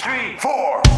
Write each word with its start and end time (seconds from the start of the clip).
three, 0.00 0.34
four. 0.38 0.89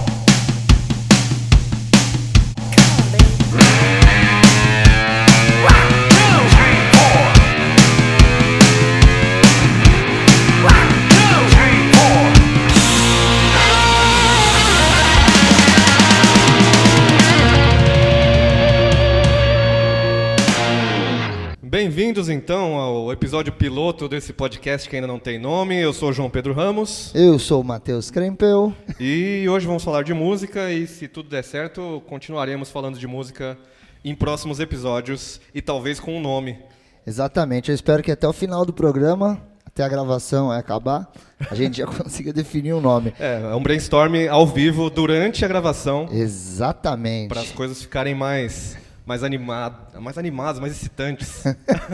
Bem-vindos 22.13 22.29
então 22.29 22.75
ao 22.75 23.11
episódio 23.11 23.51
piloto 23.55 24.07
desse 24.07 24.35
podcast 24.35 24.87
que 24.87 24.95
ainda 24.95 25.09
não 25.09 25.19
tem 25.19 25.39
nome. 25.39 25.81
Eu 25.81 25.95
sou 25.95 26.11
o 26.11 26.13
João 26.13 26.29
Pedro 26.29 26.53
Ramos 26.53 27.11
Eu 27.15 27.39
sou 27.39 27.63
o 27.63 27.65
Matheus 27.65 28.11
Krempel. 28.11 28.75
e 29.01 29.49
hoje 29.49 29.67
vamos 29.67 29.83
falar 29.83 30.03
de 30.03 30.13
música 30.13 30.71
e 30.71 30.87
se 30.87 31.09
tudo 31.09 31.31
der 31.31 31.43
certo, 31.43 32.03
continuaremos 32.07 32.71
falando 32.71 32.99
de 32.99 33.07
música 33.07 33.57
em 34.05 34.15
próximos 34.15 34.61
episódios 34.61 35.41
e 35.55 35.63
talvez 35.63 35.99
com 35.99 36.15
um 36.15 36.21
nome. 36.21 36.59
Exatamente, 37.07 37.71
eu 37.71 37.75
espero 37.75 38.03
que 38.03 38.13
até 38.13 38.29
o 38.29 38.33
final 38.35 38.67
do 38.67 38.75
programa, 38.75 39.41
até 39.65 39.83
a 39.83 39.89
gravação 39.89 40.51
acabar, 40.53 41.11
a 41.51 41.55
gente 41.55 41.79
já 41.79 41.87
consiga 41.97 42.31
definir 42.31 42.75
um 42.75 42.81
nome. 42.83 43.15
É, 43.19 43.41
é 43.41 43.55
um 43.55 43.63
brainstorm 43.63 44.29
ao 44.31 44.47
vivo 44.47 44.91
durante 44.91 45.47
a 45.47 45.49
gravação 45.49 46.07
Exatamente. 46.13 47.29
para 47.29 47.41
as 47.41 47.53
coisas 47.53 47.81
ficarem 47.81 48.15
mais 48.15 48.77
mais 49.05 49.23
animadas, 49.23 50.01
mais 50.01 50.17
animadas, 50.17 50.61
mais 50.61 50.73
excitantes. 50.73 51.45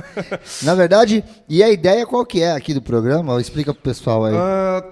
Na 0.63 0.75
verdade, 0.75 1.25
e 1.49 1.63
a 1.63 1.71
ideia 1.71 2.07
qual 2.07 2.25
que 2.25 2.43
é 2.43 2.53
aqui 2.53 2.75
do 2.75 2.83
programa? 2.83 3.41
Explica 3.41 3.73
pro 3.73 3.83
pessoal 3.83 4.25
aí. 4.25 4.35
Ah, 4.37 4.85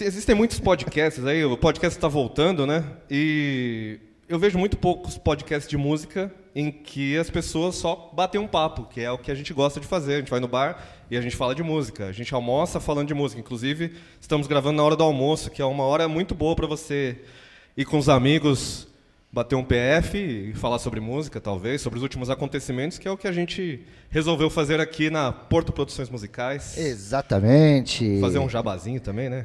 existem 0.00 0.34
muitos 0.34 0.60
podcasts 0.60 1.24
aí, 1.24 1.44
o 1.44 1.56
podcast 1.56 1.96
está 1.96 2.08
voltando, 2.08 2.66
né? 2.66 2.84
E 3.10 3.98
eu 4.28 4.38
vejo 4.38 4.58
muito 4.58 4.76
poucos 4.76 5.16
podcasts 5.16 5.68
de 5.68 5.76
música 5.76 6.32
em 6.54 6.70
que 6.70 7.16
as 7.16 7.30
pessoas 7.30 7.76
só 7.76 8.10
batem 8.12 8.40
um 8.40 8.46
papo, 8.46 8.84
que 8.84 9.00
é 9.00 9.10
o 9.10 9.18
que 9.18 9.30
a 9.30 9.34
gente 9.34 9.52
gosta 9.54 9.80
de 9.80 9.86
fazer. 9.86 10.14
A 10.14 10.18
gente 10.18 10.30
vai 10.30 10.40
no 10.40 10.48
bar 10.48 10.84
e 11.10 11.16
a 11.16 11.20
gente 11.20 11.36
fala 11.36 11.54
de 11.54 11.62
música. 11.62 12.06
A 12.06 12.12
gente 12.12 12.34
almoça 12.34 12.80
falando 12.80 13.06
de 13.08 13.14
música. 13.14 13.40
Inclusive, 13.40 13.94
estamos 14.20 14.46
gravando 14.46 14.76
na 14.76 14.82
hora 14.82 14.96
do 14.96 15.04
almoço, 15.04 15.50
que 15.50 15.62
é 15.62 15.64
uma 15.64 15.84
hora 15.84 16.08
muito 16.08 16.34
boa 16.34 16.56
para 16.56 16.66
você 16.66 17.20
ir 17.76 17.84
com 17.84 17.96
os 17.96 18.08
amigos, 18.08 18.87
bater 19.30 19.54
um 19.54 19.64
PF 19.64 20.16
e 20.16 20.54
falar 20.54 20.78
sobre 20.78 21.00
música, 21.00 21.40
talvez, 21.40 21.80
sobre 21.82 21.98
os 21.98 22.02
últimos 22.02 22.30
acontecimentos, 22.30 22.98
que 22.98 23.06
é 23.06 23.10
o 23.10 23.16
que 23.16 23.28
a 23.28 23.32
gente 23.32 23.84
resolveu 24.10 24.48
fazer 24.48 24.80
aqui 24.80 25.10
na 25.10 25.30
Porto 25.30 25.72
Produções 25.72 26.08
Musicais. 26.08 26.78
Exatamente. 26.78 28.20
Fazer 28.20 28.38
um 28.38 28.48
jabazinho 28.48 29.00
também, 29.00 29.28
né? 29.28 29.44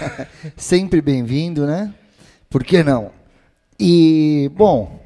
Sempre 0.56 1.00
bem-vindo, 1.00 1.66
né? 1.66 1.94
Por 2.50 2.62
que 2.62 2.82
não? 2.82 3.10
E, 3.80 4.50
bom, 4.54 5.02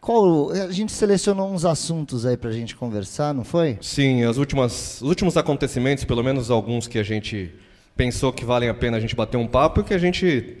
qual, 0.00 0.50
a 0.52 0.70
gente 0.70 0.92
selecionou 0.92 1.52
uns 1.52 1.64
assuntos 1.64 2.24
aí 2.24 2.36
pra 2.36 2.52
gente 2.52 2.76
conversar, 2.76 3.34
não 3.34 3.44
foi? 3.44 3.76
Sim, 3.80 4.22
as 4.22 4.36
últimas, 4.36 5.00
os 5.02 5.08
últimos 5.08 5.36
acontecimentos, 5.36 6.04
pelo 6.04 6.22
menos 6.22 6.50
alguns 6.50 6.86
que 6.86 6.98
a 6.98 7.02
gente 7.02 7.52
pensou 7.96 8.32
que 8.32 8.44
valem 8.44 8.68
a 8.68 8.74
pena 8.74 8.96
a 8.96 9.00
gente 9.00 9.16
bater 9.16 9.36
um 9.36 9.46
papo 9.46 9.80
e 9.80 9.84
que 9.84 9.94
a 9.94 9.98
gente 9.98 10.58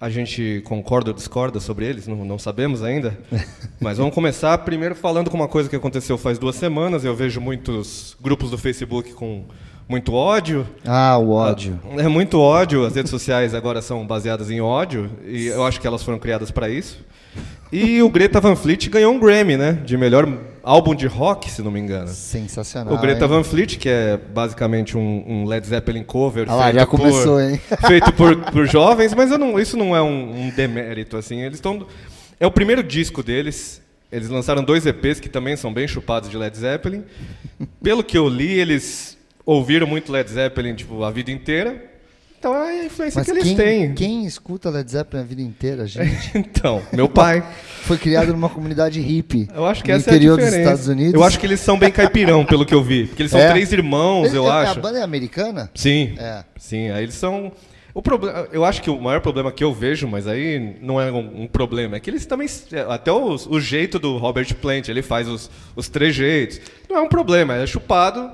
a 0.00 0.08
gente 0.08 0.62
concorda 0.64 1.10
ou 1.10 1.14
discorda 1.14 1.58
sobre 1.58 1.84
eles, 1.86 2.06
não, 2.06 2.24
não 2.24 2.38
sabemos 2.38 2.82
ainda. 2.82 3.18
Mas 3.80 3.98
vamos 3.98 4.14
começar 4.14 4.56
primeiro 4.58 4.94
falando 4.94 5.30
com 5.30 5.36
uma 5.36 5.48
coisa 5.48 5.68
que 5.68 5.76
aconteceu 5.76 6.16
faz 6.16 6.38
duas 6.38 6.56
semanas. 6.56 7.04
Eu 7.04 7.14
vejo 7.14 7.40
muitos 7.40 8.16
grupos 8.20 8.50
do 8.50 8.58
Facebook 8.58 9.12
com 9.12 9.44
muito 9.88 10.12
ódio. 10.12 10.66
Ah, 10.84 11.16
o 11.18 11.30
ódio. 11.30 11.80
É 11.96 12.06
muito 12.06 12.38
ódio. 12.38 12.84
As 12.84 12.94
redes 12.94 13.10
sociais 13.10 13.54
agora 13.54 13.82
são 13.82 14.06
baseadas 14.06 14.50
em 14.50 14.60
ódio 14.60 15.10
e 15.26 15.46
eu 15.46 15.64
acho 15.64 15.80
que 15.80 15.86
elas 15.86 16.02
foram 16.02 16.18
criadas 16.18 16.50
para 16.50 16.68
isso. 16.68 17.04
E 17.72 18.00
o 18.02 18.08
Greta 18.08 18.40
Van 18.40 18.56
Fleet 18.56 18.88
ganhou 18.88 19.12
um 19.12 19.18
Grammy, 19.18 19.56
né? 19.56 19.72
De 19.72 19.96
melhor 19.96 20.26
álbum 20.68 20.94
de 20.94 21.06
rock, 21.06 21.50
se 21.50 21.62
não 21.62 21.70
me 21.70 21.80
engano. 21.80 22.08
Sensacional. 22.08 22.92
O 22.92 22.98
Greta 22.98 23.24
hein? 23.24 23.30
Van 23.30 23.42
Fleet, 23.42 23.78
que 23.78 23.88
é 23.88 24.18
basicamente 24.18 24.98
um, 24.98 25.24
um 25.26 25.44
Led 25.46 25.66
Zeppelin 25.66 26.04
cover 26.04 26.44
Ah 26.46 26.54
lá, 26.54 26.64
feito, 26.64 26.76
já 26.76 26.86
começou, 26.86 27.36
por, 27.36 27.42
hein? 27.42 27.60
feito 27.88 28.12
por, 28.12 28.36
por 28.52 28.66
jovens, 28.66 29.14
mas 29.14 29.30
não- 29.30 29.58
isso 29.58 29.78
não 29.78 29.96
é 29.96 30.02
um, 30.02 30.46
um 30.46 30.50
demérito, 30.50 31.16
assim. 31.16 31.40
Eles 31.40 31.56
estão... 31.56 31.86
É 32.38 32.46
o 32.46 32.50
primeiro 32.50 32.82
disco 32.82 33.22
deles. 33.22 33.80
Eles 34.12 34.28
lançaram 34.28 34.62
dois 34.62 34.84
EPs 34.84 35.20
que 35.20 35.28
também 35.28 35.56
são 35.56 35.72
bem 35.72 35.88
chupados 35.88 36.28
de 36.28 36.36
Led 36.36 36.56
Zeppelin. 36.56 37.02
Pelo 37.82 38.04
que 38.04 38.16
eu 38.18 38.28
li, 38.28 38.52
eles 38.52 39.16
ouviram 39.44 39.86
muito 39.86 40.12
Led 40.12 40.30
Zeppelin 40.30 40.74
tipo, 40.74 41.02
a 41.02 41.10
vida 41.10 41.30
inteira. 41.30 41.82
Então 42.38 42.54
é 42.54 42.82
a 42.82 42.84
influência 42.84 43.18
Mas 43.18 43.26
que 43.26 43.32
eles 43.32 43.42
quem, 43.44 43.56
têm. 43.56 43.94
quem 43.94 44.24
escuta 44.24 44.70
Led 44.70 44.88
Zeppelin 44.90 45.22
a 45.22 45.26
vida 45.26 45.42
inteira, 45.42 45.86
gente? 45.86 46.30
Então, 46.38 46.80
meu 46.92 47.08
pai. 47.08 47.42
Foi 47.82 47.98
criado 47.98 48.32
numa 48.32 48.48
comunidade 48.48 49.00
hippie. 49.00 49.48
Eu 49.54 49.66
acho 49.66 49.82
que 49.82 49.90
no 49.90 49.96
essa 49.98 50.10
é 50.10 50.12
a 50.12 50.16
interior 50.16 50.36
dos 50.36 50.44
diferença. 50.46 50.70
Estados 50.72 50.88
Unidos. 50.88 51.14
Eu 51.14 51.24
acho 51.24 51.38
que 51.40 51.46
eles 51.46 51.58
são 51.60 51.78
bem 51.78 51.90
caipirão, 51.90 52.44
pelo 52.44 52.64
que 52.64 52.74
eu 52.74 52.82
vi. 52.82 53.06
Porque 53.06 53.22
eles 53.22 53.32
são 53.32 53.40
É? 53.40 53.50
três 53.50 53.72
irmãos, 53.72 54.26
Ele- 54.28 54.36
eu 54.38 54.48
a- 54.48 54.60
acho. 54.62 54.78
A 54.78 54.82
banda 54.82 54.98
é 54.98 55.02
americana? 55.02 55.70
Sim. 55.74 56.14
É. 56.18 56.44
Sim, 56.56 56.90
aí 56.90 57.02
eles 57.02 57.14
são. 57.14 57.50
O 57.94 58.02
problema, 58.02 58.46
eu 58.52 58.64
acho 58.64 58.80
que 58.82 58.90
o 58.90 59.00
maior 59.00 59.20
problema 59.20 59.50
que 59.50 59.64
eu 59.64 59.74
vejo, 59.74 60.06
mas 60.06 60.28
aí 60.28 60.76
não 60.80 61.00
é 61.00 61.10
um, 61.10 61.42
um 61.42 61.46
problema, 61.48 61.96
é 61.96 62.00
que 62.00 62.08
eles 62.08 62.24
também. 62.26 62.46
Até 62.88 63.10
os- 63.10 63.46
o 63.46 63.58
jeito 63.60 63.98
do 63.98 64.16
Robert 64.18 64.54
Plant, 64.56 64.88
ele 64.88 65.02
faz 65.02 65.26
os, 65.26 65.50
os 65.74 65.88
trejeitos. 65.88 66.60
Não 66.88 66.96
é 66.98 67.00
um 67.00 67.08
problema, 67.08 67.56
é 67.56 67.66
chupado 67.66 68.30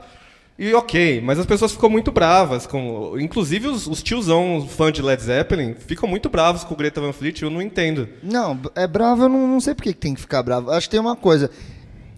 e 0.58 0.72
ok, 0.74 1.20
mas 1.20 1.38
as 1.38 1.46
pessoas 1.46 1.72
ficam 1.72 1.88
muito 1.90 2.12
bravas. 2.12 2.66
com 2.66 3.18
Inclusive 3.18 3.66
os, 3.68 3.86
os 3.86 4.02
tiozão 4.02 4.66
fã 4.68 4.92
de 4.92 5.02
Led 5.02 5.20
Zeppelin 5.22 5.74
ficam 5.74 6.08
muito 6.08 6.28
bravos 6.28 6.62
com 6.64 6.74
o 6.74 6.76
Greta 6.76 7.00
Van 7.00 7.12
Fleet, 7.12 7.42
eu 7.42 7.50
não 7.50 7.60
entendo. 7.60 8.08
Não, 8.22 8.58
é 8.74 8.86
bravo, 8.86 9.24
eu 9.24 9.28
não, 9.28 9.46
não 9.48 9.60
sei 9.60 9.74
por 9.74 9.82
que 9.82 9.92
tem 9.92 10.14
que 10.14 10.20
ficar 10.20 10.42
bravo. 10.42 10.70
Acho 10.70 10.86
que 10.86 10.92
tem 10.92 11.00
uma 11.00 11.16
coisa. 11.16 11.50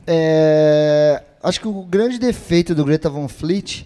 É, 0.06 1.22
acho 1.42 1.60
que 1.60 1.68
o 1.68 1.82
grande 1.82 2.18
defeito 2.18 2.74
do 2.74 2.84
Greta 2.84 3.10
Van 3.10 3.26
Fleet 3.28 3.84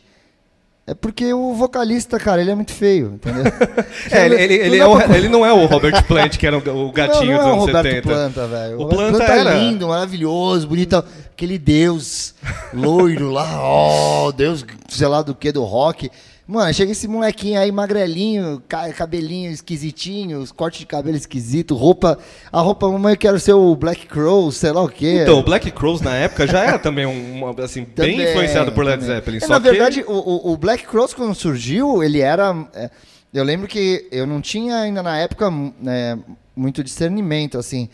é 0.86 0.94
porque 0.94 1.32
o 1.32 1.54
vocalista, 1.54 2.18
cara, 2.18 2.40
ele 2.40 2.50
é 2.50 2.54
muito 2.54 2.72
feio, 2.72 3.12
entendeu? 3.14 3.44
É, 4.10 4.26
ele, 4.26 4.34
ele, 4.34 4.54
ele, 4.54 4.68
Não 4.68 4.74
é 4.74 4.78
dá 4.78 4.88
o- 4.88 4.96
pra- 5.08 5.16
ele 5.18 5.28
não 5.28 5.46
é 5.46 5.52
o 5.52 5.66
Robert 5.66 6.04
Plant, 6.04 6.36
que 6.36 6.46
era 6.46 6.58
o, 6.58 6.88
o 6.88 6.92
gatinho 6.92 7.36
não, 7.36 7.58
não 7.58 7.58
dos 7.58 7.68
é 7.68 7.72
o 7.72 7.76
anos 7.76 7.76
Roberto 7.76 7.84
70. 7.94 8.08
Planta, 8.08 8.46
velho. 8.48 8.78
O 8.78 8.82
O 8.82 8.88
Planta 8.88 9.16
Planta, 9.18 9.32
era- 9.32 9.54
é 9.54 9.58
lindo, 9.60 9.86
maravilhoso, 9.88 10.66
bonito. 10.66 11.04
Aquele 11.40 11.56
deus 11.58 12.34
loiro 12.70 13.30
lá, 13.30 13.62
ó, 13.62 14.30
deus 14.30 14.62
sei 14.90 15.06
lá 15.06 15.22
do 15.22 15.34
que, 15.34 15.50
do 15.50 15.64
rock. 15.64 16.10
Mano, 16.46 16.74
chega 16.74 16.92
esse 16.92 17.08
molequinho 17.08 17.58
aí, 17.58 17.72
magrelinho, 17.72 18.62
ca- 18.68 18.92
cabelinho 18.92 19.50
esquisitinho, 19.50 20.40
os 20.40 20.52
cortes 20.52 20.80
de 20.80 20.86
cabelo 20.86 21.16
esquisito, 21.16 21.74
roupa. 21.74 22.18
A 22.52 22.60
roupa, 22.60 22.86
mamãe, 22.90 23.14
eu 23.14 23.16
quero 23.16 23.40
ser 23.40 23.54
o 23.54 23.74
Black 23.74 24.06
Crow, 24.06 24.52
sei 24.52 24.70
lá 24.70 24.82
o 24.82 24.88
quê. 24.90 25.20
Então, 25.22 25.38
o 25.38 25.42
Black 25.42 25.70
Crowes 25.70 26.02
na 26.02 26.14
época 26.14 26.46
já 26.46 26.62
era 26.62 26.78
também 26.78 27.06
um, 27.06 27.48
assim, 27.64 27.84
bem 27.84 28.16
Também, 28.18 28.20
influenciado 28.32 28.72
por 28.72 28.84
Led. 28.84 29.02
Zeppelin. 29.02 29.38
É, 29.42 29.46
na 29.46 29.58
que- 29.58 29.70
verdade, 29.70 30.04
o, 30.06 30.12
o- 30.12 30.52
o 30.52 30.56
Black 30.58 30.84
Cross, 30.86 31.14
quando 31.14 31.34
surgiu, 31.34 32.02
ele 32.04 32.20
era. 32.20 32.54
é, 32.74 32.90
eu 33.32 33.44
lembro 33.44 33.66
que 33.66 34.06
eu 34.12 34.26
não 34.26 34.42
tinha 34.42 34.76
ainda 34.76 35.02
na 35.02 35.16
época 35.16 35.50
né, 35.80 36.18
muito 36.54 36.84
discernimento, 36.84 37.56
assim. 37.56 37.88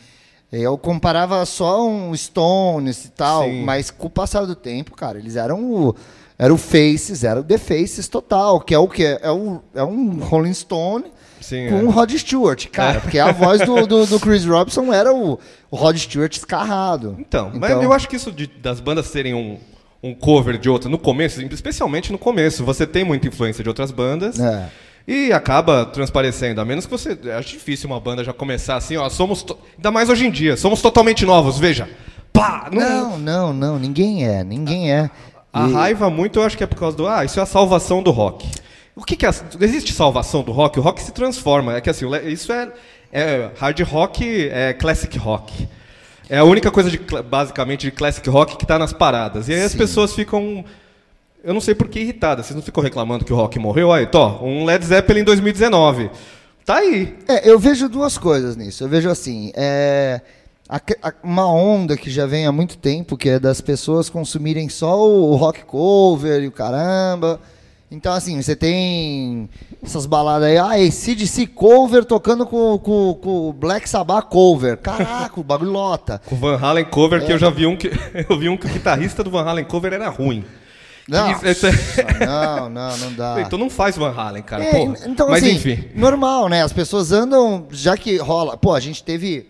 Eu 0.53 0.79
comparava 0.79 1.45
só 1.45 1.87
um 1.87 2.17
Stones 2.17 3.05
e 3.05 3.09
tal, 3.11 3.45
Sim. 3.45 3.65
mas 3.65 3.91
com 3.91 4.07
o 4.07 4.11
passar 4.11 4.47
do 4.47 4.55
tempo, 4.55 4.95
cara, 4.95 5.19
eles 5.19 5.37
eram 5.37 5.65
o. 5.73 5.95
Era 6.39 6.53
o 6.53 6.59
Faces, 6.59 7.25
era 7.25 7.41
o 7.41 7.45
The 7.45 7.57
Faces 7.57 8.09
total, 8.09 8.61
que 8.61 8.75
é 8.75 8.79
o 8.79 8.87
que? 8.87 9.05
É, 9.05 9.31
o, 9.31 9.61
é 9.75 9.83
um 9.83 10.19
Rolling 10.19 10.53
Stone 10.53 11.05
Sim, 11.41 11.69
com 11.71 11.79
é. 11.79 11.83
o 11.83 11.91
Rod 11.91 12.13
Stewart, 12.13 12.67
cara, 12.69 13.01
porque 13.01 13.19
a 13.19 13.33
voz 13.33 13.63
do, 13.65 13.87
do, 13.87 14.07
do 14.07 14.21
Chris 14.21 14.45
Robinson 14.45 14.93
era 14.93 15.15
o, 15.15 15.39
o 15.71 15.77
Rod 15.77 15.97
Stewart 15.97 16.37
escarrado. 16.37 17.17
Então, 17.19 17.51
mas 17.55 17.71
eu 17.83 17.91
acho 17.93 18.07
que 18.07 18.17
isso 18.17 18.31
de- 18.31 18.47
das 18.47 18.81
bandas 18.81 19.07
serem 19.07 19.33
um, 19.33 19.59
um 20.03 20.15
cover 20.15 20.59
de 20.59 20.69
outra 20.69 20.91
no 20.91 20.99
começo, 20.99 21.41
especialmente 21.43 22.13
no 22.13 22.19
começo, 22.19 22.63
você 22.65 22.87
tem 22.87 23.03
muita 23.03 23.27
influência 23.29 23.63
de 23.63 23.69
outras 23.71 23.91
bandas. 23.91 24.39
É. 24.39 24.69
E 25.07 25.33
acaba 25.33 25.85
transparecendo, 25.87 26.61
a 26.61 26.65
menos 26.65 26.85
que 26.85 26.91
você. 26.91 27.17
Acho 27.39 27.51
difícil 27.51 27.89
uma 27.89 28.01
banda 28.01 28.25
já 28.25 28.33
começar 28.33 28.77
assim, 28.77 28.97
ó. 28.97 29.09
Somos. 29.09 29.43
to- 29.43 29.57
Ainda 29.77 29.91
mais 29.93 30.09
hoje 30.09 30.27
em 30.27 30.31
dia, 30.31 30.57
somos 30.57 30.83
totalmente 30.83 31.25
novos, 31.25 31.59
veja. 31.59 31.89
Pá! 32.33 32.69
Não, 32.73 33.17
não, 33.19 33.53
não, 33.53 33.79
ninguém 33.79 34.27
é, 34.27 34.43
ninguém 34.43 34.93
é. 34.93 35.09
A 35.53 35.69
E- 35.69 35.73
raiva 35.73 36.11
muito 36.11 36.41
eu 36.41 36.43
acho 36.45 36.57
que 36.57 36.65
é 36.65 36.67
por 36.67 36.79
causa 36.79 36.97
do. 36.97 37.07
Ah, 37.07 37.25
isso 37.25 37.39
é 37.39 37.43
a 37.43 37.47
salvação 37.47 38.03
do 38.03 38.11
rock. 38.11 38.49
O 38.97 39.05
que, 39.05 39.15
que 39.15 39.25
é. 39.25 39.31
Existe 39.61 39.93
salvação 39.93 40.43
do 40.43 40.51
rock? 40.53 40.79
O 40.79 40.83
rock 40.83 41.01
se 41.01 41.13
transforma. 41.13 41.77
É 41.77 41.81
que 41.81 41.89
assim, 41.89 42.05
isso 42.27 42.53
é, 42.53 42.73
é 43.13 43.51
hard 43.59 43.79
rock, 43.83 44.49
é 44.51 44.73
classic 44.73 45.17
rock. 45.19 45.69
É 46.29 46.39
a 46.39 46.45
única 46.45 46.71
coisa 46.73 46.91
de, 46.91 46.99
basicamente 46.99 47.83
de 47.83 47.93
classic 47.93 48.29
rock 48.29 48.57
que 48.57 48.65
está 48.65 48.77
nas 48.79 48.93
paradas. 48.93 49.49
E 49.49 49.55
aí 49.55 49.63
as 49.63 49.71
Sim. 49.73 49.79
pessoas 49.79 50.13
ficam. 50.13 50.65
Eu 51.45 51.55
não 51.55 51.61
sei 51.61 51.75
por 51.75 51.89
que 51.89 52.01
irritadas. 52.01 52.47
Vocês 52.47 52.55
não 52.57 52.63
ficam 52.63 52.83
reclamando 52.83 53.25
que 53.25 53.33
o 53.33 53.37
rock 53.37 53.59
morreu? 53.59 53.93
Aí, 53.93 54.07
tó, 54.07 54.41
um 54.43 54.65
Led 54.65 54.85
Zeppelin 54.85 55.21
em 55.21 55.25
2019. 55.25 56.11
Tá 56.65 56.77
aí. 56.77 57.17
É, 57.29 57.49
eu 57.49 57.59
vejo 57.59 57.89
duas 57.89 58.19
coisas 58.19 58.57
nisso. 58.57 58.83
Eu 58.83 58.89
vejo 58.89 59.09
assim, 59.09 59.53
é, 59.55 60.21
a- 60.69 60.81
a- 61.03 61.13
uma 61.23 61.47
onda 61.49 61.97
que 61.97 62.11
já 62.11 62.27
vem 62.27 62.45
há 62.47 62.51
muito 62.51 62.77
tempo, 62.77 63.17
que 63.17 63.29
é 63.29 63.39
das 63.39 63.61
pessoas 63.61 64.11
consumirem 64.11 64.69
só 64.69 65.01
o 65.09 65.37
rock 65.37 65.65
cover 65.65 66.43
e 66.43 66.49
o 66.49 66.53
caramba. 66.53 67.39
Então, 67.89 68.13
assim, 68.13 68.43
você 68.43 68.57
tem 68.57 69.49
essas 69.81 70.07
baladas 70.07 70.49
aí, 70.49 70.59
ah, 70.59 70.91
CDC 70.91 71.47
cover 71.47 72.05
tocando 72.05 72.45
com, 72.45 72.77
com, 72.81 73.15
com 73.23 73.49
o 73.49 73.53
Black 73.53 73.89
Sabbath 73.89 74.25
cover. 74.29 74.77
Caraca, 74.79 75.39
o 75.39 75.45
bagulho 75.45 75.71
lota. 75.71 76.21
Com 76.27 76.35
o 76.35 76.39
Van 76.39 76.59
Halen 76.61 76.85
cover, 76.87 77.23
É. 77.23 77.27
que 77.27 77.33
eu 77.33 77.39
já 77.39 77.49
vi 77.49 77.65
um 77.65 77.77
que. 77.77 77.89
Eu 78.29 78.37
vi 78.37 78.49
um 78.49 78.57
que 78.57 78.67
o 78.67 78.69
guitarrista 78.69 79.23
do 79.23 79.31
Van 79.31 79.45
Halen 79.45 79.65
cover 79.67 79.93
era 79.93 80.09
ruim. 80.09 80.45
Não, 81.09 81.31
Isso- 81.31 81.67
é- 81.67 82.27
não, 82.27 82.69
não, 82.69 82.97
não 82.99 83.13
dá. 83.13 83.41
Então 83.41 83.59
não 83.59 83.71
faz 83.71 83.97
Van 83.97 84.11
Halen, 84.13 84.43
cara. 84.43 84.65
É, 84.65 84.73
porra. 84.73 84.97
então, 85.07 85.29
Mas 85.29 85.43
assim, 85.43 85.55
enfim. 85.55 85.85
normal, 85.95 86.49
né? 86.49 86.63
As 86.63 86.73
pessoas 86.73 87.13
andam, 87.13 87.67
já 87.71 87.97
que 87.97 88.17
rola. 88.17 88.57
Pô, 88.57 88.75
a 88.75 88.81
gente 88.81 89.05
teve 89.05 89.47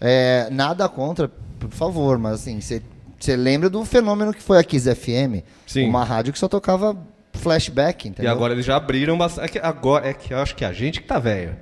é, 0.00 0.48
nada 0.50 0.88
contra, 0.88 1.30
por 1.60 1.70
favor, 1.70 2.18
mas 2.18 2.34
assim, 2.34 2.60
você 2.60 3.36
lembra 3.36 3.70
do 3.70 3.84
fenômeno 3.84 4.32
que 4.34 4.42
foi 4.42 4.58
a 4.58 4.64
Kiss 4.64 4.92
FM? 4.94 5.44
Sim. 5.66 5.88
Uma 5.88 6.02
rádio 6.04 6.32
que 6.32 6.38
só 6.38 6.48
tocava 6.48 6.96
flashback, 7.34 8.06
E 8.06 8.10
entendeu? 8.10 8.32
agora 8.32 8.52
eles 8.52 8.64
já 8.66 8.76
abriram 8.76 9.16
bastante. 9.16 9.44
É 9.44 9.48
que 9.48 9.58
agora 9.58 10.08
é 10.08 10.12
que 10.12 10.34
eu 10.34 10.38
acho 10.38 10.56
que 10.56 10.64
a 10.64 10.72
gente 10.72 11.00
que 11.00 11.06
tá 11.06 11.18
velho. 11.18 11.54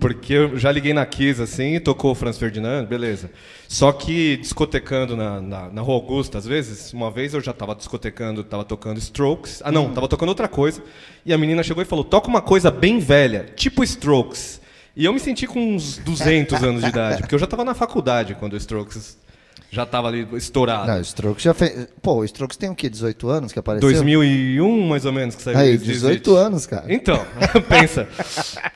Porque 0.00 0.32
eu 0.32 0.58
já 0.58 0.72
liguei 0.72 0.94
na 0.94 1.04
Kiss 1.04 1.42
assim, 1.42 1.78
tocou 1.78 2.12
o 2.12 2.14
Franz 2.14 2.38
Ferdinand, 2.38 2.86
beleza. 2.86 3.30
Só 3.68 3.92
que 3.92 4.38
discotecando 4.38 5.14
na, 5.14 5.40
na, 5.42 5.68
na 5.68 5.82
Rua 5.82 5.96
Augusta, 5.96 6.38
às 6.38 6.46
vezes, 6.46 6.92
uma 6.94 7.10
vez 7.10 7.34
eu 7.34 7.40
já 7.42 7.52
tava 7.52 7.74
discotecando, 7.74 8.42
tava 8.42 8.64
tocando 8.64 8.96
Strokes. 8.98 9.60
Ah, 9.62 9.70
não, 9.70 9.92
tava 9.92 10.08
tocando 10.08 10.30
outra 10.30 10.48
coisa. 10.48 10.82
E 11.24 11.34
a 11.34 11.38
menina 11.38 11.62
chegou 11.62 11.82
e 11.82 11.86
falou: 11.86 12.02
toca 12.02 12.28
uma 12.28 12.40
coisa 12.40 12.70
bem 12.70 12.98
velha, 12.98 13.46
tipo 13.54 13.84
Strokes. 13.84 14.60
E 14.96 15.04
eu 15.04 15.12
me 15.12 15.20
senti 15.20 15.46
com 15.46 15.74
uns 15.74 15.98
200 15.98 16.62
anos 16.64 16.82
de 16.82 16.88
idade, 16.88 17.20
porque 17.20 17.34
eu 17.34 17.38
já 17.38 17.46
tava 17.46 17.64
na 17.64 17.74
faculdade 17.74 18.34
quando 18.34 18.54
o 18.54 18.56
Strokes 18.56 19.18
já 19.70 19.86
tava 19.86 20.08
ali 20.08 20.26
estourado. 20.34 20.88
Não, 20.88 20.98
o 20.98 21.00
Strokes 21.00 21.42
já 21.44 21.54
fez. 21.54 21.86
Pô, 22.02 22.14
o 22.16 22.24
Strokes 22.24 22.56
tem 22.56 22.68
o 22.70 22.74
quê? 22.74 22.88
18 22.90 23.28
anos 23.28 23.52
que 23.52 23.58
apareceu? 23.58 23.88
2001, 23.88 24.88
mais 24.88 25.04
ou 25.04 25.12
menos, 25.12 25.34
que 25.36 25.42
saiu 25.42 25.58
Aí, 25.58 25.74
esse 25.74 25.84
18 25.84 26.30
Exit. 26.30 26.44
anos, 26.44 26.66
cara. 26.66 26.84
Então, 26.88 27.24
pensa. 27.68 28.08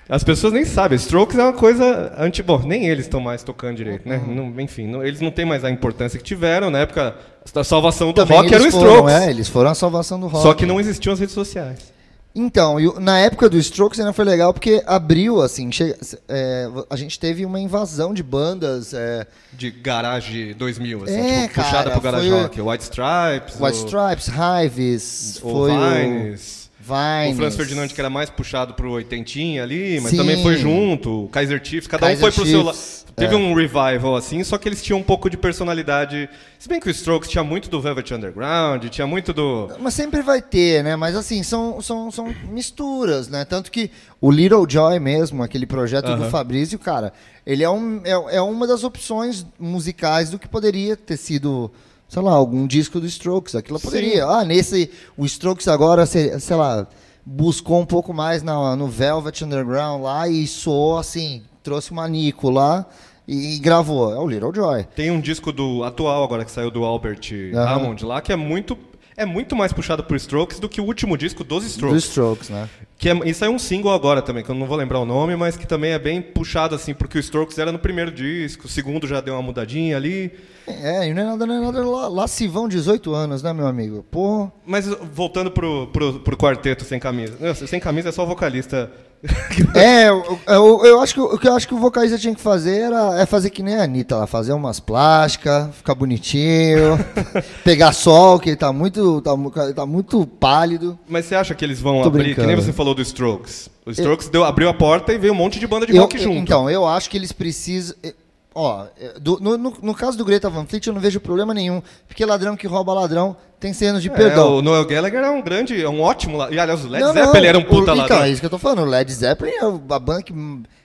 As 0.08 0.22
pessoas 0.22 0.52
nem 0.52 0.64
sabem. 0.64 0.96
Strokes 0.96 1.36
é 1.38 1.42
uma 1.42 1.52
coisa 1.52 2.14
anti. 2.18 2.42
Bom, 2.42 2.60
nem 2.64 2.86
eles 2.86 3.06
estão 3.06 3.20
mais 3.20 3.42
tocando 3.42 3.76
direito, 3.76 4.08
né? 4.08 4.18
Uhum. 4.24 4.34
Não- 4.52 4.60
enfim, 4.60 4.86
não- 4.86 5.04
eles 5.04 5.20
não 5.20 5.30
têm 5.30 5.44
mais 5.44 5.64
a 5.64 5.70
importância 5.70 6.18
que 6.18 6.24
tiveram. 6.24 6.70
Na 6.70 6.78
época, 6.80 7.16
a 7.54 7.64
salvação 7.64 8.08
do 8.08 8.14
Também 8.14 8.36
rock 8.36 8.54
era 8.54 8.62
o 8.62 8.66
eles 8.66 8.74
foram, 8.74 8.92
Strokes. 8.94 9.14
É, 9.14 9.30
eles 9.30 9.48
foram 9.48 9.70
a 9.70 9.74
salvação 9.74 10.20
do 10.20 10.26
rock. 10.28 10.42
Só 10.42 10.54
que 10.54 10.64
não 10.66 10.78
existiam 10.78 11.12
as 11.12 11.18
redes 11.20 11.34
sociais. 11.34 11.93
Então, 12.34 12.80
e 12.80 12.88
o- 12.88 12.98
na 12.98 13.18
época 13.18 13.48
do 13.48 13.56
Strokes 13.58 14.00
ainda 14.00 14.12
foi 14.12 14.24
legal 14.24 14.52
porque 14.52 14.82
abriu, 14.86 15.40
assim, 15.40 15.70
chega- 15.70 15.96
é, 16.28 16.68
a 16.90 16.96
gente 16.96 17.18
teve 17.18 17.46
uma 17.46 17.60
invasão 17.60 18.12
de 18.12 18.22
bandas. 18.24 18.92
É, 18.92 19.24
De 19.52 19.70
garage 19.70 20.52
2000, 20.54 21.04
assim, 21.04 21.14
É, 21.14 21.42
tipo, 21.42 21.54
puxada 21.54 21.76
cara, 21.76 21.90
pro 21.92 22.00
garage 22.00 22.28
rock. 22.30 22.60
White 22.60 22.82
Stripes, 22.84 23.54
White 23.60 23.78
o, 23.78 23.86
Stripes, 23.86 24.28
Hives, 24.28 25.38
foi 25.40 25.70
Vines. 25.70 26.63
o 26.63 26.63
Vines. 26.84 27.34
O 27.34 27.36
Franz 27.36 27.56
Ferdinand, 27.56 27.88
que 27.88 28.00
era 28.00 28.10
mais 28.10 28.28
puxado 28.28 28.74
pro 28.74 28.90
oitentinha 28.92 29.62
ali, 29.62 29.98
mas 30.00 30.10
Sim. 30.10 30.18
também 30.18 30.42
foi 30.42 30.56
junto. 30.56 31.24
O 31.24 31.28
Kaiser 31.28 31.60
Chiefs, 31.64 31.86
cada 31.86 32.06
Kaiser 32.06 32.18
um 32.18 32.20
foi 32.20 32.32
pro 32.32 32.50
seu 32.50 32.62
lado. 32.62 32.76
Chiefs, 32.76 33.04
Teve 33.16 33.34
é. 33.34 33.38
um 33.38 33.54
revival 33.54 34.16
assim, 34.16 34.42
só 34.42 34.58
que 34.58 34.68
eles 34.68 34.82
tinham 34.82 34.98
um 34.98 35.02
pouco 35.02 35.30
de 35.30 35.36
personalidade. 35.36 36.28
Se 36.58 36.68
bem 36.68 36.80
que 36.80 36.88
o 36.88 36.90
Strokes 36.90 37.30
tinha 37.30 37.44
muito 37.44 37.70
do 37.70 37.80
Velvet 37.80 38.12
Underground, 38.12 38.84
tinha 38.88 39.06
muito 39.06 39.32
do. 39.32 39.70
Mas 39.78 39.94
sempre 39.94 40.20
vai 40.20 40.42
ter, 40.42 40.82
né? 40.82 40.96
Mas 40.96 41.14
assim, 41.14 41.42
são, 41.44 41.80
são, 41.80 42.10
são 42.10 42.34
misturas, 42.50 43.28
né? 43.28 43.44
Tanto 43.44 43.70
que 43.70 43.90
o 44.20 44.32
Little 44.32 44.66
Joy 44.68 44.98
mesmo, 44.98 45.44
aquele 45.44 45.64
projeto 45.64 46.06
do 46.06 46.22
Aham. 46.22 46.30
Fabrício, 46.30 46.76
cara, 46.76 47.12
ele 47.46 47.62
é, 47.62 47.70
um, 47.70 48.00
é, 48.04 48.36
é 48.36 48.40
uma 48.40 48.66
das 48.66 48.82
opções 48.82 49.46
musicais 49.60 50.30
do 50.30 50.38
que 50.38 50.48
poderia 50.48 50.96
ter 50.96 51.16
sido, 51.16 51.70
sei 52.14 52.22
lá, 52.22 52.30
algum 52.30 52.64
disco 52.64 53.00
do 53.00 53.06
Strokes. 53.06 53.56
Aquilo 53.56 53.78
Sim. 53.80 53.86
poderia. 53.86 54.24
Ah, 54.24 54.44
nesse. 54.44 54.88
O 55.16 55.26
Strokes 55.26 55.66
agora, 55.66 56.06
sei, 56.06 56.38
sei 56.38 56.54
lá, 56.54 56.86
buscou 57.26 57.80
um 57.80 57.84
pouco 57.84 58.14
mais 58.14 58.40
na, 58.40 58.76
no 58.76 58.86
Velvet 58.86 59.42
Underground 59.44 60.00
lá 60.00 60.28
e 60.28 60.46
soou 60.46 60.96
assim, 60.96 61.42
trouxe 61.60 61.90
uma 61.90 62.06
Nico 62.08 62.50
lá 62.50 62.86
e, 63.26 63.58
gravou. 63.58 64.14
É 64.14 64.18
o 64.18 64.28
Little 64.28 64.54
Joy. 64.54 64.84
Tem 64.94 65.10
um 65.10 65.20
disco 65.20 65.50
do 65.50 65.82
atual 65.82 66.22
agora 66.22 66.44
que 66.44 66.52
saiu 66.52 66.70
do 66.70 66.84
Albert 66.84 67.32
Aham. 67.52 67.74
Hammond 67.74 68.04
lá, 68.04 68.20
que 68.20 68.32
é 68.32 68.36
muito. 68.36 68.78
É 69.16 69.24
muito 69.24 69.54
mais 69.54 69.72
puxado 69.72 70.02
por 70.02 70.16
Strokes 70.16 70.58
do 70.58 70.68
que 70.68 70.80
o 70.80 70.84
último 70.84 71.16
disco 71.16 71.44
dos 71.44 71.62
Do 71.62 71.68
Strokes. 71.68 72.04
Strokes, 72.04 72.48
né? 72.48 72.68
Que 73.04 73.10
é, 73.10 73.28
isso 73.28 73.44
é 73.44 73.50
um 73.50 73.58
single 73.58 73.92
agora 73.92 74.22
também, 74.22 74.42
que 74.42 74.50
eu 74.50 74.54
não 74.54 74.66
vou 74.66 74.78
lembrar 74.78 74.98
o 74.98 75.04
nome, 75.04 75.36
mas 75.36 75.58
que 75.58 75.66
também 75.66 75.92
é 75.92 75.98
bem 75.98 76.22
puxado 76.22 76.74
assim, 76.74 76.94
porque 76.94 77.18
o 77.18 77.20
Strokes 77.20 77.58
era 77.58 77.70
no 77.70 77.78
primeiro 77.78 78.10
disco, 78.10 78.64
o 78.64 78.68
segundo 78.70 79.06
já 79.06 79.20
deu 79.20 79.34
uma 79.34 79.42
mudadinha 79.42 79.94
ali. 79.94 80.32
É, 80.66 81.06
e 81.06 81.12
não 81.12 81.20
é 81.20 81.24
nada, 81.26 81.46
não 81.46 81.54
é 81.54 81.60
nada 81.60 81.86
lá, 81.86 82.08
lá 82.08 82.26
se 82.26 82.48
vão 82.48 82.66
18 82.66 83.12
anos, 83.12 83.42
né, 83.42 83.52
meu 83.52 83.66
amigo? 83.66 84.02
Pô, 84.10 84.50
Mas 84.64 84.86
voltando 84.86 85.50
pro, 85.50 85.88
pro, 85.88 86.20
pro 86.20 86.36
quarteto 86.38 86.82
sem 86.84 86.98
camisa. 86.98 87.36
Não, 87.38 87.54
sem 87.54 87.78
camisa 87.78 88.08
é 88.08 88.12
só 88.12 88.24
o 88.24 88.26
vocalista. 88.26 88.90
é, 89.74 90.08
eu, 90.08 90.38
eu, 90.46 90.84
eu 90.84 91.00
acho 91.00 91.14
que, 91.14 91.20
o 91.20 91.38
que 91.38 91.48
eu 91.48 91.54
acho 91.54 91.66
que 91.66 91.74
o 91.74 91.78
vocalista 91.78 92.18
tinha 92.18 92.34
que 92.34 92.40
fazer 92.40 92.80
era 92.80 93.18
é 93.18 93.24
fazer 93.24 93.48
que 93.48 93.62
nem 93.62 93.74
a 93.74 93.82
Anitta 93.82 94.16
lá, 94.16 94.26
fazer 94.26 94.52
umas 94.52 94.80
plásticas, 94.80 95.74
ficar 95.74 95.94
bonitinho, 95.94 96.98
pegar 97.64 97.92
sol, 97.92 98.38
que 98.38 98.50
ele 98.50 98.56
tá 98.56 98.70
muito, 98.72 99.22
tá, 99.22 99.32
tá 99.74 99.86
muito 99.86 100.26
pálido. 100.26 100.98
Mas 101.08 101.24
você 101.24 101.34
acha 101.34 101.54
que 101.54 101.64
eles 101.64 101.80
vão 101.80 102.02
Tô 102.02 102.08
abrir, 102.08 102.34
que 102.34 102.40
nem 102.40 102.48
brincando. 102.48 102.62
você 102.62 102.72
falou 102.72 102.93
do 102.94 103.02
Strokes? 103.02 103.68
O 103.84 103.90
Strokes 103.90 104.28
deu, 104.28 104.44
abriu 104.44 104.68
a 104.68 104.74
porta 104.74 105.12
e 105.12 105.18
veio 105.18 105.32
um 105.32 105.36
monte 105.36 105.58
de 105.60 105.66
banda 105.66 105.86
de 105.86 105.94
Eu- 105.94 106.02
rock 106.02 106.16
eu- 106.16 106.22
junto. 106.22 106.38
Então, 106.38 106.68
eu 106.70 106.86
acho 106.86 107.10
que 107.10 107.16
eles 107.16 107.32
precisam. 107.32 107.96
eh, 108.02 108.14
Ó, 108.56 108.86
eh, 109.00 109.14
do- 109.20 109.40
no, 109.40 109.58
no, 109.58 109.76
no 109.82 109.94
caso 109.96 110.16
do 110.16 110.24
Greta 110.24 110.48
Van 110.48 110.64
Fleet, 110.64 110.86
eu 110.86 110.92
não 110.94 111.00
vejo 111.00 111.18
problema 111.18 111.52
nenhum, 111.52 111.82
porque 112.06 112.24
ladrão 112.24 112.56
que 112.56 112.68
rouba 112.68 112.94
ladrão 112.94 113.36
tem 113.58 113.72
100 113.72 113.88
anos 113.88 114.02
de 114.02 114.08
É, 114.08 114.12
perdão. 114.14 114.58
o 114.58 114.62
Noel 114.62 114.84
Gallagher 114.86 115.18
é 115.24 115.28
um 115.30 115.42
grande, 115.42 115.82
é 115.82 115.88
um 115.88 116.00
ótimo. 116.00 116.38
E 116.52 116.56
aliás, 116.60 116.84
o 116.84 116.88
Led 116.88 117.02
Não, 117.04 117.12
Zeppelin 117.12 117.40
não, 117.40 117.48
era 117.48 117.58
um 117.58 117.64
puta 117.64 117.92
o, 117.92 117.96
ladrão. 117.96 118.04
Então, 118.16 118.22
é 118.26 118.30
isso 118.30 118.38
que 118.38 118.46
eu 118.46 118.50
tô 118.50 118.58
falando. 118.58 118.82
O 118.82 118.84
Led 118.84 119.12
Zeppelin 119.12 119.50
é 119.50 119.64
a 119.64 119.98
banda 119.98 120.22
que 120.22 120.32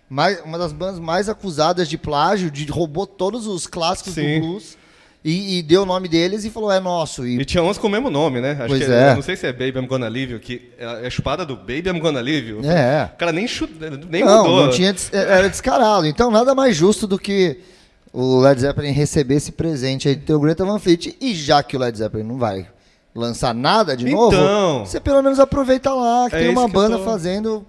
mais, 0.10 0.42
uma 0.44 0.58
das 0.58 0.74
bandas 0.74 1.00
mais 1.00 1.30
acusadas 1.30 1.88
de 1.88 1.96
plágio, 1.96 2.50
de 2.50 2.66
roubou 2.66 3.06
todos 3.06 3.46
os 3.46 3.68
clássicos 3.68 4.14
Sim. 4.16 4.40
do 4.42 4.48
blues 4.48 4.76
e, 5.30 5.60
e 5.60 5.62
deu 5.62 5.84
o 5.84 5.86
nome 5.86 6.08
deles 6.08 6.44
e 6.46 6.50
falou, 6.50 6.72
é 6.72 6.80
nosso. 6.80 7.26
E, 7.26 7.40
E 7.40 7.46
tinha 7.46 7.62
uns 7.64 7.78
com 7.78 7.88
o 7.88 7.90
mesmo 7.90 8.10
nome, 8.10 8.42
né? 8.42 8.52
Acho 8.52 8.68
Pois 8.68 8.86
que 8.86 8.92
é. 8.92 9.14
não 9.16 9.22
sei 9.22 9.36
se 9.36 9.46
é 9.48 9.52
Baby 9.54 9.80
I'm 9.80 9.88
Gonna 9.88 10.08
Leave 10.08 10.34
You, 10.34 10.40
que 10.40 10.72
é 10.78 11.08
é 11.08 11.10
chupada 11.10 11.46
do 11.46 11.56
Baby 11.56 11.90
I'm 11.90 12.00
Gonna 12.00 12.20
Leave 12.22 12.50
You. 12.50 12.62
É. 12.66 13.10
O 13.14 13.18
cara 13.18 13.32
nem, 13.32 13.48
chu- 13.48 13.70
nem 14.10 14.24
não, 14.24 14.44
mudou. 14.44 14.66
não 14.66 14.72
tinha, 14.72 14.92
des- 14.94 15.12
era 15.14 15.50
descarado. 15.50 16.06
Então, 16.06 16.30
nada 16.32 16.54
mais 16.56 16.76
justo 16.76 17.06
do 17.08 17.18
que 17.20 17.60
o 18.12 18.40
Led 18.40 18.60
Zeppelin 18.62 18.92
receber 18.92 19.36
esse 19.36 19.52
presente 19.52 20.08
aí 20.08 20.16
do 20.16 20.26
teu 20.26 20.40
Greta 20.40 20.66
Van 20.66 20.80
Fleet. 20.80 21.16
E 21.22 21.34
já 21.36 21.62
que 21.62 21.76
o 21.78 21.80
Led 21.80 21.98
Zeppelin 21.98 22.24
não 22.24 22.38
vai 22.38 22.68
lançar 23.14 23.54
nada 23.54 23.98
de 23.98 24.10
novo, 24.10 24.36
Então. 24.36 24.86
você 24.86 25.00
pelo 25.00 25.22
menos 25.22 25.40
aproveita 25.40 25.94
lá, 25.94 26.30
que 26.30 26.36
É 26.36 26.40
tem 26.40 26.50
uma 26.50 26.66
que 26.68 26.72
banda 26.74 26.98
tô- 26.98 27.04
fazendo 27.04 27.66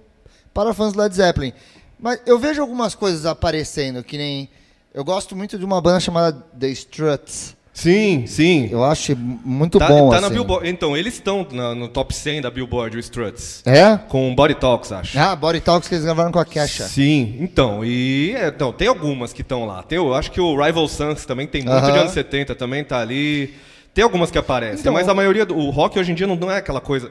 para 0.54 0.72
fãs 0.72 0.92
do 0.92 1.00
Led 1.00 1.14
Zeppelin. 1.14 1.52
Mas 1.98 2.20
eu 2.26 2.38
vejo 2.38 2.62
algumas 2.62 2.94
coisas 2.94 3.26
aparecendo, 3.26 4.02
que 4.02 4.17
nem... 4.17 4.48
Eu 4.93 5.05
gosto 5.05 5.37
muito 5.37 5.59
de 5.59 5.65
uma 5.65 5.81
banda 5.81 6.01
chamada 6.01 6.44
The 6.59 6.69
Struts. 6.69 7.56
Sim, 7.73 8.25
sim. 8.27 8.69
Eu 8.70 8.82
acho 8.85 9.17
muito 9.17 9.79
tá 9.79 9.87
bom, 9.87 10.11
tá 10.11 10.20
na 10.20 10.27
assim. 10.27 10.35
Billboard. 10.35 10.69
Então, 10.69 10.97
eles 10.97 11.15
estão 11.15 11.47
na- 11.53 11.75
no 11.75 11.89
top 11.89 12.13
100 12.13 12.43
da 12.43 12.51
Billboard, 12.51 12.97
o 12.97 13.01
Struts. 13.01 13.63
É? 13.65 13.97
Com 14.09 14.35
Body 14.35 14.56
Talks, 14.56 14.91
acho. 14.91 15.19
Ah, 15.19 15.35
Body 15.37 15.61
Talks 15.61 15.89
que 15.89 15.94
eles 15.94 16.05
gravaram 16.05 16.32
com 16.32 16.41
a 16.41 16.44
Kesha. 16.44 16.89
Sim, 16.89 17.37
então, 17.41 17.85
e 17.85 18.35
então, 18.37 18.73
tem 18.73 18.89
algumas 18.89 19.32
que 19.32 19.43
estão 19.43 19.65
lá. 19.65 19.82
Tem, 19.85 19.97
eu 19.97 20.13
acho 20.13 20.31
que 20.32 20.41
o 20.41 20.61
Rival 20.63 20.89
Sons 20.89 21.25
também 21.25 21.47
tem 21.47 21.63
muito 21.63 21.73
Aham. 21.73 21.93
de 21.93 21.99
anos 21.99 22.13
70, 22.13 22.55
também 22.56 22.82
tá 22.85 22.99
ali. 23.01 23.55
Tem 23.94 24.03
algumas 24.05 24.31
que 24.31 24.39
aparecem, 24.39 24.81
Então- 24.81 24.93
mas 24.93 25.09
a 25.09 25.15
maioria 25.15 25.47
do 25.47 25.56
o 25.56 25.70
rock 25.70 25.99
hoje 25.99 26.11
em 26.13 26.15
dia 26.15 26.27
não, 26.27 26.37
não 26.37 26.51
é 26.51 26.56
aquela 26.59 26.81
coisa 26.81 27.11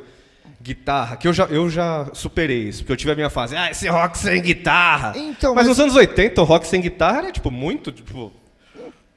guitarra, 0.62 1.16
que 1.18 1.28
eu 1.28 1.34
já, 1.34 1.46
eu 1.46 1.70
já 1.70 2.08
superei 2.14 2.68
isso, 2.70 2.80
porque 2.80 2.94
eu 2.94 2.98
tive 2.98 3.12
a 3.12 3.16
minha 3.16 3.30
fase, 3.30 3.56
ah, 3.56 3.70
esse 3.72 3.88
rock 3.88 4.18
sem 4.18 4.42
guitarra. 4.42 5.14
Então, 5.18 5.54
mas, 5.56 5.68
mas- 5.68 5.78
nos 5.78 5.80
anos 5.80 5.96
80, 5.96 6.42
o 6.42 6.46
rock 6.46 6.68
sem 6.68 6.82
guitarra 6.82 7.20
era 7.20 7.32
tipo 7.32 7.50
muito, 7.52 7.92
tipo, 7.92 8.32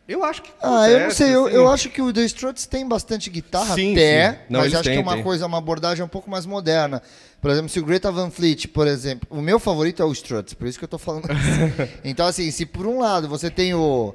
eu 0.08 0.24
acho 0.24 0.42
que 0.42 0.50
Ah, 0.62 0.88
eu 0.90 1.00
não 1.00 1.10
sei, 1.10 1.34
eu, 1.34 1.46
assim. 1.46 1.54
eu 1.54 1.68
acho 1.70 1.88
que 1.88 2.02
o 2.02 2.12
The 2.12 2.24
Struts 2.24 2.66
tem 2.66 2.86
bastante 2.86 3.30
guitarra 3.30 3.74
Sim, 3.74 3.92
até, 3.92 4.32
sim. 4.32 4.38
Não, 4.50 4.60
mas 4.60 4.74
acho 4.74 4.82
que 4.82 4.88
é 4.90 4.92
têm, 4.94 5.02
uma 5.02 5.14
têm. 5.14 5.22
coisa, 5.22 5.46
uma 5.46 5.58
abordagem 5.58 6.04
um 6.04 6.08
pouco 6.08 6.28
mais 6.30 6.44
moderna. 6.44 7.00
Por 7.40 7.50
exemplo, 7.50 7.68
se 7.68 7.80
o 7.80 7.84
Greta 7.84 8.10
Van 8.12 8.30
Fleet, 8.30 8.66
por 8.68 8.86
exemplo, 8.86 9.26
o 9.30 9.40
meu 9.40 9.58
favorito 9.58 10.02
é 10.02 10.04
o 10.04 10.12
Struts, 10.12 10.54
por 10.54 10.66
isso 10.66 10.78
que 10.78 10.84
eu 10.84 10.88
tô 10.88 10.98
falando 10.98 11.24
isso. 11.32 11.88
Então, 12.04 12.26
assim, 12.26 12.50
se 12.50 12.66
por 12.66 12.86
um 12.86 12.98
lado 13.00 13.28
você 13.28 13.48
tem 13.50 13.74
o, 13.74 14.14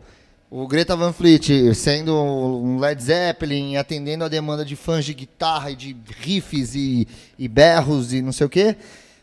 o 0.50 0.68
Greta 0.68 0.96
Van 0.96 1.12
Fleet 1.12 1.74
sendo 1.76 2.16
um 2.16 2.80
Led 2.80 3.02
Zeppelin, 3.04 3.76
atendendo 3.76 4.24
a 4.24 4.28
demanda 4.30 4.64
de 4.64 4.76
fãs 4.76 5.04
de 5.06 5.14
guitarra 5.14 5.72
e 5.72 5.76
de 5.76 5.96
riffs 6.22 6.74
e, 6.76 7.08
e 7.38 7.48
berros 7.48 8.14
e 8.14 8.22
não 8.22 8.32
sei 8.32 8.48
o 8.48 8.50
quê, 8.50 8.76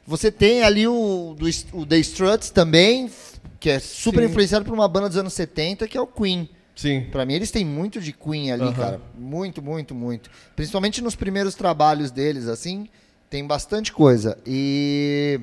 você 0.07 0.31
tem 0.31 0.62
ali 0.62 0.87
o, 0.87 1.35
do, 1.38 1.47
o 1.73 1.87
The 1.87 1.99
Struts 1.99 2.50
também, 2.50 3.11
que 3.59 3.71
é 3.71 3.78
super 3.78 4.21
Sim. 4.21 4.26
influenciado 4.26 4.64
por 4.64 4.75
uma 4.75 4.87
banda 4.87 5.09
dos 5.09 5.16
anos 5.16 5.33
70, 5.33 5.88
que 5.88 5.97
é 5.97 6.00
o 6.00 6.07
Queen. 6.07 6.49
Sim. 6.76 7.07
Pra 7.11 7.25
mim, 7.25 7.35
eles 7.35 7.50
têm 7.50 7.64
muito 7.64 8.00
de 8.00 8.12
Queen 8.12 8.50
ali, 8.52 8.71
cara. 8.75 9.00
Muito, 9.16 9.62
muito, 9.62 9.95
muito. 9.95 10.28
Principalmente 10.54 11.00
nos 11.00 11.14
primeiros 11.14 11.54
trabalhos 11.54 12.11
deles, 12.11 12.49
assim, 12.49 12.88
tem 13.31 13.47
bastante 13.47 13.93
coisa. 13.93 14.37
E. 14.45 15.40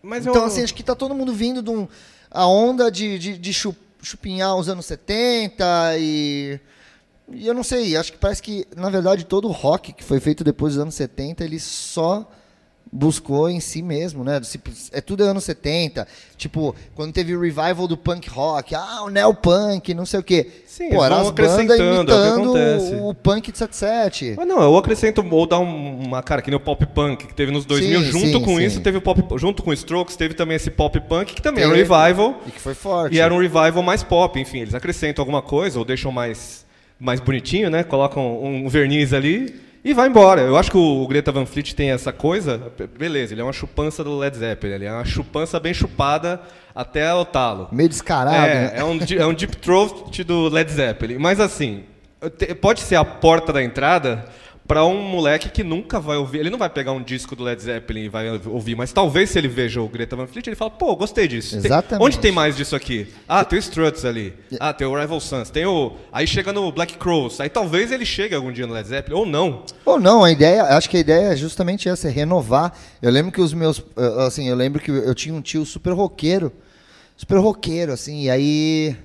Mas 0.00 0.24
então, 0.26 0.42
eu, 0.42 0.46
assim, 0.46 0.62
acho 0.62 0.74
que 0.74 0.82
tá 0.82 0.94
todo 0.94 1.14
mundo 1.14 1.32
vindo 1.34 1.60
de 1.60 1.68
um, 1.70 1.86
a 2.30 2.46
onda 2.46 2.90
de, 2.90 3.18
de, 3.18 3.36
de 3.38 3.52
chu- 3.52 3.76
chupinhar 4.02 4.56
os 4.56 4.68
anos 4.68 4.86
70 4.86 5.96
e. 5.98 6.60
E 7.30 7.46
eu 7.46 7.54
não 7.54 7.62
sei, 7.62 7.96
acho 7.96 8.12
que 8.12 8.18
parece 8.18 8.42
que, 8.42 8.66
na 8.76 8.90
verdade, 8.90 9.24
todo 9.24 9.48
o 9.48 9.52
rock 9.52 9.92
que 9.92 10.04
foi 10.04 10.20
feito 10.20 10.44
depois 10.44 10.74
dos 10.74 10.82
anos 10.82 10.94
70, 10.94 11.42
ele 11.42 11.58
só 11.58 12.28
buscou 12.94 13.48
em 13.48 13.58
si 13.58 13.80
mesmo, 13.80 14.22
né? 14.22 14.38
É 14.92 15.00
tudo 15.00 15.24
anos 15.24 15.44
70. 15.44 16.06
Tipo, 16.36 16.74
quando 16.94 17.12
teve 17.12 17.34
o 17.34 17.40
revival 17.40 17.88
do 17.88 17.96
punk 17.96 18.28
rock, 18.28 18.74
ah, 18.74 19.02
o 19.04 19.08
neopunk, 19.08 19.94
não 19.94 20.04
sei 20.04 20.20
o 20.20 20.22
quê. 20.22 20.46
Sim, 20.66 20.90
Pô, 20.90 20.96
vão 20.96 21.04
as 21.04 21.10
bandas 21.10 21.28
acrescentando, 21.54 22.12
é 22.12 22.14
o 22.14 22.18
imitando 22.26 23.04
o, 23.06 23.14
punk 23.14 23.50
de 23.50 23.56
77. 23.58 24.34
Mas 24.36 24.46
não, 24.46 24.60
eu 24.62 24.76
acrescento, 24.76 25.22
ou 25.22 25.58
um- 25.58 26.00
uma 26.06 26.22
cara 26.22 26.42
que 26.42 26.50
nem 26.50 26.56
o 26.56 26.60
pop 26.60 26.84
punk, 26.86 27.26
que 27.28 27.34
teve 27.34 27.50
nos 27.50 27.64
2000, 27.64 28.00
Sim, 28.00 28.10
junto 28.10 28.26
sim, 28.38 28.44
com 28.44 28.56
sim. 28.58 28.64
isso, 28.64 28.80
teve 28.82 28.98
o 28.98 29.02
pop, 29.02 29.22
junto 29.38 29.62
com 29.62 29.70
o 29.70 29.72
Strokes, 29.72 30.14
teve 30.16 30.34
também 30.34 30.56
esse 30.56 30.70
pop 30.70 31.00
punk, 31.00 31.32
que 31.34 31.40
também 31.40 31.64
era 31.64 31.72
um 31.72 31.76
Teve. 31.76 31.88
revival, 31.90 32.42
E 32.46 32.50
que 32.50 32.60
foi 32.60 32.74
forte. 32.74 33.16
e 33.16 33.20
era 33.20 33.32
um 33.32 33.38
revival 33.38 33.82
mais 33.82 34.02
pop, 34.02 34.38
enfim, 34.38 34.58
eles 34.60 34.74
acrescentam 34.74 35.22
alguma 35.22 35.40
coisa, 35.40 35.78
ou 35.78 35.84
deixam 35.84 36.12
mais, 36.12 36.66
mais 37.00 37.20
bonitinho, 37.20 37.70
né, 37.70 37.82
colocam 37.84 38.42
um 38.42 38.68
verniz 38.68 39.12
ali, 39.14 39.54
e 39.84 39.92
vai 39.94 40.08
embora. 40.08 40.40
Eu 40.42 40.56
acho 40.56 40.70
que 40.70 40.76
o 40.76 41.06
Greta 41.06 41.32
Van 41.32 41.44
Fleet 41.46 41.74
tem 41.74 41.90
essa 41.90 42.12
coisa, 42.12 42.60
beleza, 42.98 43.34
ele 43.34 43.40
é 43.40 43.44
uma 43.44 43.52
chupança 43.52 44.02
do 44.04 44.16
Led 44.18 44.36
Zeppelin, 44.36 44.74
ele 44.74 44.84
é 44.84 44.92
uma 44.92 45.04
chupança 45.04 45.58
bem 45.58 45.74
chupada 45.74 46.40
até 46.74 47.12
o 47.14 47.24
talo. 47.24 47.68
Meio 47.72 47.88
descarado, 47.88 48.36
É, 48.36 48.54
né? 48.54 48.72
é 48.76 48.84
um, 48.84 48.98
é 49.18 49.26
um 49.26 49.34
deep 49.34 49.56
throat 49.56 50.22
do 50.24 50.48
Led 50.48 50.70
Zeppelin. 50.70 51.18
Mas 51.18 51.40
assim, 51.40 51.84
pode 52.60 52.80
ser 52.80 52.96
a 52.96 53.04
porta 53.04 53.52
da 53.52 53.62
entrada 53.62 54.24
para 54.66 54.84
um 54.86 55.02
moleque 55.02 55.48
que 55.50 55.62
nunca 55.64 55.98
vai 56.00 56.16
ouvir. 56.16 56.38
Ele 56.38 56.50
não 56.50 56.58
vai 56.58 56.70
pegar 56.70 56.92
um 56.92 57.02
disco 57.02 57.34
do 57.34 57.42
Led 57.42 57.60
Zeppelin 57.60 58.02
e 58.04 58.08
vai 58.08 58.28
ouvir, 58.46 58.74
mas 58.76 58.92
talvez 58.92 59.30
se 59.30 59.38
ele 59.38 59.48
veja 59.48 59.80
o 59.82 59.88
Greta 59.88 60.14
Van 60.16 60.26
Fleet, 60.26 60.46
ele 60.46 60.56
fala, 60.56 60.70
pô, 60.70 60.94
gostei 60.96 61.26
disso. 61.28 61.50
Tem- 61.56 61.66
Exatamente. 61.66 62.04
onde 62.06 62.18
tem 62.18 62.32
mais 62.32 62.56
disso 62.56 62.74
aqui? 62.76 63.08
Ah, 63.28 63.44
tem 63.44 63.58
o 63.58 63.60
Struts 63.60 64.04
ali. 64.04 64.32
Ah, 64.60 64.72
tem 64.72 64.86
o 64.86 64.98
Rival 64.98 65.20
Sons. 65.20 65.50
Tem 65.50 65.66
o. 65.66 65.92
Aí 66.12 66.26
chega 66.26 66.52
no 66.52 66.70
Black 66.72 66.96
Crows. 66.96 67.40
Aí 67.40 67.48
talvez 67.48 67.90
ele 67.92 68.06
chegue 68.06 68.34
algum 68.34 68.52
dia 68.52 68.66
no 68.66 68.72
Led 68.72 68.86
Zeppelin, 68.88 69.16
ou 69.16 69.26
não. 69.26 69.64
Ou 69.84 70.00
não, 70.00 70.22
a 70.24 70.30
ideia, 70.30 70.62
acho 70.62 70.88
que 70.88 70.96
a 70.96 71.00
ideia 71.00 71.32
é 71.32 71.36
justamente 71.36 71.88
essa, 71.88 72.08
é 72.08 72.10
renovar. 72.10 72.72
Eu 73.02 73.10
lembro 73.10 73.32
que 73.32 73.40
os 73.40 73.52
meus, 73.52 73.82
eh, 73.96 74.24
assim, 74.26 74.48
eu 74.48 74.54
lembro 74.56 74.80
que 74.80 74.90
eu 74.90 75.14
tinha 75.14 75.34
um 75.34 75.42
tio 75.42 75.66
super 75.66 75.92
roqueiro, 75.92 76.52
super 77.16 77.38
roqueiro, 77.38 77.92
assim, 77.92 78.22
e 78.22 78.30
aí 78.30 78.96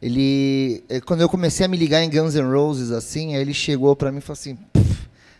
ele, 0.00 0.84
eh, 0.88 1.00
quando 1.00 1.20
eu 1.22 1.28
comecei 1.28 1.64
a 1.66 1.68
me 1.68 1.76
ligar 1.76 2.02
em 2.02 2.10
Guns 2.10 2.34
N' 2.34 2.42
Roses, 2.52 2.90
assim, 2.90 3.34
aí 3.34 3.40
ele 3.40 3.54
chegou 3.54 3.94
pra 3.96 4.12
mim 4.12 4.18
e 4.18 4.20
falou 4.20 4.34
assim, 4.38 4.56
"Pff." 4.72 4.96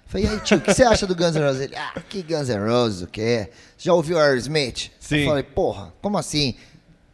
falei, 0.06 0.26
e 0.26 0.30
aí 0.30 0.40
tio, 0.40 0.56
o 0.58 0.60
que 0.60 0.72
você 0.72 0.82
acha 0.84 1.06
do 1.06 1.14
Guns 1.14 1.34
N' 1.34 1.42
Roses? 1.44 1.62
Ele, 1.62 1.76
ah, 1.76 2.00
que 2.08 2.22
Guns 2.22 2.48
N' 2.48 2.66
Roses, 2.68 3.02
o 3.02 3.06
quê? 3.06 3.48
Já 3.76 3.92
ouviu 3.92 4.18
Aerosmith? 4.18 4.90
Sim. 5.00 5.18
Eu 5.18 5.26
falei, 5.28 5.42
porra, 5.42 5.92
como 6.00 6.16
assim? 6.16 6.54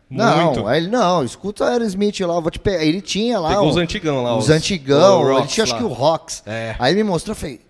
Muito. 0.09 0.25
Não, 0.61 0.67
aí 0.69 0.79
ele, 0.83 0.89
não, 0.89 1.25
escuta 1.25 1.65
Aerosmith 1.67 2.21
lá, 2.21 2.39
vou 2.39 2.51
te 2.51 2.59
pegar. 2.59 2.85
Ele 2.85 3.01
tinha 3.01 3.41
lá. 3.41 3.49
Pegou 3.49 3.65
o- 3.65 3.71
os 3.71 3.77
antigão 3.79 4.23
lá, 4.23 4.37
Os 4.37 4.45
os- 4.45 4.51
antigão, 4.51 5.23
o 5.23 5.27
ele 5.31 5.39
Rocks 5.39 5.53
tinha 5.55 5.65
acho 5.65 5.73
lá. 5.73 5.79
que 5.79 5.85
o 5.85 5.89
Rocks. 5.89 6.43
É. 6.47 6.77
Aí 6.79 6.93
ele 6.93 7.03
me 7.03 7.09
mostrou, 7.11 7.33
eu 7.33 7.37
falei, 7.41 7.61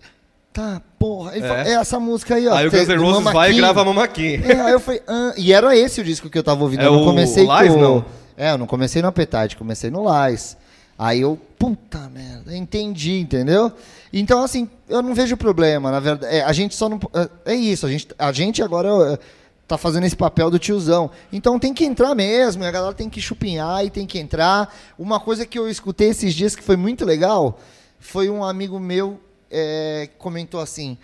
tá, 0.51 0.81
porra. 0.99 1.35
Ele 1.37 1.45
É. 1.45 1.47
falou, 1.47 1.63
é 1.63 1.71
essa 1.75 1.99
música 2.01 2.35
aí, 2.35 2.45
ó. 2.47 2.53
Aí 2.55 2.67
o 2.67 2.71
Guns 2.71 2.87
N' 2.89 2.97
Roses 2.97 3.23
vai 3.31 3.51
e 3.53 3.55
grava 3.55 3.85
Mama 3.85 4.05
King. 4.09 4.43
É, 4.45 4.59
aí 4.59 4.73
eu 4.73 4.79
falei, 4.81 5.01
ah, 5.07 5.33
e 5.37 5.53
era 5.53 5.75
esse 5.75 6.01
o 6.01 6.03
disco 6.03 6.29
que 6.29 6.37
eu 6.37 6.43
tava 6.43 6.61
ouvindo. 6.63 6.81
É 6.81 6.85
eu 6.87 6.91
não 6.91 7.01
o 7.03 7.05
comecei 7.05 7.47
Lies, 7.47 7.73
com. 7.73 7.79
não? 7.79 8.05
É, 8.37 8.51
eu 8.51 8.57
não 8.57 8.67
comecei 8.67 9.01
no 9.01 9.07
Appetite, 9.07 9.57
comecei 9.57 9.89
no 9.89 10.03
Lies. 10.03 10.57
Aí 10.97 11.21
eu, 11.21 11.39
puta 11.57 12.09
merda, 12.09 12.55
entendi, 12.55 13.19
entendeu? 13.19 13.71
Então, 14.11 14.43
assim, 14.43 14.69
eu 14.87 15.01
não 15.01 15.15
vejo 15.15 15.35
problema, 15.35 15.91
na 15.91 15.99
verdade. 15.99 16.35
É, 16.35 16.43
a 16.43 16.53
gente 16.53 16.75
só 16.75 16.87
não. 16.87 16.99
É, 17.45 17.53
é 17.53 17.55
isso, 17.55 17.85
a 17.85 17.89
gente, 17.89 18.07
a 18.17 18.31
gente 18.31 18.61
agora 18.61 19.13
é, 19.13 19.19
tá 19.67 19.77
fazendo 19.77 20.05
esse 20.05 20.15
papel 20.15 20.51
do 20.51 20.59
tiozão. 20.59 21.09
Então 21.31 21.57
tem 21.57 21.73
que 21.73 21.83
entrar 21.83 22.13
mesmo, 22.13 22.63
a 22.63 22.71
galera 22.71 22.93
tem 22.93 23.09
que 23.09 23.19
chupinhar 23.19 23.83
e 23.83 23.89
tem 23.89 24.05
que 24.05 24.19
entrar. 24.19 24.73
Uma 24.97 25.19
coisa 25.19 25.45
que 25.45 25.57
eu 25.57 25.67
escutei 25.67 26.09
esses 26.09 26.33
dias 26.33 26.55
que 26.55 26.63
foi 26.63 26.77
muito 26.77 27.03
legal 27.05 27.59
foi 27.99 28.29
um 28.29 28.43
amigo 28.43 28.79
meu 28.79 29.19
é, 29.49 30.07
que 30.11 30.17
comentou 30.17 30.59
assim 30.59 30.97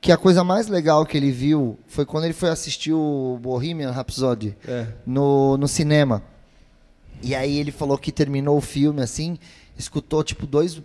que 0.00 0.12
a 0.12 0.16
coisa 0.16 0.44
mais 0.44 0.68
legal 0.68 1.04
que 1.04 1.16
ele 1.16 1.30
viu 1.30 1.76
foi 1.88 2.06
quando 2.06 2.24
ele 2.24 2.32
foi 2.32 2.48
assistir 2.50 2.92
o 2.92 3.38
Bohemian 3.42 3.90
Rhapsody 3.90 4.56
É. 4.66 4.86
no, 5.04 5.56
no 5.56 5.66
cinema. 5.66 6.22
E 7.22 7.34
aí 7.34 7.58
ele 7.58 7.72
falou 7.72 7.98
que 7.98 8.12
terminou 8.12 8.56
o 8.56 8.60
filme 8.60 9.02
assim, 9.02 9.38
escutou 9.76 10.22
tipo 10.22 10.46
dois 10.46 10.80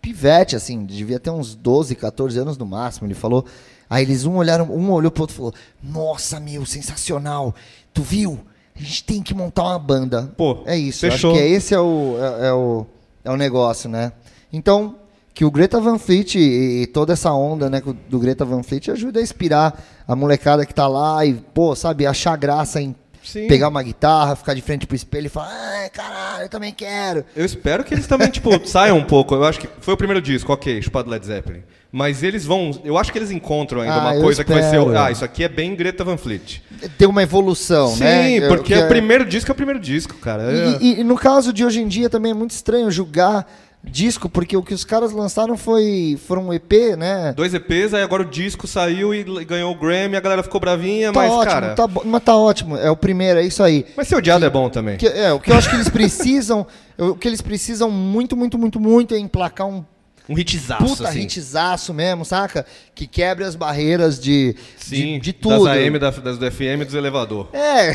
pivete 0.00 0.56
assim, 0.56 0.84
devia 0.84 1.20
ter 1.20 1.30
uns 1.30 1.54
12, 1.54 1.94
14 1.94 2.38
anos 2.38 2.56
no 2.56 2.66
máximo, 2.66 3.06
ele 3.06 3.14
falou. 3.14 3.44
Aí 3.88 4.04
eles 4.04 4.24
um 4.24 4.36
olharam, 4.36 4.70
um 4.70 4.90
olhou 4.92 5.10
pro 5.10 5.22
outro 5.22 5.34
e 5.34 5.36
falou: 5.36 5.54
"Nossa, 5.82 6.38
meu, 6.38 6.64
sensacional. 6.64 7.54
Tu 7.92 8.02
viu? 8.02 8.40
A 8.74 8.78
gente 8.80 9.04
tem 9.04 9.22
que 9.22 9.34
montar 9.34 9.64
uma 9.64 9.78
banda". 9.78 10.32
Pô, 10.36 10.62
é 10.64 10.76
isso. 10.76 11.00
fechou. 11.00 11.32
Acho 11.32 11.38
que 11.40 11.44
é 11.44 11.48
esse 11.48 11.74
é 11.74 11.80
o 11.80 12.16
é, 12.18 12.48
é 12.48 12.52
o 12.52 12.86
é 13.24 13.30
o 13.30 13.36
negócio, 13.36 13.88
né? 13.88 14.12
Então, 14.52 14.96
que 15.34 15.44
o 15.44 15.50
Greta 15.50 15.80
Van 15.80 15.98
Fleet 15.98 16.34
e, 16.36 16.82
e 16.82 16.86
toda 16.86 17.12
essa 17.12 17.32
onda, 17.32 17.70
né, 17.70 17.82
do 18.08 18.18
Greta 18.18 18.44
Van 18.44 18.62
Fleet 18.62 18.90
ajuda 18.90 19.20
a 19.20 19.22
inspirar 19.22 19.82
a 20.06 20.16
molecada 20.16 20.66
que 20.66 20.74
tá 20.74 20.86
lá 20.86 21.24
e, 21.24 21.34
pô, 21.34 21.74
sabe, 21.74 22.06
achar 22.06 22.36
graça 22.36 22.80
em 22.80 22.94
Sim. 23.22 23.46
pegar 23.48 23.68
uma 23.68 23.82
guitarra, 23.82 24.34
ficar 24.36 24.54
de 24.54 24.62
frente 24.62 24.86
pro 24.86 24.96
espelho 24.96 25.26
e 25.26 25.28
falar, 25.28 25.50
ai, 25.52 25.90
caralho, 25.90 26.44
eu 26.44 26.48
também 26.48 26.72
quero. 26.72 27.24
Eu 27.36 27.44
espero 27.44 27.84
que 27.84 27.92
eles 27.94 28.06
também, 28.06 28.28
tipo, 28.30 28.50
saiam 28.66 28.96
um 28.98 29.04
pouco. 29.04 29.34
Eu 29.34 29.44
acho 29.44 29.58
que 29.60 29.68
foi 29.80 29.94
o 29.94 29.96
primeiro 29.96 30.20
disco, 30.22 30.52
ok, 30.52 30.80
chupado 30.82 31.10
Led 31.10 31.24
Zeppelin. 31.24 31.62
Mas 31.92 32.22
eles 32.22 32.44
vão. 32.44 32.70
Eu 32.84 32.96
acho 32.96 33.10
que 33.10 33.18
eles 33.18 33.32
encontram 33.32 33.80
ainda 33.80 33.94
Ah, 33.94 34.12
uma 34.12 34.20
coisa 34.20 34.44
que 34.44 34.52
vai 34.52 34.62
ser. 34.62 34.76
espero. 34.78 34.96
Ah, 34.96 35.10
isso 35.10 35.24
aqui 35.24 35.42
é 35.42 35.48
bem 35.48 35.74
Greta 35.74 36.04
Van 36.04 36.16
Fleet. 36.16 36.60
Ter 36.96 37.06
uma 37.06 37.20
evolução, 37.20 37.88
Sim, 37.88 38.04
né? 38.04 38.30
Eu- 38.38 38.48
porque 38.48 38.74
que 38.74 38.80
o 38.80 38.86
primeiro 38.86 39.24
disco 39.24 39.50
é 39.50 39.52
o 39.52 39.56
primeiro 39.56 39.80
disco, 39.80 40.14
cara. 40.18 40.44
É- 40.52 40.78
E, 40.80 40.84
e- 40.98 41.00
e 41.00 41.04
no 41.04 41.16
caso 41.16 41.52
de 41.52 41.64
hoje 41.64 41.80
em 41.80 41.88
dia 41.88 42.08
também 42.08 42.30
é 42.30 42.34
muito 42.34 42.52
estranho 42.52 42.88
julgar 42.92 43.44
disco, 43.82 44.28
porque 44.28 44.56
o 44.56 44.62
que 44.62 44.74
os 44.74 44.84
caras 44.84 45.10
lançaram 45.12 45.56
foi 45.56 46.18
foram 46.26 46.48
um 46.48 46.52
EP, 46.54 46.72
né? 46.98 47.32
Dois 47.34 47.54
EPs, 47.54 47.94
aí 47.94 48.02
agora 48.02 48.22
o 48.22 48.26
disco 48.26 48.66
saiu 48.66 49.14
e 49.14 49.24
ganhou 49.44 49.72
o 49.72 49.78
Grammy, 49.78 50.16
a 50.16 50.20
galera 50.20 50.42
ficou 50.42 50.60
bravinha, 50.60 51.12
Tá 51.12 51.20
mas, 51.20 51.30
ótimo, 51.30 51.50
cara. 51.52 51.74
tá, 51.74 51.88
mas 52.04 52.22
tá 52.22 52.36
ótimo. 52.36 52.76
É 52.76 52.90
o 52.90 52.96
primeiro, 52.96 53.40
é 53.40 53.44
isso 53.44 53.62
aí. 53.62 53.86
Mas 53.96 54.06
ser 54.08 54.16
odiado 54.16 54.44
é 54.44 54.50
bom 54.50 54.68
também. 54.68 54.96
Que- 54.98 55.06
é, 55.06 55.32
o 55.32 55.40
que 55.40 55.50
eu 55.50 55.56
acho 55.56 55.70
que 55.70 55.76
eles 55.76 55.88
precisam, 55.88 56.66
o 56.98 57.14
que 57.14 57.26
eles 57.26 57.40
precisam 57.40 57.90
muito, 57.90 58.36
muito, 58.36 58.58
muito, 58.58 58.78
muito 58.78 59.14
é 59.14 59.18
emplacar 59.18 59.66
um 59.66 59.82
Um 60.28 60.38
hitzaço, 60.38 60.84
puta 60.84 61.08
assim. 61.08 61.20
hitzaço 61.22 61.94
mesmo, 61.94 62.24
saca? 62.24 62.66
Que 62.94 63.06
quebre 63.06 63.44
as 63.44 63.54
barreiras 63.56 64.20
de, 64.20 64.54
Sim, 64.76 65.14
de, 65.14 65.20
de 65.20 65.32
tudo. 65.32 65.64
Das 65.64 65.76
AM, 65.78 65.98
da- 65.98 66.10
das 66.10 66.36
do 66.38 66.50
FM 66.50 66.82
e 66.82 66.84
dos 66.84 66.94
elevador. 66.94 67.48
É. 67.54 67.92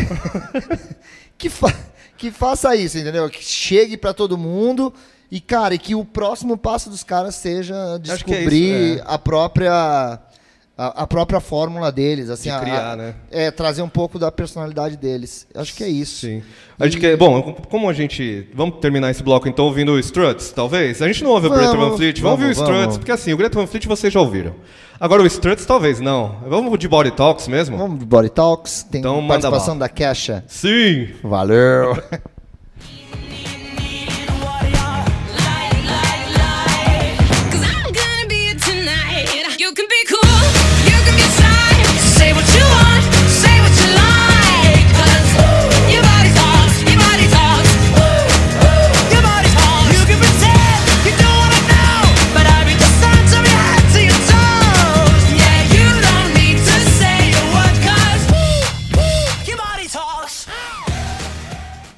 que, 1.37 1.47
fa 1.49 1.71
que 2.17 2.31
faça 2.31 2.75
isso, 2.75 2.97
entendeu? 2.97 3.29
Que 3.29 3.43
chegue 3.43 3.95
pra 3.97 4.13
todo 4.13 4.37
mundo 4.37 4.91
e, 5.31 5.39
cara, 5.41 5.73
e 5.75 5.79
que 5.79 5.95
o 5.95 6.05
próximo 6.05 6.57
passo 6.57 6.89
dos 6.89 7.03
caras 7.03 7.35
seja 7.35 7.75
é 7.95 7.99
descobrir 7.99 8.95
isso, 8.95 9.03
a 9.05 9.17
própria 9.17 10.19
a, 10.77 11.03
a 11.03 11.07
própria 11.07 11.39
fórmula 11.39 11.89
deles, 11.89 12.29
assim, 12.29 12.49
De 12.49 12.55
a- 12.55 12.59
criar, 12.59 12.91
a- 12.91 12.95
né? 12.97 13.15
É, 13.31 13.49
trazer 13.49 13.81
um 13.81 13.87
pouco 13.87 14.19
da 14.19 14.29
personalidade 14.29 14.97
deles. 14.97 15.47
Acho 15.55 15.73
que 15.73 15.81
é 15.85 15.87
isso. 15.87 16.25
Sim. 16.27 16.43
A 16.77 16.85
gente 16.85 16.99
quer, 16.99 17.15
bom, 17.15 17.53
como 17.69 17.89
a 17.89 17.93
gente. 17.93 18.49
Vamos 18.53 18.79
terminar 18.81 19.09
esse 19.09 19.23
bloco 19.23 19.47
então 19.47 19.63
ouvindo 19.65 19.93
o 19.93 19.99
Struts, 19.99 20.51
talvez? 20.51 21.01
A 21.01 21.07
gente 21.07 21.23
não 21.23 21.31
ouve 21.31 21.47
o 21.47 21.49
Greta 21.49 21.71
Vamos, 21.71 21.89
Van 21.91 21.95
Fleet, 21.97 22.19
vamos, 22.21 22.31
ouvir 22.31 22.43
o 22.51 22.53
vamos, 22.53 22.57
Struts, 22.57 22.81
vamos. 22.81 22.97
porque 22.97 23.11
assim, 23.13 23.31
o 23.31 23.37
Greta 23.37 23.57
Van 23.57 23.67
Fleet 23.67 23.87
vocês 23.87 24.11
já 24.11 24.19
ouviram. 24.19 24.53
Agora 24.99 25.23
o 25.23 25.25
Struts 25.25 25.65
talvez 25.65 26.01
não. 26.01 26.39
Vamos 26.47 26.77
de 26.77 26.87
Body 26.89 27.11
Talks 27.11 27.47
mesmo? 27.47 27.77
Vamos 27.77 27.99
de 27.99 28.05
Body 28.05 28.29
Talks, 28.29 28.83
tem 28.83 28.99
Então, 28.99 29.25
participação 29.27 29.77
da 29.77 29.87
Kesha. 29.87 30.43
Sim! 30.47 31.07
Valeu! 31.23 31.97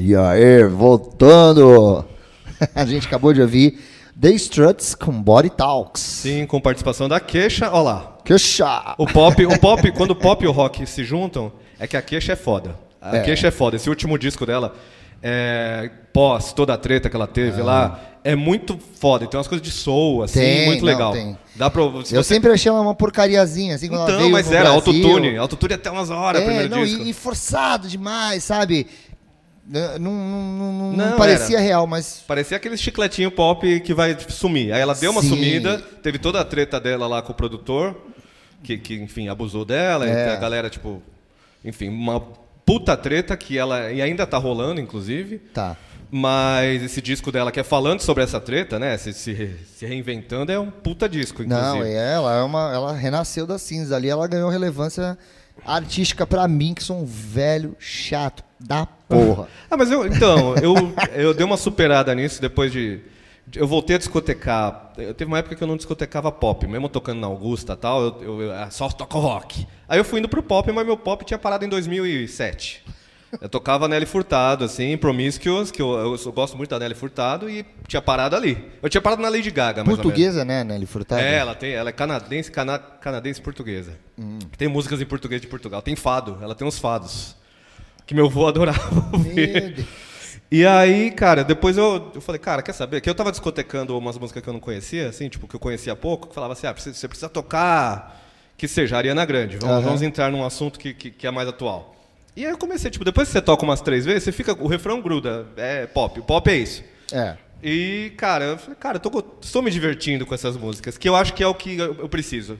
E 0.07 0.15
aí, 0.15 0.63
voltando! 0.69 2.05
A 2.73 2.85
gente 2.85 3.05
acabou 3.07 3.33
de 3.33 3.41
ouvir 3.41 3.77
The 4.17 4.29
Struts 4.31 4.95
com 4.95 5.11
Body 5.11 5.49
Talks. 5.49 6.01
Sim, 6.01 6.45
com 6.45 6.61
participação 6.61 7.09
da 7.09 7.19
Queixa. 7.19 7.69
Olha 7.69 7.81
lá. 7.81 8.17
Kesha! 8.23 8.95
O 8.97 9.05
pop, 9.05 9.45
o 9.45 9.59
pop, 9.59 9.91
quando 9.91 10.11
o 10.11 10.15
pop 10.15 10.41
e 10.45 10.47
o 10.47 10.51
rock 10.53 10.85
se 10.87 11.03
juntam, 11.03 11.51
é 11.77 11.85
que 11.85 11.97
a 11.97 12.01
Queixa 12.01 12.31
é 12.31 12.35
foda. 12.37 12.73
A 13.01 13.17
É. 13.17 13.19
Queixa 13.19 13.47
é 13.47 13.51
foda. 13.51 13.75
Esse 13.75 13.89
último 13.89 14.17
disco 14.17 14.45
dela, 14.45 14.73
é, 15.21 15.91
pós 16.13 16.53
toda 16.53 16.73
a 16.73 16.77
treta 16.77 17.09
que 17.09 17.15
ela 17.17 17.27
teve 17.27 17.61
lá, 17.61 17.99
é 18.23 18.33
muito 18.33 18.79
foda. 18.99 19.27
Tem 19.27 19.37
umas 19.37 19.47
coisas 19.47 19.65
de 19.65 19.73
soul, 19.73 20.23
assim, 20.23 20.39
Tem, 20.39 20.65
muito 20.67 20.79
não, 20.85 20.87
legal. 20.87 21.11
tem. 21.11 21.37
Dá 21.53 21.69
pra, 21.69 21.81
se 22.05 22.15
Eu 22.15 22.23
você- 22.23 22.35
sempre 22.35 22.51
achei 22.51 22.71
uma 22.71 22.95
porcariazinha, 22.95 23.75
assim, 23.75 23.89
quando 23.89 24.09
Então, 24.09 24.29
mas 24.29 24.49
era 24.51 24.69
autotune. 24.69 25.37
Autotune 25.37 25.73
até 25.73 25.91
umas 25.91 26.09
horas, 26.09 26.41
É, 26.41 26.45
primeiro 26.45 26.69
não, 26.75 26.83
disco. 26.85 27.03
e, 27.03 27.09
e 27.09 27.13
forçado 27.13 27.87
demais, 27.87 28.43
sabe? 28.43 28.87
Não, 29.69 29.99
não, 29.99 30.11
não, 30.13 30.73
não- 30.73 30.91
não 30.93 31.17
parecia 31.17 31.59
real, 31.59 31.85
mas 31.85 32.23
Parecia 32.25 32.55
aquele 32.55 32.77
chicletinho 32.77 33.29
pop 33.29 33.79
que 33.81 33.93
vai 33.93 34.15
sumir. 34.29 34.71
Aí 34.71 34.79
ela 34.81 34.93
deu 34.95 35.11
uma 35.11 35.21
Sim. 35.21 35.29
sumida, 35.29 35.77
teve 36.01 36.17
toda 36.17 36.39
a 36.39 36.45
treta 36.45 36.79
dela 36.79 37.05
lá 37.07 37.21
com 37.21 37.31
o 37.31 37.35
produtor. 37.35 37.95
que, 38.63 38.75
que, 38.77 38.95
enfim, 38.95 39.27
abusou 39.29 39.63
dela, 39.63 40.09
É. 40.09 40.29
e 40.29 40.29
a 40.31 40.35
galera, 40.35 40.67
tipo, 40.69 41.01
enfim, 41.63 41.89
uma 41.89 42.19
puta 42.65 42.97
treta 42.97 43.37
que 43.37 43.55
ela, 43.57 43.91
e 43.91 44.01
ainda 44.01 44.25
tá 44.25 44.37
rolando, 44.37 44.81
inclusive, 44.81 45.37
Tá. 45.53 45.77
mas 46.09 46.81
esse 46.81 46.99
disco 46.99 47.31
dela 47.31 47.51
que 47.51 47.59
é 47.59 47.63
falando 47.63 48.01
sobre 48.01 48.23
essa 48.23 48.39
treta, 48.41 48.79
né, 48.79 48.97
se, 48.97 49.13
se, 49.13 49.55
se 49.75 49.85
reinventando, 49.85 50.51
é 50.51 50.59
um 50.59 50.71
puta 50.71 51.07
disco, 51.07 51.43
inclusive. 51.43 51.67
Não, 51.77 51.83
é 51.83 51.93
ela, 52.13 52.35
é 52.35 52.41
uma, 52.41 52.73
ela 52.73 52.93
renasceu 52.93 53.45
das 53.45 53.61
cinzas 53.61 53.91
ali, 53.91 54.09
ela 54.09 54.27
ganhou 54.27 54.49
relevância 54.49 55.17
artística 55.63 56.25
pra 56.25 56.47
mim, 56.47 56.73
que 56.73 56.83
sou 56.83 56.99
um 57.01 57.05
velho 57.05 57.75
chato 57.79 58.43
da 58.59 58.85
porra. 58.85 59.47
Ah, 59.69 59.77
mas 59.77 59.91
eu, 59.91 60.05
então, 60.07 60.55
eu, 60.57 60.75
eu 61.13 61.33
dei 61.33 61.45
uma 61.45 61.57
superada 61.57 62.13
nisso 62.15 62.41
depois 62.41 62.71
de. 62.71 62.99
Eu 63.55 63.67
voltei 63.67 63.95
a 63.95 63.99
discotecar. 63.99 64.91
Eu, 64.97 65.13
teve 65.13 65.29
uma 65.29 65.37
época 65.37 65.55
que 65.55 65.63
eu 65.63 65.67
não 65.67 65.77
discotecava 65.77 66.31
pop, 66.31 66.67
mesmo 66.67 66.89
tocando 66.89 67.19
na 67.19 67.27
Augusta 67.27 67.73
e 67.73 67.77
tal, 67.77 68.01
eu, 68.01 68.21
eu, 68.21 68.41
eu 68.41 68.53
ah, 68.53 68.69
só 68.69 68.89
toco 68.89 69.19
rock. 69.19 69.65
Aí 69.87 69.99
eu 69.99 70.03
fui 70.03 70.19
indo 70.19 70.27
pro 70.27 70.43
pop, 70.43 70.69
mas 70.71 70.85
meu 70.85 70.97
pop 70.97 71.23
tinha 71.23 71.37
parado 71.37 71.63
em 71.63 71.69
2007. 71.69 72.83
Eu 73.41 73.49
tocava 73.49 73.87
Nelly 73.87 74.05
Furtado, 74.05 74.63
assim, 74.63 74.95
Promiscuous, 74.97 75.69
que 75.69 75.81
eu, 75.81 75.93
eu, 75.93 76.17
só 76.17 76.31
gosto 76.31 76.55
muito 76.55 76.69
da 76.69 76.79
Nelly 76.79 76.95
Furtado, 76.95 77.49
e 77.49 77.65
tinha 77.85 78.01
parado 78.01 78.35
ali. 78.35 78.57
Eu 78.81 78.89
tinha 78.89 79.01
parado 79.01 79.21
na 79.21 79.27
Lady 79.27 79.51
Gaga, 79.51 79.83
mais 79.83 79.87
menos. 79.87 80.01
Portuguesa, 80.01 80.45
né, 80.45 80.63
Nelly 80.63 80.85
Furtado? 80.85 81.21
É, 81.21 81.35
ela, 81.35 81.53
tem, 81.53 81.73
ela 81.73 81.89
é 81.89 81.91
canadense, 81.91 82.49
cana, 82.49 82.79
canadense 82.79 83.41
portuguesa. 83.41 83.91
Hum. 84.17 84.39
Tem 84.57 84.67
músicas 84.67 85.01
em 85.01 85.05
português 85.05 85.41
de 85.41 85.47
Portugal. 85.47 85.81
Tem 85.81 85.95
fado, 85.95 86.37
ela 86.41 86.55
tem 86.55 86.65
uns 86.65 86.79
fados. 86.79 87.35
Que 88.07 88.15
meu 88.15 88.25
avô 88.25 88.47
adorava 88.47 88.79
ouvir. 89.13 89.85
E 90.49 90.65
aí, 90.65 91.11
cara, 91.11 91.43
depois 91.43 91.77
eu, 91.77 92.09
eu 92.15 92.21
falei, 92.21 92.39
cara, 92.39 92.63
quer 92.63 92.71
saber? 92.71 93.01
Que 93.01 93.09
eu 93.09 93.13
tava 93.13 93.31
discotecando 93.31 93.97
umas 93.97 94.17
músicas 94.17 94.41
que 94.41 94.47
eu 94.47 94.53
não 94.53 94.61
conhecia, 94.61 95.09
assim, 95.09 95.27
tipo, 95.27 95.45
que 95.45 95.55
eu 95.55 95.59
conhecia 95.59 95.93
pouco, 95.93 96.29
que 96.29 96.33
falava 96.33 96.53
assim, 96.53 96.65
ah, 96.65 96.73
você 96.73 97.07
precisa 97.07 97.27
tocar 97.27 98.23
que 98.57 98.67
seja 98.67 98.97
Ariana 98.97 99.25
Grande. 99.25 99.57
Vamos, 99.57 99.75
Aham. 99.75 99.85
vamos 99.85 100.01
entrar 100.01 100.31
num 100.31 100.43
assunto 100.43 100.79
que, 100.79 100.93
que, 100.93 101.11
que 101.11 101.27
é 101.27 101.31
mais 101.31 101.49
atual. 101.49 101.95
E 102.33 102.45
aí 102.45 102.51
eu 102.51 102.57
comecei, 102.57 102.89
tipo, 102.89 103.03
depois 103.03 103.27
que 103.27 103.33
você 103.33 103.41
toca 103.41 103.63
umas 103.63 103.81
três 103.81 104.05
vezes, 104.05 104.23
você 104.23 104.31
fica, 104.31 104.53
o 104.53 104.67
refrão 104.67 105.01
gruda, 105.01 105.45
é 105.57 105.85
pop, 105.85 106.19
o 106.19 106.23
pop 106.23 106.49
é 106.49 106.55
isso. 106.55 106.83
É. 107.11 107.35
E, 107.61 108.13
cara, 108.15 108.45
eu 108.45 108.57
falei, 108.57 108.75
cara, 108.79 108.97
eu 108.97 109.01
tô, 109.01 109.23
estou 109.41 109.61
me 109.61 109.69
divertindo 109.69 110.25
com 110.25 110.33
essas 110.33 110.55
músicas, 110.55 110.97
que 110.97 111.09
eu 111.09 111.15
acho 111.15 111.33
que 111.33 111.43
é 111.43 111.47
o 111.47 111.53
que 111.53 111.77
eu 111.77 112.07
preciso. 112.07 112.57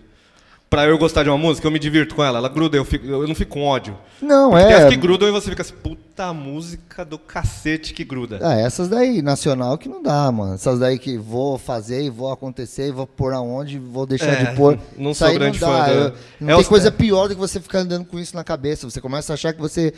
Pra 0.70 0.86
eu 0.86 0.98
gostar 0.98 1.24
de 1.24 1.30
uma 1.30 1.38
música, 1.38 1.66
eu 1.66 1.72
me 1.72 1.80
divirto 1.80 2.14
com 2.14 2.22
ela. 2.22 2.40
Ela 2.40 2.50
gruda, 2.50 2.76
eu, 2.76 2.84
fico, 2.84 3.06
eu 3.06 3.26
não 3.26 3.34
fico 3.34 3.52
com 3.54 3.64
ódio. 3.64 3.98
Não, 4.22 4.50
Porque 4.50 4.66
tem 4.66 4.74
é. 4.74 4.84
as 4.84 4.90
que 4.90 4.98
grudam 4.98 5.30
e 5.30 5.32
você 5.32 5.50
fica 5.50 5.62
assim, 5.62 5.74
puta 5.82 6.34
música 6.34 7.06
do 7.06 7.18
cacete 7.18 7.94
que 7.94 8.04
gruda. 8.04 8.40
Ah, 8.42 8.56
essas 8.56 8.90
daí, 8.90 9.22
nacional, 9.22 9.78
que 9.78 9.88
não 9.88 10.04
dá, 10.04 10.30
mano. 10.30 10.56
Essas 10.56 10.78
daí 10.80 11.00
que 11.00 11.18
vou 11.18 11.58
fazer 11.58 12.02
e 12.04 12.10
vou 12.10 12.30
acontecer 12.34 12.90
e 12.90 12.92
vou 12.92 13.08
pôr 13.08 13.32
aonde, 13.34 13.80
vou 13.80 14.06
deixar 14.06 14.34
É, 14.34 14.44
de 14.44 14.56
pôr. 14.58 14.78
não 14.98 15.14
sou 15.14 15.32
grande 15.34 15.62
não 15.62 15.70
fã 15.70 15.80
da- 15.80 15.90
Eu- 15.90 16.14
não 16.42 16.50
É 16.50 16.54
tem 16.56 16.62
os- 16.62 16.68
coisa 16.68 16.92
pior 16.92 17.30
do 17.30 17.36
que 17.36 17.40
você 17.40 17.62
ficar 17.62 17.80
andando 17.80 18.04
com 18.04 18.20
isso 18.20 18.36
na 18.36 18.44
cabeça. 18.44 18.90
Você 18.90 19.00
começa 19.00 19.32
a 19.32 19.36
achar 19.36 19.54
que 19.54 19.62
você, 19.62 19.94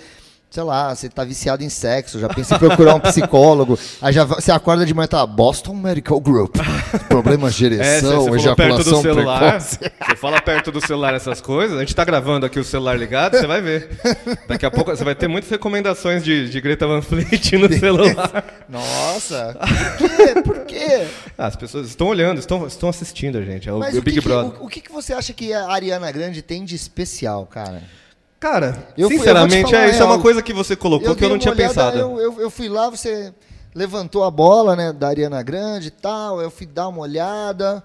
sei 0.50 0.64
lá, 0.64 0.96
você 0.96 1.08
tá 1.10 1.24
viciado 1.24 1.64
em 1.64 1.70
sexo, 1.70 2.20
já 2.20 2.28
pensa 2.28 2.56
em 2.56 2.60
procurar 2.60 2.96
um 2.96 3.00
psicólogo. 3.00 3.78
Aí 4.02 4.12
já 4.12 4.24
você 4.26 4.52
acorda 4.52 4.86
de 4.86 4.94
manhã 4.94 5.06
e 5.06 5.08
tá 5.08 5.26
Boston 5.28 5.76
Medical 5.76 6.20
Group. 6.20 6.56
Problemas 7.08 7.54
de 7.56 7.66
É, 7.66 7.68
ereção, 7.68 8.26
do 8.26 8.36
ejaculação 8.36 9.02
celular. 9.02 9.40
precoce. 9.40 9.78
Você 10.10 10.16
fala 10.16 10.42
perto 10.42 10.72
do 10.72 10.86
celular 10.86 11.14
essas 11.14 11.40
coisas. 11.40 11.78
A 11.78 11.82
gente 11.82 11.96
tá 11.96 12.04
gravando 12.04 12.46
aqui 12.46 12.60
o 12.60 12.64
celular 12.64 12.98
ligado, 12.98 13.38
você 13.38 13.46
vai 13.46 13.62
ver. 13.62 13.90
Daqui 14.48 14.66
a 14.66 14.72
pouco 14.72 14.90
você 14.96 15.04
vai 15.04 15.14
ter 15.16 15.28
muitas 15.28 15.50
recomendações 15.52 16.24
de, 16.24 16.50
de 16.50 16.60
Greta 16.62 16.88
Van 16.88 17.02
Fleet 17.02 17.52
no 17.54 17.72
celular. 17.78 18.44
Nossa, 18.68 19.56
por 19.98 20.10
quê? 20.10 20.42
Por 20.42 20.60
quê? 20.66 21.08
Ah, 21.38 21.46
as 21.48 21.56
pessoas 21.56 21.88
estão 21.88 22.08
olhando, 22.08 22.40
estão, 22.40 22.66
estão 22.66 22.90
assistindo 22.90 23.38
a 23.38 23.42
gente. 23.44 23.70
É 23.70 23.74
o, 23.74 23.80
Mas 23.80 23.94
o 23.96 24.00
o, 24.00 24.02
Big 24.02 24.16
que 24.18 24.22
que, 24.24 24.28
Brother. 24.28 24.62
o, 24.62 24.66
o 24.66 24.68
que 24.68 24.82
que 24.82 24.92
você 24.92 25.14
acha 25.14 25.32
que 25.32 25.54
a 25.54 25.68
Ariana 25.70 26.12
Grande 26.12 26.42
tem 26.42 26.66
de 26.66 26.76
especial, 26.76 27.46
cara? 27.46 27.84
Cara, 28.40 28.88
Eu 28.98 29.08
fui- 29.10 29.16
eu 29.18 29.20
sinceramente, 29.20 29.70
falar 29.72 29.84
é, 29.88 29.90
isso 29.92 30.02
é 30.02 30.06
uma 30.06 30.20
coisa 30.22 30.42
que 30.42 30.54
você 30.54 30.76
colocou 30.76 31.14
que 31.16 31.26
eu 31.26 31.30
não 31.30 31.38
tinha 31.38 31.54
olhada, 31.54 31.68
pensado. 31.68 31.98
Eu, 31.98 32.20
eu, 32.22 32.42
eu 32.42 32.50
fui 32.50 32.70
lá, 32.70 32.90
você 32.90 33.34
levantou 33.76 34.24
a 34.24 34.32
bola, 34.32 34.76
né, 34.76 34.94
da 34.94 35.10
Ariana 35.10 35.44
Grande 35.44 35.88
e 35.88 35.92
tal. 35.92 36.42
Eu 36.42 36.50
fui 36.50 36.66
dar 36.66 36.88
uma 36.88 37.02
olhada. 37.02 37.84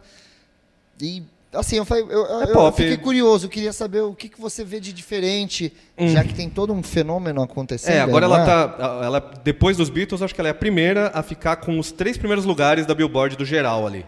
E, 1.00 1.24
assim, 1.52 1.76
eu, 1.76 1.84
falei, 1.84 2.04
eu, 2.04 2.10
eu- 2.24 2.42
É 2.42 2.52
eu 2.52 2.72
fiquei 2.72 2.96
curioso. 2.96 3.46
Eu 3.46 3.50
queria 3.50 3.72
saber 3.72 4.02
o 4.02 4.14
que, 4.14 4.28
que 4.28 4.40
você 4.40 4.62
vê 4.64 4.78
de 4.78 4.92
diferente, 4.92 5.72
já 5.98 6.22
que 6.22 6.32
tem 6.32 6.48
todo 6.48 6.72
um 6.72 6.84
fenômeno 6.84 7.42
acontecendo. 7.42 7.92
Hum. 7.94 7.96
É, 7.96 8.00
agora 8.00 8.28
não 8.28 8.36
ela 8.36 8.44
é? 8.44 8.46
tá. 8.46 9.00
Ela, 9.04 9.32
depois 9.42 9.76
dos 9.76 9.90
Beatles, 9.90 10.22
acho 10.22 10.32
que 10.34 10.40
ela 10.40 10.48
é 10.48 10.52
a 10.52 10.54
primeira 10.54 11.10
a 11.12 11.20
ficar 11.22 11.56
com 11.56 11.80
os 11.80 11.90
três 11.90 12.16
primeiros 12.16 12.44
lugares 12.44 12.86
da 12.86 12.94
Billboard 12.94 13.36
do 13.36 13.44
geral 13.44 13.84
ali. 13.86 14.06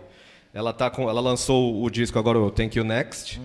Ela, 0.54 0.72
tá 0.72 0.88
com, 0.88 1.11
ela 1.11 1.20
lançou 1.20 1.82
o 1.82 1.90
disco 1.90 2.18
agora, 2.18 2.38
o 2.38 2.50
Thank 2.50 2.78
You 2.78 2.85
Next, 2.85 3.38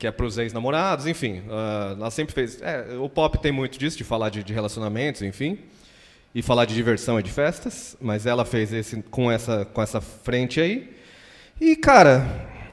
que 0.00 0.06
é 0.06 0.10
pros 0.10 0.38
ex-namorados, 0.38 1.06
enfim. 1.06 1.42
ah, 1.50 1.94
ela 1.96 2.10
sempre 2.10 2.34
fez. 2.34 2.60
é, 2.62 2.96
o 2.98 3.06
pop 3.08 3.38
tem 3.38 3.52
muito 3.52 3.78
disso, 3.78 3.98
de 3.98 4.02
falar 4.02 4.30
de, 4.30 4.42
de 4.42 4.52
relacionamentos, 4.52 5.20
enfim. 5.22 5.58
E 6.34 6.40
falar 6.42 6.64
de 6.64 6.74
diversão 6.74 7.20
e 7.20 7.22
de 7.22 7.30
festas. 7.30 7.96
Mas 8.00 8.24
ela 8.24 8.44
fez 8.46 8.72
esse 8.72 8.96
com 9.10 9.30
essa, 9.30 9.66
com 9.66 9.82
essa 9.82 10.00
frente 10.00 10.58
aí. 10.60 10.90
E, 11.60 11.76
cara, 11.76 12.24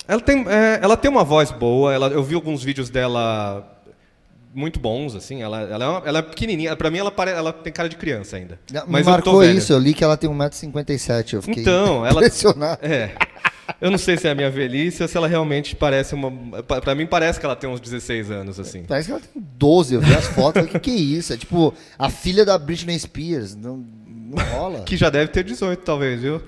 ela 0.07 0.21
tem, 0.21 0.45
é, 0.47 0.79
ela 0.81 0.95
tem 0.95 1.11
uma 1.11 1.23
voz 1.25 1.51
boa. 1.51 1.93
Ela, 1.93 2.07
eu 2.07 2.23
vi 2.23 2.33
alguns 2.35 2.63
vídeos 2.63 2.89
dela 2.89 3.73
muito 4.53 4.79
bons, 4.79 5.13
assim. 5.15 5.41
Ela, 5.41 5.61
ela, 5.63 5.83
é, 5.83 5.87
uma- 5.89 6.03
ela 6.07 6.19
é 6.19 6.21
pequenininha. 6.21 6.75
Pra 6.77 6.89
mim, 6.89 6.99
ela, 6.99 7.11
pare, 7.11 7.31
ela 7.31 7.51
tem 7.51 7.73
cara 7.73 7.89
de 7.89 7.97
criança 7.97 8.37
ainda. 8.37 8.57
Mas 8.87 9.05
eu 9.05 9.11
marcou 9.11 9.39
velho. 9.39 9.57
isso, 9.57 9.73
eu 9.73 9.79
li 9.79 9.93
que 9.93 10.03
ela 10.03 10.15
tem 10.15 10.29
1,57m. 10.29 11.33
Eu 11.33 11.41
fiquei 11.41 11.61
Então, 11.63 12.05
ela- 12.05 12.21
impressionado. 12.21 12.79
É. 12.85 13.11
Eu 13.81 13.91
não 13.91 13.97
sei 13.97 14.17
se 14.17 14.27
é 14.27 14.31
a 14.31 14.35
minha 14.35 14.49
velhice 14.49 15.01
ou 15.01 15.09
se 15.09 15.17
ela 15.17 15.27
realmente 15.27 15.75
parece 15.75 16.15
uma... 16.15 16.31
Pra 16.63 16.95
mim, 16.95 17.05
parece 17.05 17.39
que 17.39 17.45
ela 17.45 17.55
tem 17.55 17.69
uns 17.69 17.79
16 17.79 18.31
anos, 18.31 18.59
assim. 18.59 18.83
Parece 18.83 19.07
que 19.07 19.11
ela 19.11 19.21
tem 19.21 19.43
12, 19.57 19.95
eu 19.95 20.01
vi 20.01 20.13
as 20.15 20.25
fotos. 20.27 20.63
O 20.63 20.67
que, 20.67 20.79
que 20.79 20.91
é 20.91 20.95
isso? 20.95 21.33
É 21.33 21.37
tipo 21.37 21.73
a 21.97 22.09
filha 22.09 22.45
da 22.45 22.57
Britney 22.57 22.97
Spears. 22.97 23.55
Não, 23.55 23.85
não 24.07 24.43
rola. 24.45 24.81
Que 24.83 24.95
já 24.97 25.09
deve 25.09 25.31
ter 25.31 25.43
18, 25.43 25.83
talvez, 25.83 26.21
viu? 26.21 26.41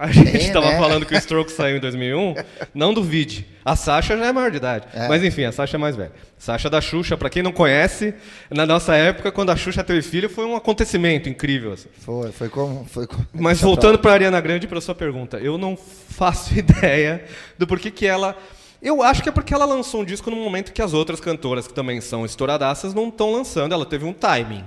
A 0.00 0.12
gente 0.12 0.46
É, 0.46 0.52
tava 0.52 0.70
né? 0.70 0.78
falando 0.78 1.04
que 1.04 1.12
o 1.12 1.20
Stroke 1.20 1.50
saiu 1.50 1.76
em 1.76 1.80
2001. 1.80 2.36
Não 2.72 2.94
duvide. 2.94 3.44
A 3.64 3.74
Sasha 3.74 4.16
já 4.16 4.26
é 4.26 4.32
maior 4.32 4.48
de 4.50 4.58
idade. 4.58 4.86
É. 4.94 5.08
Mas 5.08 5.24
enfim, 5.24 5.42
a 5.44 5.50
Sasha 5.50 5.76
é 5.76 5.78
mais 5.78 5.96
velha. 5.96 6.12
Sasha 6.38 6.70
da 6.70 6.80
Xuxa, 6.80 7.16
pra 7.16 7.28
quem 7.28 7.42
não 7.42 7.50
conhece, 7.50 8.14
na 8.48 8.64
nossa 8.64 8.94
época, 8.94 9.32
quando 9.32 9.50
a 9.50 9.56
Xuxa 9.56 9.82
teve 9.82 10.00
filho, 10.02 10.30
foi 10.30 10.44
um 10.44 10.54
acontecimento 10.54 11.28
incrível. 11.28 11.72
assim. 11.72 11.88
Foi, 11.98 12.30
foi 12.30 12.48
como. 12.48 12.84
Foi 12.84 13.08
como 13.08 13.26
Mas 13.34 13.60
voltando 13.60 13.98
pra 13.98 14.12
Ariana 14.12 14.40
Grande, 14.40 14.68
pra 14.68 14.80
sua 14.80 14.94
pergunta, 14.94 15.38
eu 15.38 15.58
não 15.58 15.76
faço 15.76 16.54
ideia 16.58 17.24
do 17.58 17.66
porquê 17.66 17.90
que 17.90 18.06
ela. 18.06 18.36
Eu 18.80 19.02
acho 19.02 19.20
que 19.24 19.28
é 19.28 19.32
porque 19.32 19.52
ela 19.52 19.64
lançou 19.64 20.02
um 20.02 20.04
disco 20.04 20.30
num 20.30 20.40
momento 20.44 20.72
que 20.72 20.80
as 20.80 20.94
outras 20.94 21.18
cantoras, 21.18 21.66
que 21.66 21.74
também 21.74 22.00
são 22.00 22.24
estouradaças, 22.24 22.94
não 22.94 23.08
estão 23.08 23.32
lançando. 23.32 23.72
Ela 23.74 23.84
teve 23.84 24.04
um 24.04 24.12
timing. 24.12 24.64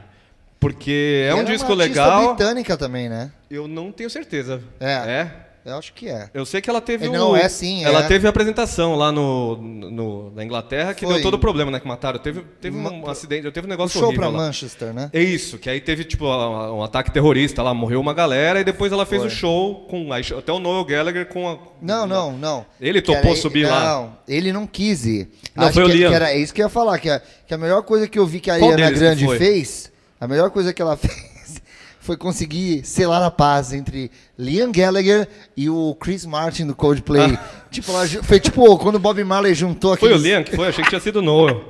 Porque 0.62 1.26
é 1.28 1.34
um 1.34 1.40
Ela 1.40 1.44
disco 1.50 1.74
legal. 1.74 2.36
britânica 2.36 2.78
também, 2.78 3.10
né? 3.10 3.32
Eu 3.50 3.68
não 3.68 3.92
tenho 3.92 4.10
certeza. 4.12 4.62
É. 4.80 4.92
É? 4.94 5.32
Eu 5.64 5.78
acho 5.78 5.94
que 5.94 6.08
é. 6.08 6.28
Eu 6.34 6.44
sei 6.44 6.60
que 6.60 6.70
ela 6.72 6.82
teve 6.82 7.06
É, 7.06 7.10
um. 7.10 7.14
não, 7.14 7.36
é 7.38 7.48
sim, 7.48 7.84
Ela 7.84 8.00
é. 8.04 8.08
teve 8.08 8.26
a 8.26 8.32
apresentação 8.32 8.96
lá 8.96 9.12
no, 9.12 9.58
no- 9.58 10.32
na 10.32 10.44
Inglaterra 10.44 10.94
que 10.96 11.06
Foi. 11.06 11.16
deu 11.16 11.24
todo 11.24 11.36
o 11.36 11.40
problema, 11.40 11.70
né? 11.72 11.80
Que 11.80 11.88
mataram. 11.88 12.18
Teve, 12.20 12.42
teve 12.60 12.76
um 12.78 13.08
acidente, 13.08 13.52
teve 13.52 13.66
um 13.66 13.70
O 13.70 13.70
negócio 13.70 14.00
show 14.00 14.08
horrível 14.10 14.28
pra 14.30 14.38
lá. 14.40 14.46
Manchester, 14.48 14.92
né? 14.94 15.10
É 15.14 15.22
isso, 15.22 15.60
que 15.60 15.70
aí 15.70 15.80
teve 15.80 16.04
tipo 16.04 16.26
um 16.26 16.82
ataque 16.84 17.12
terrorista 17.12 17.62
lá, 17.62 17.76
morreu 17.76 18.00
uma 18.02 18.12
galera 18.14 18.60
e 18.60 18.64
depois 18.64 18.92
ela 18.92 19.06
fez 19.06 19.24
o 19.24 19.30
show 19.30 19.86
com 19.88 20.12
até 20.14 20.52
o 20.52 20.58
Noel 20.60 20.84
Gallagher 20.86 21.28
com 21.28 21.48
a 21.50 21.58
Não, 21.80 22.08
não, 22.08 22.32
não. 22.36 22.66
Ele 22.80 23.00
topou 23.00 23.32
era- 23.32 23.36
subir 23.40 23.68
lá. 23.68 23.84
Não, 23.86 24.18
ele 24.28 24.52
não 24.52 24.66
quis 24.66 25.06
ir. 25.06 25.30
Não, 25.56 25.66
Acho 25.66 25.74
foi 25.76 25.84
o 25.84 25.88
que, 25.88 25.94
Liam. 25.94 26.10
que 26.10 26.16
era 26.16 26.32
é 26.32 26.38
isso 26.40 26.54
que 26.56 26.62
eu 26.62 26.66
ia 26.66 26.70
falar, 26.70 26.98
que 26.98 27.10
a, 27.10 27.22
que 27.48 27.54
a 27.54 27.58
melhor 27.58 27.84
coisa 27.84 28.08
que 28.08 28.18
eu 28.18 28.26
vi 28.26 28.40
que 28.40 28.50
a 28.50 28.58
Qual 28.58 28.72
Ariana 28.72 28.98
Grande 28.98 29.28
fez, 29.38 29.91
a 30.22 30.28
melhor 30.28 30.50
coisa 30.52 30.72
que 30.72 30.82
ela 30.82 30.96
fez 30.98 31.62
foi 32.00 32.16
conseguir 32.18 32.86
selar 32.86 33.22
a 33.22 33.30
paz 33.30 33.74
entre 33.74 34.10
Liam 34.38 34.72
Gallagher 34.72 35.28
e 35.58 35.70
o 35.70 35.96
Chris 36.00 36.26
Martin 36.26 36.66
do 36.68 36.76
Coldplay. 36.76 37.38
tipo, 37.70 37.92
ela 37.92 38.08
foi 38.08 38.40
tipo 38.40 38.78
quando 38.78 38.96
o 38.96 39.00
Bob 39.00 39.22
Marley 39.24 39.54
juntou 39.54 39.94
Ah. 39.94 39.98
Foi 39.98 40.10
aqueles... 40.10 40.24
o 40.24 40.28
Liam 40.28 40.44
que 40.44 40.56
foi? 40.56 40.68
Achei 40.70 40.84
que 40.84 40.90
tinha 40.90 41.02
sido 41.02 41.18
o 41.18 41.22
Noel. 41.22 41.66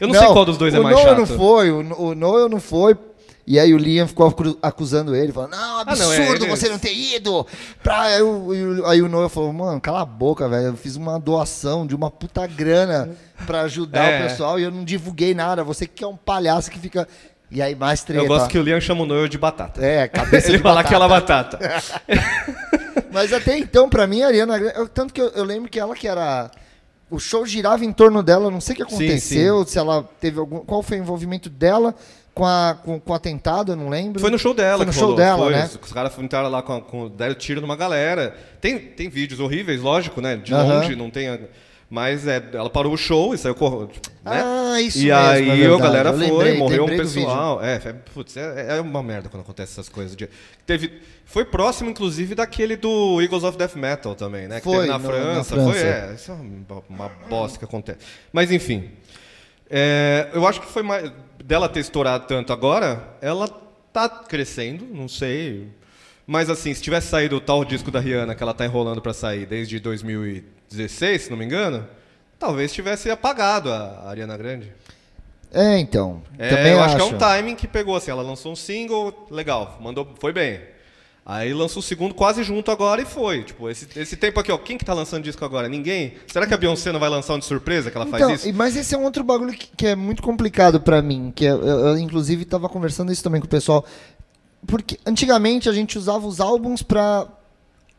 Eu 0.00 0.08
não, 0.08 0.14
sei 0.14 0.26
qual 0.28 0.44
dos 0.44 0.58
dois 0.58 0.74
é 0.74 0.78
o 0.80 0.82
mais 0.82 0.94
Noel 0.96 1.08
chato. 1.08 1.18
não 1.18 1.26
foi, 1.26 1.70
o, 1.70 2.00
o 2.00 2.14
Noel 2.14 2.48
não 2.48 2.60
foi. 2.60 2.96
E 3.48 3.60
aí 3.60 3.72
o 3.72 3.78
Liam 3.78 4.08
ficou 4.08 4.34
acusando 4.60 5.14
ele, 5.14 5.32
falando, 5.32 5.52
não, 5.52 5.78
Ah, 5.78 5.84
não, 5.84 5.92
absurdo 5.92 6.10
é, 6.20 6.30
ele- 6.34 6.46
você 6.48 6.68
não 6.68 6.80
ter 6.80 6.92
ido. 6.92 7.46
Pra... 7.80 8.00
Aí, 8.02 8.20
o, 8.20 8.84
aí 8.86 9.00
o 9.00 9.08
Noel 9.08 9.28
falou, 9.28 9.52
mano, 9.52 9.80
cala 9.80 10.00
a 10.02 10.04
boca, 10.04 10.48
velho. 10.48 10.66
Eu 10.66 10.76
fiz 10.76 10.96
uma 10.96 11.16
doação 11.20 11.86
de 11.86 11.94
uma 11.94 12.10
puta 12.10 12.44
grana 12.44 13.08
pra 13.46 13.60
ajudar 13.62 14.10
É. 14.10 14.18
o 14.26 14.28
pessoal 14.28 14.58
e 14.58 14.64
eu 14.64 14.72
não 14.72 14.84
divulguei 14.84 15.32
nada. 15.32 15.62
Você 15.62 15.86
que 15.86 16.02
é 16.02 16.06
um 16.08 16.16
palhaço 16.16 16.68
que 16.72 16.78
fica... 16.80 17.06
E 17.50 17.62
aí 17.62 17.74
mais 17.74 18.02
treta. 18.02 18.22
Eu 18.22 18.26
gosto 18.28 18.48
que 18.48 18.58
o 18.58 18.62
Liam 18.62 18.80
chama 18.80 19.02
o 19.02 19.06
Noel 19.06 19.28
de 19.28 19.38
batata. 19.38 19.84
É, 19.84 20.06
cabeça 20.08 20.48
Ele 20.48 20.56
de 20.56 20.62
fala 20.62 20.82
batata. 20.82 20.88
aquela 20.88 21.08
batata. 21.08 21.58
Mas 23.12 23.32
até 23.32 23.56
então, 23.56 23.88
pra 23.88 24.06
mim, 24.06 24.22
a 24.22 24.26
Ariana 24.26 24.58
Grande. 24.58 24.90
Tanto 24.90 25.14
que 25.14 25.20
eu, 25.20 25.28
eu 25.28 25.44
lembro 25.44 25.70
que 25.70 25.78
ela 25.78 25.94
que 25.94 26.08
era. 26.08 26.50
O 27.08 27.20
show 27.20 27.46
girava 27.46 27.84
em 27.84 27.92
torno 27.92 28.20
dela, 28.20 28.50
não 28.50 28.60
sei 28.60 28.74
o 28.74 28.78
que 28.78 28.90
Sim, 28.90 28.96
aconteceu, 28.96 29.64
se 29.64 29.78
ela 29.78 30.02
teve 30.20 30.40
algum. 30.40 30.58
Qual 30.60 30.82
foi 30.82 30.98
o 30.98 31.00
envolvimento 31.00 31.48
dela 31.48 31.94
com, 32.36 32.44
a, 32.44 32.76
com, 32.84 33.00
com 33.00 33.12
o 33.12 33.14
atentado, 33.14 33.72
eu 33.72 33.76
não 33.76 33.88
lembro. 33.88 34.20
Foi 34.20 34.30
no 34.30 34.38
show 34.38 34.52
dela 34.52 34.76
Foi 34.76 34.86
no 34.86 34.92
show 34.92 35.02
rolou. 35.04 35.16
dela, 35.16 35.42
Foi, 35.44 35.52
né? 35.52 35.70
Os, 35.82 35.92
caras 35.92 36.18
entraram 36.18 36.50
lá 36.50 36.62
com, 36.62 36.78
com 36.82 37.08
deram 37.08 37.34
tiro 37.34 37.62
numa 37.62 37.76
galera. 37.76 38.36
Tem, 38.60 38.78
tem 38.78 39.08
vídeos 39.08 39.40
horríveis, 39.40 39.80
lógico, 39.80 40.20
né? 40.20 40.36
De 40.36 40.52
Aham. 40.52 40.80
longe, 40.80 40.94
não 40.94 41.08
tem. 41.08 41.28
A- 41.88 41.94
Mas 41.94 42.26
é, 42.26 42.42
ela 42.52 42.68
parou 42.68 42.92
o 42.92 42.96
show 42.96 43.32
e 43.34 43.38
saiu 43.38 43.54
correndo. 43.54 43.92
Né? 44.24 44.42
Ah, 44.42 44.80
isso 44.80 44.98
E 44.98 45.04
mesmo, 45.04 45.16
é 45.16 45.30
aí 45.30 45.50
a 45.50 45.54
verdade. 45.54 45.82
galera 45.82 46.08
Eu 46.10 46.14
foi, 46.18 46.26
lembrei- 46.30 46.58
morreu 46.58 46.84
um 46.84 46.88
pessoal. 46.88 47.62
É, 47.64 47.74
é, 47.76 47.92
putz, 48.12 48.36
é, 48.36 48.76
é 48.76 48.80
uma 48.80 49.02
merda 49.02 49.28
quando 49.28 49.42
acontece 49.42 49.72
essas 49.72 49.88
coisas. 49.88 50.16
De, 50.16 50.28
teve, 50.66 51.00
foi 51.24 51.44
próximo, 51.44 51.88
inclusive, 51.90 52.34
daquele 52.34 52.76
do 52.76 53.20
Eagles 53.22 53.44
of 53.44 53.56
Death 53.56 53.76
Metal 53.76 54.14
também, 54.14 54.48
né? 54.48 54.56
Que 54.58 54.64
Foi, 54.64 54.86
teve 54.86 54.88
na 54.88 54.98
no- 54.98 55.04
na 55.04 55.10
França. 55.10 55.54
França. 55.54 55.70
Foi, 55.72 55.80
é, 55.80 56.12
isso 56.14 56.30
é 56.30 56.34
uma, 56.34 56.82
uma 56.88 57.08
bosta 57.28 57.58
que 57.58 57.64
acontece. 57.64 57.98
Mas 58.32 58.50
enfim. 58.50 58.90
É, 59.70 60.28
eu 60.32 60.46
acho 60.46 60.60
que 60.60 60.66
foi 60.66 60.82
mais. 60.82 61.10
Dela 61.44 61.68
ter 61.68 61.80
estourado 61.80 62.26
tanto 62.26 62.52
agora, 62.52 63.16
ela 63.20 63.46
tá 63.92 64.08
crescendo, 64.08 64.84
não 64.92 65.08
sei. 65.08 65.68
Mas 66.26 66.50
assim, 66.50 66.74
se 66.74 66.82
tivesse 66.82 67.06
saído 67.08 67.36
o 67.36 67.40
tal 67.40 67.64
disco 67.64 67.88
da 67.90 68.00
Rihanna 68.00 68.34
que 68.34 68.42
ela 68.42 68.52
tá 68.52 68.64
enrolando 68.64 69.00
pra 69.00 69.12
sair 69.12 69.46
desde 69.46 69.78
2016, 70.70 71.22
se 71.22 71.30
não 71.30 71.36
me 71.36 71.44
engano, 71.44 71.86
talvez 72.38 72.72
tivesse 72.72 73.10
apagado 73.10 73.72
a 73.72 74.08
Ariana 74.08 74.36
Grande. 74.36 74.72
É, 75.52 75.78
então. 75.78 76.22
É, 76.38 76.48
também 76.50 76.72
eu 76.72 76.80
acho. 76.82 76.96
acho 76.96 76.96
que 76.96 77.12
é 77.12 77.16
um 77.16 77.18
timing 77.18 77.54
que 77.54 77.66
pegou 77.68 77.96
assim. 77.96 78.10
Ela 78.10 78.22
lançou 78.22 78.52
um 78.52 78.56
single, 78.56 79.26
legal, 79.30 79.78
mandou, 79.80 80.06
foi 80.20 80.32
bem. 80.32 80.60
Aí 81.24 81.52
lançou 81.52 81.80
o 81.80 81.82
segundo 81.82 82.14
quase 82.14 82.44
junto 82.44 82.70
agora 82.70 83.02
e 83.02 83.04
foi. 83.04 83.42
Tipo, 83.42 83.68
esse, 83.68 83.88
esse 83.98 84.16
tempo 84.16 84.38
aqui, 84.38 84.52
ó. 84.52 84.58
Quem 84.58 84.78
que 84.78 84.84
tá 84.84 84.94
lançando 84.94 85.24
disco 85.24 85.44
agora? 85.44 85.68
Ninguém? 85.68 86.14
Será 86.28 86.46
que 86.46 86.54
a 86.54 86.56
Beyoncé 86.56 86.92
não 86.92 87.00
vai 87.00 87.08
lançar 87.08 87.34
um 87.34 87.38
de 87.38 87.44
surpresa 87.44 87.90
que 87.90 87.96
ela 87.96 88.06
Então, 88.06 88.28
faz 88.28 88.44
isso? 88.44 88.54
mas 88.56 88.76
esse 88.76 88.94
é 88.94 88.98
um 88.98 89.02
outro 89.02 89.24
bagulho 89.24 89.52
que, 89.52 89.68
que 89.76 89.86
é 89.88 89.96
muito 89.96 90.22
complicado 90.22 90.80
pra 90.80 91.02
mim, 91.02 91.32
que 91.34 91.44
é- 91.46 91.50
eu, 91.50 91.60
eu, 91.66 91.98
inclusive 91.98 92.44
tava 92.44 92.68
conversando 92.68 93.10
isso 93.10 93.24
também 93.24 93.40
com 93.40 93.46
o 93.46 93.50
pessoal, 93.50 93.84
porque 94.68 95.00
antigamente 95.04 95.68
a 95.68 95.72
gente 95.72 95.98
usava 95.98 96.26
os 96.26 96.40
álbuns 96.40 96.82
pra 96.82 97.26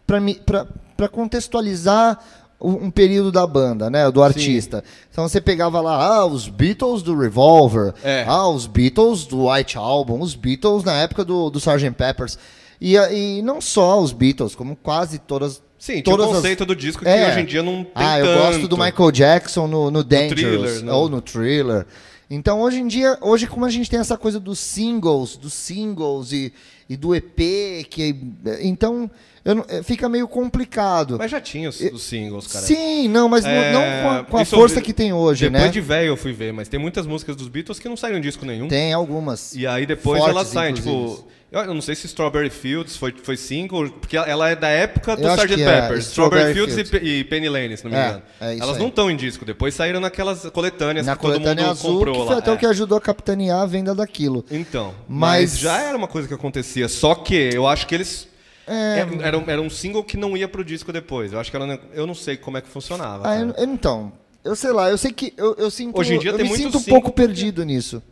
pra 0.05 0.21
mi- 0.21 0.35
pra- 0.35 0.65
pra 0.95 1.09
contextualizar 1.09 2.17
um 2.59 2.89
período 2.89 3.31
da 3.31 3.45
banda, 3.45 3.89
né, 3.89 4.09
do 4.09 4.23
artista. 4.23 4.83
Então 5.11 5.27
você 5.27 5.39
pegava 5.39 5.79
lá, 5.79 5.95
ah, 6.17 6.25
os 6.25 6.47
Beatles 6.49 7.01
do 7.03 7.15
Revolver, 7.17 7.93
É. 8.03 8.25
ah, 8.27 8.47
os 8.47 8.65
Beatles 8.65 9.25
do 9.25 9.47
White 9.49 9.77
Album, 9.77 10.21
os 10.21 10.33
Beatles 10.35 10.83
na 10.83 10.93
época 10.93 11.23
do, 11.23 11.49
do 11.49 11.59
Sgt. 11.59 11.91
Peppers. 11.91 12.37
E, 12.81 12.97
a- 12.97 13.11
e 13.11 13.41
não 13.41 13.59
só 13.61 13.99
os 14.01 14.11
Beatles, 14.11 14.55
como 14.55 14.75
quase 14.75 15.19
todas 15.19 15.61
Sim, 15.79 16.01
tinha 16.01 16.13
o 16.13 16.17
todas 16.17 16.27
as- 16.31 16.35
conceito 16.37 16.65
do 16.65 16.75
disco 16.75 17.03
que 17.03 17.09
É. 17.09 17.29
hoje 17.29 17.39
em 17.41 17.45
dia 17.45 17.61
não 17.63 17.83
tem 17.83 17.91
ah, 17.95 18.19
eu 18.19 18.25
tanto. 18.25 18.39
gosto 18.39 18.67
do 18.67 18.77
Michael 18.77 19.11
Jackson 19.11 19.67
no, 19.67 19.91
no 19.91 20.03
Dangerous 20.03 20.81
não. 20.81 20.95
ou 20.95 21.09
no 21.09 21.21
Thriller. 21.21 21.85
Então 22.29 22.59
hoje 22.61 22.79
em 22.79 22.87
dia, 22.87 23.17
hoje 23.21 23.47
como 23.47 23.65
a 23.65 23.69
gente 23.69 23.89
tem 23.89 23.99
essa 23.99 24.17
coisa 24.17 24.39
dos 24.39 24.59
singles, 24.59 25.37
dos 25.37 25.53
singles 25.53 26.31
e, 26.31 26.51
e 26.89 26.95
do 26.95 27.13
EP, 27.15 27.83
que 27.89 28.15
então 28.61 29.09
não- 29.43 29.65
é, 29.67 29.81
fica 29.83 30.07
meio 30.09 30.27
complicado. 30.27 31.17
Mas 31.17 31.31
já 31.31 31.39
tinha 31.41 31.69
os, 31.69 31.79
os 31.79 32.03
singles, 32.03 32.47
cara. 32.47 32.65
Sim, 32.65 33.07
não, 33.07 33.27
mas 33.29 33.43
não- 33.43 33.51
É, 33.51 33.71
não 33.73 33.81
com 33.81 34.09
a, 34.19 34.23
com 34.23 34.37
a 34.37 34.41
eu 34.41 34.45
força 34.45 34.81
que 34.81 34.93
tem 34.93 35.13
hoje, 35.13 35.45
Depois 35.45 35.63
né? 35.63 35.69
de 35.69 35.81
velho 35.81 36.07
eu 36.09 36.17
fui 36.17 36.33
ver, 36.33 36.51
mas 36.53 36.67
tem 36.67 36.79
muitas 36.79 37.05
músicas 37.05 37.35
dos 37.35 37.47
Beatles 37.47 37.79
que 37.79 37.87
não 37.89 37.95
saíram 37.97 38.19
disco 38.19 38.45
nenhum. 38.45 38.67
Tem 38.67 38.93
algumas. 38.93 39.53
E 39.55 39.65
aí 39.67 39.85
depois 39.85 40.19
Fortes, 40.19 40.35
elas 40.35 40.47
saem, 40.47 40.71
inclusive. 40.75 41.15
tipo. 41.15 41.27
Eu 41.49 41.73
não 41.73 41.81
sei 41.81 41.95
se 41.95 42.05
Strawberry 42.07 42.49
Fields 42.49 42.97
foi, 42.97 43.13
foi 43.23 43.37
single, 43.37 43.89
porque 43.89 44.17
ela 44.17 44.49
é 44.49 44.55
da 44.55 44.67
época 44.67 45.15
do 45.15 45.25
Sgt. 45.29 45.55
que 45.55 45.63
é, 45.63 45.81
Peppers. 45.81 46.07
Strawberry 46.07 46.53
Fields, 46.53 46.75
Fields. 46.75 46.93
E, 47.01 47.19
e 47.19 47.23
Penny 47.23 47.47
Lane, 47.47 47.77
se 47.77 47.85
não 47.85 47.91
me 47.91 47.97
É, 47.97 48.05
engano. 48.07 48.21
é 48.41 48.53
isso 48.55 48.63
elas 48.63 48.75
aí. 48.75 48.81
não 48.81 48.89
estão 48.89 49.09
em 49.09 49.15
disco, 49.15 49.45
depois 49.45 49.73
saíram 49.73 50.01
naquelas 50.01 50.43
coletâneas 50.49 51.05
Na 51.05 51.15
que 51.15 51.21
todo 51.21 51.31
coletânea 51.31 51.63
mundo 51.67 51.71
azul, 51.71 51.93
comprou 51.95 52.15
que 52.15 52.25
foi 52.25 52.35
lá. 52.35 52.39
até 52.41 52.51
o 52.51 52.55
é. 52.55 52.57
que 52.57 52.65
ajudou 52.65 52.97
a 52.97 53.01
capitanear 53.01 53.61
a 53.61 53.65
venda 53.65 53.95
daquilo. 53.95 54.43
Então, 54.51 54.93
mas... 55.07 55.51
Mas- 55.51 55.57
já 55.59 55.79
era 55.81 55.97
uma 55.97 56.07
coisa 56.07 56.27
que 56.27 56.33
acontecia, 56.33 56.89
só 56.89 57.15
que 57.15 57.33
eu 57.53 57.65
acho 57.65 57.87
que 57.87 57.95
eles... 57.95 58.27
É. 58.67 59.05
Era, 59.21 59.37
era 59.47 59.61
um, 59.61 59.69
single 59.69 60.03
que 60.03 60.17
não 60.17 60.35
ia 60.35 60.49
pro 60.49 60.65
disco 60.65 60.91
depois. 60.91 61.31
Eu 61.31 61.39
acho 61.39 61.49
que 61.49 61.55
era, 61.55 61.65
um- 61.65 61.79
eu 61.93 62.05
não 62.05 62.13
sei 62.13 62.35
como 62.35 62.57
é 62.57 62.61
que 62.61 62.67
funcionava. 62.67 63.25
Ah, 63.25 63.39
eu- 63.39 63.55
então, 63.59 64.11
eu 64.43 64.53
sei 64.53 64.73
lá, 64.73 64.89
eu 64.89 64.97
sei 64.97 65.13
que 65.13 65.33
eu, 65.37 65.55
eu 65.57 65.71
sinto. 65.71 65.97
Hoje 65.97 66.15
em 66.15 66.19
dia 66.19 66.31
eu 66.31 66.35
tem 66.37 66.49
me 66.49 66.57
sinto 66.57 66.77
um 66.77 66.83
pouco 66.83 67.09
perdido 67.13 67.63
nisso. 67.63 68.03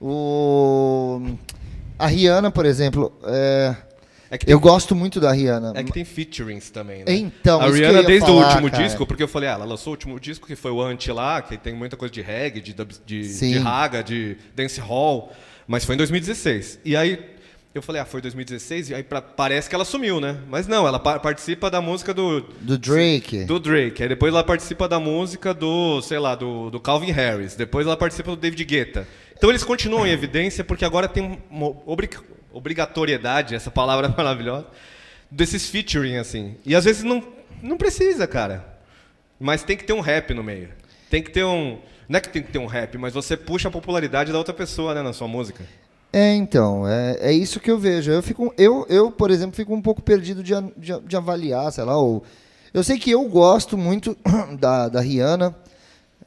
O 0.00 1.20
a 2.00 2.06
Rihanna, 2.06 2.50
por 2.50 2.64
exemplo, 2.66 3.12
é, 3.24 3.74
É 4.30 4.38
tem, 4.38 4.52
eu 4.52 4.58
gosto 4.60 4.94
muito 4.94 5.20
da 5.20 5.32
Rihanna. 5.32 5.72
é 5.74 5.82
que 5.82 5.92
tem 5.92 6.04
featurings 6.04 6.70
também, 6.70 6.98
né? 7.04 7.12
Então, 7.12 7.60
a 7.60 7.68
Rihanna 7.70 8.02
desde 8.02 8.24
o 8.30 8.34
falar, 8.34 8.48
último 8.48 8.70
cara. 8.70 8.82
disco, 8.84 9.06
porque 9.06 9.22
eu 9.22 9.28
falei, 9.28 9.48
ah, 9.48 9.52
ela 9.52 9.64
lançou 9.64 9.92
o 9.92 9.94
último 9.94 10.18
disco 10.20 10.46
que 10.46 10.56
foi 10.56 10.70
o 10.70 10.80
Anti 10.82 11.10
lá, 11.12 11.40
que 11.42 11.56
tem 11.56 11.74
muita 11.74 11.96
coisa 11.96 12.12
de 12.12 12.20
reggae, 12.20 12.60
de, 12.60 12.74
de, 13.06 13.24
Sim. 13.24 13.52
de 13.52 13.58
raga, 13.58 14.02
de 14.02 14.36
dance 14.54 14.80
hall, 14.80 15.32
mas 15.66 15.84
foi 15.84 15.94
em 15.94 15.98
2016. 15.98 16.80
E 16.84 16.96
aí 16.96 17.18
eu 17.72 17.80
falei, 17.82 18.02
ah, 18.02 18.04
foi 18.04 18.20
2016, 18.20 18.90
e 18.90 18.94
aí 18.96 19.02
pra- 19.04 19.22
parece 19.22 19.68
que 19.68 19.74
ela 19.76 19.84
sumiu, 19.84 20.20
né? 20.20 20.36
Mas 20.48 20.66
não, 20.66 20.88
ela 20.88 20.98
pa- 20.98 21.20
participa 21.20 21.70
da 21.70 21.80
música 21.80 22.12
do, 22.12 22.40
Do 22.60 22.76
Drake. 22.76 23.44
do 23.44 23.60
Drake. 23.60 24.02
Aí 24.02 24.08
depois 24.08 24.32
ela 24.34 24.42
participa 24.42 24.88
da 24.88 24.98
música 24.98 25.54
do, 25.54 26.02
sei 26.02 26.18
lá, 26.18 26.34
do, 26.34 26.68
do 26.68 26.80
Calvin 26.80 27.12
Harris. 27.12 27.54
Depois 27.54 27.86
ela 27.86 27.96
participa 27.96 28.30
do 28.32 28.36
David 28.36 28.64
Guetta. 28.64 29.06
Então 29.40 29.48
eles 29.48 29.64
continuam 29.64 30.06
em 30.06 30.10
evidência 30.10 30.62
porque 30.62 30.84
agora 30.84 31.08
tem 31.08 31.38
uma 31.50 31.74
obri- 31.86 32.10
obrigatoriedade, 32.52 33.54
essa 33.54 33.70
palavra 33.70 34.06
maravilhosa, 34.14 34.66
desses 35.30 35.66
featuring, 35.66 36.18
assim. 36.18 36.56
E 36.62 36.74
às 36.76 36.84
vezes 36.84 37.02
não, 37.02 37.26
não 37.62 37.78
precisa, 37.78 38.26
cara. 38.26 38.62
Mas 39.40 39.62
tem 39.62 39.78
que 39.78 39.84
ter 39.84 39.94
um 39.94 40.00
rap 40.00 40.34
no 40.34 40.44
meio. 40.44 40.68
Tem 41.08 41.22
que 41.22 41.30
ter 41.30 41.42
um. 41.42 41.78
Não 42.06 42.18
é 42.18 42.20
que 42.20 42.28
tem 42.28 42.42
que 42.42 42.52
ter 42.52 42.58
um 42.58 42.66
rap, 42.66 42.98
mas 42.98 43.14
você 43.14 43.34
puxa 43.34 43.68
a 43.68 43.70
popularidade 43.70 44.30
da 44.30 44.36
outra 44.36 44.52
pessoa, 44.52 44.92
né, 44.94 45.00
na 45.00 45.14
sua 45.14 45.26
música. 45.26 45.64
É, 46.12 46.34
então, 46.34 46.86
é, 46.86 47.16
é 47.20 47.32
isso 47.32 47.60
que 47.60 47.70
eu 47.70 47.78
vejo. 47.78 48.10
Eu, 48.10 48.22
fico, 48.22 48.52
eu, 48.58 48.84
eu, 48.90 49.10
por 49.10 49.30
exemplo, 49.30 49.56
fico 49.56 49.72
um 49.74 49.80
pouco 49.80 50.02
perdido 50.02 50.42
de, 50.42 50.52
de, 50.76 51.00
de 51.00 51.16
avaliar, 51.16 51.72
sei 51.72 51.84
lá. 51.84 51.96
Ou, 51.96 52.22
eu 52.74 52.84
sei 52.84 52.98
que 52.98 53.10
eu 53.10 53.24
gosto 53.24 53.78
muito 53.78 54.14
da, 54.60 54.90
da 54.90 55.00
Rihanna. 55.00 55.56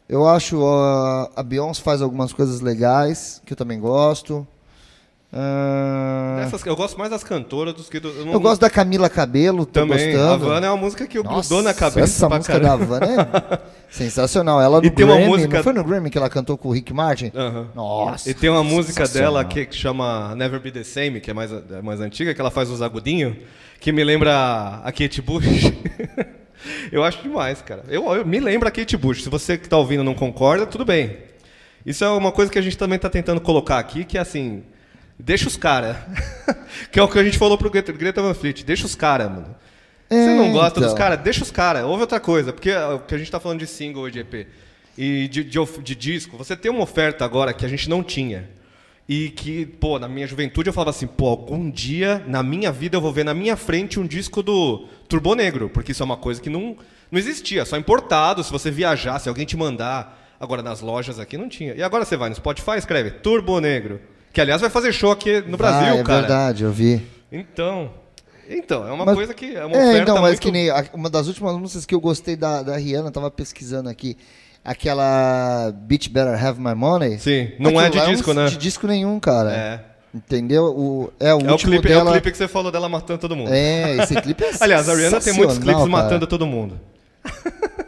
Eu 0.07 0.27
acho 0.27 0.63
a, 0.65 1.29
a 1.37 1.43
Beyoncé 1.43 1.81
faz 1.81 2.01
algumas 2.01 2.33
coisas 2.33 2.61
legais, 2.61 3.41
que 3.45 3.53
eu 3.53 3.57
também 3.57 3.79
gosto. 3.79 4.45
Ah, 5.35 6.43
Essas- 6.45 6.63
eu 6.65 6.75
gosto 6.75 6.95
mais 6.99 7.09
das 7.09 7.23
cantoras 7.23 7.73
dos 7.73 7.89
que 7.89 7.99
do. 7.99 8.13
não- 8.25 8.33
eu 8.33 8.39
gosto 8.39 8.61
da 8.61 8.69
Camila 8.69 9.09
Cabelo, 9.09 9.65
também. 9.65 10.11
gostando. 10.11 10.45
Havana 10.45 10.67
é 10.67 10.69
uma 10.69 10.77
música 10.77 11.07
que 11.07 11.17
eu 11.17 11.23
Nossa, 11.23 11.49
grudou 11.49 11.63
na 11.63 11.73
cabeça. 11.73 12.01
Essa 12.01 12.29
música 12.29 12.59
caramba. 12.59 12.99
da 12.99 13.05
Havana 13.07 13.41
é 13.49 13.59
sensacional. 13.89 14.61
Ela 14.61 14.79
no 14.79 14.85
E 14.85 14.91
tem 14.91 15.03
uma 15.05 15.15
Grammy, 15.15 15.29
música- 15.31 15.57
não 15.57 15.63
foi 15.63 15.73
no 15.73 15.83
Grammy 15.83 16.09
que 16.11 16.17
ela 16.19 16.29
cantou 16.29 16.55
com 16.55 16.67
o 16.69 16.71
Rick 16.71 16.93
Martin? 16.93 17.31
Aham. 17.33 17.67
Nossa. 17.73 18.29
E 18.29 18.33
tem 18.35 18.47
uma 18.51 18.63
música 18.63 19.07
dela 19.07 19.43
que, 19.43 19.65
que 19.65 19.75
chama 19.75 20.35
Never 20.35 20.59
Be 20.59 20.71
the 20.71 20.83
Same, 20.83 21.19
que 21.19 21.31
é 21.31 21.33
mais, 21.33 21.51
é 21.51 21.81
mais 21.81 21.99
antiga, 21.99 22.31
que 22.35 22.39
ela 22.39 22.51
faz 22.51 22.69
uns 22.69 22.83
agudinhos, 22.83 23.35
que 23.79 23.91
me 23.91 24.03
lembra 24.03 24.81
a 24.83 24.91
Kate 24.91 25.19
Bush. 25.21 25.43
eu 26.91 27.03
acho 27.03 27.21
demais, 27.21 27.61
cara. 27.61 27.83
Eu, 27.87 28.05
eu- 28.13 28.25
me 28.25 28.39
lembra 28.39 28.69
a 28.69 28.71
Kate 28.71 28.95
Bush. 28.97 29.23
Se 29.23 29.29
você 29.29 29.57
que 29.57 29.67
tá 29.69 29.77
ouvindo 29.77 30.03
não 30.03 30.13
concorda, 30.13 30.65
tudo 30.65 30.85
bem. 30.85 31.17
Isso 31.85 32.03
é 32.03 32.09
uma 32.09 32.31
coisa 32.31 32.51
que 32.51 32.57
a 32.57 32.61
gente 32.61 32.77
também 32.77 32.97
tá 32.97 33.09
tentando 33.09 33.41
colocar 33.41 33.77
aqui, 33.77 34.05
que 34.05 34.17
é 34.17 34.21
assim, 34.21 34.63
deixa 35.19 35.47
os 35.47 35.57
caras. 35.57 35.97
que 36.91 36.99
é 36.99 37.03
o 37.03 37.07
que 37.07 37.19
a 37.19 37.23
gente 37.23 37.37
falou 37.37 37.57
pro 37.57 37.69
Greta, 37.69 37.91
Greta 37.91 38.21
Van 38.21 38.33
Fleet, 38.33 38.63
deixa 38.63 38.85
os 38.85 38.95
caras, 38.95 39.29
mano. 39.29 39.55
Você 40.09 40.15
É, 40.15 40.35
não 40.37 40.51
gosta 40.51 40.79
dos 40.79 40.91
então. 40.91 40.97
caras? 40.97 41.19
Deixa 41.19 41.43
os 41.43 41.51
caras. 41.51 41.83
Ouve 41.83 42.01
outra 42.01 42.19
coisa. 42.19 42.53
Porque 42.53 42.69
é 42.69 42.85
o 42.85 42.99
que 42.99 43.15
a 43.15 43.17
gente 43.17 43.31
tá 43.31 43.39
falando 43.39 43.59
de 43.59 43.67
single 43.67 44.07
e 44.07 44.11
de 44.11 44.19
EP 44.19 44.47
e 44.97 45.27
de, 45.27 45.43
de, 45.43 45.59
de 45.81 45.95
disco, 45.95 46.37
você 46.37 46.55
tem 46.55 46.69
uma 46.71 46.83
oferta 46.83 47.25
agora 47.25 47.51
que 47.51 47.65
a 47.65 47.67
gente 47.67 47.89
não 47.89 48.03
tinha. 48.03 48.47
E 49.07 49.29
que, 49.31 49.65
pô, 49.65 49.99
na 49.99 50.07
minha 50.07 50.25
juventude 50.25 50.69
eu 50.69 50.73
falava 50.73 50.91
assim, 50.91 51.07
pô, 51.07 51.27
algum 51.27 51.69
dia 51.69 52.23
na 52.25 52.41
minha 52.41 52.71
vida 52.71 52.95
eu 52.95 53.01
vou 53.01 53.11
ver 53.11 53.25
na 53.25 53.33
minha 53.33 53.57
frente 53.57 53.99
um 53.99 54.07
disco 54.07 54.41
do 54.41 54.85
Turbo 55.09 55.35
Negro. 55.35 55.69
Porque 55.69 55.91
isso 55.91 56.01
é 56.01 56.05
uma 56.05 56.15
coisa 56.17 56.41
que 56.41 56.49
não, 56.49 56.77
não 57.11 57.19
existia, 57.19 57.65
só 57.65 57.77
importado. 57.77 58.43
Se 58.43 58.51
você 58.51 58.71
viajar, 58.71 59.19
se 59.19 59.27
alguém 59.29 59.45
te 59.45 59.57
mandar. 59.57 60.21
Agora 60.39 60.61
nas 60.61 60.81
lojas 60.81 61.19
aqui 61.19 61.37
não 61.37 61.47
tinha. 61.47 61.73
E 61.73 61.81
agora 61.83 62.03
você 62.05 62.17
vai 62.17 62.27
no 62.29 62.35
Spotify 62.35 62.71
e 62.71 62.77
escreve 62.77 63.11
Turbo 63.11 63.59
Negro. 63.61 64.01
Que 64.33 64.41
aliás 64.41 64.59
vai 64.61 64.69
fazer 64.69 64.91
show 64.91 65.11
aqui 65.11 65.41
no 65.41 65.55
Brasil, 65.57 65.93
é 65.99 66.03
cara. 66.03 66.19
verdade, 66.21 66.63
eu 66.63 66.71
vi. 66.71 67.01
Então. 67.31 67.91
Então, 68.49 68.85
é 68.85 68.91
uma 68.91 69.05
Mas- 69.05 69.15
coisa 69.15 69.33
que. 69.33 69.55
É 69.55 69.65
uma 69.65 69.75
É, 69.77 69.99
então, 69.99 70.15
mas 70.15 70.31
muito... 70.31 70.41
que 70.41 70.51
nem 70.51 70.69
uma 70.93 71.09
das 71.09 71.27
últimas 71.27 71.55
músicas 71.57 71.85
que 71.85 71.95
eu 71.95 72.01
gostei 72.01 72.35
da, 72.35 72.61
da 72.61 72.75
Rihanna, 72.75 73.09
tava 73.09 73.31
pesquisando 73.31 73.87
aqui, 73.89 74.17
aquela 74.63 75.71
Bitch 75.75 76.09
Better 76.09 76.43
Have 76.43 76.59
My 76.59 76.73
Money. 76.75 77.19
Sim, 77.19 77.51
não 77.59 77.79
é 77.79 77.89
de 77.89 77.99
disco, 78.05 78.31
um- 78.31 78.33
né? 78.33 78.45
De 78.47 78.57
disco 78.57 78.87
nenhum, 78.87 79.19
cara. 79.19 79.51
É. 79.53 79.79
Entendeu? 80.15 80.65
O, 80.65 81.11
é 81.19 81.33
o 81.33 81.39
É 81.39 81.51
o, 81.53 81.57
clipe, 81.57 81.87
é 81.87 81.89
dela. 81.95 82.09
o 82.11 82.13
clipe 82.13 82.31
que 82.31 82.37
você 82.37 82.47
falou 82.47 82.71
dela 82.71 82.87
matando 82.87 83.19
todo 83.19 83.35
mundo. 83.35 83.49
É, 83.51 83.97
esse 83.97 84.13
clipe 84.21 84.43
é 84.43 84.51
Aliás, 84.61 84.87
a 84.87 84.93
Rihanna 84.93 85.19
tem 85.19 85.33
muitos 85.33 85.57
clipes 85.57 85.75
cara. 85.75 85.89
matando 85.89 86.27
todo 86.27 86.45
mundo. 86.45 86.79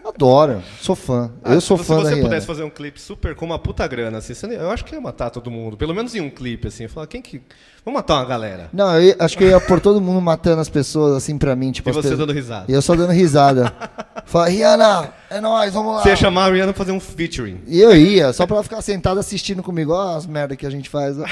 Adoro, 0.04 0.64
sou 0.82 0.96
fã. 0.96 1.32
Ah, 1.44 1.54
eu 1.54 1.62
sou 1.62 1.78
se 1.78 1.84
fã 1.84 1.98
da 1.98 2.02
você 2.04 2.10
Rihanna. 2.10 2.24
pudesse 2.24 2.48
fazer 2.48 2.64
um 2.64 2.70
clipe 2.70 3.00
super 3.00 3.36
com 3.36 3.46
uma 3.46 3.60
puta 3.60 3.86
grana, 3.88 4.18
assim, 4.18 4.34
você- 4.34 4.56
eu 4.56 4.72
acho 4.72 4.84
que 4.86 4.96
ia 4.96 5.02
matar 5.02 5.30
todo 5.30 5.52
mundo. 5.52 5.78
Pelo 5.78 5.94
menos 5.94 6.16
em 6.16 6.22
um 6.22 6.30
clipe, 6.30 6.68
assim. 6.68 6.88
Falar, 6.88 7.06
quem 7.08 7.22
que. 7.22 7.42
Vamos 7.86 8.00
matar 8.00 8.16
uma 8.16 8.26
galera. 8.26 8.68
Não, 8.74 9.00
eu 9.00 9.16
acho 9.20 9.38
que 9.38 9.44
eu 9.44 9.50
ia 9.50 9.62
pôr 9.62 9.80
todo 9.80 10.02
mundo 10.02 10.20
matando 10.20 10.60
as 10.60 10.68
pessoas 10.68 11.16
assim 11.16 11.38
pra 11.38 11.56
mim, 11.56 11.72
tipo 11.72 11.88
E 11.88 11.94
você 11.94 12.16
dando 12.16 12.34
risada. 12.34 12.66
E 12.68 12.74
eu 12.74 12.82
só 12.82 12.96
dando 12.96 13.12
risada. 13.12 13.72
Fala, 14.26 14.50
Rihanna, 14.50 15.14
é 15.30 15.40
nóis, 15.40 15.72
vamos 15.72 15.94
lá. 15.94 16.02
Você 16.02 16.10
ia 16.10 16.16
chamar 16.16 16.46
a 16.46 16.52
Rihanna 16.52 16.74
pra 16.74 16.84
fazer 16.84 16.92
um 16.92 17.00
featuring. 17.00 17.62
E 17.68 17.80
eu 17.80 17.96
ia, 17.96 18.34
só 18.34 18.48
pra 18.48 18.56
ela 18.56 18.64
ficar 18.64 18.82
sentada 18.82 19.20
assistindo 19.20 19.62
comigo, 19.62 19.94
ó 19.94 20.18
as 20.18 20.26
merda 20.26 20.56
que 20.56 20.66
a 20.66 20.70
gente 20.72 20.90
faz. 20.90 21.16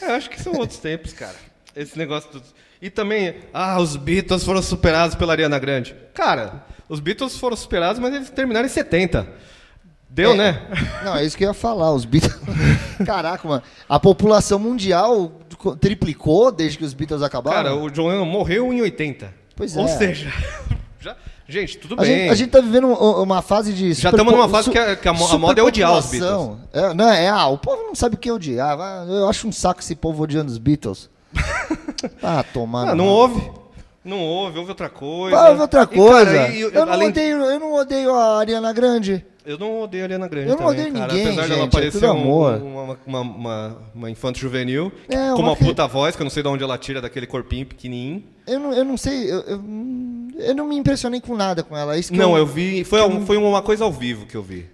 Eu 0.00 0.14
acho 0.14 0.30
que 0.30 0.40
são 0.40 0.54
outros 0.54 0.78
tempos, 0.78 1.12
cara. 1.12 1.34
Esse 1.76 1.98
negócio 1.98 2.32
do... 2.32 2.42
E 2.80 2.88
também, 2.88 3.34
ah, 3.52 3.78
os 3.78 3.96
Beatles 3.96 4.44
foram 4.44 4.62
superados 4.62 5.14
pela 5.14 5.34
Ariana 5.34 5.58
Grande. 5.58 5.94
Cara, 6.14 6.64
os 6.88 7.00
Beatles 7.00 7.36
foram 7.36 7.56
superados, 7.56 8.00
mas 8.00 8.14
eles 8.14 8.30
terminaram 8.30 8.64
em 8.64 8.70
70. 8.70 9.28
Deu, 10.10 10.32
É. 10.32 10.36
né? 10.36 10.62
Não, 11.04 11.16
é 11.16 11.24
isso 11.24 11.36
que 11.36 11.44
eu 11.44 11.48
ia 11.48 11.54
falar. 11.54 11.92
Os 11.92 12.04
Beatles. 12.04 12.34
Caraca, 13.04 13.46
mano. 13.46 13.62
A 13.88 14.00
população 14.00 14.58
mundial 14.58 15.32
triplicou 15.80 16.50
desde 16.50 16.78
que 16.78 16.84
os 16.84 16.94
Beatles 16.94 17.22
acabaram. 17.22 17.56
Cara, 17.56 17.74
o 17.74 17.90
John 17.90 18.08
Lennon 18.08 18.24
morreu 18.24 18.72
em 18.72 18.80
80. 18.80 19.32
Pois 19.54 19.76
Ou 19.76 19.84
é. 19.84 19.88
seja, 19.88 20.32
já- 21.00 21.16
gente, 21.48 21.78
tudo 21.78 21.94
a, 21.94 21.98
bem. 21.98 22.06
gente, 22.06 22.30
a 22.30 22.34
gente 22.34 22.50
tá 22.50 22.60
vivendo 22.60 22.86
um- 22.86 23.22
uma 23.22 23.42
fase 23.42 23.72
de. 23.72 23.92
Já 23.92 24.10
tamo 24.12 24.30
numa 24.30 24.48
fase 24.48 24.70
que 24.70 24.78
a- 24.78 24.96
que 24.96 25.08
a 25.08 25.12
mo- 25.12 25.26
a 25.26 25.36
moda 25.38 25.60
é 25.60 25.64
odiar 25.64 25.92
os 25.98 26.04
superpopulação. 26.04 26.60
É, 26.72 26.94
não, 26.94 27.08
é, 27.10 27.28
ah, 27.28 27.46
o 27.48 27.58
povo 27.58 27.82
não 27.82 27.94
sabe 27.94 28.16
quem 28.16 28.32
odiar. 28.32 28.76
vai, 28.76 29.06
Eu 29.08 29.28
acho 29.28 29.46
um 29.48 29.52
saco 29.52 29.80
esse 29.80 29.94
povo 29.94 30.22
odiando 30.22 30.50
os 30.50 30.58
Beatles. 30.58 31.10
ah, 32.22 32.44
tomar. 32.54 32.88
Ah, 32.90 32.94
não 32.94 33.04
rabo. 33.04 33.16
houve. 33.16 33.50
Não 34.04 34.20
houve, 34.24 34.58
houve 34.58 34.70
outra 34.70 34.88
coisa. 34.88 35.36
Vai 35.36 35.50
houve 35.50 35.60
outra 35.60 35.82
E, 35.82 35.86
coisa. 35.86 36.32
cara, 36.34 36.48
e- 36.50 36.60
eu, 36.60 36.86
não 36.86 36.92
além- 36.92 37.08
odeio, 37.08 37.36
eu 37.44 37.60
não 37.60 37.74
odeio 37.74 38.14
a 38.14 38.38
Ariana 38.38 38.72
Grande. 38.72 39.24
Eu 39.48 39.58
não 39.58 39.80
odeio 39.80 40.02
a 40.02 40.06
Ariana 40.06 40.28
Grande 40.28 40.48
Eu 40.50 40.56
não 40.56 40.66
também, 40.66 40.80
odeio 40.86 40.92
cara. 40.94 41.06
ninguém, 41.12 41.26
Apesar 41.26 41.42
dela 41.48 41.60
gente, 41.62 41.68
é 41.68 41.70
parecer 41.80 42.00
tudo 42.00 42.12
um- 42.12 42.28
uma, 42.84 42.98
uma, 43.06 43.20
uma, 43.22 43.76
uma 43.94 44.10
infante 44.10 44.38
juvenil, 44.40 44.92
É, 45.08 45.32
com 45.34 45.40
uma 45.40 45.56
puta 45.56 45.86
voz, 45.86 46.14
que 46.14 46.20
eu 46.22 46.24
não 46.24 46.30
sei 46.30 46.42
de 46.42 46.48
onde 46.50 46.62
ela 46.62 46.76
tira 46.76 47.00
daquele 47.00 47.26
corpinho 47.26 47.64
pequenininho. 47.64 48.22
Eu 48.46 48.60
não, 48.60 48.72
eu 48.74 48.84
não 48.84 48.96
sei, 48.96 49.32
eu, 49.32 49.40
eu, 49.40 49.60
eu 50.38 50.54
não 50.54 50.66
me 50.68 50.76
impressionei 50.76 51.20
com 51.20 51.34
nada 51.34 51.62
com 51.62 51.76
ela. 51.76 51.96
é 51.96 51.98
Isso 51.98 52.12
que 52.12 52.18
Não, 52.18 52.36
eu 52.36 52.44
vi. 52.46 52.84
Foi, 52.84 53.00
um- 53.02 53.24
foi 53.24 53.36
uma 53.38 53.62
coisa 53.62 53.84
ao 53.84 53.92
vivo 53.92 54.26
que 54.26 54.36
eu 54.36 54.42
vi. 54.42 54.66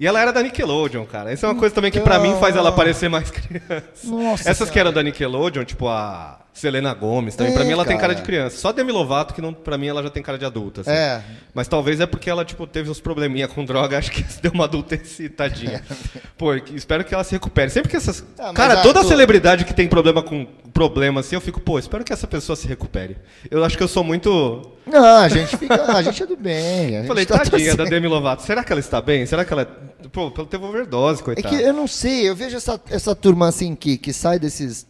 E 0.00 0.06
ela 0.06 0.20
era 0.20 0.32
da 0.32 0.42
Nickelodeon, 0.42 1.04
cara. 1.04 1.30
Essa 1.30 1.46
é 1.46 1.50
uma 1.50 1.54
coisa 1.58 1.72
também 1.74 1.90
que 1.92 2.00
pra 2.00 2.18
mim 2.18 2.34
faz 2.40 2.56
ela 2.56 2.72
parecer 2.72 3.08
mais 3.08 3.30
criança. 3.30 3.84
Nossa 4.04 4.48
Essas 4.50 4.68
que 4.68 4.74
Senhora. 4.74 4.88
eram 4.88 4.92
da 4.92 5.02
Nickelodeon, 5.02 5.64
tipo 5.64 5.86
a 5.86 6.40
Selena 6.52 6.92
Gomes, 6.92 7.34
também 7.34 7.52
É, 7.52 7.56
pra 7.56 7.64
mim 7.64 7.72
ela 7.72 7.84
tem 7.84 7.96
cara. 7.96 8.08
cara 8.08 8.14
de 8.14 8.22
criança. 8.26 8.56
Só 8.58 8.72
Demi 8.72 8.92
Lovato 8.92 9.32
que 9.32 9.40
não, 9.40 9.52
pra 9.54 9.78
mim 9.78 9.86
ela 9.88 10.02
já 10.02 10.10
tem 10.10 10.22
cara 10.22 10.36
de 10.38 10.44
adulta. 10.44 10.82
assim. 10.82 10.90
É. 10.90 11.22
Mas 11.54 11.66
talvez 11.66 11.98
é 12.00 12.06
porque 12.06 12.28
ela 12.28 12.44
tipo 12.44 12.66
teve 12.66 12.90
uns 12.90 13.00
probleminha 13.00 13.48
com 13.48 13.64
droga, 13.64 13.96
acho 13.98 14.10
que 14.10 14.22
deu 14.42 14.52
uma 14.52 14.64
adultece, 14.64 15.28
tadinha. 15.30 15.82
Pô, 16.36 16.54
espero 16.54 17.04
que 17.04 17.14
ela 17.14 17.24
se 17.24 17.32
recupere. 17.32 17.70
Sempre 17.70 17.88
que 17.90 17.96
essas 17.96 18.22
Ah, 18.38 18.52
Cara, 18.52 18.82
toda 18.82 19.02
celebridade 19.02 19.64
que 19.64 19.72
tem 19.74 19.88
problema 19.88 20.22
com 20.22 20.46
problema 20.72 21.20
assim, 21.20 21.34
eu 21.34 21.40
fico, 21.40 21.60
pô, 21.60 21.78
espero 21.78 22.02
que 22.02 22.12
essa 22.12 22.26
pessoa 22.26 22.56
se 22.56 22.66
recupere. 22.66 23.16
Eu 23.50 23.62
acho 23.64 23.76
que 23.76 23.82
eu 23.82 23.88
sou 23.88 24.02
muito 24.02 24.62
Não, 24.86 25.16
a 25.18 25.28
gente 25.28 25.56
fica, 25.56 25.82
a 25.92 26.02
gente 26.02 26.22
é 26.22 26.26
do 26.26 26.36
bem. 26.36 26.98
A 26.98 27.04
Falei, 27.04 27.26
tá 27.26 27.38
tadinha 27.38 27.76
da. 27.76 27.84
Demi 27.84 28.08
Lovato. 28.08 28.42
Será 28.42 28.64
que 28.64 28.72
ela 28.72 28.80
está 28.80 29.00
bem? 29.00 29.24
Será 29.26 29.44
que 29.44 29.52
ela. 29.52 29.62
é- 29.62 30.08
Pô, 30.08 30.30
pelo 30.30 30.46
teve 30.46 30.64
overdose, 30.64 31.20
É 31.20 31.24
coitada. 31.24 31.48
que 31.48 31.62
eu 31.62 31.72
não 31.72 31.86
sei, 31.86 32.28
eu 32.28 32.34
vejo 32.36 32.56
essa, 32.56 32.78
essa 32.90 33.14
turma 33.14 33.48
assim 33.48 33.74
que, 33.74 33.96
que 33.96 34.12
sai 34.12 34.38
desses 34.38 34.86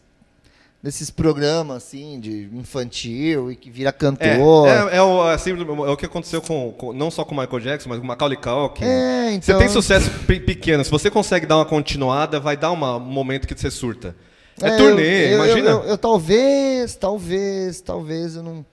desses 0.82 1.10
programas 1.10 1.76
assim 1.76 2.18
de 2.18 2.48
infantil 2.52 3.52
e 3.52 3.56
que 3.56 3.70
vira 3.70 3.90
É, 3.90 3.92
cantor. 3.92 4.66
é, 4.68 4.96
é 4.96 5.02
o, 5.02 5.22
assim, 5.22 5.50
é 5.52 5.90
o 5.90 5.96
que 5.96 6.06
aconteceu 6.06 6.42
com, 6.42 6.72
com- 6.72 6.92
não 6.92 7.10
só 7.10 7.24
com 7.24 7.34
o 7.34 7.38
Michael 7.38 7.60
Jackson, 7.60 7.88
mas 7.88 7.98
com 7.98 8.04
o 8.04 8.08
Macaulay 8.08 8.36
Culkin. 8.36 8.84
É, 8.84 9.30
Você 9.30 9.36
então- 9.52 9.58
tem 9.60 9.68
sucesso 9.68 10.10
pe- 10.26 10.40
pequeno, 10.40 10.84
se 10.84 10.90
você 10.90 11.08
consegue 11.10 11.46
dar 11.46 11.56
uma 11.56 11.64
continuada, 11.64 12.40
vai 12.40 12.56
dar 12.56 12.72
uma- 12.72 12.96
um 12.96 13.00
momento 13.00 13.46
que 13.46 13.54
você 13.58 13.70
surta. 13.70 14.16
É, 14.60 14.68
É, 14.70 14.76
turnê, 14.76 15.02
eu- 15.02 15.30
eu- 15.30 15.34
imagina. 15.36 15.70
Eu, 15.70 15.82
eu- 15.84 15.98
talvez, 15.98 16.94
talvez, 16.96 17.80
talvez 17.80 18.36
eu 18.36 18.42
não. 18.42 18.66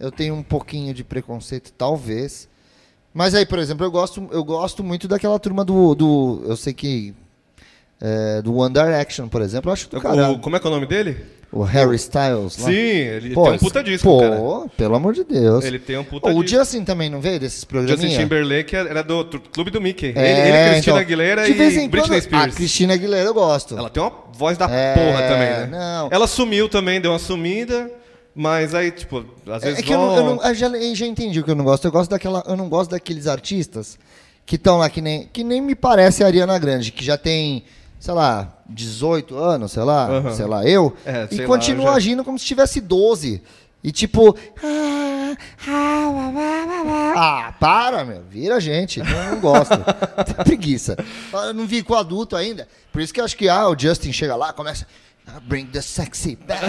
Eu 0.00 0.10
tenho 0.10 0.34
um 0.34 0.42
pouquinho 0.42 0.92
de 0.92 1.04
preconceito, 1.04 1.72
talvez. 1.78 2.48
Mas 3.14 3.34
aí, 3.34 3.46
por 3.46 3.58
exemplo, 3.60 3.86
eu 3.86 3.90
gosto, 3.90 4.28
eu 4.32 4.42
gosto 4.42 4.82
muito 4.82 5.06
daquela 5.06 5.38
turma 5.38 5.64
do. 5.64 5.94
do 5.94 6.42
eu 6.46 6.56
sei 6.56 6.72
que. 6.74 7.14
é, 8.04 8.42
do 8.42 8.56
One 8.56 8.74
Direction, 8.74 9.28
por 9.28 9.40
exemplo, 9.42 9.68
eu 9.70 9.72
acho 9.74 9.88
do 9.88 9.96
O- 9.98 10.00
caralho. 10.00 10.38
como 10.40 10.56
é 10.56 10.58
que 10.58 10.66
é 10.66 10.70
o 10.70 10.72
nome 10.72 10.86
dele? 10.86 11.24
O 11.52 11.62
Harry 11.64 11.96
Styles. 11.96 12.56
lá. 12.56 12.68
Sim, 12.70 12.72
ele 12.72 13.34
Pô, 13.34 13.44
tem 13.44 13.52
um 13.52 13.58
puta 13.58 13.84
disco, 13.84 14.08
pô, 14.08 14.20
cara. 14.20 14.40
pelo 14.74 14.94
amor 14.94 15.12
de 15.12 15.22
Deus. 15.22 15.62
Ele 15.66 15.78
tem 15.78 15.98
um 15.98 16.04
puta 16.04 16.30
Ô, 16.30 16.38
o. 16.38 16.46
Justin 16.46 16.82
também 16.82 17.10
não 17.10 17.20
veio 17.20 17.38
desses 17.38 17.62
programinhas? 17.62 18.00
Justin 18.00 18.22
Timberlake 18.22 18.74
era 18.74 19.02
do 19.02 19.22
Clube 19.52 19.70
do 19.70 19.78
Mickey. 19.78 20.14
É, 20.16 20.30
ele, 20.30 20.40
ele, 20.48 20.70
Cristina 20.70 20.78
então, 20.78 20.96
Aguilera 20.96 21.44
de 21.44 21.52
vez 21.52 21.74
e 21.76 21.88
Britney 21.88 22.08
quando- 22.20 22.22
Spears. 22.22 22.54
A 22.54 22.56
Cristina 22.56 22.94
Aguilera 22.94 23.28
eu 23.28 23.34
gosto. 23.34 23.76
Ela 23.76 23.90
tem 23.90 24.02
uma 24.02 24.12
voz 24.32 24.56
da 24.56 24.64
É, 24.70 24.94
porra 24.94 25.22
também, 25.28 25.48
né? 25.50 25.68
não. 25.70 26.08
Ela 26.10 26.26
sumiu 26.26 26.70
também, 26.70 26.98
deu 27.02 27.12
uma 27.12 27.18
sumida, 27.18 27.90
mas 28.34 28.74
aí, 28.74 28.90
tipo, 28.90 29.22
às 29.46 29.62
É, 29.62 29.66
vezes 29.66 29.80
é 29.80 29.82
que 29.82 29.92
eu, 29.92 29.98
não, 29.98 30.16
eu, 30.16 30.24
não- 30.36 30.42
eu 30.46 30.54
já, 30.54 30.68
eu 30.68 30.94
já 30.94 31.06
entendi 31.06 31.38
o 31.38 31.44
que 31.44 31.50
eu 31.50 31.54
não 31.54 31.64
gosto. 31.64 31.84
Eu 31.84 31.92
gosto 31.92 32.10
daquela, 32.10 32.42
eu 32.48 32.56
não 32.56 32.70
gosto 32.70 32.92
daqueles 32.92 33.26
artistas 33.26 33.98
que 34.46 34.56
estão 34.56 34.78
lá 34.78 34.88
que 34.88 35.02
nem 35.02 35.28
que 35.30 35.44
nem 35.44 35.60
me 35.60 35.74
parece 35.74 36.24
a 36.24 36.26
Ariana 36.28 36.58
Grande, 36.58 36.90
que 36.92 37.04
já 37.04 37.18
tem, 37.18 37.62
sei 38.02 38.14
lá, 38.14 38.52
18 38.68 39.36
anos, 39.38 39.70
sei 39.70 39.84
lá, 39.84 40.08
Aham. 40.08 40.32
sei 40.34 40.44
lá, 40.46 40.66
eu, 40.66 40.92
É, 41.06 41.28
e 41.30 41.44
continua 41.46 41.84
já- 41.92 41.94
agindo 41.94 42.24
como 42.24 42.36
se 42.36 42.44
tivesse 42.44 42.80
12. 42.80 43.40
E 43.84 43.92
tipo, 43.92 44.36
ah, 44.62 45.36
ah, 45.68 47.12
ah, 47.16 47.46
ah, 47.48 47.52
para, 47.60 48.04
meu, 48.04 48.22
vira 48.28 48.60
gente, 48.60 48.98
não, 49.00 49.30
não 49.32 49.40
gosto. 49.40 49.74
Preguiça. 50.44 50.96
Eu 51.32 51.54
não 51.54 51.64
vi 51.66 51.82
com 51.84 51.94
adulto 51.94 52.34
ainda. 52.36 52.66
Por 52.92 53.00
isso 53.00 53.12
que 53.14 53.20
eu 53.20 53.24
acho 53.24 53.36
que 53.36 53.48
ah, 53.48 53.68
o 53.68 53.78
Justin 53.78 54.12
chega 54.12 54.34
lá, 54.34 54.52
começa 54.52 54.84
"Ah, 55.26 55.40
Bring 55.40 55.66
the 55.66 55.80
sexy 55.80 56.36
back. 56.36 56.62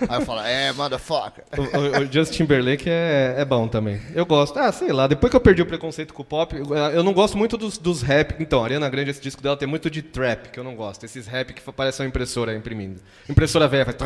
Aí 0.08 0.18
eu 0.18 0.24
falo, 0.24 0.40
é, 0.40 0.72
motherfucker. 0.72 1.44
O, 1.56 1.62
o- 1.62 2.02
o 2.08 2.12
Justin 2.12 2.36
Timberlake 2.44 2.88
é, 2.88 3.34
é 3.38 3.44
bom 3.44 3.66
também. 3.68 4.00
Eu 4.14 4.24
gosto. 4.24 4.58
Ah, 4.58 4.70
sei 4.72 4.92
lá, 4.92 5.06
depois 5.06 5.30
que 5.30 5.36
eu 5.36 5.40
perdi 5.40 5.62
o 5.62 5.66
preconceito 5.66 6.14
com 6.14 6.22
o 6.22 6.24
pop, 6.24 6.54
eu, 6.56 6.74
eu 6.74 7.02
não 7.02 7.12
gosto 7.12 7.36
muito 7.36 7.56
dos, 7.56 7.78
dos 7.78 8.02
rap. 8.02 8.34
Então, 8.40 8.60
a 8.60 8.64
Ariana 8.64 8.88
Grande, 8.88 9.10
esse 9.10 9.20
disco 9.20 9.42
dela 9.42 9.56
tem 9.56 9.66
muito 9.68 9.90
de 9.90 10.02
trap, 10.02 10.50
que 10.50 10.58
eu 10.58 10.64
não 10.64 10.74
gosto. 10.76 11.04
Esses 11.04 11.26
rap 11.26 11.52
que 11.52 11.60
parece 11.72 12.00
uma 12.02 12.08
impressora 12.08 12.54
imprimindo. 12.54 13.00
Impressora 13.28 13.66
velha, 13.68 13.84
faz... 13.84 13.96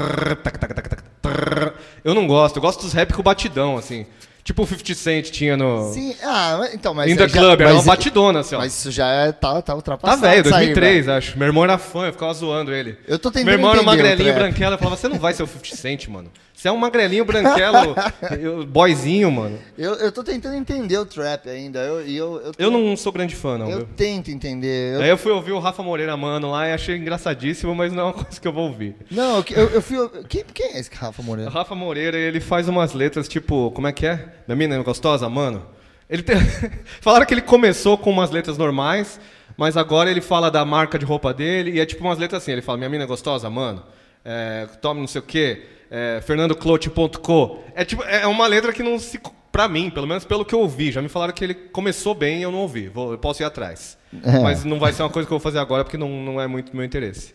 Eu 2.04 2.14
não 2.14 2.26
gosto. 2.26 2.56
Eu 2.56 2.62
gosto 2.62 2.82
dos 2.82 2.92
rap 2.92 3.12
com 3.12 3.22
batidão, 3.22 3.76
assim. 3.76 4.06
Tipo 4.42 4.62
o 4.62 4.66
50 4.66 4.94
Cent 4.94 5.30
tinha 5.30 5.56
no... 5.56 5.92
Sim, 5.92 6.14
ah, 6.22 6.68
então, 6.72 6.94
mas. 6.94 7.10
In 7.10 7.16
the 7.16 7.28
já- 7.28 7.38
Club, 7.38 7.60
era 7.60 7.74
uma 7.74 7.82
batidona, 7.82 8.40
assim, 8.40 8.54
ó. 8.54 8.58
Mas 8.58 8.72
isso 8.74 8.90
já 8.90 9.06
é, 9.08 9.32
tá, 9.32 9.54
tá 9.54 9.62
Tá 9.62 9.74
ultrapassado. 9.74 10.20
velho, 10.22 10.40
isso 10.44 10.54
aí, 10.54 10.66
2003, 10.66 11.08
acho. 11.08 11.38
Meu 11.38 11.46
irmão 11.46 11.62
era 11.64 11.78
fã, 11.78 12.06
eu 12.06 12.12
ficava 12.12 12.32
zoando 12.34 12.72
ele. 12.72 12.96
Eu 13.06 13.18
tô 13.18 13.30
tentando 13.30 13.44
Meu 13.46 13.54
irmão 13.54 13.70
era 13.70 13.80
um 13.80 13.82
o 13.82 13.86
magrelinho, 13.86 14.34
branquelo. 14.34 14.74
Eu 14.74 14.78
falava, 14.78 14.96
você 14.96 15.08
não 15.08 15.18
vai 15.18 15.32
ser 15.34 15.42
o 15.42 15.46
50 15.46 15.76
Cent, 15.76 16.08
mano. 16.08 16.30
Você 16.54 16.68
é 16.68 16.72
um 16.72 16.76
magrelinho, 16.76 17.24
branquelo, 17.24 17.94
eu- 18.38 18.66
boyzinho, 18.66 19.30
mano. 19.30 19.58
Eu, 19.78 19.94
eu 19.94 20.12
tô 20.12 20.22
tentando 20.22 20.54
entender 20.56 20.98
o 20.98 21.06
trap 21.06 21.48
ainda. 21.48 21.78
Eu, 21.78 22.00
eu, 22.06 22.42
eu, 22.46 22.52
tô- 22.52 22.62
Eu 22.62 22.70
não 22.70 22.94
sou 22.96 23.10
grande 23.12 23.34
fã, 23.34 23.56
não. 23.56 23.70
Eu 23.70 23.78
viu? 23.78 23.88
tento 23.96 24.30
entender. 24.30 24.96
Eu- 24.96 25.00
Aí 25.02 25.08
eu 25.08 25.16
fui 25.16 25.32
ouvir 25.32 25.52
o 25.52 25.58
Rafa 25.58 25.82
Moreira 25.82 26.14
Mano 26.16 26.50
lá 26.50 26.68
e 26.68 26.72
achei 26.72 26.96
engraçadíssimo, 26.96 27.74
mas 27.74 27.92
não 27.92 28.00
é 28.00 28.04
uma 28.06 28.12
coisa 28.12 28.38
que 28.40 28.46
eu 28.46 28.52
vou 28.52 28.64
ouvir. 28.64 28.94
Não, 29.10 29.36
eu, 29.38 29.44
eu, 29.56 29.68
eu 29.70 29.82
fui. 29.82 29.96
Quem, 30.28 30.44
quem 30.52 30.66
é 30.74 30.78
esse 30.80 30.90
Rafa 30.94 31.22
O 31.22 31.24
Moreira? 31.24 31.50
Rafa 31.50 31.74
Moreira, 31.74 32.18
ele 32.18 32.40
faz 32.40 32.68
umas 32.68 32.92
letras 32.92 33.26
tipo, 33.28 33.70
como 33.70 33.86
é 33.86 33.92
que 33.92 34.04
é? 34.06 34.29
Minha 34.46 34.56
mina 34.56 34.74
é 34.76 34.82
gostosa, 34.82 35.28
mano? 35.28 35.66
Ele 36.08 36.22
tem... 36.22 36.36
Falaram 37.00 37.24
que 37.24 37.34
ele 37.34 37.40
começou 37.40 37.96
com 37.96 38.10
umas 38.10 38.30
letras 38.30 38.58
normais, 38.58 39.20
mas 39.56 39.76
agora 39.76 40.10
ele 40.10 40.20
fala 40.20 40.50
da 40.50 40.64
marca 40.64 40.98
de 40.98 41.04
roupa 41.04 41.32
dele 41.32 41.72
e 41.72 41.80
é 41.80 41.86
tipo 41.86 42.02
umas 42.04 42.18
letras 42.18 42.42
assim, 42.42 42.52
ele 42.52 42.62
fala, 42.62 42.78
minha 42.78 42.90
mina 42.90 43.04
é 43.04 43.06
gostosa, 43.06 43.48
mano? 43.48 43.82
É, 44.24 44.66
tome 44.80 45.00
não 45.00 45.06
sei 45.06 45.20
o 45.20 45.24
quê, 45.24 45.66
é, 45.90 46.20
fernandoclote.co. 46.24 47.58
É 47.74 47.84
tipo, 47.84 48.02
é 48.02 48.26
uma 48.26 48.46
letra 48.46 48.72
que 48.72 48.82
não 48.82 48.98
se... 48.98 49.20
Pra 49.52 49.68
mim, 49.68 49.90
pelo 49.90 50.06
menos 50.06 50.24
pelo 50.24 50.44
que 50.44 50.54
eu 50.54 50.60
ouvi, 50.60 50.92
já 50.92 51.02
me 51.02 51.08
falaram 51.08 51.32
que 51.32 51.42
ele 51.42 51.54
começou 51.54 52.14
bem 52.14 52.38
e 52.38 52.42
eu 52.42 52.52
não 52.52 52.60
ouvi, 52.60 52.88
vou, 52.88 53.10
eu 53.10 53.18
posso 53.18 53.42
ir 53.42 53.44
atrás. 53.44 53.98
É. 54.24 54.38
Mas 54.38 54.64
não 54.64 54.78
vai 54.78 54.92
ser 54.92 55.02
uma 55.02 55.10
coisa 55.10 55.26
que 55.26 55.32
eu 55.32 55.38
vou 55.38 55.42
fazer 55.42 55.58
agora 55.58 55.82
porque 55.82 55.98
não, 55.98 56.08
não 56.08 56.40
é 56.40 56.46
muito 56.46 56.70
do 56.70 56.76
meu 56.76 56.84
interesse. 56.84 57.34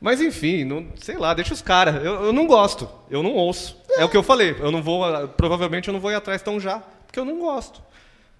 Mas 0.00 0.20
enfim, 0.20 0.64
não, 0.64 0.86
sei 0.96 1.16
lá, 1.16 1.32
deixa 1.32 1.54
os 1.54 1.62
caras. 1.62 1.96
Eu, 1.96 2.24
eu 2.24 2.32
não 2.32 2.46
gosto, 2.46 2.88
eu 3.10 3.22
não 3.22 3.32
ouço. 3.32 3.78
É 3.98 4.04
o 4.04 4.08
que 4.08 4.16
eu 4.16 4.22
falei. 4.22 4.56
Eu 4.58 4.70
não 4.70 4.82
vou, 4.82 5.04
provavelmente 5.28 5.88
eu 5.88 5.92
não 5.92 6.00
vou 6.00 6.10
ir 6.10 6.14
atrás 6.14 6.42
tão 6.42 6.58
já, 6.58 6.78
porque 7.06 7.18
eu 7.18 7.24
não 7.24 7.38
gosto. 7.38 7.82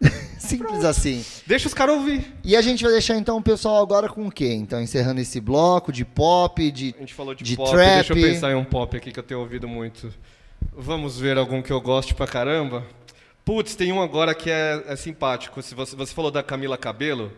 Simples 0.38 0.84
assim. 0.84 1.24
Deixa 1.46 1.68
os 1.68 1.74
caras 1.74 1.94
ouvir. 1.96 2.32
E 2.42 2.56
a 2.56 2.62
gente 2.62 2.82
vai 2.82 2.92
deixar 2.92 3.16
então 3.16 3.36
o 3.36 3.42
pessoal 3.42 3.82
agora 3.82 4.08
com 4.08 4.26
o 4.26 4.30
quê? 4.30 4.52
Então, 4.52 4.80
encerrando 4.80 5.20
esse 5.20 5.40
bloco 5.40 5.92
de 5.92 6.04
pop, 6.04 6.70
de. 6.70 6.94
A 6.96 7.00
gente 7.00 7.14
falou 7.14 7.34
de, 7.34 7.44
De 7.44 7.56
pop, 7.56 7.70
trap. 7.70 7.94
deixa 7.94 8.12
eu 8.12 8.16
pensar 8.16 8.52
em 8.52 8.54
um 8.54 8.64
pop 8.64 8.96
aqui 8.96 9.12
que 9.12 9.18
eu 9.18 9.22
tenho 9.22 9.40
ouvido 9.40 9.68
muito. 9.68 10.12
Vamos 10.72 11.18
ver 11.18 11.38
algum 11.38 11.62
que 11.62 11.72
eu 11.72 11.80
goste 11.80 12.14
pra 12.14 12.26
caramba. 12.26 12.84
Putz, 13.44 13.76
tem 13.76 13.92
um 13.92 14.02
agora 14.02 14.34
que 14.34 14.50
é, 14.50 14.82
é 14.86 14.96
simpático. 14.96 15.62
Se 15.62 15.74
você, 15.74 15.94
você 15.94 16.14
falou 16.14 16.30
da 16.30 16.42
Camila 16.42 16.78
Cabelo, 16.78 17.30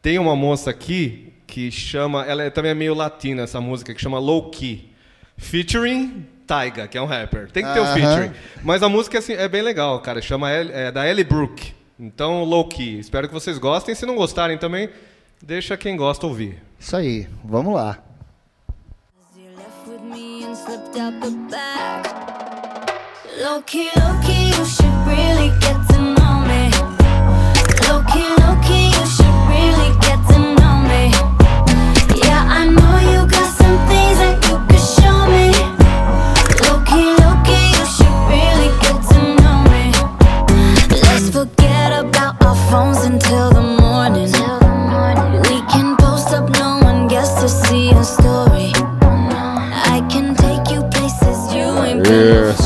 tem 0.00 0.18
uma 0.18 0.36
moça 0.36 0.70
aqui 0.70 1.32
que 1.46 1.70
chama, 1.70 2.24
ela 2.24 2.44
é, 2.44 2.50
também 2.50 2.70
é 2.70 2.74
meio 2.74 2.94
latina 2.94 3.42
essa 3.42 3.60
música, 3.60 3.92
que 3.92 4.00
chama 4.00 4.18
Low 4.18 4.50
Key. 4.50 4.88
Featuring 5.36 6.26
Taiga, 6.48 6.88
que 6.88 6.96
é 6.96 7.02
um 7.02 7.06
rapper. 7.06 7.50
Tem 7.52 7.62
que 7.64 7.72
ter 7.72 7.78
o 7.78 7.84
Aham. 7.84 7.94
featuring. 7.94 8.32
Mas 8.64 8.82
a 8.82 8.88
música 8.88 9.18
assim, 9.18 9.34
é 9.34 9.46
bem 9.46 9.60
legal, 9.62 10.00
cara. 10.00 10.20
Chama 10.22 10.50
El- 10.50 10.70
é 10.72 10.90
da 10.90 11.06
Ellie 11.06 11.22
Brooke. 11.24 11.74
Então, 12.00 12.42
Low 12.42 12.66
Key. 12.66 12.98
Espero 12.98 13.28
que 13.28 13.34
vocês 13.34 13.58
gostem. 13.58 13.94
Se 13.94 14.06
não 14.06 14.16
gostarem 14.16 14.56
também, 14.56 14.88
deixa 15.42 15.76
quem 15.76 15.94
gosta 15.96 16.26
ouvir. 16.26 16.62
Isso 16.80 16.96
aí, 16.96 17.28
vamos 17.44 17.74
lá. 17.74 17.98
Low 23.42 23.62
key, 23.62 23.88
low 23.96 24.20
key, 24.20 24.50
you 24.50 24.64
should 24.64 24.92
really 25.06 25.50
get 25.60 25.87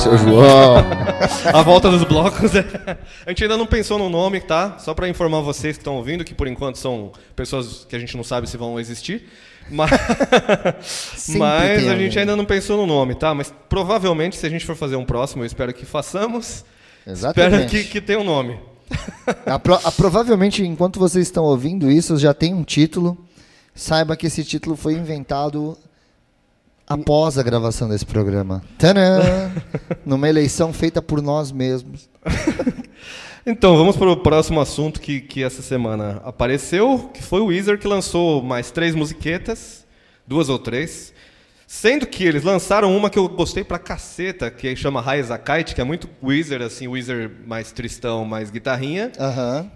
seu 0.03 0.19
João. 0.19 0.77
A 1.53 1.63
volta 1.63 1.91
dos 1.91 2.05
blocos. 2.05 2.55
é- 2.55 2.99
A 3.27 3.31
gente 3.31 3.43
ainda 3.45 3.57
não 3.57 3.67
pensou 3.67 3.99
no 3.99 4.09
nome, 4.09 4.41
tá? 4.41 4.77
Só 4.79 4.95
pra 4.95 5.09
informar 5.09 5.41
vocês 5.41 5.77
que 5.77 5.81
estão 5.81 5.97
ouvindo, 5.97 6.25
que 6.25 6.35
por 6.35 6.47
enquanto 6.47 6.77
são 6.77 7.13
pessoas 7.37 7.87
que 7.89 7.95
a 7.95 7.99
gente 7.99 8.17
não 8.17 8.25
sabe 8.25 8.49
se 8.49 8.57
vão 8.57 8.79
existir. 8.81 9.29
Mas, 9.71 9.91
mas 11.39 11.89
a 11.89 11.97
gente 11.97 12.19
ainda 12.19 12.35
não 12.35 12.45
pensou 12.45 12.77
no 12.77 12.85
nome, 12.85 13.15
tá? 13.15 13.33
Mas 13.33 13.55
provavelmente, 13.69 14.35
se 14.37 14.45
a 14.45 14.51
gente 14.51 14.67
for 14.67 14.75
fazer 14.75 14.97
um 14.97 15.05
próximo, 15.05 15.43
eu 15.45 15.47
espero 15.47 15.73
que 15.73 15.87
façamos. 15.87 16.65
Espero 17.07 17.13
Exatamente. 17.47 17.71
que, 17.71 17.85
que 17.85 18.01
tenha 18.01 18.19
um 18.19 18.25
nome. 18.25 18.59
A 19.47 19.61
pro- 19.61 19.79
a- 19.85 19.93
provavelmente, 19.93 20.65
enquanto 20.67 20.99
vocês 20.99 21.29
estão 21.29 21.45
ouvindo 21.45 21.89
isso, 21.91 22.17
já 22.19 22.35
tem 22.35 22.53
um 22.53 22.65
título. 22.65 23.17
Saiba 23.73 24.17
que 24.17 24.27
esse 24.27 24.43
título 24.45 24.75
foi 24.77 24.95
inventado 24.95 25.79
após 26.93 27.39
a 27.39 27.43
gravação 27.43 27.89
desse 27.89 28.07
programa. 28.07 28.63
Tadã! 28.79 29.51
Numa 30.05 30.29
eleição 30.29 30.73
feita 30.73 31.01
por 31.01 31.23
nós 31.23 31.51
mesmos. 31.53 32.09
Então, 33.45 33.77
vamos 33.77 33.97
para 33.97 34.09
o 34.09 34.17
próximo 34.17 34.61
assunto 34.61 35.01
que, 35.01 35.21
que 35.21 35.43
essa 35.43 35.63
semana 35.63 36.23
apareceu, 36.25 37.11
que 37.13 37.21
foi 37.21 37.41
o 37.41 37.47
Weezer 37.47 37.77
que 37.77 37.89
lançou 37.89 38.41
mais 38.41 38.71
três 38.71 38.95
musiquetas, 38.95 39.85
duas 40.25 40.49
ou 40.49 40.61
três, 40.61 41.13
sendo 41.67 42.07
que 42.07 42.23
eles 42.23 42.45
lançaram 42.45 42.97
uma 42.97 43.11
que 43.11 43.19
eu 43.19 43.29
gostei 43.29 43.65
pra 43.65 43.81
caceta, 43.81 44.49
que 44.49 44.77
chama 44.77 45.01
a 45.01 45.39
Kite, 45.39 45.75
que 45.75 45.81
é 45.81 45.85
muito 45.85 46.09
Weezer, 46.23 46.63
assim, 46.63 46.87
Weezer 46.87 47.33
mais 47.45 47.73
tristão, 47.73 48.25
mais 48.25 48.49
guitarrinha, 48.49 49.11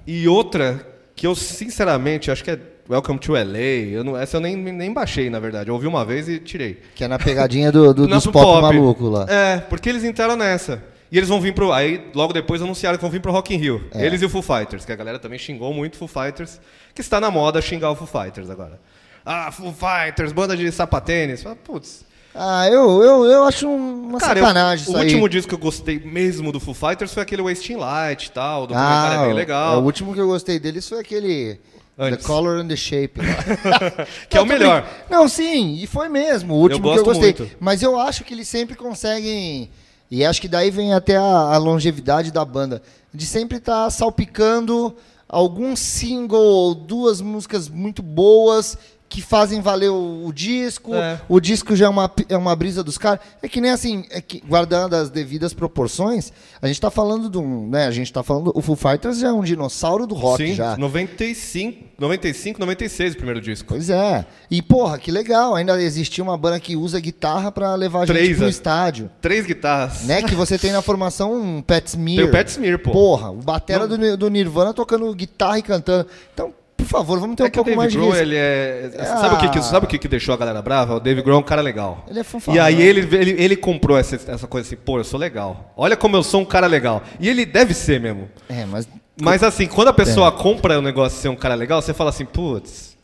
e 0.07 0.29
outra 0.29 0.87
que 1.16 1.26
eu, 1.26 1.35
sinceramente, 1.35 2.31
acho 2.31 2.44
que 2.44 2.52
é 2.52 2.61
Welcome 2.88 3.18
to 3.20 3.33
LA, 3.33 3.90
eu 3.90 4.05
não- 4.05 4.16
essa 4.16 4.37
eu 4.37 4.40
nem, 4.40 4.55
nem 4.57 4.92
baixei, 4.92 5.29
na 5.29 5.40
verdade, 5.40 5.70
eu 5.70 5.75
ouvi 5.75 5.88
uma 5.88 6.05
vez 6.05 6.29
e 6.29 6.38
tirei. 6.38 6.81
Que 6.94 7.03
é 7.03 7.09
na 7.09 7.18
pegadinha 7.18 7.72
do, 7.72 7.92
do- 7.92 8.07
dos 8.09 8.22
pro 8.22 8.33
pop, 8.33 8.62
maluco 8.62 9.09
lá. 9.09 9.27
É, 9.29 9.59
porque 9.59 9.88
eles 9.88 10.05
entraram 10.05 10.37
nessa. 10.37 10.83
E 11.11 11.16
eles 11.16 11.29
vão 11.29 11.40
vir 11.40 11.53
pro. 11.53 11.72
Aí, 11.72 12.05
logo 12.14 12.33
depois, 12.33 12.61
anunciaram 12.62 12.96
que 12.96 13.03
vão 13.03 13.11
vir 13.11 13.20
pro 13.20 13.33
Rock 13.33 13.55
in 13.55 13.59
Rio. 13.59 13.85
É. 13.92 14.05
Eles 14.07 14.22
e 14.22 14.25
o 14.25 14.29
Foo 14.29 14.42
Fighters, 14.42 14.85
que 14.85 14.92
a 14.92 14.96
galera 14.96 15.18
também 15.18 15.38
xingou 15.38 15.72
muito 15.72 15.94
o 15.94 15.99
Foo 15.99 16.09
Fighters, 16.09 16.61
que 16.94 17.01
está 17.01 17.20
na 17.20 17.31
moda 17.31 17.61
xingar 17.62 17.90
o 17.90 17.96
Foo 17.96 18.07
Fighters 18.07 18.51
agora. 18.51 18.79
Ah, 19.25 19.51
Foo 19.53 19.72
Fighters, 19.72 20.33
banda 20.33 20.57
de 20.57 20.70
sapatênis. 20.70 21.44
Putz. 21.64 22.05
Ah, 22.35 22.68
eu, 22.68 23.03
eu, 23.03 23.25
eu 23.25 23.44
acho 23.44 23.66
um- 23.68 24.09
uma 24.11 24.18
Cara, 24.18 24.38
eu- 24.38 24.42
sacanagem 24.44 24.87
o 24.87 24.88
isso 24.90 24.96
aí. 24.96 25.05
último 25.05 25.29
disco 25.29 25.49
que 25.49 25.55
eu 25.55 25.59
gostei 25.59 25.99
mesmo 25.99 26.53
do 26.53 26.61
Foo 26.61 26.75
Fighters 26.75 27.12
foi 27.14 27.22
aquele 27.22 27.42
Wasting 27.42 27.77
Light 27.77 28.27
e 28.27 28.31
tal. 28.33 28.66
Do 28.66 28.75
ah, 28.77 29.20
é 29.22 29.27
bem 29.27 29.35
legal. 29.35 29.81
o 29.81 29.85
último 29.85 30.12
que 30.12 30.20
eu 30.20 30.27
gostei 30.27 30.59
deles 30.61 30.88
foi 30.88 30.99
aquele 31.01 31.59
Antes. 31.99 32.19
The 32.19 32.27
Color 32.27 32.59
and 32.61 32.69
the 32.69 32.77
Shape. 32.77 33.13
lá. 33.21 34.07
Que 34.29 34.37
é 34.37 34.41
o 34.41 34.45
Não, 34.45 34.53
melhor. 34.53 34.83
brincando. 34.83 35.05
Não, 35.11 35.29
sim, 35.29 35.79
e 35.81 35.87
foi 35.87 36.09
mesmo, 36.09 36.55
o 36.55 36.59
último 36.59 36.93
que 36.93 36.99
eu 36.99 37.05
gostei. 37.05 37.35
muito. 37.39 37.57
Mas 37.59 37.83
eu 37.83 37.99
acho 37.99 38.23
que 38.25 38.35
eles 38.35 38.47
sempre 38.49 38.77
conseguem, 38.77 39.71
e 40.11 40.25
acho 40.25 40.41
que 40.41 40.49
daí 40.49 40.71
vem 40.71 40.93
até 40.93 41.17
a, 41.17 41.23
a 41.23 41.57
longevidade 41.57 42.31
da 42.31 42.45
banda, 42.45 42.83
de 43.15 43.25
sempre 43.25 43.57
estar 43.59 43.89
salpicando 43.91 44.95
algum 45.29 45.75
single 45.75 46.39
ou 46.41 46.75
duas 46.75 47.21
músicas 47.21 47.69
muito 47.69 48.03
boas 48.03 48.77
que 49.09 49.23
fazem 49.23 49.61
valer 49.61 49.90
o, 49.90 50.27
o 50.27 50.33
disco. 50.33 50.95
É. 50.95 51.21
O 51.29 51.40
disco 51.40 51.77
já 51.77 51.87
é 51.87 51.88
uma, 51.88 52.11
é 52.29 52.37
uma 52.37 52.55
brisa 52.57 52.83
dos 52.83 52.99
caras. 52.99 53.21
É 53.42 53.49
que 53.49 53.61
nem 53.61 53.71
assim, 53.71 54.05
é 54.11 54.21
que, 54.21 54.40
guardando 54.40 54.95
as 54.95 55.11
devidas 55.11 55.55
proporções, 55.55 56.33
a 56.61 56.66
gente 56.66 56.81
tá 56.81 56.90
falando 56.90 57.31
de 57.31 57.38
um. 57.38 57.69
Né, 57.69 57.87
a 57.87 57.90
gente 57.90 58.12
tá 58.12 58.23
falando. 58.23 58.53
O 58.55 58.61
Foo 58.61 58.77
Fighters 58.77 59.19
já 59.19 59.29
é 59.29 59.33
um 59.33 59.42
dinossauro 59.42 60.07
do 60.07 60.14
rock 60.14 60.49
Sim, 60.49 60.55
já. 60.55 60.77
95, 60.77 61.85
95, 61.99 62.61
96 62.61 63.14
o 63.14 63.16
primeiro 63.16 63.40
disco. 63.40 63.69
Pois 63.69 63.90
é. 63.90 64.27
E, 64.51 64.61
porra, 64.61 64.99
que 64.99 65.11
legal. 65.11 65.55
Ainda 65.55 65.81
existia 65.81 66.23
uma 66.23 66.37
banda 66.37 66.59
que 66.59 66.77
usa 66.77 66.99
guitarra 67.01 67.53
pra 67.53 67.75
levar 67.75 68.01
a 68.03 68.07
gente 68.07 68.16
Três, 68.16 68.37
pro 68.37 68.47
é. 68.47 68.51
estádio. 68.51 69.11
Três 69.21 69.47
guitarras. 69.47 70.03
Né? 70.03 70.23
Que 70.23 70.35
você 70.35 70.59
tem 70.59 70.73
na 70.73 70.83
formação 70.83 71.35
um 71.35 71.62
Pat 71.62 71.87
Smear. 71.87 72.16
Tem 72.16 72.29
o 72.29 72.33
Pat 72.33 72.49
Smear, 72.49 72.79
pô. 72.79 72.90
Porra, 72.90 73.31
o 73.31 73.37
batera 73.37 73.87
Não- 73.87 73.97
do, 73.97 74.16
do 74.16 74.31
Nirvana 74.31 74.75
tocando 74.75 75.12
guitarra 75.14 75.59
e 75.59 75.62
cantando. 75.62 76.07
Então, 76.35 76.53
por 76.77 76.87
favor, 76.87 77.19
vamos 77.19 77.37
ter 77.37 77.43
um 77.43 77.47
é 77.47 77.51
que 77.51 77.59
o 77.61 77.65
pouco 77.65 77.77
mais 77.77 77.93
Dave 77.93 77.93
de 77.93 77.99
Grohl, 77.99 78.11
respeito. 78.12 78.33
ele 78.33 78.37
é... 78.37 78.91
Ah. 78.99 79.17
Sabe, 79.19 79.35
o 79.35 79.39
que, 79.39 79.49
que, 79.49 79.62
sabe 79.65 79.87
o 79.87 79.89
que, 79.89 79.99
que 79.99 80.09
deixou 80.09 80.35
a 80.35 80.37
galera 80.37 80.61
brava? 80.62 80.95
O 80.97 81.01
Dave 81.01 81.23
Grohl 81.23 81.39
é 81.39 81.41
um 81.41 81.45
cara 81.45 81.62
legal. 81.62 82.05
Ele 82.09 82.21
é 82.21 82.25
fanfarrão. 82.25 82.57
E 82.57 82.61
aí 82.61 82.81
ele, 82.83 83.01
ele, 83.17 83.43
ele 83.43 83.57
comprou 83.57 83.97
essa, 83.99 84.15
essa 84.17 84.47
coisa 84.47 84.67
assim, 84.67 84.77
pô, 84.77 84.99
eu 84.99 85.05
sou 85.05 85.19
legal. 85.19 85.73
Olha 85.77 85.97
como 85.97 86.17
eu 86.17 86.23
sou 86.23 86.41
um 86.41 86.45
cara 86.45 86.67
legal. 86.67 87.03
E 87.19 87.29
ele 87.29 87.45
deve 87.47 87.75
ser 87.75 88.01
mesmo. 88.01 88.29
É, 88.49 88.65
mas... 88.67 88.89
Mas 89.21 89.43
assim, 89.43 89.67
quando 89.67 89.89
a 89.89 89.93
É. 89.93 89.95
pessoa 89.95 90.31
compra 90.31 90.79
o 90.79 90.83
negócio 90.83 91.17
de 91.17 91.23
ser 91.23 91.29
um 91.31 91.37
cara 91.37 91.55
legal, 91.55 91.81
você 91.81 91.95
fala 91.95 92.11
assim, 92.11 92.27
putz, 92.27 92.97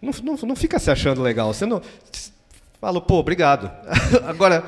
não, 0.00 0.10
não, 0.22 0.36
não 0.48 0.56
fica 0.56 0.78
se 0.78 0.90
achando 0.90 1.20
legal. 1.22 1.52
Você 1.52 1.66
não. 1.66 1.82
Fala, 2.80 3.00
pô, 3.00 3.16
obrigado. 3.18 3.70
Agora, 4.26 4.64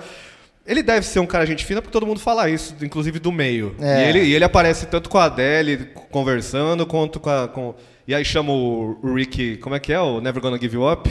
ele 0.66 0.82
deve 0.82 1.06
ser 1.06 1.18
um 1.20 1.26
cara 1.26 1.44
gente 1.46 1.64
fina 1.64 1.80
porque 1.82 1.92
todo 1.92 2.06
mundo 2.06 2.20
fala 2.20 2.48
isso, 2.48 2.76
inclusive 2.82 3.18
do 3.18 3.32
meio. 3.32 3.74
É. 3.80 4.04
E, 4.04 4.08
ele, 4.08 4.22
e 4.24 4.34
ele 4.34 4.44
aparece 4.44 4.86
tanto 4.86 5.08
com 5.08 5.18
a 5.18 5.24
Adele 5.24 5.88
conversando, 6.10 6.86
quanto 6.86 7.18
com 7.18 7.30
a. 7.30 7.48
Com... 7.48 7.74
E 8.06 8.14
aí 8.14 8.24
chama 8.24 8.52
o 8.52 8.98
Rick, 9.14 9.56
como 9.58 9.74
é 9.74 9.80
que 9.80 9.92
é? 9.92 10.00
O 10.00 10.20
Never 10.20 10.42
Gonna 10.42 10.58
Give 10.58 10.74
You 10.76 10.90
Up? 10.90 11.10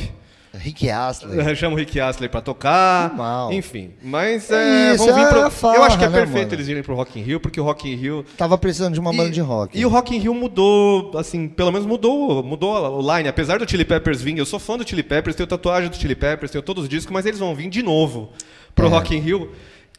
Rick 0.56 0.88
Astley. 0.88 1.44
Chama 1.58 1.74
o 1.76 1.80
Rick 1.80 2.00
Astley 2.00 2.30
pra 2.30 2.40
tocar. 2.40 3.12
Mal. 3.16 3.52
Enfim. 3.52 3.90
Mas 4.04 4.52
É 4.52 4.92
é, 4.92 4.94
isso, 4.94 5.04
vão 5.04 5.16
vir 5.16 5.28
pro... 5.28 5.40
é 5.40 5.50
farra, 5.50 5.76
Eu 5.78 5.84
acho 5.84 5.98
que 5.98 6.04
é 6.06 6.10
né, 6.10 6.16
perfeito 6.16 6.44
mano? 6.50 6.54
eles 6.54 6.68
irem 6.68 6.84
pro 6.84 6.94
Rock 6.94 7.20
in 7.20 7.24
Rio, 7.24 7.40
porque 7.40 7.60
o 7.60 7.64
Rock 7.64 7.90
in 7.92 7.96
Rio 7.96 8.24
Tava 8.38 8.56
precisando 8.56 8.94
de 8.94 9.00
uma 9.00 9.12
banda 9.12 9.32
de 9.32 9.42
rock. 9.42 9.76
e 9.76 9.84
o 9.84 9.90
Rock 9.90 10.16
in 10.16 10.20
Rio 10.20 10.36
mudou, 10.36 11.18
assim, 11.18 11.48
pelo 11.48 11.72
menos 11.72 11.88
mudou, 11.88 12.44
mudou 12.44 12.72
o 13.00 13.16
line. 13.18 13.28
Apesar 13.28 13.58
do 13.58 13.68
Chili 13.68 13.84
Peppers 13.84 14.22
vir, 14.22 14.38
eu 14.38 14.46
sou 14.46 14.60
fã 14.60 14.78
do 14.78 14.88
Chili 14.88 15.02
Peppers, 15.02 15.36
tenho 15.36 15.48
tatuagem 15.48 15.90
do 15.90 15.96
Chili 15.96 16.14
Peppers, 16.14 16.52
tenho 16.52 16.62
todos 16.62 16.84
os 16.84 16.90
discos, 16.90 17.12
mas 17.12 17.26
eles 17.26 17.40
vão 17.40 17.56
vir 17.56 17.68
de 17.68 17.82
novo 17.82 18.30
pro 18.76 18.86
É. 18.86 18.90
Rock 18.90 19.16
in 19.16 19.20
Rio, 19.22 19.50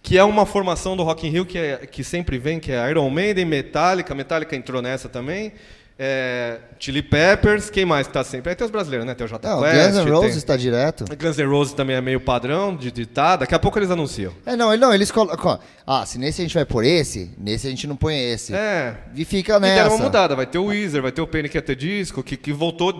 que 0.04 0.16
é 0.16 0.22
uma 0.22 0.46
formação 0.46 0.96
do 0.96 1.02
Rock 1.02 1.26
in 1.26 1.30
Rio 1.30 1.44
que, 1.44 1.59
é, 1.59 1.78
que 1.78 2.04
sempre 2.04 2.38
vem, 2.38 2.61
que 2.61 2.70
é 2.70 2.88
Iron 2.90 3.11
Maiden, 3.11 3.44
Metallica, 3.44 4.14
Metallica 4.14 4.54
entrou 4.54 4.80
nessa 4.80 5.09
também. 5.09 5.50
É, 5.96 6.59
Chili 6.78 7.02
Peppers, 7.02 7.70
quem 7.70 7.85
mais 7.85 8.07
que 8.07 8.12
tá 8.12 8.24
sempre? 8.24 8.50
Aí 8.50 8.57
tem 8.57 8.64
os 8.64 8.70
brasileiros, 8.70 9.07
né? 9.07 9.14
Tem 9.14 9.24
o 9.24 9.28
J 9.28 9.48
Não, 9.48 9.61
o 9.61 9.62
Quest, 9.62 9.76
Guns 9.76 9.96
N' 9.96 10.02
tem- 10.04 10.12
Roses 10.12 10.44
tá 10.44 10.57
direto. 10.57 11.04
Guns 11.16 11.37
N' 11.38 11.46
Roses 11.46 11.72
também 11.74 11.94
é 11.96 12.00
meio 12.00 12.20
padrão 12.20 12.76
de 12.76 12.90
de 12.90 13.07
tá. 13.07 13.37
Daqui 13.37 13.54
a 13.54 13.59
pouco 13.59 13.78
eles 13.78 13.90
anunciam. 13.90 14.33
É, 14.44 14.57
não, 14.57 14.76
não, 14.76 14.92
eles 14.92 15.11
colocam. 15.12 15.59
Ah, 15.87 16.04
se 16.04 16.18
nesse 16.18 16.40
a 16.42 16.44
gente 16.44 16.54
vai 16.54 16.64
por 16.64 16.85
esse, 16.85 17.30
nesse 17.38 17.66
a 17.66 17.70
gente 17.70 17.87
não 17.87 17.94
põe 17.96 18.18
esse. 18.18 18.52
É. 18.54 18.96
E 19.14 19.24
fica 19.24 19.57
E 19.57 19.61
nessa. 19.61 19.74
deram 19.85 19.94
uma 19.96 20.04
mudada. 20.04 20.35
Vai 20.35 20.46
ter 20.46 20.59
o 20.59 20.64
Weezer, 20.66 21.00
vai 21.00 21.12
ter 21.12 21.20
o 21.22 21.26
Panic! 21.26 21.57
at 21.57 21.64
the 21.64 21.74
Disco, 21.74 22.22
que, 22.22 22.37
que 22.37 22.52
voltou, 22.52 22.90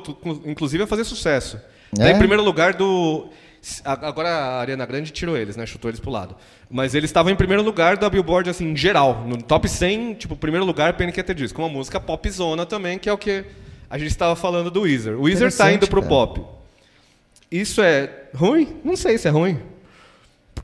inclusive, 0.45 0.85
a 0.85 0.87
fazer 0.87 1.03
sucesso. 1.05 1.59
É? 1.99 2.05
Tá 2.05 2.11
em 2.11 2.19
primeiro 2.19 2.43
lugar 2.43 2.75
do... 2.75 3.29
Agora 3.85 4.29
a 4.29 4.61
Ariana 4.61 4.85
Grande 4.85 5.11
tirou 5.11 5.37
eles, 5.39 5.57
né? 5.57 5.65
Chutou 5.65 5.91
eles 5.91 5.99
pro 5.99 6.11
lado. 6.11 6.37
Mas 6.71 6.95
eles 6.95 7.11
estavam 7.11 7.31
em 7.33 7.37
primeiro 7.37 7.63
lugar 7.63 7.97
da 7.97 8.09
Billboard, 8.11 8.49
assim, 8.51 8.73
em 8.73 8.77
geral. 8.77 9.25
No 9.27 9.37
top 9.41 9.69
100, 9.69 10.15
tipo, 10.15 10.35
primeiro 10.37 10.65
lugar, 10.65 10.95
Panic! 10.95 11.21
at 11.21 11.27
the 11.27 11.35
Disco. 11.35 11.61
Uma 11.63 11.69
música 11.69 12.01
popzona 12.01 12.65
também, 12.67 12.99
que 12.99 13.09
é 13.09 13.13
o 13.13 13.19
que 13.19 13.45
a 13.89 13.99
gente 13.99 14.11
estava 14.11 14.35
falando 14.35 14.71
do 14.71 14.81
Weezer. 14.83 15.15
O 15.19 15.23
Weezer 15.25 15.51
tá 15.53 15.67
Interessante, 15.67 15.75
indo 15.77 15.89
pro 15.89 16.01
cara. 16.03 16.09
pop. 16.11 16.41
Isso 17.51 17.81
é 17.83 18.11
ruim? 18.35 18.77
Não 18.85 18.97
sei 18.97 19.19
se 19.19 19.29
é 19.29 19.31
ruim. 19.31 19.61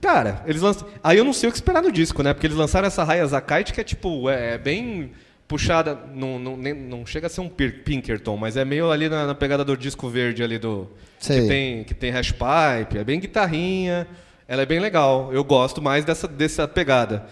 Cara, 0.00 0.42
eles 0.46 0.62
lançam. 0.62 0.88
Aí 1.04 1.18
eu 1.18 1.24
não 1.24 1.32
sei 1.32 1.48
o 1.48 1.52
que 1.52 1.58
esperar 1.58 1.82
no 1.82 1.92
disco, 1.92 2.22
né? 2.22 2.32
Porque 2.32 2.46
eles 2.46 2.56
lançaram 2.56 2.86
essa 2.88 3.04
Raya 3.04 3.26
Zakite 3.26 3.72
que 3.72 3.80
é 3.80 3.84
tipo, 3.84 4.30
é, 4.30 4.54
é 4.54 4.58
bem 4.58 5.10
puxada. 5.46 5.98
Não, 6.14 6.38
não, 6.38 6.56
nem- 6.56 6.74
não 6.74 7.04
chega 7.04 7.26
a 7.26 7.30
ser 7.30 7.42
um 7.42 7.48
Pinkerton, 7.50 8.36
mas 8.36 8.56
é 8.56 8.64
meio 8.64 8.90
ali 8.90 9.08
na, 9.10 9.26
na 9.26 9.34
pegada 9.34 9.62
do 9.64 9.76
disco 9.76 10.08
verde 10.08 10.42
ali 10.42 10.58
do. 10.58 10.88
Sei. 11.18 11.42
Que 11.42 11.48
tem, 11.48 11.84
que 11.84 11.94
tem 11.94 12.10
hash 12.10 12.32
pipe, 12.32 12.98
é 12.98 13.04
bem 13.04 13.20
guitarrinha. 13.20 14.08
Ela 14.50 14.62
é 14.62 14.66
bem 14.66 14.80
legal. 14.80 15.30
Eu 15.32 15.44
gosto 15.44 15.80
mais 15.80 16.04
dessa, 16.04 16.26
dessa 16.26 16.66
pegada. 16.66 17.24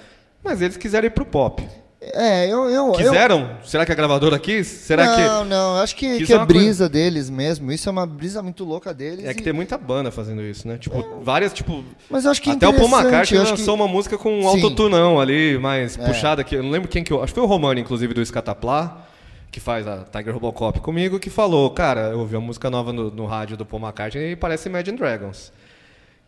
Mas 0.44 0.62
eles 0.62 0.76
quiseram 0.76 1.09
ir 1.09 1.11
pro 1.11 1.24
pop. 1.26 1.66
É, 2.00 2.46
eu. 2.46 2.71
eu 2.71 2.87
eu- 2.87 2.92
Quiseram? 2.92 3.56
Será 3.64 3.85
que 3.85 3.90
a 3.90 3.94
gravadora 3.96 4.38
quis? 4.38 4.69
Será 4.69 5.16
que. 5.16 5.21
não, 5.21 5.44
não, 5.44 5.77
eu 5.79 5.83
acho 5.83 5.96
que, 5.96 6.25
que 6.25 6.33
é 6.33 6.37
é 6.37 6.38
uma 6.38 6.46
coisa- 6.46 6.60
brisa 6.60 6.88
deles 6.88 7.29
mesmo. 7.29 7.73
Isso 7.73 7.88
é 7.88 7.92
uma 7.92 8.06
brisa 8.06 8.40
muito 8.40 8.64
louca 8.64 8.94
deles. 8.94 9.25
É 9.25 9.35
que 9.35 9.40
e- 9.40 9.42
tem 9.42 9.52
muita 9.52 9.77
banda 9.77 10.12
fazendo 10.12 10.40
isso, 10.42 10.69
né? 10.69 10.79
Tipo, 10.79 11.21
várias, 11.21 11.52
tipo. 11.52 11.83
Mas 12.08 12.25
eu 12.25 12.31
acho 12.31 12.40
que 12.40 12.50
é 12.50 12.52
Até 12.52 12.69
o 12.69 12.73
Paul 12.75 12.88
McCartney 12.88 13.40
eu 13.40 13.44
lançou 13.44 13.75
que- 13.77 13.83
uma 13.83 13.88
música 13.88 14.16
com 14.16 14.40
um 14.42 14.46
autotunão 14.46 15.19
ali, 15.21 15.58
mais 15.58 15.98
É. 15.98 16.06
puxada 16.06 16.42
aqui. 16.42 16.54
Eu 16.54 16.62
não 16.62 16.71
lembro 16.71 16.88
quem 16.88 17.02
que 17.02 17.12
eu. 17.12 17.21
Acho 17.21 17.33
que 17.35 17.40
foi 17.40 17.42
o 17.44 17.50
Romano, 17.50 17.81
inclusive, 17.81 18.14
do 18.14 18.25
Scatapla, 18.25 19.04
que 19.50 19.58
faz 19.58 19.85
a 19.88 20.04
Tiger 20.04 20.33
Robocop 20.35 20.79
comigo, 20.79 21.19
que 21.19 21.31
falou, 21.31 21.69
cara, 21.71 22.10
eu 22.12 22.21
ouvi 22.21 22.37
uma 22.37 22.46
música 22.46 22.71
nova 22.71 22.92
no, 22.92 23.10
no 23.10 23.27
rádio 23.27 23.56
do 23.56 23.66
Paul 23.66 23.83
McCartney 23.83 24.33
e 24.33 24.37
parece 24.37 24.69
Imagine 24.69 24.96
Dragons. 24.96 25.50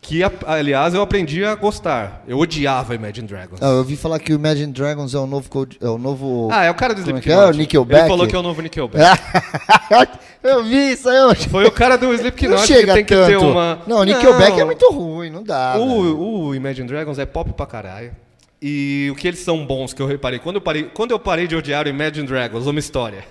Que, 0.03 0.23
aliás, 0.47 0.95
eu 0.95 1.03
aprendi 1.03 1.45
a 1.45 1.55
gostar. 1.55 2.25
Eu 2.27 2.39
odiava 2.39 2.95
Imagine 2.95 3.27
Dragons. 3.29 3.61
Ah, 3.63 3.67
eu 3.67 3.77
ouvi 3.79 3.97
falar 3.97 4.19
que 4.19 4.33
o 4.33 4.37
Imagine 4.37 4.73
Dragons 4.73 5.15
é 5.15 5.19
o 5.19 5.27
novo. 5.27 5.49
code- 5.51 5.77
É 5.81 5.89
o 5.89 5.99
novo. 5.99 6.49
Ah, 6.51 6.65
é 6.65 6.71
o 6.71 6.75
cara 6.75 6.95
do 6.95 7.01
é 7.01 7.05
que 7.05 7.11
Slipknot. 7.11 7.39
é? 7.39 7.47
O 7.47 7.51
Nickelback? 7.53 8.01
Ele 8.01 8.09
falou 8.09 8.27
que 8.27 8.35
é 8.35 8.39
o 8.39 8.43
novo 8.43 8.63
Nickelback. 8.63 9.21
eu 10.43 10.65
vi 10.65 10.93
isso 10.93 11.09
aí. 11.09 11.35
Foi 11.51 11.67
o 11.67 11.71
cara 11.71 11.97
do 11.99 12.13
Slipknot 12.15 12.67
que 12.67 12.87
tem 12.87 13.05
que 13.05 13.15
tanto. 13.15 13.27
ter 13.29 13.37
uma... 13.37 13.83
Não, 13.87 13.99
o 13.99 14.05
Nickelback 14.05 14.53
Não. 14.53 14.61
é 14.61 14.65
muito 14.65 14.91
ruim, 14.91 15.29
não 15.31 15.43
dá. 15.43 15.77
O, 15.79 16.47
o 16.49 16.55
Imagine 16.55 16.89
Dragons 16.89 17.19
é 17.19 17.27
pop 17.27 17.53
pra 17.53 17.67
caralho. 17.67 18.13
E 18.61 19.09
o 19.13 19.15
que 19.15 19.29
eles 19.29 19.41
são 19.41 19.65
bons, 19.67 19.93
que 19.93 20.01
eu 20.01 20.07
reparei. 20.07 20.39
Quando 20.39 20.57
eu 20.57 20.63
parei, 20.63 20.85
quando 20.85 21.11
eu 21.13 21.19
parei 21.19 21.47
de 21.47 21.55
odiar 21.55 21.87
o 21.87 21.89
Imagine 21.91 22.27
Dragons, 22.27 22.67
uma 22.67 22.79
história. 22.81 23.23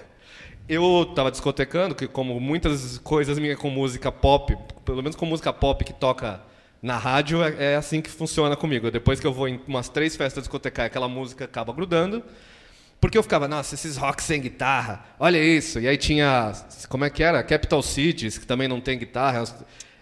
Eu 0.68 1.12
tava 1.16 1.32
discotecando, 1.32 1.96
que 1.96 2.08
como 2.08 2.40
muitas 2.40 3.00
coisas 3.00 3.40
minhas 3.40 3.58
com 3.58 3.72
música 3.72 4.12
pop, 4.12 4.56
pelo 4.86 4.98
menos 5.02 5.16
com 5.16 5.26
música 5.26 5.52
pop 5.52 5.84
que 5.84 5.94
toca 5.94 6.42
Na 6.82 6.98
rádio 6.98 7.44
é, 7.44 7.74
é 7.74 7.76
assim 7.76 8.02
que 8.02 8.10
funciona 8.10 8.56
comigo. 8.56 8.90
Depois 8.90 9.20
que 9.20 9.28
eu 9.28 9.34
vou 9.34 9.48
em 9.48 9.60
umas 9.68 9.90
três 9.90 10.16
festas 10.16 10.44
discotecais, 10.44 10.88
aquela 10.88 11.10
música 11.10 11.46
acaba 11.46 11.74
grudando. 11.74 12.24
Porque 13.02 13.18
eu 13.18 13.24
ficava, 13.24 13.48
nossa, 13.48 13.76
esses 13.76 13.96
rock 13.96 14.22
sem 14.22 14.42
guitarra, 14.42 15.06
olha 15.18 15.42
isso. 15.42 15.80
E 15.80 15.88
aí 15.88 15.98
tinha, 15.98 16.52
como 16.90 17.06
é 17.06 17.10
que 17.10 17.24
era? 17.24 17.42
Capital 17.44 17.82
Cities, 17.82 18.38
que 18.38 18.46
também 18.46 18.68
não 18.68 18.82
tem 18.82 18.98
guitarra. 18.98 19.44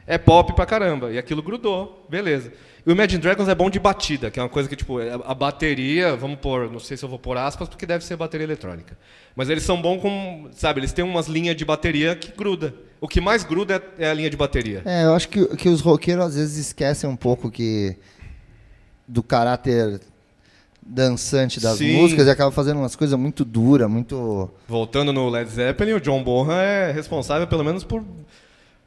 É 0.05 0.17
pop 0.17 0.53
pra 0.53 0.65
caramba. 0.65 1.11
E 1.11 1.17
aquilo 1.17 1.43
grudou, 1.43 2.05
beleza. 2.09 2.51
O 2.87 2.91
Imagine 2.91 3.21
Dragons 3.21 3.49
é 3.49 3.53
bom 3.53 3.69
de 3.69 3.79
batida, 3.79 4.31
que 4.31 4.39
é 4.39 4.43
uma 4.43 4.47
coisa 4.47 4.69
que, 4.69 4.75
tipo, 4.77 5.01
é- 5.01 5.11
a 5.11 5.33
bateria, 5.33 6.15
vamos 6.15 6.39
pôr, 6.39 6.71
não 6.71 6.79
sei 6.79 6.95
se 6.95 7.03
eu 7.03 7.09
vou 7.09 7.19
pôr 7.19 7.35
aspas, 7.37 7.67
porque 7.67 7.85
deve 7.85 8.01
ser 8.05 8.15
bateria 8.15 8.45
eletrônica. 8.45 8.97
Mas 9.35 9.49
eles 9.49 9.63
são 9.63 9.81
bons 9.81 10.01
com, 10.01 10.47
sabe, 10.53 10.79
eles 10.79 10.93
têm 10.93 11.03
umas 11.03 11.27
linhas 11.27 11.53
de 11.57 11.65
bateria 11.65 12.15
que 12.15 12.31
gruda. 12.31 12.73
O 13.01 13.07
que 13.09 13.19
mais 13.19 13.43
gruda 13.43 13.83
é, 13.99 14.05
é 14.05 14.09
a 14.09 14.13
linha 14.13 14.29
de 14.29 14.37
bateria. 14.37 14.83
É, 14.85 15.03
eu 15.03 15.13
acho 15.13 15.27
que, 15.27 15.45
que 15.57 15.67
os 15.67 15.81
roqueiros 15.81 16.27
às 16.27 16.35
vezes 16.35 16.57
esquecem 16.67 17.09
um 17.09 17.17
pouco 17.17 17.51
que 17.51 17.97
do 19.05 19.21
caráter 19.21 19.99
dançante 20.81 21.59
das 21.59 21.79
Sim. 21.79 21.91
músicas 21.91 22.25
e 22.25 22.29
acabam 22.29 22.53
fazendo 22.53 22.79
umas 22.79 22.95
coisas 22.95 23.19
muito 23.19 23.43
duras, 23.43 23.89
muito. 23.89 24.49
Voltando 24.65 25.11
no 25.11 25.27
Led 25.27 25.49
Zeppelin, 25.49 25.91
o 25.91 25.99
John 25.99 26.23
Bonham 26.23 26.53
é 26.53 26.93
responsável 26.93 27.47
pelo 27.47 27.65
menos 27.65 27.83
por. 27.83 28.01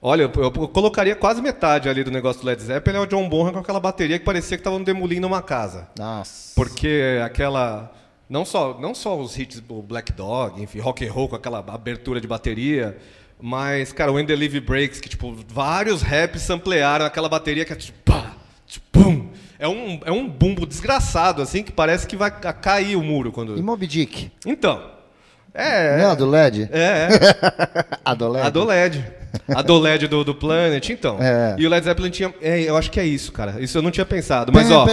Olha, 0.03 0.23
eu, 0.23 0.43
eu 0.43 0.51
colocaria 0.69 1.15
quase 1.15 1.43
metade 1.43 1.89
ali 1.89 2.03
do 2.03 2.11
negócio 2.11 2.41
do 2.41 2.47
Led 2.47 2.63
Zeppelin 2.63 2.97
é 2.97 3.01
o 3.01 3.07
John 3.07 3.29
Bonham 3.29 3.53
com 3.53 3.59
aquela 3.59 3.79
bateria 3.81 4.19
que 4.19 4.25
parecia 4.25 4.57
que 4.57 4.61
estavam 4.63 4.83
demolindo 4.83 5.27
uma 5.27 5.43
casa. 5.43 5.89
Nossa. 5.99 6.53
Porque 6.55 7.21
aquela. 7.23 7.93
Não 8.29 8.45
só, 8.45 8.79
não 8.81 8.95
só 8.95 9.19
os 9.19 9.37
hits 9.39 9.61
do 9.61 9.83
Black 9.83 10.13
Dog, 10.13 10.63
enfim, 10.63 10.79
rock 10.79 11.07
and 11.07 11.13
roll 11.13 11.29
com 11.29 11.37
aquela 11.37 11.59
abertura 11.59 12.21
de 12.21 12.29
bateria, 12.29 12.97
mas, 13.41 13.93
cara, 13.93 14.11
o 14.11 14.15
When 14.15 14.25
the 14.25 14.37
Live 14.37 14.61
Breaks, 14.61 15.01
que, 15.01 15.09
tipo, 15.09 15.37
vários 15.49 16.01
raps 16.01 16.43
samplearam 16.43 17.05
aquela 17.05 17.29
bateria 17.29 17.65
que 17.65 17.73
é 17.73 17.77
tipo, 17.77 17.99
pá, 18.05 18.37
tipo. 18.67 19.29
É 19.59 19.69
um, 19.69 20.01
é 20.07 20.11
um 20.13 20.27
bumbo 20.27 20.65
desgraçado, 20.65 21.43
assim, 21.43 21.63
que 21.63 21.71
parece 21.73 22.07
que 22.07 22.17
vai 22.17 22.31
ca- 22.31 22.53
cair 22.55 22.97
o 22.97 23.03
muro 23.03 23.31
quando. 23.33 23.59
E 23.59 23.63
Moby 23.63 23.87
Dick? 23.87 24.31
Então. 24.47 24.81
É. 25.53 25.99
Não, 25.99 26.13
a 26.13 26.15
do 26.15 26.27
LED? 26.31 26.69
É, 26.73 26.79
é. 26.79 27.09
A 28.03 28.15
do 28.15 28.29
LED? 28.29 28.47
A 28.47 28.51
do 28.51 28.65
LED. 28.65 29.05
A 29.55 29.63
do 29.63 29.79
LED 29.79 30.07
do, 30.09 30.25
do 30.25 30.35
Planet, 30.35 30.89
então. 30.91 31.19
É. 31.21 31.57
E 31.59 31.67
o 31.67 31.71
Led 31.71 31.85
Zeppelin 31.85 32.11
tinha. 32.11 32.35
é, 32.41 32.63
eu 32.63 32.77
acho 32.77 32.91
que 32.91 32.99
é 33.01 33.05
isso, 33.07 33.33
cara. 33.33 33.61
Isso 33.61 33.79
eu 33.79 33.83
não 33.83 33.91
tinha 33.91 34.07
pensado. 34.07 34.53
Mas, 34.53 34.71
ó, 34.71 34.85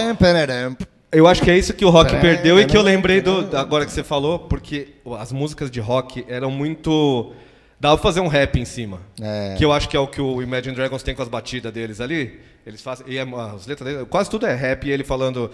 eu 1.10 1.26
acho 1.26 1.42
que 1.42 1.50
é 1.50 1.56
isso 1.56 1.72
que 1.72 1.84
o 1.84 1.90
rock 1.90 2.14
perdeu 2.20 2.60
e 2.60 2.66
que 2.66 2.76
eu 2.76 2.82
lembrei 2.82 3.20
do. 3.20 3.56
Agora 3.56 3.84
que 3.86 3.92
você 3.92 4.04
falou, 4.04 4.38
porque 4.40 4.88
as 5.18 5.32
músicas 5.32 5.70
de 5.70 5.80
rock 5.80 6.24
eram 6.28 6.50
muito. 6.50 7.32
Dava 7.80 7.96
pra 7.96 8.02
fazer 8.02 8.20
um 8.20 8.26
rap 8.28 8.58
em 8.58 8.64
cima. 8.64 9.00
É. 9.20 9.54
Que 9.56 9.64
eu 9.64 9.72
acho 9.72 9.88
que 9.88 9.96
é 9.96 10.00
o 10.00 10.06
que 10.08 10.20
o 10.20 10.42
Imagine 10.42 10.74
Dragons 10.74 11.02
tem 11.02 11.14
com 11.14 11.22
as 11.22 11.28
batidas 11.28 11.72
deles 11.72 12.00
ali. 12.00 12.40
Eles 12.66 12.82
fazem. 12.82 13.06
E 13.08 13.16
é- 13.16 13.22
as 13.22 13.66
letras 13.66 13.92
dele, 13.92 14.06
quase 14.06 14.28
tudo 14.28 14.46
é 14.46 14.54
rap 14.54 14.84
e 14.84 14.90
ele 14.90 15.04
falando. 15.04 15.50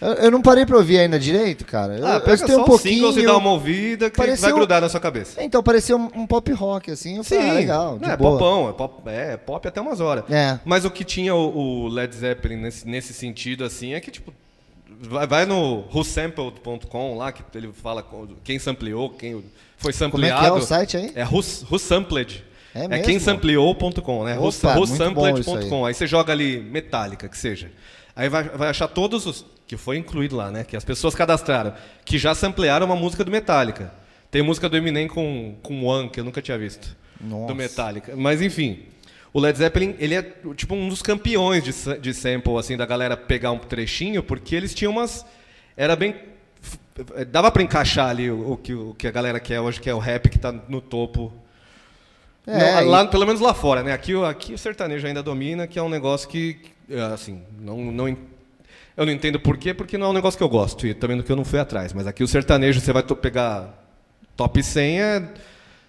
Eu, 0.00 0.12
eu 0.14 0.30
não 0.30 0.40
parei 0.40 0.64
pra 0.64 0.76
ouvir 0.76 0.98
ainda 0.98 1.18
direito, 1.18 1.64
cara. 1.64 1.96
Eu, 1.98 2.06
Ah, 2.06 2.14
eu 2.14 2.20
pega 2.20 2.34
escutei 2.34 2.54
só 2.56 2.62
um 2.62 2.64
pouquinho. 2.64 2.94
singles 2.94 3.16
e 3.16 3.26
dá 3.26 3.36
uma 3.36 3.50
ouvida 3.50 4.08
que 4.08 4.16
Pareceu- 4.16 4.42
vai 4.48 4.52
grudar 4.52 4.80
na 4.80 4.88
sua 4.88 5.00
cabeça. 5.00 5.42
Então, 5.42 5.60
parecia 5.62 5.96
um, 5.96 6.08
um 6.14 6.26
pop 6.26 6.52
rock, 6.52 6.90
assim. 6.92 7.16
Eu 7.16 7.24
falei, 7.24 7.50
ah, 7.50 7.52
legal, 7.54 7.98
de 7.98 8.04
é 8.10 8.16
boa. 8.16 8.38
popão, 8.38 8.68
é 8.68 8.72
pop, 8.72 9.02
é 9.10 9.36
pop 9.36 9.66
até 9.66 9.80
umas 9.80 9.98
horas. 10.00 10.24
É. 10.30 10.58
Mas 10.64 10.84
o 10.84 10.90
que 10.90 11.02
tinha 11.02 11.34
o, 11.34 11.84
o 11.84 11.88
Led 11.88 12.14
Zeppelin 12.14 12.56
nesse, 12.56 12.86
nesse 12.86 13.12
sentido, 13.12 13.64
assim, 13.64 13.94
é 13.94 14.00
que, 14.00 14.10
tipo, 14.12 14.32
vai, 15.28 15.44
no 15.46 15.84
whosampled.com 15.92 17.16
lá, 17.16 17.32
que 17.32 17.42
ele 17.56 17.70
fala 17.72 18.04
quem 18.44 18.58
sampleou, 18.58 19.10
quem 19.10 19.32
foi 19.32 19.42
Como 19.80 19.88
é 19.90 19.92
sampleado. 19.92 20.40
que 20.42 20.46
é 20.46 20.52
o 20.52 20.60
site 20.60 20.96
aí? 20.96 21.12
É 21.14 21.24
who's, 21.24 21.64
whosampled. 21.70 22.44
É 22.74 22.84
É, 22.84 22.98
quem 23.00 23.18
sampleou.com, 23.18 24.24
né? 24.24 24.38
Whosampled.com. 24.38 25.84
Aí 25.86 25.94
você 25.94 26.06
joga 26.06 26.32
ali 26.32 26.60
Metallica, 26.60 27.28
que 27.28 27.36
seja. 27.36 27.70
Aí 28.18 28.28
vai, 28.28 28.42
vai 28.42 28.68
achar 28.68 28.88
todos 28.88 29.26
os. 29.26 29.46
Que 29.64 29.76
foi 29.76 29.96
incluído 29.96 30.34
lá, 30.34 30.50
né? 30.50 30.64
Que 30.64 30.76
as 30.76 30.84
pessoas 30.84 31.14
cadastraram. 31.14 31.72
Que 32.04 32.18
já 32.18 32.34
samplearam 32.34 32.84
uma 32.84 32.96
música 32.96 33.22
do 33.22 33.30
Metallica. 33.30 33.92
Tem 34.28 34.42
música 34.42 34.68
do 34.68 34.76
Eminem 34.76 35.06
com, 35.06 35.54
com 35.62 35.84
One, 35.84 36.08
que 36.08 36.18
eu 36.18 36.24
nunca 36.24 36.42
tinha 36.42 36.58
visto. 36.58 36.96
Nossa. 37.20 37.46
Do 37.46 37.54
Metallica. 37.54 38.16
Mas 38.16 38.42
enfim. 38.42 38.82
O 39.32 39.38
Led 39.38 39.56
Zeppelin, 39.56 39.94
ele 40.00 40.16
é 40.16 40.22
tipo 40.56 40.74
um 40.74 40.88
dos 40.88 41.00
campeões 41.00 41.62
de, 41.62 42.00
de 42.00 42.12
sample, 42.12 42.56
assim, 42.56 42.76
da 42.76 42.84
galera 42.84 43.16
pegar 43.16 43.52
um 43.52 43.58
trechinho, 43.58 44.20
porque 44.20 44.56
eles 44.56 44.74
tinham 44.74 44.90
umas. 44.90 45.24
Era 45.76 45.94
bem. 45.94 46.16
Dava 47.30 47.52
pra 47.52 47.62
encaixar 47.62 48.08
ali 48.08 48.28
o, 48.28 48.52
o 48.52 48.56
que, 48.56 48.74
o 48.74 48.94
que 48.94 49.06
a 49.06 49.12
galera 49.12 49.38
quer 49.38 49.60
hoje, 49.60 49.80
que 49.80 49.88
é 49.88 49.94
o 49.94 49.98
rap 49.98 50.28
que 50.28 50.40
tá 50.40 50.50
no 50.50 50.80
topo 50.80 51.32
É, 52.50 52.80
lá, 52.80 53.04
e- 53.04 53.08
pelo 53.08 53.26
menos 53.26 53.40
lá 53.40 53.52
fora, 53.54 53.82
né? 53.82 53.92
Aqui, 53.92 54.14
o- 54.14 54.24
aqui 54.24 54.54
o 54.54 54.58
sertanejo 54.58 55.06
ainda 55.06 55.22
domina, 55.22 55.66
que 55.66 55.78
é 55.78 55.82
um 55.82 55.88
negócio 55.88 56.28
que, 56.28 56.58
é, 56.90 57.00
assim, 57.12 57.42
não, 57.60 57.76
não, 57.78 58.08
eu 58.96 59.06
não 59.06 59.12
entendo 59.12 59.38
por 59.38 59.56
quê, 59.58 59.74
porque 59.74 59.98
não 59.98 60.06
é 60.06 60.10
um 60.10 60.14
negócio 60.14 60.36
que 60.38 60.42
eu 60.42 60.48
gosto, 60.48 60.86
e 60.86 60.94
também 60.94 61.16
do 61.16 61.22
que 61.22 61.30
eu 61.30 61.36
não 61.36 61.44
fui 61.44 61.58
atrás. 61.58 61.92
Mas 61.92 62.06
aqui 62.06 62.22
o 62.24 62.28
sertanejo, 62.28 62.80
você 62.80 62.92
vai 62.92 63.02
pegar 63.02 63.84
top 64.36 64.62
100, 64.62 65.00
é, 65.00 65.22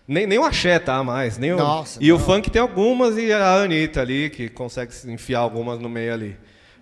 nem, 0.07 0.27
nem 0.27 0.37
o 0.39 0.43
axé 0.43 0.77
tá 0.79 1.03
mais. 1.03 1.37
Nem 1.37 1.53
o- 1.53 1.57
Nossa, 1.57 1.97
e 2.01 2.11
o 2.11 2.17
não. 2.17 2.25
funk 2.25 2.49
tem 2.49 2.61
algumas, 2.61 3.17
e 3.17 3.31
a 3.31 3.53
Anitta 3.61 4.01
ali, 4.01 4.29
que 4.29 4.49
consegue 4.49 4.93
se 4.93 5.09
enfiar 5.11 5.39
algumas 5.39 5.79
no 5.79 5.87
meio 5.87 6.13
ali. 6.13 6.37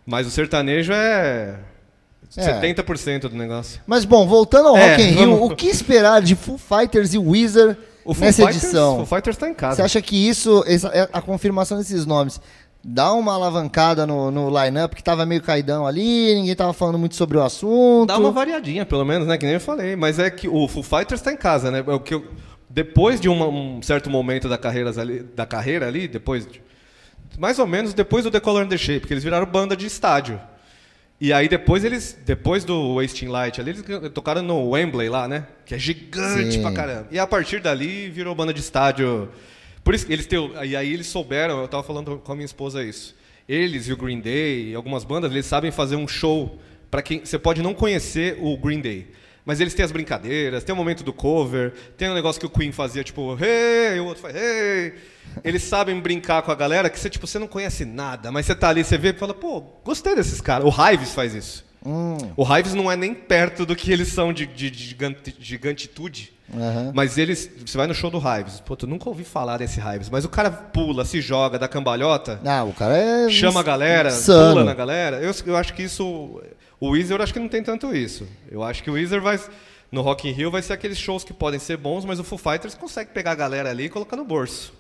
Mas 0.06 0.26
o 0.26 0.32
sertanejo 0.32 0.94
é, 0.94 1.60
É. 2.36 2.42
70% 2.42 3.30
do 3.30 3.36
negócio. 3.36 3.82
Mas 3.86 4.04
bom, 4.06 4.26
voltando 4.26 4.70
ao 4.70 4.78
É, 4.78 4.92
Rock 4.92 5.02
in 5.04 5.12
Rio, 5.12 5.32
vamos- 5.38 5.52
o 5.52 5.56
que 5.56 5.68
esperar 5.68 6.22
de 6.22 6.36
Foo 6.36 6.58
Fighters 6.58 7.14
e 7.14 7.18
Weezer 7.18 7.78
O 8.08 8.14
Foo 8.14 8.26
nessa 8.26 8.44
Fighters, 8.44 8.64
edição? 8.64 8.96
Foo 8.98 9.06
Fighters 9.06 9.38
tá 9.38 9.50
em 9.50 9.54
casa. 9.54 9.76
Você 9.76 9.82
acha 9.84 10.02
que 10.02 10.16
isso, 10.30 10.64
essa- 10.66 10.88
é 10.90 11.08
a 11.12 11.22
confirmação 11.22 11.78
desses 11.78 12.06
nomes, 12.06 12.40
dá 12.84 13.12
uma 13.14 13.34
alavancada 13.34 14.08
no, 14.08 14.32
no 14.32 14.50
line-up 14.50 14.96
que 14.96 15.04
tava 15.04 15.26
meio 15.26 15.42
caidão 15.42 15.86
ali, 15.86 16.34
ninguém 16.36 16.56
tava 16.56 16.72
falando 16.74 16.98
muito 16.98 17.16
sobre 17.16 17.38
o 17.38 17.44
assunto? 17.44 18.08
Dá 18.08 18.18
uma 18.18 18.32
variadinha, 18.32 18.86
pelo 18.86 19.04
menos, 19.04 19.28
né? 19.28 19.38
Que 19.38 19.46
nem 19.46 19.56
eu 19.56 19.60
falei. 19.62 19.96
Mas 19.96 20.20
é 20.20 20.30
que 20.30 20.48
o 20.48 20.68
Foo 20.68 20.82
Fighters 20.84 21.22
tá 21.22 21.32
em 21.34 21.38
casa, 21.38 21.70
né? 21.70 21.84
É 21.86 21.92
o 21.94 22.00
que 22.00 22.14
eu- 22.14 22.26
depois 22.70 23.20
de 23.20 23.28
uma- 23.28 23.48
um 23.48 23.82
certo 23.82 24.10
momento 24.10 24.48
da 24.48 24.58
carreira, 24.58 24.90
ali, 25.00 25.20
da 25.36 25.46
carreira 25.46 25.88
ali, 25.88 26.08
depois 26.08 26.46
de- 26.48 26.62
mais 27.38 27.60
ou 27.60 27.68
menos 27.68 27.94
depois 27.94 28.24
do 28.24 28.32
The 28.32 28.40
Color 28.40 28.64
and 28.64 28.68
the 28.70 28.78
Shape, 28.78 29.02
porque 29.02 29.14
eles 29.14 29.24
viraram 29.24 29.46
banda 29.46 29.76
de 29.76 29.86
estádio. 29.86 30.40
E 31.20 31.34
aí 31.34 31.50
depois 31.50 31.84
eles, 31.84 32.18
depois 32.26 32.64
do 32.64 32.96
Wasting 32.96 33.28
Light 33.28 33.60
ali, 33.60 33.72
eles 33.72 33.84
tocaram 34.14 34.44
no 34.44 34.70
Wembley 34.70 35.10
lá, 35.10 35.28
né? 35.28 35.48
Que 35.66 35.74
é 35.74 35.80
gigante 35.80 36.54
Sim. 36.54 36.62
pra 36.62 36.72
caramba. 36.72 37.08
E 37.10 37.18
a 37.18 37.26
partir 37.26 37.60
dali 37.60 38.10
virou 38.10 38.36
banda 38.36 38.54
de 38.54 38.60
estádio. 38.60 39.30
Por 39.84 39.96
isso 39.96 40.06
eles 40.10 40.28
têm, 40.28 40.52
e 40.64 40.76
aí 40.76 40.94
eles 40.94 41.08
souberam, 41.08 41.60
eu 41.60 41.68
tava 41.68 41.82
falando 41.82 42.18
com 42.18 42.32
a 42.32 42.36
minha 42.36 42.46
esposa 42.46 42.84
isso. 42.84 43.16
Eles 43.50 43.88
e 43.88 43.94
o 43.94 43.98
Green 43.98 44.20
Day 44.20 44.70
e 44.70 44.76
algumas 44.76 45.04
bandas, 45.04 45.32
eles 45.32 45.46
sabem 45.46 45.72
fazer 45.72 45.96
um 45.96 46.08
show 46.08 46.60
para 46.92 47.02
quem 47.02 47.26
você 47.26 47.40
pode 47.40 47.64
não 47.64 47.74
conhecer 47.74 48.38
o 48.40 48.56
Green 48.58 48.80
Day. 48.80 49.08
Mas 49.44 49.60
eles 49.62 49.74
têm 49.74 49.86
as 49.86 49.92
brincadeiras, 49.92 50.64
tem 50.64 50.74
o 50.74 50.76
momento 50.76 51.04
do 51.04 51.14
cover, 51.14 51.72
tem 51.98 52.10
um 52.10 52.14
negócio 52.14 52.40
que 52.40 52.46
o 52.46 52.50
Queen 52.50 52.72
fazia, 52.74 53.02
tipo, 53.02 53.38
hey, 53.42 53.96
e 53.96 54.00
o 54.02 54.06
outro 54.06 54.22
faz, 54.22 54.36
hey. 54.36 54.94
Eles 55.44 55.64
sabem 55.64 56.00
brincar 56.00 56.42
com 56.42 56.52
a 56.52 56.56
galera 56.56 56.90
que 56.90 57.00
você, 57.00 57.10
tipo, 57.10 57.28
você 57.28 57.38
não 57.40 57.48
conhece 57.48 57.86
nada, 57.86 58.32
mas 58.32 58.46
você 58.46 58.56
tá 58.56 58.70
ali, 58.70 58.84
você 58.84 58.98
vê 58.98 59.10
e 59.10 59.14
fala, 59.14 59.34
pô, 59.34 59.62
gostei 59.84 60.16
desses 60.16 60.42
caras. 60.42 60.66
O 60.66 60.70
Hives 60.92 61.14
faz 61.14 61.34
isso. 61.36 61.66
Hum, 61.86 62.18
O 62.36 62.44
Hives 62.58 62.74
não 62.74 62.92
é 62.92 62.96
nem 62.96 63.14
perto 63.14 63.66
do 63.66 63.76
que 63.76 63.92
eles 63.92 64.08
são 64.10 64.34
de, 64.34 64.46
de, 64.48 64.70
de 64.72 64.84
gigante- 64.84 65.36
gigantitude. 65.40 66.34
aham. 66.54 66.92
Mas 66.94 67.18
eles. 67.18 67.50
Você 67.66 67.78
vai 67.78 67.86
no 67.88 67.94
show 67.94 68.10
do 68.10 68.18
Hives. 68.18 68.60
Pô, 68.62 68.76
tu 68.76 68.88
nunca 68.88 69.08
ouvi 69.08 69.24
falar 69.24 69.58
desse 69.58 69.80
Hives. 69.80 70.10
Mas 70.10 70.26
o 70.26 70.30
cara 70.30 70.50
pula, 70.50 71.06
se 71.06 71.22
joga, 71.22 71.60
dá 71.60 71.68
cambalhota, 71.68 72.40
Ah, 72.46 72.64
o 72.64 72.74
cara 72.74 72.98
é... 72.98 73.30
chama 73.30 73.60
a 73.60 73.64
galera, 73.64 74.10
insano. 74.10 74.54
pula 74.54 74.64
na 74.66 74.74
galera. 74.74 75.18
Eu, 75.22 75.32
eu 75.46 75.56
acho 75.56 75.74
que 75.74 75.84
isso. 75.84 76.42
O 76.80 76.90
Weezer 76.90 77.18
eu 77.18 77.24
acho 77.24 77.34
que 77.34 77.40
não 77.40 77.48
tem 77.50 77.64
tanto 77.64 77.96
isso. 77.96 78.28
Eu 78.52 78.64
acho 78.64 78.84
que 78.84 78.90
o 78.90 78.94
Weezer 78.94 79.22
vai. 79.22 79.40
No 79.92 80.02
Rock 80.02 80.28
in 80.28 80.32
Rio 80.32 80.52
vai 80.52 80.62
ser 80.62 80.74
aqueles 80.74 80.98
shows 80.98 81.24
que 81.24 81.32
podem 81.34 81.60
ser 81.60 81.78
bons, 81.78 82.04
mas 82.04 82.20
o 82.20 82.24
Foo 82.24 82.38
Fighters 82.38 82.76
consegue 82.76 83.12
pegar 83.12 83.32
a 83.32 83.36
galera 83.36 83.70
ali 83.70 83.86
e 83.86 83.90
colocar 83.90 84.18
no 84.18 84.26
bolso. 84.26 84.74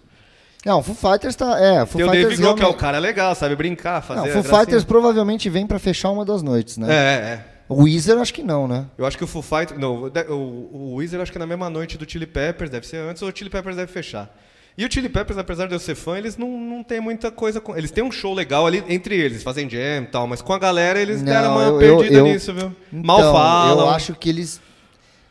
Não, 0.68 0.80
o 0.80 0.84
Foo 0.84 0.94
Fighters 0.94 1.36
tá... 1.36 1.58
É, 1.60 1.82
o 1.82 1.88
Foo 1.88 1.98
Tem 2.02 2.06
o 2.08 2.12
Fighters 2.12 2.30
Dave 2.32 2.42
Grohl, 2.42 2.56
que 2.56 2.64
é 2.64 2.68
o 2.68 2.74
cara 2.74 3.00
legal, 3.00 3.34
sabe 3.34 3.56
brincar, 3.56 4.02
fazer. 4.02 4.20
Não, 4.20 4.40
o 4.40 4.44
Foo. 4.44 4.58
Fighters 4.60 4.84
provavelmente 4.84 5.50
vem 5.50 5.66
pra 5.66 5.80
fechar 5.80 6.12
uma 6.12 6.26
das 6.26 6.42
noites, 6.44 6.78
né? 6.78 6.88
É, 6.90 6.94
é. 7.34 7.46
O 7.70 7.84
Weezer 7.84 8.18
acho 8.18 8.34
que 8.34 8.44
não, 8.44 8.68
né? 8.68 8.86
Eu 8.98 9.06
acho 9.06 9.18
que 9.18 9.24
o 9.24 9.28
Foo 9.28 9.42
Fighters. 9.42 9.80
Não, 9.80 10.04
o, 10.30 10.34
o, 10.34 10.78
o 10.92 10.96
Weezer 10.96 11.22
acho 11.22 11.32
que 11.32 11.38
é 11.38 11.40
na 11.40 11.48
mesma 11.48 11.70
noite 11.70 11.98
do 11.98 12.10
Chili 12.10 12.26
Peppers, 12.26 12.70
deve 12.70 12.86
ser 12.86 12.98
antes, 12.98 13.22
ou 13.22 13.30
o 13.30 13.34
Chili 13.36 13.50
Peppers 13.50 13.76
deve 13.78 13.92
fechar. 13.92 14.30
E 14.78 14.86
o 14.86 14.92
Chili 14.92 15.10
Peppers, 15.10 15.40
apesar 15.40 15.68
de 15.68 15.74
eu 15.74 15.80
ser 15.80 15.96
fã, 15.96 16.18
eles 16.18 16.38
não, 16.38 16.50
não 16.60 16.84
tem 16.84 17.00
muita 17.02 17.32
coisa 17.32 17.60
com. 17.60 17.76
Eles 17.76 17.90
têm 17.90 18.04
um 18.04 18.12
show 18.12 18.34
legal 18.34 18.68
ali 18.68 18.84
entre 18.88 19.16
eles, 19.16 19.42
fazem 19.44 19.70
jam 19.70 20.04
e 20.04 20.08
tal, 20.08 20.28
mas 20.28 20.42
com 20.42 20.54
a 20.54 20.60
galera 20.60 21.00
eles 21.02 21.18
Não, 21.18 21.26
deram 21.26 21.52
uma 21.54 21.64
eu- 21.64 21.78
perdida 21.80 22.20
eu- 22.20 22.26
nisso, 22.26 22.54
viu? 22.54 22.72
Mal 22.92 23.20
Então, 23.20 23.34
falam. 23.34 23.80
Eu 23.88 23.90
acho 23.90 24.14
que 24.14 24.30
eles 24.30 24.62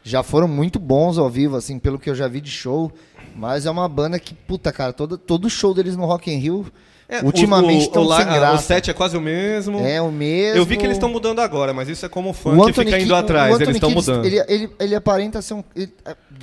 já 0.03 0.23
foram 0.23 0.49
muito 0.49 0.79
bons 0.79 1.17
ao 1.19 1.31
vivo, 1.31 1.57
assim, 1.57 1.79
pelo 1.79 1.99
que 1.99 2.11
eu 2.11 2.15
já 2.15 2.27
vi 2.29 2.41
de 2.41 2.51
show. 2.51 2.93
Mas 3.39 3.67
é 3.67 3.71
uma 3.71 3.89
banda 3.89 4.19
que, 4.19 4.33
puta, 4.35 4.73
cara, 4.73 4.93
todo, 4.93 5.19
todo 5.19 5.49
show 5.51 5.75
deles 5.75 5.97
no 5.97 6.05
Rock 6.07 6.31
in 6.31 6.39
Rio, 6.39 6.67
É, 7.09 7.21
ultimamente 7.23 7.83
o, 7.85 7.87
estão 7.87 8.03
o, 8.05 8.17
sem 8.17 8.25
li- 8.27 8.35
graça. 8.35 8.55
O 8.55 8.59
set 8.67 8.91
é 8.91 8.95
quase 8.95 9.17
o 9.17 9.21
mesmo. 9.21 9.79
É 9.81 10.01
o 10.01 10.11
mesmo. 10.11 10.59
Eu 10.59 10.65
vi 10.65 10.77
que 10.77 10.85
eles 10.85 10.97
estão 10.97 11.09
mudando 11.09 11.41
agora, 11.41 11.73
mas 11.75 11.89
isso 11.89 12.05
é 12.07 12.09
como 12.09 12.33
fã 12.33 12.51
O 12.51 12.65
que 12.65 12.71
Anthony 12.71 12.87
fica 12.91 12.99
indo 12.99 13.07
Ki- 13.09 13.13
o 13.13 13.17
atrás, 13.17 13.61
eles 13.61 13.77
estão 13.77 13.91
mudando. 13.91 14.25
Ele, 14.25 14.43
ele, 14.49 14.71
ele 14.81 14.95
aparenta 14.95 15.41
ser 15.43 15.55
um. 15.55 15.63
Ele, 15.75 15.93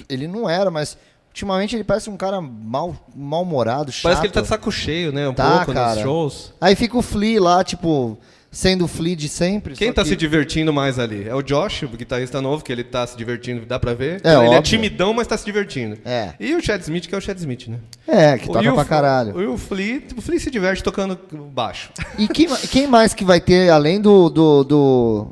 ele 0.07 0.27
não 0.27 0.49
era, 0.49 0.69
mas 0.71 0.95
ultimamente 1.29 1.75
ele 1.75 1.83
parece 1.83 2.09
um 2.11 2.15
cara 2.15 2.39
mal, 2.39 2.95
mal-humorado, 3.15 3.91
chato. 3.91 4.03
Parece 4.03 4.21
que 4.21 4.27
ele 4.27 4.33
tá 4.33 4.41
de 4.41 4.47
saco 4.47 4.71
cheio, 4.71 5.11
né? 5.11 5.27
Um 5.27 5.33
Tá, 5.33 5.57
pouco 5.57 5.73
cara. 5.73 5.95
nos 5.95 6.03
shows. 6.03 6.53
Aí 6.61 6.75
fica 6.75 6.95
o 6.97 7.01
Flea 7.01 7.41
lá, 7.41 7.63
tipo, 7.63 8.17
sendo 8.53 8.85
o 8.85 8.87
Flea 8.87 9.15
de 9.15 9.27
sempre. 9.27 9.73
Quem 9.75 9.87
só 9.89 9.95
tá 9.95 10.03
que- 10.03 10.09
se 10.09 10.15
divertindo 10.15 10.71
mais 10.71 10.99
ali? 10.99 11.27
É 11.27 11.33
o 11.35 11.41
Josh, 11.41 11.83
o 11.83 11.87
guitarrista 11.89 12.39
novo, 12.39 12.63
que 12.63 12.71
ele 12.71 12.83
tá 12.83 13.05
se 13.05 13.17
divertindo, 13.17 13.65
dá 13.65 13.77
pra 13.79 13.93
ver. 13.93 14.21
É, 14.23 14.29
ele 14.29 14.45
é 14.45 14.47
óbvio. 14.47 14.61
timidão, 14.61 15.13
mas 15.13 15.27
tá 15.27 15.35
se 15.35 15.43
divertindo. 15.43 15.97
É. 16.05 16.33
E 16.39 16.53
o 16.55 16.61
Chad 16.63 16.79
Smith, 16.81 17.07
que 17.07 17.15
é 17.15 17.17
o 17.17 17.21
Chad 17.21 17.37
Smith, 17.39 17.67
né? 17.67 17.79
É, 18.07 18.37
que 18.37 18.47
toca 18.47 18.71
o- 18.71 18.75
pra 18.75 18.85
caralho. 18.85 19.41
E 19.41 19.45
o 19.47 19.57
Flea, 19.57 20.03
o 20.15 20.21
Flea 20.21 20.39
se 20.39 20.51
diverte 20.51 20.83
tocando 20.83 21.19
baixo. 21.51 21.89
E 22.17 22.27
quem, 22.27 22.47
quem 22.71 22.85
mais 22.87 23.13
que 23.13 23.25
vai 23.25 23.41
ter, 23.41 23.69
além 23.71 23.99
do, 23.99 24.29
do, 24.29 24.63
do, 24.63 25.27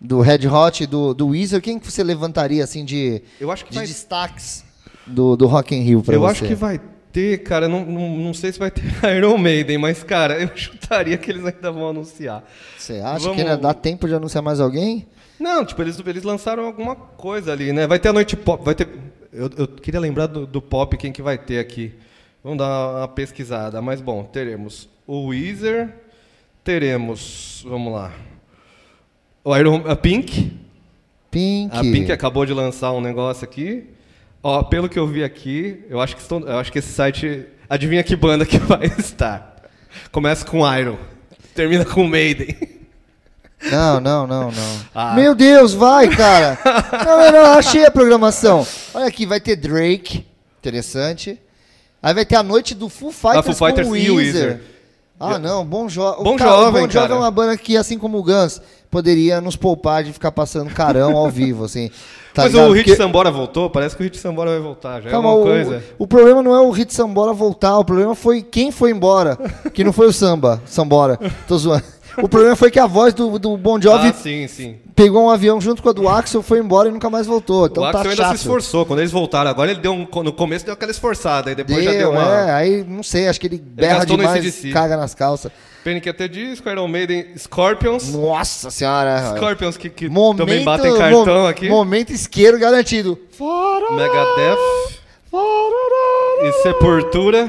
do 0.00 0.20
Red 0.20 0.46
Hot 0.46 0.84
do, 0.86 1.14
do 1.14 1.28
Weezer, 1.28 1.60
quem 1.62 1.78
que 1.78 1.90
você 1.90 2.04
levantaria, 2.04 2.62
assim, 2.62 2.84
de, 2.84 3.22
Eu 3.40 3.52
de 3.54 3.64
vai 3.74 3.86
destaques 3.86 4.64
do, 5.06 5.36
do 5.36 5.46
Rock 5.46 5.74
in 5.74 5.80
Rio 5.80 6.02
pra 6.02 6.14
Eu 6.14 6.20
você? 6.20 6.30
acho 6.32 6.44
que 6.44 6.54
vai 6.54 6.80
ter, 7.12 7.42
cara, 7.42 7.68
não, 7.68 7.84
não, 7.84 8.16
não 8.16 8.34
sei 8.34 8.50
se 8.52 8.58
vai 8.58 8.70
ter 8.70 8.82
Iron 9.16 9.36
Maiden, 9.38 9.78
mas, 9.78 10.02
cara, 10.02 10.40
eu 10.40 10.50
chutaria 10.56 11.16
que 11.18 11.30
eles 11.30 11.44
ainda 11.44 11.70
vão 11.70 11.88
anunciar. 11.90 12.42
Você 12.78 12.94
acha 12.94 13.20
Vamos- 13.20 13.36
que 13.36 13.42
ainda 13.42 13.56
dá 13.56 13.74
tempo 13.74 14.08
de 14.08 14.14
anunciar 14.14 14.42
mais 14.42 14.58
alguém? 14.60 15.06
Não, 15.38 15.64
tipo, 15.64 15.82
eles, 15.82 15.98
eles 16.06 16.22
lançaram 16.22 16.64
alguma 16.64 16.94
coisa 16.94 17.52
ali, 17.52 17.72
né? 17.72 17.86
Vai 17.86 17.98
ter 17.98 18.08
a 18.08 18.12
noite 18.12 18.36
pop, 18.36 18.64
vai 18.64 18.74
ter... 18.74 18.88
Eu, 19.32 19.50
eu 19.56 19.66
queria 19.68 19.98
lembrar 20.00 20.26
do, 20.26 20.46
do 20.46 20.60
pop, 20.62 20.96
quem 20.96 21.10
que 21.10 21.22
vai 21.22 21.36
ter 21.38 21.58
aqui. 21.58 21.92
Vamos 22.44 22.58
dar 22.58 22.98
uma 22.98 23.08
pesquisada, 23.08 23.80
mas 23.80 24.00
bom, 24.00 24.24
teremos 24.24 24.88
o 25.06 25.28
Weezer, 25.28 25.94
teremos, 26.64 27.64
vamos 27.66 27.92
lá, 27.92 28.12
o 29.44 29.56
Iron, 29.56 29.82
a 29.86 29.96
Pink, 29.96 30.52
Pink. 31.30 31.74
a 31.76 31.80
Pink 31.80 32.12
acabou 32.12 32.46
de 32.46 32.52
lançar 32.52 32.92
um 32.92 33.00
negócio 33.00 33.44
aqui. 33.44 33.84
Ó, 34.42 34.62
pelo 34.64 34.88
que 34.88 34.98
eu 34.98 35.06
vi 35.06 35.22
aqui, 35.22 35.84
eu 35.88 36.00
acho 36.00 36.16
que, 36.16 36.22
estão, 36.22 36.40
eu 36.40 36.58
acho 36.58 36.72
que 36.72 36.78
esse 36.78 36.92
site. 36.92 37.46
Adivinha 37.68 38.02
que 38.02 38.16
banda 38.16 38.44
que 38.44 38.58
vai 38.60 38.86
estar? 38.98 39.56
Começa 40.10 40.44
com 40.44 40.66
Iron, 40.76 40.98
termina 41.54 41.84
com 41.84 42.06
Maiden. 42.06 42.56
Não, 43.70 44.00
não, 44.00 44.26
não, 44.26 44.50
não. 44.50 44.80
Ah. 44.92 45.14
Meu 45.14 45.34
Deus, 45.34 45.72
vai, 45.72 46.08
cara. 46.08 46.58
Não, 47.06 47.18
não, 47.18 47.32
não, 47.32 47.58
achei 47.58 47.84
a 47.84 47.90
programação. 47.90 48.66
Olha 48.92 49.06
aqui, 49.06 49.24
vai 49.24 49.40
ter 49.40 49.54
Drake, 49.54 50.26
interessante. 50.58 51.38
Aí 52.02 52.12
vai 52.12 52.24
ter 52.24 52.34
a 52.34 52.42
noite 52.42 52.74
do 52.74 52.88
Full 52.88 53.12
Fighters, 53.12 53.56
Foo 53.56 53.68
Fighters 53.68 53.86
com 53.86 53.96
e 53.96 54.10
o 54.10 54.16
Weezer. 54.16 54.60
Ah, 55.22 55.38
não, 55.38 55.64
Bom, 55.64 55.88
jo 55.88 56.00
Bom 56.22 56.34
o 56.34 56.36
cara- 56.36 56.50
Jovem, 56.50 56.68
o 56.84 56.86
Bom 56.86 56.92
Jovem 56.92 57.08
cara. 57.08 57.14
é 57.14 57.16
uma 57.16 57.30
banda 57.30 57.56
que, 57.56 57.76
assim 57.76 57.98
como 57.98 58.18
o 58.18 58.22
Guns, 58.22 58.60
poderia 58.90 59.40
nos 59.40 59.56
poupar 59.56 60.02
de 60.04 60.12
ficar 60.12 60.32
passando 60.32 60.70
carão 60.74 61.16
ao 61.16 61.30
vivo, 61.30 61.64
assim. 61.64 61.90
Tá 62.34 62.42
Mas 62.44 62.52
ligado? 62.52 62.70
o 62.70 62.72
Hit 62.72 62.84
Porque- 62.84 62.96
Sambora 63.02 63.30
voltou? 63.30 63.68
Parece 63.70 63.94
que 63.94 64.02
o 64.02 64.04
Hit 64.04 64.16
Sambora 64.18 64.50
vai 64.50 64.60
voltar. 64.60 65.02
Já 65.02 65.10
Calma, 65.10 65.28
é 65.28 65.32
o, 65.32 65.34
alguma 65.36 65.54
coisa? 65.54 65.84
o 65.98 66.06
problema 66.06 66.42
não 66.42 66.54
é 66.54 66.60
o 66.60 66.70
Hit 66.70 66.92
Sambora 66.94 67.32
voltar, 67.32 67.78
o 67.78 67.84
problema 67.84 68.14
foi 68.14 68.40
quem 68.42 68.70
foi 68.72 68.90
embora, 68.90 69.36
que 69.74 69.84
não 69.84 69.92
foi 69.92 70.06
o 70.08 70.12
Samba, 70.12 70.60
Sambora, 70.64 71.18
tô 71.46 71.56
zoando. 71.58 71.84
O 72.18 72.28
problema 72.28 72.54
foi 72.56 72.70
que 72.70 72.78
a 72.78 72.86
voz 72.86 73.14
do, 73.14 73.38
do 73.38 73.56
Bon 73.56 73.80
Jovi 73.80 74.08
Ah, 74.08 74.12
sim, 74.12 74.46
sim. 74.48 74.76
pegou 74.94 75.24
um 75.24 75.30
avião 75.30 75.60
junto 75.60 75.82
com 75.82 75.88
a 75.88 75.92
do 75.92 76.08
Axel, 76.08 76.42
foi 76.42 76.58
embora 76.58 76.88
e 76.88 76.92
nunca 76.92 77.08
mais 77.08 77.26
voltou. 77.26 77.66
Então 77.66 77.82
o 77.82 77.90
tá 77.90 77.98
Axel 77.98 78.10
ainda 78.10 78.22
chato. 78.24 78.36
se 78.36 78.42
esforçou. 78.42 78.84
Quando 78.84 78.98
eles 79.00 79.10
voltaram, 79.12 79.50
agora 79.50 79.70
ele 79.70 79.80
deu 79.80 79.92
um. 79.92 80.06
No 80.22 80.32
começo 80.32 80.64
deu 80.64 80.74
aquela 80.74 80.90
esforçada, 80.90 81.50
aí 81.50 81.54
depois 81.56 81.82
já 81.84 81.90
deu 81.90 82.00
Deu, 82.00 82.10
uma. 82.10 82.22
é, 82.22 82.52
aí 82.52 82.84
não 82.86 83.02
sei, 83.02 83.28
acho 83.28 83.40
que 83.40 83.46
ele 83.46 83.58
berra 83.58 83.98
gastou 84.00 84.16
no 84.16 84.22
demais, 84.24 84.60
caga 84.72 84.96
nas 84.96 85.14
calças. 85.14 85.50
Panic! 85.84 86.08
até 86.08 86.28
disco, 86.28 86.68
Iron 86.70 86.86
Maiden, 86.86 87.26
Scorpions. 87.36 88.12
Nossa 88.14 88.70
senhora. 88.70 89.34
Scorpions 89.36 89.76
que, 89.76 89.88
que 89.90 90.08
Momento, 90.08 90.38
também 90.46 90.64
batem 90.64 90.96
cartão 90.96 91.24
mo- 91.42 91.46
aqui. 91.48 91.68
Momento 91.68 92.10
isqueiro 92.10 92.56
garantido. 92.58 93.18
Megadeth 93.90 94.58
e 96.44 96.52
Sepultura. 96.62 97.48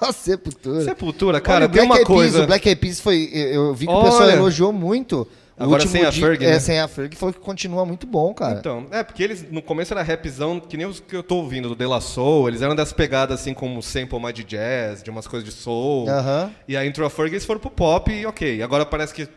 Sepultura. 0.12 0.80
Sepultura, 0.82 1.40
cara, 1.40 1.64
Olha, 1.64 1.66
o 1.66 1.68
tem 1.68 1.86
Black 1.86 1.90
uma 1.90 1.96
Eyed 1.98 2.06
Peas, 2.06 2.18
coisa. 2.18 2.42
O 2.44 2.46
Black 2.46 2.68
Eyed 2.68 2.80
Peas 2.80 3.00
foi. 3.00 3.30
Eu, 3.32 3.74
vi 3.74 3.86
que 3.86 3.92
o 3.92 3.96
Olha. 3.96 4.10
pessoal 4.10 4.30
elogiou 4.30 4.72
muito. 4.72 5.26
O 5.56 5.62
Agora 5.62 5.86
sem 5.86 6.04
a 6.04 6.10
Ferg, 6.10 6.44
É, 6.44 6.50
né? 6.54 6.58
sem 6.58 6.80
a 6.80 6.88
Ferg, 6.88 7.14
falou 7.14 7.32
que 7.32 7.38
continua 7.38 7.86
muito 7.86 8.08
bom, 8.08 8.34
cara. 8.34 8.58
Então, 8.58 8.88
é, 8.90 9.04
porque 9.04 9.22
eles 9.22 9.48
no 9.52 9.62
começo 9.62 9.94
era 9.94 10.02
rapzão, 10.02 10.58
que 10.58 10.76
nem 10.76 10.84
os 10.84 10.98
que 10.98 11.14
eu 11.14 11.22
tô 11.22 11.36
ouvindo, 11.36 11.68
do 11.68 11.76
De 11.76 11.86
La 11.86 12.00
Soul, 12.00 12.48
eles 12.48 12.60
eram 12.60 12.74
das 12.74 12.92
pegadas 12.92 13.40
assim 13.40 13.54
como 13.54 13.80
sample 13.80 14.18
mais 14.18 14.34
de 14.34 14.42
jazz, 14.42 15.00
de 15.00 15.10
umas 15.10 15.28
coisas 15.28 15.48
de 15.48 15.54
soul. 15.54 16.08
Aham. 16.08 16.50
E 16.66 16.76
aí 16.76 16.88
entrou 16.88 17.06
a 17.06 17.10
Ferg 17.10 17.30
eles 17.32 17.44
foram 17.44 17.60
pro 17.60 17.70
pop 17.70 18.10
e 18.12 18.26
ok. 18.26 18.60
Agora 18.62 18.84
parece 18.84 19.14
que 19.14 19.28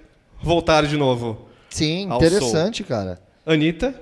voltaram 0.41 0.87
de 0.87 0.97
novo. 0.97 1.47
Sim, 1.69 2.09
interessante, 2.11 2.83
cara. 2.83 3.19
Anitta. 3.45 3.93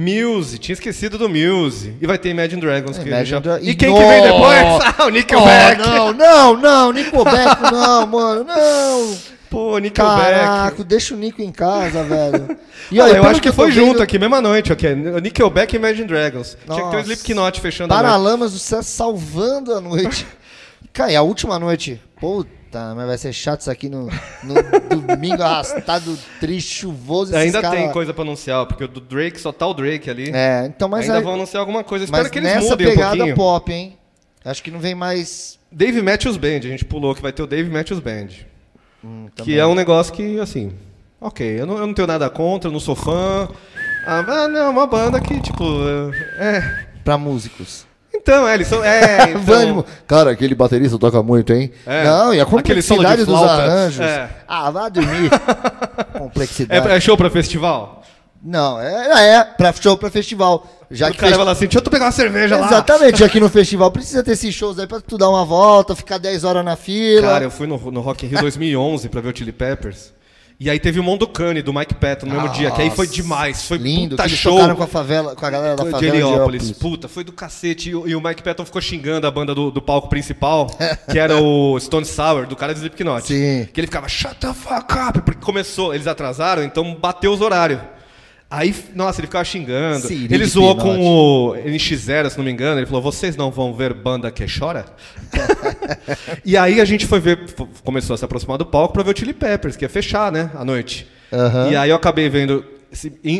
Muse, 0.00 0.58
tinha 0.58 0.74
esquecido 0.74 1.18
do 1.18 1.28
Muse. 1.28 1.96
E 2.00 2.06
vai 2.06 2.16
ter 2.16 2.28
Imagine 2.28 2.60
Dragons. 2.60 2.96
que 2.98 3.08
Imagine 3.08 3.42
já... 3.42 3.58
E 3.60 3.74
quem 3.74 3.92
que 3.92 4.00
vem 4.00 4.22
depois? 4.22 4.58
Ah, 4.96 5.06
o 5.06 5.08
Nickelback. 5.10 5.80
Oh, 5.82 5.88
não, 5.88 6.12
não, 6.12 6.56
não, 6.56 6.92
Nickelback 6.92 7.62
não, 7.72 8.06
mano, 8.06 8.44
não. 8.44 9.16
Pô, 9.50 9.76
Nickelback. 9.78 10.40
Caraca, 10.40 10.84
deixa 10.84 11.14
o 11.14 11.16
Nico 11.16 11.42
em 11.42 11.50
casa, 11.50 12.04
velho. 12.04 12.56
E 12.90 13.00
olha, 13.00 13.16
eu 13.18 13.24
acho 13.24 13.42
que 13.42 13.48
tô 13.50 13.54
foi 13.54 13.70
vendo, 13.70 13.86
junto 13.86 14.02
aqui, 14.02 14.18
mesma 14.18 14.40
noite. 14.40 14.72
ok? 14.72 14.94
Nickelback 14.94 15.74
e 15.74 15.76
Imagine 15.76 16.06
Dragons. 16.06 16.56
Tinha 16.64 16.76
que 16.76 16.90
ter 16.90 16.96
o 16.96 17.00
Nossa. 17.00 17.12
Slipknot 17.12 17.60
fechando 17.60 17.92
a 17.92 17.96
noite. 17.96 18.06
Paralamas 18.06 18.52
do 18.52 18.58
Céu 18.58 18.82
salvando 18.82 19.74
a 19.74 19.80
noite. 19.80 20.26
Cara, 20.92 21.12
e 21.12 21.16
a 21.16 21.22
última 21.22 21.58
noite, 21.58 22.00
puta, 22.68 22.94
mas 22.94 23.06
vai 23.06 23.18
ser 23.18 23.32
chato 23.32 23.60
isso 23.60 23.70
aqui 23.70 23.88
no, 23.88 24.08
no 24.44 24.54
domingo 25.06 25.42
arrastado, 25.42 26.16
triste, 26.38 26.80
chuvoso. 26.80 27.34
Ainda 27.34 27.60
cara- 27.62 27.76
tem 27.76 27.90
coisa 27.90 28.12
pra 28.12 28.22
anunciar, 28.22 28.66
porque 28.66 28.84
o 28.84 28.88
do 28.88 29.00
Drake 29.00 29.40
só 29.40 29.50
tá 29.52 29.66
o 29.66 29.74
Drake 29.74 30.08
ali. 30.10 30.30
É, 30.32 30.66
então, 30.66 30.88
mas, 30.88 31.02
Ainda 31.06 31.18
aí- 31.18 31.24
vão 31.24 31.34
anunciar 31.34 31.60
alguma 31.60 31.82
coisa. 31.82 32.06
mas 32.10 32.26
Espero 32.26 32.30
que 32.32 32.38
eles 32.38 32.54
nessa 32.54 32.70
mudem 32.70 32.86
um 32.86 32.90
pegada 32.90 33.16
pouquinho. 33.16 33.36
pop, 33.36 33.72
hein? 33.72 33.98
Acho 34.44 34.62
que 34.62 34.70
não 34.70 34.78
vem 34.80 34.94
mais... 34.94 35.58
Dave 35.70 36.00
Matthews 36.00 36.36
Band, 36.36 36.56
a 36.58 36.60
gente 36.60 36.84
pulou 36.84 37.14
que 37.14 37.20
vai 37.20 37.32
ter 37.32 37.42
o 37.42 37.46
Dave 37.46 37.68
Matthews 37.68 38.00
Band. 38.00 38.28
Hum, 39.04 39.28
que 39.36 39.58
é 39.58 39.66
um 39.66 39.74
negócio 39.74 40.12
que, 40.12 40.38
assim, 40.40 40.72
ok, 41.20 41.60
eu 41.60 41.66
não, 41.66 41.76
eu 41.78 41.86
não 41.86 41.94
tenho 41.94 42.08
nada 42.08 42.28
contra, 42.30 42.68
eu 42.68 42.72
não 42.72 42.80
sou 42.80 42.96
fã. 42.96 43.48
Ah, 44.06 44.22
mas 44.26 44.50
não, 44.50 44.60
é 44.60 44.68
uma 44.68 44.86
banda 44.86 45.20
que, 45.20 45.40
tipo, 45.40 45.64
é. 46.38 46.86
Pra 47.04 47.18
músicos. 47.18 47.86
Então, 48.28 48.46
é, 48.46 48.54
eles 48.54 48.68
são. 48.68 48.84
É, 48.84 49.30
então, 49.30 49.40
Vânimo. 49.42 49.86
Cara, 50.06 50.32
aquele 50.32 50.54
baterista 50.54 50.98
toca 50.98 51.22
muito, 51.22 51.50
hein? 51.50 51.72
É. 51.86 52.04
Não, 52.04 52.34
e 52.34 52.40
a 52.40 52.44
complexidade 52.44 53.24
dos 53.24 53.42
arranjos. 53.42 54.04
É. 54.04 54.28
Ah, 54.46 54.70
vá 54.70 54.90
dormir. 54.90 55.30
complexidade. 56.12 56.88
é, 56.88 56.96
é 56.96 57.00
show 57.00 57.16
pra 57.16 57.30
festival? 57.30 58.02
Não, 58.42 58.78
é, 58.78 59.36
é 59.36 59.44
pra 59.44 59.72
show 59.72 59.96
pra 59.96 60.10
festival. 60.10 60.66
Já 60.90 61.08
o 61.08 61.10
que 61.10 61.18
cara 61.18 61.36
vai 61.36 61.44
lá 61.46 61.52
assim, 61.52 61.66
deixa 61.66 61.78
eu 61.78 61.82
pegar 61.90 62.04
uma 62.04 62.12
cerveja 62.12 62.56
lá. 62.56 62.66
Exatamente, 62.66 63.28
que 63.28 63.40
no 63.40 63.48
festival 63.48 63.90
precisa 63.90 64.22
ter 64.22 64.32
esses 64.32 64.54
shows 64.54 64.78
aí 64.78 64.86
pra 64.86 65.00
tu 65.00 65.16
dar 65.18 65.28
uma 65.28 65.44
volta, 65.44 65.96
ficar 65.96 66.18
10 66.18 66.44
horas 66.44 66.64
na 66.64 66.76
fila. 66.76 67.28
Cara, 67.28 67.44
eu 67.44 67.50
fui 67.50 67.66
no, 67.66 67.78
no 67.90 68.00
Rock 68.00 68.26
in 68.26 68.28
Rio 68.28 68.40
2011 68.40 69.08
pra 69.08 69.20
ver 69.20 69.32
o 69.32 69.36
Chili 69.36 69.52
Peppers. 69.52 70.12
E 70.60 70.68
aí 70.68 70.80
teve 70.80 70.98
o 70.98 71.04
Mondocane 71.04 71.62
do 71.62 71.72
Mike 71.72 71.94
Patton 71.94 72.26
no 72.26 72.32
mesmo 72.34 72.48
dia, 72.48 72.72
que 72.72 72.82
aí 72.82 72.90
foi 72.90 73.06
demais. 73.06 73.62
Foi 73.62 73.78
lindo, 73.78 74.10
puta 74.16 74.24
que 74.24 74.28
eles 74.30 74.38
show. 74.40 74.56
tocaram 74.56 74.74
com 74.74 74.82
a 74.82 74.86
favela, 74.88 75.36
com 75.36 75.46
a 75.46 75.50
galera 75.50 75.76
da 75.76 75.84
favela 75.84 76.00
de. 76.00 76.08
Heliópolis. 76.08 76.72
Puta, 76.72 77.06
foi 77.06 77.22
do 77.22 77.32
cacete. 77.32 77.90
E, 77.90 77.94
o- 77.94 78.08
e 78.08 78.16
o 78.16 78.20
Mike 78.20 78.42
Patton 78.42 78.64
ficou 78.64 78.80
xingando 78.82 79.24
a 79.24 79.30
banda 79.30 79.54
do, 79.54 79.70
do 79.70 79.80
palco 79.80 80.08
principal, 80.08 80.66
que 81.10 81.16
era 81.16 81.36
o 81.40 81.78
Stone 81.78 82.04
Sour, 82.04 82.48
do 82.48 82.56
cara 82.56 82.74
do 82.74 82.78
Slipknot. 82.78 83.28
Sim. 83.28 83.68
Que 83.72 83.78
ele 83.80 83.86
ficava, 83.86 84.08
shut 84.08 84.34
the 84.40 84.52
fuck 84.52 84.92
up, 85.08 85.20
porque 85.22 85.40
começou, 85.40 85.94
eles 85.94 86.08
atrasaram, 86.08 86.64
então 86.64 86.92
bateu 86.92 87.32
os 87.32 87.40
horários. 87.40 87.80
Aí, 88.50 88.74
nossa, 88.94 89.20
ele 89.20 89.26
ficava 89.26 89.44
xingando. 89.44 90.06
Siri 90.06 90.34
ele 90.34 90.46
zoou 90.46 90.74
Pinote. 90.74 90.98
com 90.98 91.06
o 91.06 91.54
NX0, 91.54 92.30
se 92.30 92.38
não 92.38 92.44
me 92.44 92.50
engano. 92.50 92.80
Ele 92.80 92.86
falou: 92.86 93.02
vocês 93.02 93.36
não 93.36 93.50
vão 93.50 93.74
ver 93.74 93.92
banda 93.92 94.30
que 94.30 94.46
chora? 94.46 94.86
e 96.44 96.56
aí 96.56 96.80
a 96.80 96.84
gente 96.86 97.06
foi 97.06 97.20
ver, 97.20 97.40
começou 97.84 98.14
a 98.14 98.16
se 98.16 98.24
aproximar 98.24 98.56
do 98.56 98.64
palco 98.64 98.94
pra 98.94 99.02
ver 99.02 99.14
o 99.14 99.18
Chili 99.18 99.34
Peppers, 99.34 99.76
que 99.76 99.84
ia 99.84 99.88
fechar, 99.88 100.32
né, 100.32 100.50
à 100.54 100.64
noite. 100.64 101.06
Aham. 101.30 101.70
E 101.70 101.76
aí 101.76 101.90
eu 101.90 101.96
acabei 101.96 102.30
vendo, 102.30 102.64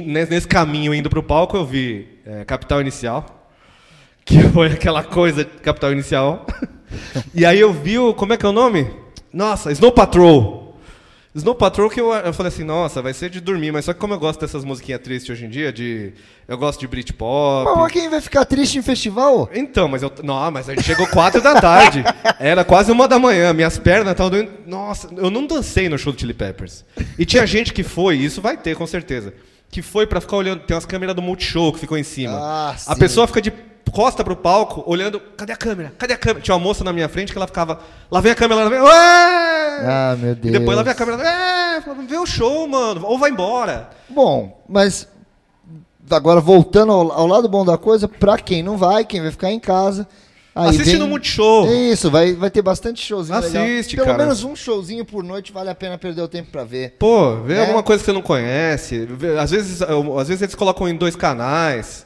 nesse 0.05 0.47
caminho 0.47 0.95
indo 0.95 1.09
pro 1.09 1.23
palco, 1.23 1.57
eu 1.57 1.65
vi 1.65 2.07
é, 2.27 2.45
Capital 2.45 2.83
Inicial, 2.83 3.49
que 4.27 4.43
foi 4.53 4.67
aquela 4.73 5.03
coisa 5.03 5.43
Capital 5.43 5.93
Inicial. 5.93 6.47
e 7.35 7.47
aí 7.47 7.59
eu 7.59 7.73
vi 7.73 7.99
o, 7.99 8.13
como 8.13 8.35
é 8.35 8.37
que 8.37 8.45
é 8.45 8.49
o 8.49 8.53
nome? 8.53 8.91
Nossa, 9.33 9.73
Snow 9.73 9.93
Patrol. 9.93 10.58
Snow 11.39 11.55
Patrol 11.55 11.89
que 11.89 12.01
eu, 12.01 12.13
eu 12.13 12.33
falei 12.33 12.49
assim, 12.49 12.65
nossa, 12.65 13.01
vai 13.01 13.15
ser 13.15 13.31
de 13.31 13.41
dormir, 13.41 13.73
mas 13.73 13.85
só 13.85 13.93
que 13.93 13.99
como 13.99 14.15
eu 14.15 14.19
gosto 14.19 14.41
dessas 14.41 14.65
musiquinhas 14.65 15.01
tristes 15.01 15.31
hoje 15.31 15.47
em 15.47 15.49
dia, 15.49 15.73
de 15.73 16.13
eu 16.47 16.57
gosto 16.57 16.81
de 16.81 16.87
Britpop. 16.87 17.71
Mas 17.77 17.93
quem 17.93 18.09
vai 18.09 18.21
ficar 18.21 18.45
triste 18.45 18.79
em 18.79 18.83
festival? 18.83 19.51
Então, 19.53 19.87
mas 19.89 20.03
eu. 20.03 20.11
Não, 20.23 20.51
mas 20.51 20.69
a 20.69 20.75
gente 20.75 20.85
chegou 20.85 21.07
quatro 21.09 21.43
da 21.43 21.61
tarde. 21.61 22.03
Era 22.41 22.65
quase 22.65 22.91
uma 22.91 23.07
da 23.07 23.19
manhã. 23.19 23.53
Minhas 23.53 23.79
pernas 23.79 24.13
estavam 24.13 24.31
doendo. 24.31 24.51
Nossa, 24.67 25.09
eu 25.17 25.31
não 25.31 25.47
dancei 25.47 25.89
no 25.89 25.99
show 25.99 26.13
do 26.13 26.19
Chili 26.19 26.33
Peppers. 26.35 26.85
E 27.19 27.27
tinha 27.27 27.47
gente 27.47 27.73
que 27.73 27.83
foi, 27.83 28.17
isso 28.17 28.41
vai 28.41 28.57
ter 28.57 28.75
com 28.77 28.87
certeza. 28.87 29.35
Que 29.71 29.83
foi 29.83 30.07
pra 30.07 30.21
ficar 30.21 30.37
olhando. 30.37 30.61
Tem 30.61 30.75
umas 30.75 30.87
câmeras 30.87 31.15
do 31.15 31.21
Multishow 31.21 31.73
que 31.73 31.81
ficou 31.81 31.99
em 31.99 32.03
cima. 32.03 32.39
Ah, 32.39 32.71
a 32.71 32.95
sim. 32.95 32.99
pessoa 32.99 33.27
fica 33.27 33.43
de 33.43 33.53
costa 33.91 34.23
pro 34.25 34.37
palco, 34.37 34.83
olhando. 34.87 35.21
Cadê 35.37 35.53
a 35.53 35.57
câmera? 35.57 35.93
Cadê 35.99 36.15
a 36.15 36.17
câmera? 36.19 36.41
Tinha 36.41 36.55
uma 36.55 36.63
moça 36.63 36.83
na 36.85 36.93
minha 36.93 37.09
frente 37.09 37.33
que 37.33 37.39
ela 37.39 37.47
ficava. 37.47 37.81
Lá 38.11 38.21
vem 38.21 38.33
a 38.33 38.35
câmera, 38.35 38.65
lá 38.65 38.69
vem. 38.71 38.81
Ué! 38.81 39.81
Ah, 39.87 40.17
meu 40.19 40.33
E 40.33 40.35
Deus. 40.35 40.53
depois 40.59 40.77
lá 40.77 40.83
vem 40.83 40.93
a 40.93 40.95
câmera. 40.95 41.23
É, 41.29 41.81
vê 42.07 42.17
o 42.17 42.27
show, 42.27 42.67
mano. 42.67 43.03
Ou 43.05 43.19
vai 43.19 43.31
embora. 43.31 43.91
Bom, 44.09 44.63
mas 44.69 45.07
agora 46.11 46.41
voltando 46.41 46.93
ao, 46.93 47.13
ao 47.13 47.27
lado 47.27 47.49
bom 47.49 47.65
da 47.65 47.77
coisa, 47.79 48.09
pra 48.09 48.39
quem 48.39 48.63
não 48.63 48.77
vai, 48.77 49.05
quem 49.05 49.21
vai 49.21 49.31
ficar 49.31 49.51
em 49.51 49.61
casa. 49.61 50.07
Aí 50.55 50.71
Assiste 50.71 50.91
vem- 50.91 50.99
no 50.99 51.07
Multishow. 51.07 51.71
Isso, 51.73 52.11
vai, 52.11 52.33
vai 52.35 52.51
ter 52.51 52.63
bastante 52.63 53.01
showzinho 53.01 53.39
legal. 53.39 53.63
Assiste, 53.63 53.95
Pelo 53.95 54.07
cara. 54.09 54.19
menos 54.19 54.43
um 54.43 54.57
showzinho 54.57 55.05
por 55.05 55.23
noite 55.23 55.53
vale 55.53 55.71
a 55.71 55.75
pena 55.75 55.97
perder 55.97 56.21
o 56.23 56.27
tempo 56.27 56.51
pra 56.51 56.65
ver. 56.65 56.97
Pô, 56.99 57.37
vê 57.43 57.55
É. 57.59 57.61
alguma 57.61 57.83
coisa 57.83 58.01
que 58.03 58.07
você 58.07 58.13
não 58.13 58.23
conhece. 58.23 59.07
Às 59.41 59.53
vezes, 59.53 59.83
às 59.83 60.27
vezes 60.29 60.43
eles 60.43 60.55
colocam 60.57 60.89
em 60.89 60.97
dois 60.97 61.15
canais. 61.15 62.05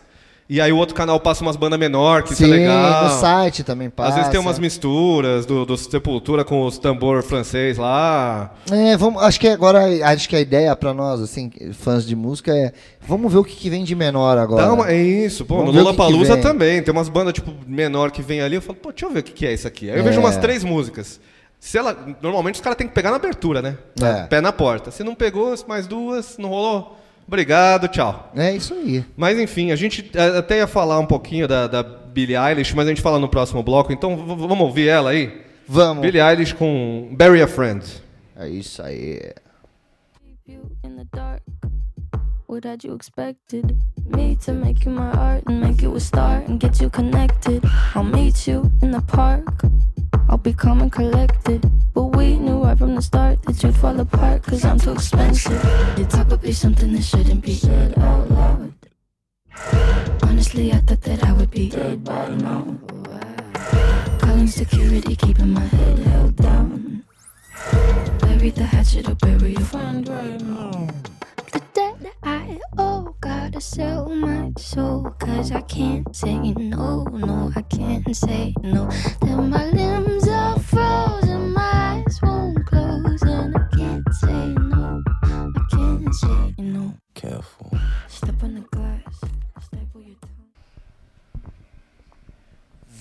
E 0.54 0.60
aí 0.60 0.70
o 0.70 0.76
outro 0.76 0.94
canal 0.94 1.18
passa 1.18 1.40
umas 1.42 1.56
bandas 1.56 1.78
menor, 1.78 2.22
que 2.24 2.34
isso 2.34 2.44
é 2.44 2.46
legal. 2.46 3.04
no 3.04 3.10
site 3.20 3.64
também 3.64 3.88
passa. 3.88 4.10
Às 4.10 4.14
vezes 4.16 4.30
tem 4.30 4.38
umas 4.38 4.58
misturas 4.58 5.46
do, 5.46 5.64
do 5.64 5.78
Sepultura 5.78 6.44
com 6.44 6.66
os 6.66 6.76
tambor 6.76 7.22
francês 7.22 7.78
lá. 7.78 8.52
É, 8.70 8.94
vamos, 8.98 9.22
acho 9.22 9.40
que 9.40 9.48
agora, 9.48 9.80
acho 10.12 10.28
que 10.28 10.36
a 10.36 10.40
ideia 10.40 10.76
pra 10.76 10.92
nós, 10.92 11.22
assim, 11.22 11.50
fãs 11.72 12.04
de 12.06 12.14
música 12.14 12.54
é, 12.54 12.70
vamos 13.00 13.32
ver 13.32 13.38
o 13.38 13.44
que, 13.44 13.56
que 13.56 13.70
vem 13.70 13.82
de 13.82 13.94
menor 13.94 14.36
agora. 14.36 14.66
Dá 14.66 14.72
uma- 14.74 14.90
é 14.92 15.02
isso, 15.02 15.46
pô. 15.46 15.56
Vamos 15.56 15.74
no 15.74 15.80
o 15.80 15.84
Lollapalooza 15.84 16.34
vem. 16.34 16.42
também. 16.42 16.82
Tem 16.82 16.92
umas 16.92 17.08
bandas, 17.08 17.32
tipo, 17.32 17.50
menor 17.66 18.10
que 18.10 18.20
vem 18.20 18.42
ali. 18.42 18.56
Eu 18.56 18.60
falo, 18.62 18.76
pô, 18.78 18.90
deixa 18.90 19.06
eu 19.06 19.10
ver 19.10 19.20
o 19.20 19.22
que, 19.22 19.32
que 19.32 19.46
é 19.46 19.54
isso 19.54 19.66
aqui. 19.66 19.88
Aí 19.90 19.96
eu 19.96 20.00
É. 20.00 20.02
vejo 20.02 20.20
umas 20.20 20.36
três 20.36 20.62
músicas. 20.62 21.18
Se 21.58 21.78
ela, 21.78 21.96
normalmente 22.20 22.56
os 22.56 22.60
caras 22.60 22.76
têm 22.76 22.86
que 22.86 22.92
pegar 22.92 23.08
na 23.10 23.16
abertura, 23.16 23.62
né? 23.62 23.78
É. 24.02 24.24
Pé 24.24 24.42
na 24.42 24.52
porta. 24.52 24.90
Se 24.90 25.02
não 25.02 25.14
pegou, 25.14 25.54
mais 25.66 25.86
duas, 25.86 26.36
não 26.36 26.50
rolou. 26.50 26.98
Obrigado, 27.26 27.88
tchau. 27.88 28.30
É 28.36 28.54
isso 28.54 28.74
aí. 28.74 29.04
Mas 29.16 29.38
enfim, 29.38 29.70
a 29.70 29.76
gente 29.76 30.10
eh, 30.14 30.38
até 30.38 30.58
ia 30.58 30.66
falar 30.66 30.98
um 30.98 31.06
pouquinho 31.06 31.48
da, 31.48 31.66
da 31.66 31.82
Billie 31.82 32.36
Eilish, 32.36 32.74
mas 32.74 32.86
a 32.86 32.90
gente 32.90 33.00
fala 33.00 33.18
no 33.18 33.28
próximo 33.28 33.62
bloco. 33.62 33.92
Então 33.92 34.16
vamos 34.16 34.60
ouvir 34.60 34.88
ela 34.88 35.10
aí? 35.10 35.42
Vamos. 35.66 36.02
Billie 36.02 36.20
Eilish 36.20 36.54
com 36.54 37.08
Bury 37.12 37.42
a 37.42 37.48
Friend. 37.48 37.84
É 38.36 38.48
isso 38.48 38.82
aí. 38.82 39.20
you 40.46 40.70
in 40.82 40.96
the 40.96 41.04
dark. 41.16 41.42
What 42.46 42.64
had 42.64 42.84
you 42.84 42.94
expected? 42.94 43.76
Me 44.04 44.36
to 44.44 44.52
make 44.52 44.84
you 44.84 44.90
my 44.90 45.10
art 45.12 45.44
and 45.46 45.60
make 45.60 45.80
you 45.80 45.94
a 45.94 46.00
star 46.00 46.42
and 46.46 46.60
get 46.60 46.80
you 46.80 46.90
connected. 46.90 47.64
I'll 47.94 48.02
meet 48.04 48.46
you 48.46 48.70
in 48.82 48.90
the 48.90 49.00
park. 49.00 49.62
I'll 50.28 50.36
be 50.36 50.52
calm 50.52 50.82
and 50.82 50.92
collected. 50.92 51.64
But 51.94 52.16
we 52.16 52.36
right 52.72 52.78
from 52.78 52.94
the 52.94 53.02
start 53.02 53.42
that 53.42 53.62
you'd 53.62 53.76
fall 53.76 53.98
apart 54.00 54.42
cause 54.42 54.64
I'm 54.64 54.78
too 54.78 54.92
expensive. 54.92 55.62
Would 56.28 56.40
be 56.40 56.52
something 56.52 56.92
that 56.94 57.02
shouldn't 57.02 57.42
be 57.42 57.54
said 57.54 57.98
out 57.98 58.30
loud. 58.30 58.72
Honestly, 60.22 60.72
I 60.72 60.78
thought 60.78 61.02
that 61.02 61.22
I 61.24 61.32
would 61.32 61.50
be 61.50 61.68
dead 61.68 62.02
by 62.04 62.28
now. 62.28 62.78
Calling 64.18 64.46
security, 64.46 65.14
keeping 65.14 65.52
my 65.52 65.60
head 65.60 65.98
held 65.98 66.36
down. 66.36 67.04
Bury 68.20 68.50
the 68.50 68.64
hatchet 68.64 69.08
or 69.08 69.14
bury 69.16 69.52
your 69.52 69.60
friend 69.60 70.08
right 70.08 70.40
now. 70.40 70.88
The 71.52 71.62
debt 71.74 72.14
I 72.22 72.58
owe, 72.78 73.14
gotta 73.20 73.60
sell 73.60 74.08
my 74.08 74.52
soul. 74.56 75.14
Cause 75.18 75.52
I 75.52 75.60
can't 75.62 76.16
say 76.16 76.38
no, 76.52 77.04
no, 77.04 77.52
I 77.54 77.62
can't 77.62 78.16
say 78.16 78.54
no. 78.62 78.88
Then 79.20 79.50
my 79.50 79.66
limbs 79.66 80.28
are 80.28 80.58
frozen, 80.60 81.52
my 81.52 81.81
can't 86.22 86.54
say 86.56 86.64
no. 86.64 86.94
Careful. 87.14 87.70
Step 88.08 88.42
on 88.42 88.54
the 88.54 88.64
glass, 88.70 89.02
staple 89.60 90.02
your 90.02 90.16
tongue. 90.20 90.32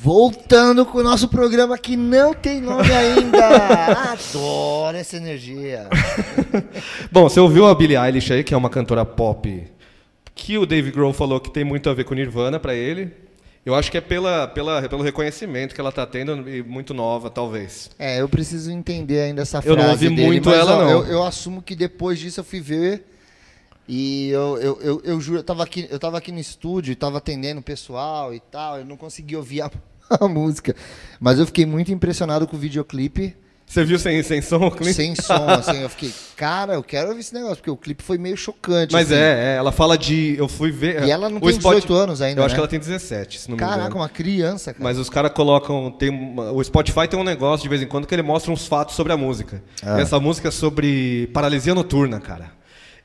Voltando 0.03 0.86
com 0.86 0.97
o 0.97 1.03
nosso 1.03 1.28
programa 1.28 1.78
que 1.78 1.95
não 1.95 2.34
tem 2.34 2.59
nome 2.59 2.91
ainda. 2.91 4.11
Adoro 4.13 4.97
essa 4.97 5.17
energia. 5.17 5.88
Bom, 7.11 7.30
você 7.30 7.39
ouviu 7.39 7.67
a 7.67 7.76
Billie 7.76 7.97
Eilish 7.97 8.34
aí, 8.34 8.43
que 8.43 8.53
é 8.53 8.57
uma 8.57 8.69
cantora 8.69 9.05
pop, 9.05 9.63
que 10.34 10.57
o 10.57 10.65
Dave 10.65 10.91
Grohl 10.91 11.13
falou 11.13 11.39
que 11.39 11.51
tem 11.51 11.63
muito 11.63 11.89
a 11.89 11.93
ver 11.93 12.03
com 12.03 12.15
Nirvana 12.15 12.59
pra 12.59 12.74
ele. 12.74 13.13
Eu 13.64 13.76
acho 13.76 13.91
que 13.91 13.97
é 13.97 14.01
pela, 14.01 14.47
pela, 14.47 14.88
pelo 14.89 15.03
reconhecimento 15.03 15.76
que 15.76 15.82
ela 15.82 15.91
tá 15.91 16.05
tendo, 16.05 16.49
e 16.49 16.64
muito 16.64 16.93
nova, 16.93 17.30
talvez. 17.30 17.91
É, 17.99 18.20
eu 18.20 18.28
preciso 18.28 18.72
entender 18.72 19.22
ainda 19.22 19.43
essa 19.43 19.62
frase 19.62 19.80
Eu 19.80 19.84
não 19.84 19.91
ouvi 19.91 20.09
dele, 20.09 20.26
muito 20.26 20.49
mas, 20.49 20.59
ela, 20.59 20.78
ó, 20.78 20.80
não. 20.82 20.89
Eu, 20.89 21.05
eu 21.05 21.24
assumo 21.24 21.62
que 21.62 21.76
depois 21.76 22.18
disso 22.18 22.39
eu 22.39 22.43
fui 22.43 22.59
ver 22.59 23.05
e 23.88 24.30
eu, 24.30 24.57
eu, 24.57 24.82
eu, 24.82 25.01
eu 25.03 25.22
juro, 25.22 25.39
eu 25.39 25.43
tava, 25.43 25.64
aqui, 25.64 25.88
eu 25.91 25.99
tava 25.99 26.18
aqui 26.18 26.32
no 26.32 26.39
estúdio, 26.39 26.95
tava 26.95 27.20
atendendo 27.20 27.59
o 27.59 27.64
pessoal 27.64 28.34
e 28.34 28.39
tal, 28.39 28.80
eu 28.80 28.86
não 28.86 28.97
consegui 28.97 29.36
ouvir 29.36 29.62
a, 29.62 29.72
a 30.09 30.28
música, 30.28 30.76
mas 31.20 31.38
eu 31.38 31.45
fiquei 31.45 31.66
muito 31.66 31.91
impressionado 31.91 32.47
com 32.47 32.55
o 32.55 32.59
videoclipe, 32.59 33.36
Você 33.72 33.86
viu 33.86 33.97
sem, 33.97 34.22
sem 34.22 34.41
som 34.41 34.57
o 34.67 34.69
clipe? 34.72 34.93
sem 34.93 35.15
som, 35.15 35.45
assim, 35.47 35.82
eu 35.82 35.88
fiquei, 35.88 36.11
cara, 36.36 36.74
eu 36.74 36.84
quero 36.84 37.07
ouvir 37.07 37.22
esse 37.22 37.34
negócio, 37.34 37.55
porque 37.55 37.69
o 37.72 37.78
clipe 37.78 38.03
foi 38.03 38.17
meio 38.17 38.36
chocante. 38.36 38.91
Mas 38.91 39.09
assim. 39.09 39.22
é, 39.22 39.53
é, 39.53 39.55
ela 39.55 39.72
fala 39.72 39.97
de. 39.97 40.36
Eu 40.38 40.49
fui 40.49 40.72
ver. 40.72 41.03
E 41.05 41.09
ela 41.09 41.30
não 41.30 41.39
tem 41.39 41.51
Spot- 41.51 41.76
18 41.76 41.93
anos 41.93 42.22
ainda, 42.22 42.41
Eu 42.41 42.45
acho 42.45 42.51
né? 42.53 42.55
que 42.55 42.59
ela 42.59 42.67
tem 42.67 42.80
17, 42.80 43.39
se 43.39 43.47
não 43.49 43.55
me 43.55 43.59
Caraca, 43.59 43.82
engano. 43.84 43.95
uma 44.01 44.09
criança, 44.09 44.74
cara. 44.74 44.84
Mas 44.84 44.97
os 44.97 45.09
caras 45.09 45.32
colocam. 45.32 45.89
Tem, 45.91 46.09
uma- 46.09 46.51
o 46.51 46.61
Spotify 46.61 47.07
tem 47.07 47.17
um 47.17 47.24
negócio 47.24 47.63
de 47.63 47.69
vez 47.69 47.82
em 47.82 47.88
quando 47.88 48.05
que 48.05 48.13
ele 48.13 48.22
mostra 48.24 48.51
uns 48.51 48.67
fatos 48.67 48.93
sobre 48.95 49.13
a 49.13 49.17
música. 49.17 49.63
Ah. 49.82 49.99
E 49.99 50.01
essa 50.01 50.19
música 50.19 50.49
é 50.49 50.51
sobre 50.51 51.28
paralisia 51.34 51.74
noturna, 51.74 52.19
cara. 52.19 52.51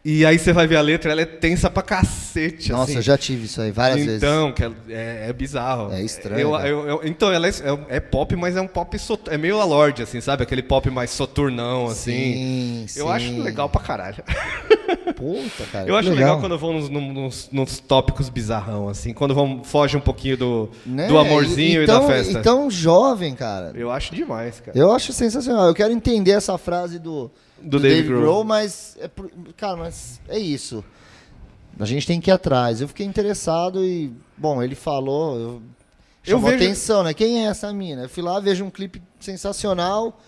E 0.09 0.25
aí 0.25 0.39
você 0.39 0.53
vai 0.53 0.69
ver 0.69 0.77
a 0.77 0.81
letra, 0.81 1.11
ela 1.11 1.21
é 1.23 1.25
tensa 1.27 1.69
pra 1.69 1.83
cacete. 1.83 2.71
Nossa, 2.71 2.85
assim. 2.85 2.95
eu 2.97 3.03
já 3.03 3.19
tive 3.19 3.47
isso 3.47 3.61
aí 3.61 3.73
várias 3.73 4.05
vezes. 4.07 4.23
Então, 4.23 4.55
é, 4.89 4.93
é- 4.93 5.31
é 5.31 5.33
bizarro. 5.33 5.93
É 5.93 6.01
estranho, 6.01 6.41
Eu- 6.55 6.55
eu- 6.61 6.89
eu- 6.89 7.01
então, 7.03 7.33
ela 7.33 7.49
é, 7.49 7.51
é- 7.51 7.97
é 7.97 7.99
pop, 8.01 8.37
mas 8.37 8.55
é 8.57 8.61
um 8.61 8.69
pop. 8.69 8.97
sot- 9.01 9.29
É 9.29 9.37
meio 9.37 9.61
a 9.61 9.65
Lorde, 9.65 10.05
assim, 10.05 10.21
sabe? 10.21 10.45
Aquele 10.45 10.63
pop 10.63 10.89
mais 10.91 11.11
soturnão, 11.11 11.87
assim. 11.87 12.87
Sim, 12.87 12.87
Eu 13.01 13.07
sim. 13.07 13.13
acho 13.13 13.43
legal 13.43 13.69
pra 13.69 13.81
caralho. 13.81 14.23
Puta, 15.17 15.65
cara. 15.73 15.89
Eu 15.89 15.97
acho 15.97 16.11
legal, 16.11 16.39
quando 16.41 16.57
vão 16.59 16.73
nos, 16.75 16.89
nos- 16.89 17.49
nos 17.51 17.79
tópicos 17.81 18.29
bizarrão, 18.29 18.89
assim, 18.89 19.13
quando 19.13 19.35
vão, 19.35 19.65
foge 19.65 19.97
um 19.97 20.01
pouquinho 20.01 20.37
do, 20.37 20.71
Né? 20.85 21.09
do 21.09 21.19
amorzinho 21.19 21.81
e, 21.81 21.85
e, 21.85 21.87
tão, 21.87 22.01
da 22.03 22.07
festa. 22.07 22.39
E 22.39 22.43
tão 22.43 22.71
jovem, 22.71 23.35
cara. 23.35 23.73
Eu 23.75 23.91
acho 23.91 24.15
demais, 24.15 24.61
cara. 24.61 24.79
Eu 24.79 24.93
acho 24.93 25.13
sensacional. 25.13 25.67
Eu 25.67 25.75
quero 25.75 25.93
entender 25.93 26.33
essa 26.33 26.57
frase 26.59 26.99
do, 26.99 27.31
Do 27.61 27.79
Dave 27.81 28.09
Grohl. 28.09 28.45
mas, 28.45 28.97
é 29.01 29.09
por- 29.09 29.31
cara, 29.57 29.77
mas 29.77 30.21
é 30.29 30.39
isso. 30.39 30.85
A 31.79 31.85
gente 31.85 32.07
tem 32.07 32.21
que 32.21 32.31
ir 32.31 32.33
atrás. 32.33 32.81
Eu 32.81 32.89
fiquei 32.89 33.05
interessado 33.07 33.85
e, 33.85 34.13
bom, 34.37 34.63
ele 34.63 34.75
falou, 34.75 35.39
eu, 35.39 35.63
chamou 36.23 36.51
vejo- 36.51 36.63
atenção, 36.65 37.03
né? 37.03 37.13
Quem 37.15 37.45
é 37.45 37.49
essa 37.51 37.73
mina? 37.73 38.03
Eu 38.03 38.09
fui 38.09 38.23
lá, 38.23 38.39
vejo 38.41 38.65
um 38.65 38.71
clipe 38.71 39.03
sensacional. 39.21 40.19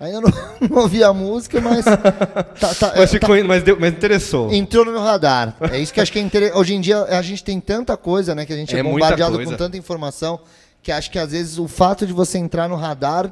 Ainda 0.00 0.20
não, 0.20 0.30
não 0.68 0.82
ouvi 0.82 1.04
a 1.04 1.12
música, 1.12 1.60
mas, 1.60 1.84
tá- 2.58 2.74
tá- 2.74 2.92
Mas, 2.96 3.10
tá- 3.10 3.18
ficou, 3.18 3.44
mas, 3.44 3.62
deu, 3.62 3.78
mas 3.78 3.92
interessou. 3.92 4.52
entrou 4.52 4.84
no 4.84 4.92
meu 4.92 5.00
radar. 5.02 5.56
É 5.72 5.78
isso 5.78 5.92
que 5.92 6.00
acho 6.00 6.10
que 6.12 6.18
é 6.18 6.22
interessante. 6.22 6.58
Hoje 6.58 6.74
em 6.74 6.80
dia 6.80 7.02
a 7.04 7.22
gente 7.22 7.44
tem 7.44 7.60
tanta 7.60 7.96
coisa, 7.96 8.34
né? 8.34 8.44
Que 8.46 8.52
a 8.52 8.56
gente 8.56 8.74
é, 8.74 8.80
É 8.80 8.82
bombardeado 8.82 9.42
com 9.44 9.54
tanta 9.56 9.76
informação 9.76 10.40
que 10.82 10.90
acho 10.92 11.10
que 11.10 11.18
às 11.18 11.30
vezes 11.32 11.58
o 11.58 11.66
fato 11.68 12.06
de 12.06 12.12
você 12.12 12.38
entrar 12.38 12.68
no 12.68 12.76
radar 12.76 13.30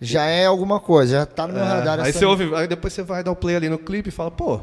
já 0.00 0.24
é 0.26 0.46
alguma 0.46 0.78
coisa, 0.80 1.18
já 1.18 1.26
tá 1.26 1.46
no 1.46 1.54
meu 1.54 1.62
É, 1.62 1.66
radar. 1.66 2.00
aí 2.00 2.12
você 2.12 2.24
ouve, 2.24 2.54
aí 2.54 2.66
depois 2.68 2.92
você 2.92 3.02
vai 3.02 3.22
dar 3.24 3.30
o 3.32 3.36
play 3.36 3.56
ali 3.56 3.68
no 3.68 3.78
clipe 3.78 4.08
e 4.08 4.12
fala, 4.12 4.30
pô, 4.30 4.60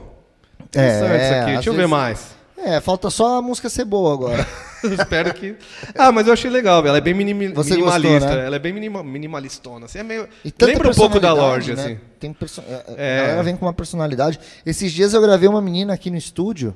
É, 0.74 0.98
interessante 0.98 1.24
isso 1.24 1.34
aqui, 1.34 1.50
às 1.50 1.54
deixa 1.56 1.70
eu 1.70 1.74
ver 1.74 1.88
mais. 1.88 2.36
É, 2.58 2.80
falta 2.80 3.10
só 3.10 3.38
a 3.38 3.42
música 3.42 3.70
ser 3.70 3.86
boa 3.86 4.14
agora. 4.14 4.48
Espero 4.84 5.34
que. 5.34 5.56
Ah, 5.96 6.12
mas 6.12 6.26
eu 6.26 6.34
achei 6.34 6.50
legal, 6.50 6.86
ela 6.88 6.98
é 6.98 7.02
bem 7.02 7.14
minimi- 7.14 7.50
minimalista. 7.50 8.10
gostou, 8.20 8.38
né? 8.38 8.46
Ela 8.46 8.56
é 8.56 8.60
bem 8.60 8.72
minima, 8.74 9.04
minimalistona. 9.04 9.86
Assim, 9.88 10.00
é 10.00 10.04
meio... 10.04 10.28
Lembra 10.62 10.90
um 10.90 10.94
pouco 10.94 11.20
da 11.20 11.34
Lorde, 11.34 11.76
né? 11.76 11.84
assim. 11.84 12.00
Tem 12.20 12.32
perso... 12.34 12.62
é, 12.68 12.84
É. 12.98 13.20
A 13.20 13.22
galera 13.24 13.44
vem 13.44 13.56
com 13.58 13.66
uma 13.66 13.74
personalidade. 13.74 14.40
Esses 14.66 14.92
dias 14.92 15.14
eu 15.14 15.22
gravei 15.22 15.50
uma 15.50 15.62
menina 15.62 15.94
aqui 15.94 16.10
no 16.10 16.18
estúdio. 16.18 16.74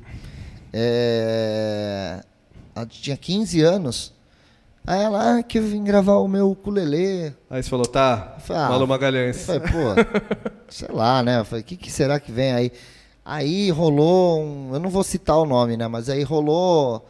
é, 0.73 2.19
Ela 2.75 2.85
tinha 2.85 3.17
15 3.17 3.61
anos. 3.61 4.13
Aí 4.91 5.03
ela, 5.03 5.37
ah, 5.37 5.43
que 5.43 5.59
eu 5.59 5.63
vim 5.63 5.83
gravar 5.83 6.15
o 6.15 6.27
meu 6.27 6.49
ukulele. 6.49 7.31
Aí 7.47 7.61
você 7.61 7.69
falou, 7.69 7.85
tá, 7.85 8.33
Eu 8.37 8.41
falei, 8.41 8.63
ah, 8.63 8.69
Malu 8.69 8.83
Eu 8.83 8.87
Magalhães. 8.87 9.45
falei, 9.45 9.61
pô, 9.61 10.57
sei 10.67 10.87
lá, 10.91 11.21
né? 11.21 11.39
Eu 11.39 11.45
falei, 11.45 11.61
o 11.61 11.65
que, 11.65 11.77
que 11.77 11.91
será 11.91 12.19
que 12.19 12.31
vem 12.31 12.51
aí? 12.53 12.71
Aí 13.23 13.69
rolou 13.69 14.41
um. 14.41 14.73
Eu 14.73 14.79
não 14.79 14.89
vou 14.89 15.03
citar 15.03 15.37
o 15.37 15.45
nome, 15.45 15.77
né? 15.77 15.87
Mas 15.87 16.09
aí 16.09 16.23
rolou 16.23 17.05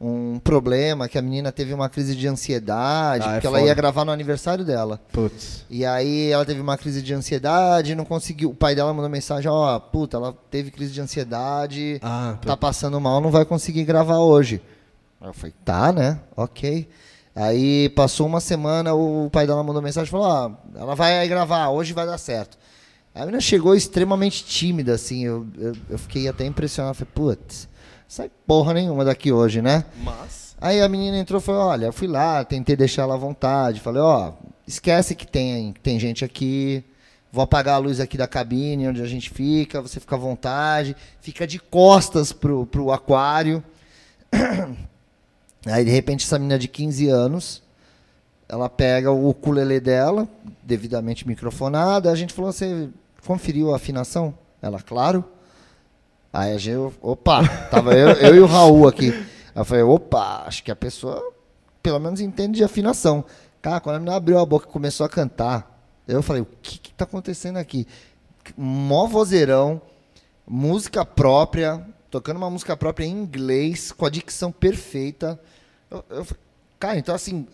um 0.00 0.40
problema 0.40 1.08
que 1.08 1.18
a 1.18 1.22
menina 1.22 1.52
teve 1.52 1.72
uma 1.72 1.88
crise 1.88 2.16
de 2.16 2.26
ansiedade, 2.26 3.24
Ah, 3.24 3.30
é 3.30 3.34
porque 3.34 3.46
ela 3.46 3.58
foda. 3.58 3.68
ia 3.68 3.74
gravar 3.74 4.04
no 4.04 4.10
aniversário 4.10 4.64
dela. 4.64 5.00
Putz. 5.12 5.64
E 5.70 5.86
aí 5.86 6.30
ela 6.32 6.44
teve 6.44 6.60
uma 6.60 6.76
crise 6.76 7.00
de 7.00 7.14
ansiedade, 7.14 7.94
não 7.94 8.04
conseguiu. 8.04 8.50
O 8.50 8.54
pai 8.54 8.74
dela 8.74 8.92
mandou 8.92 9.08
mensagem, 9.08 9.48
ó, 9.48 9.78
puta, 9.78 10.16
ela 10.16 10.34
teve 10.50 10.72
crise 10.72 10.90
de 10.92 11.00
ansiedade, 11.00 12.00
Ah, 12.02 12.34
tá 12.44 12.56
passando 12.56 13.00
mal, 13.00 13.20
não 13.20 13.30
vai 13.30 13.44
conseguir 13.44 13.84
gravar 13.84 14.18
hoje. 14.18 14.60
Eu 15.22 15.32
falei, 15.34 15.54
tá, 15.64 15.92
né? 15.92 16.18
Ok. 16.34 16.88
Aí 17.34 17.88
passou 17.90 18.26
uma 18.26 18.40
semana, 18.40 18.94
o 18.94 19.30
pai 19.30 19.46
dela 19.46 19.62
mandou 19.62 19.80
mensagem 19.80 20.08
e 20.08 20.10
falou, 20.10 20.26
ó, 20.26 20.50
ela 20.74 20.94
vai 20.94 21.26
gravar, 21.28 21.68
hoje 21.70 21.92
vai 21.92 22.04
dar 22.04 22.18
certo. 22.18 22.58
A 23.14 23.20
menina 23.20 23.40
chegou 23.40 23.74
extremamente 23.74 24.44
tímida, 24.44 24.94
assim, 24.94 25.24
eu, 25.24 25.46
eu, 25.58 25.72
eu 25.90 25.98
fiquei 25.98 26.28
até 26.28 26.44
impressionado, 26.44 26.96
falei, 26.96 27.12
putz, 27.14 27.68
sai 28.06 28.30
porra 28.46 28.74
nenhuma 28.74 29.04
daqui 29.04 29.32
hoje, 29.32 29.62
né? 29.62 29.84
Mas. 30.02 30.50
Aí 30.60 30.80
a 30.80 30.88
menina 30.88 31.16
entrou 31.16 31.40
e 31.40 31.42
falou, 31.42 31.68
olha, 31.68 31.86
eu 31.86 31.92
fui 31.92 32.06
lá, 32.06 32.44
tentei 32.44 32.76
deixar 32.76 33.02
ela 33.02 33.14
à 33.14 33.16
vontade. 33.16 33.80
Falei, 33.80 34.02
ó, 34.02 34.32
esquece 34.66 35.14
que 35.14 35.26
tem, 35.26 35.72
tem 35.82 35.98
gente 35.98 36.24
aqui. 36.24 36.84
Vou 37.32 37.42
apagar 37.42 37.76
a 37.76 37.78
luz 37.78 37.98
aqui 37.98 38.18
da 38.18 38.26
cabine 38.26 38.88
onde 38.88 39.00
a 39.00 39.06
gente 39.06 39.30
fica, 39.30 39.80
você 39.80 39.98
fica 39.98 40.16
à 40.16 40.18
vontade. 40.18 40.94
Fica 41.20 41.46
de 41.46 41.58
costas 41.58 42.30
pro, 42.32 42.66
pro 42.66 42.92
aquário. 42.92 43.64
Aí, 45.66 45.84
de 45.84 45.90
repente, 45.90 46.24
essa 46.24 46.38
menina 46.38 46.58
de 46.58 46.68
15 46.68 47.08
anos, 47.08 47.62
ela 48.48 48.68
pega 48.68 49.10
o 49.10 49.28
ukulele 49.28 49.78
dela, 49.78 50.28
devidamente 50.62 51.26
microfonada. 51.26 52.10
A 52.10 52.14
gente 52.14 52.32
falou, 52.32 52.52
você 52.52 52.88
conferiu 53.26 53.72
a 53.72 53.76
afinação? 53.76 54.34
Ela, 54.62 54.80
claro. 54.80 55.24
Aí 56.32 56.52
a 56.52 56.58
gente, 56.58 56.94
opa, 57.02 57.46
tava 57.70 57.94
eu, 57.94 58.10
eu 58.10 58.34
e 58.36 58.40
o 58.40 58.46
Raul 58.46 58.88
aqui. 58.88 59.10
Aí 59.10 59.26
eu 59.60 59.64
falei, 59.64 59.82
opa, 59.82 60.44
acho 60.46 60.62
que 60.62 60.70
a 60.70 60.76
pessoa 60.76 61.22
pelo 61.82 61.98
menos 61.98 62.20
entende 62.20 62.58
de 62.58 62.64
afinação. 62.64 63.24
Cara, 63.60 63.80
quando 63.80 63.96
a 63.96 63.98
menina 63.98 64.16
abriu 64.16 64.38
a 64.38 64.46
boca 64.46 64.66
e 64.68 64.72
começou 64.72 65.04
a 65.04 65.08
cantar, 65.08 65.82
eu 66.06 66.22
falei, 66.22 66.42
o 66.42 66.46
que 66.62 66.78
que 66.78 66.92
tá 66.92 67.04
acontecendo 67.04 67.56
aqui? 67.56 67.86
Mó 68.56 69.06
vozeirão, 69.06 69.80
música 70.46 71.04
própria, 71.04 71.84
tocando 72.10 72.36
uma 72.36 72.50
música 72.50 72.76
própria 72.76 73.04
em 73.04 73.12
inglês, 73.12 73.92
com 73.92 74.04
a 74.04 74.10
dicção 74.10 74.50
perfeita. 74.50 75.40
Eu, 75.90 76.04
eu 76.10 76.26
cara, 76.78 76.98
então 76.98 77.14
assim, 77.14 77.46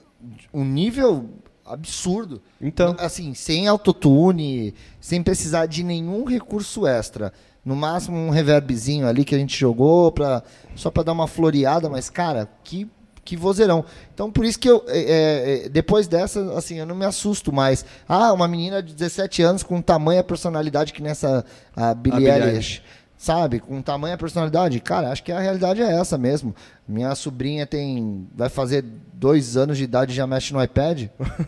um 0.52 0.64
nível 0.64 1.28
absurdo. 1.64 2.40
Então. 2.60 2.94
Assim, 2.98 3.34
sem 3.34 3.66
autotune, 3.66 4.74
sem 5.00 5.22
precisar 5.22 5.66
de 5.66 5.82
nenhum 5.82 6.24
recurso 6.24 6.86
extra. 6.86 7.32
No 7.64 7.74
máximo 7.74 8.16
um 8.16 8.30
reverbzinho 8.30 9.08
ali 9.08 9.24
que 9.24 9.34
a 9.34 9.38
gente 9.38 9.58
jogou 9.58 10.12
pra, 10.12 10.42
só 10.76 10.90
para 10.90 11.02
dar 11.02 11.12
uma 11.12 11.26
floreada, 11.26 11.88
mas 11.88 12.08
cara, 12.08 12.48
que 12.62 12.88
que 13.24 13.36
vozeirão. 13.36 13.84
Então 14.14 14.30
por 14.30 14.44
isso 14.44 14.56
que 14.56 14.70
eu 14.70 14.84
é, 14.86 15.64
é, 15.64 15.68
depois 15.68 16.06
dessa, 16.06 16.56
assim, 16.56 16.78
eu 16.78 16.86
não 16.86 16.94
me 16.94 17.04
assusto 17.04 17.52
mais. 17.52 17.84
Ah, 18.08 18.32
uma 18.32 18.46
menina 18.46 18.80
de 18.80 18.94
17 18.94 19.42
anos 19.42 19.64
com 19.64 19.82
tamanha 19.82 20.22
personalidade 20.22 20.92
que 20.92 21.02
nessa 21.02 21.44
a 21.74 21.92
Billie 21.92 22.20
Billie 22.20 22.32
Eilish. 22.32 22.46
Eilish. 22.52 22.82
Sabe, 23.18 23.60
com 23.60 23.80
tamanha 23.80 24.16
personalidade, 24.18 24.78
cara, 24.78 25.10
acho 25.10 25.22
que 25.22 25.32
a 25.32 25.40
realidade 25.40 25.80
é 25.80 25.90
essa 25.98 26.18
mesmo. 26.18 26.54
Minha 26.86 27.14
sobrinha 27.14 27.66
tem, 27.66 28.28
vai 28.36 28.50
fazer 28.50 28.84
dois 29.14 29.56
anos 29.56 29.78
de 29.78 29.84
idade 29.84 30.12
e 30.12 30.14
já 30.14 30.26
mexe 30.26 30.52
no 30.52 30.62
iPad. 30.62 31.04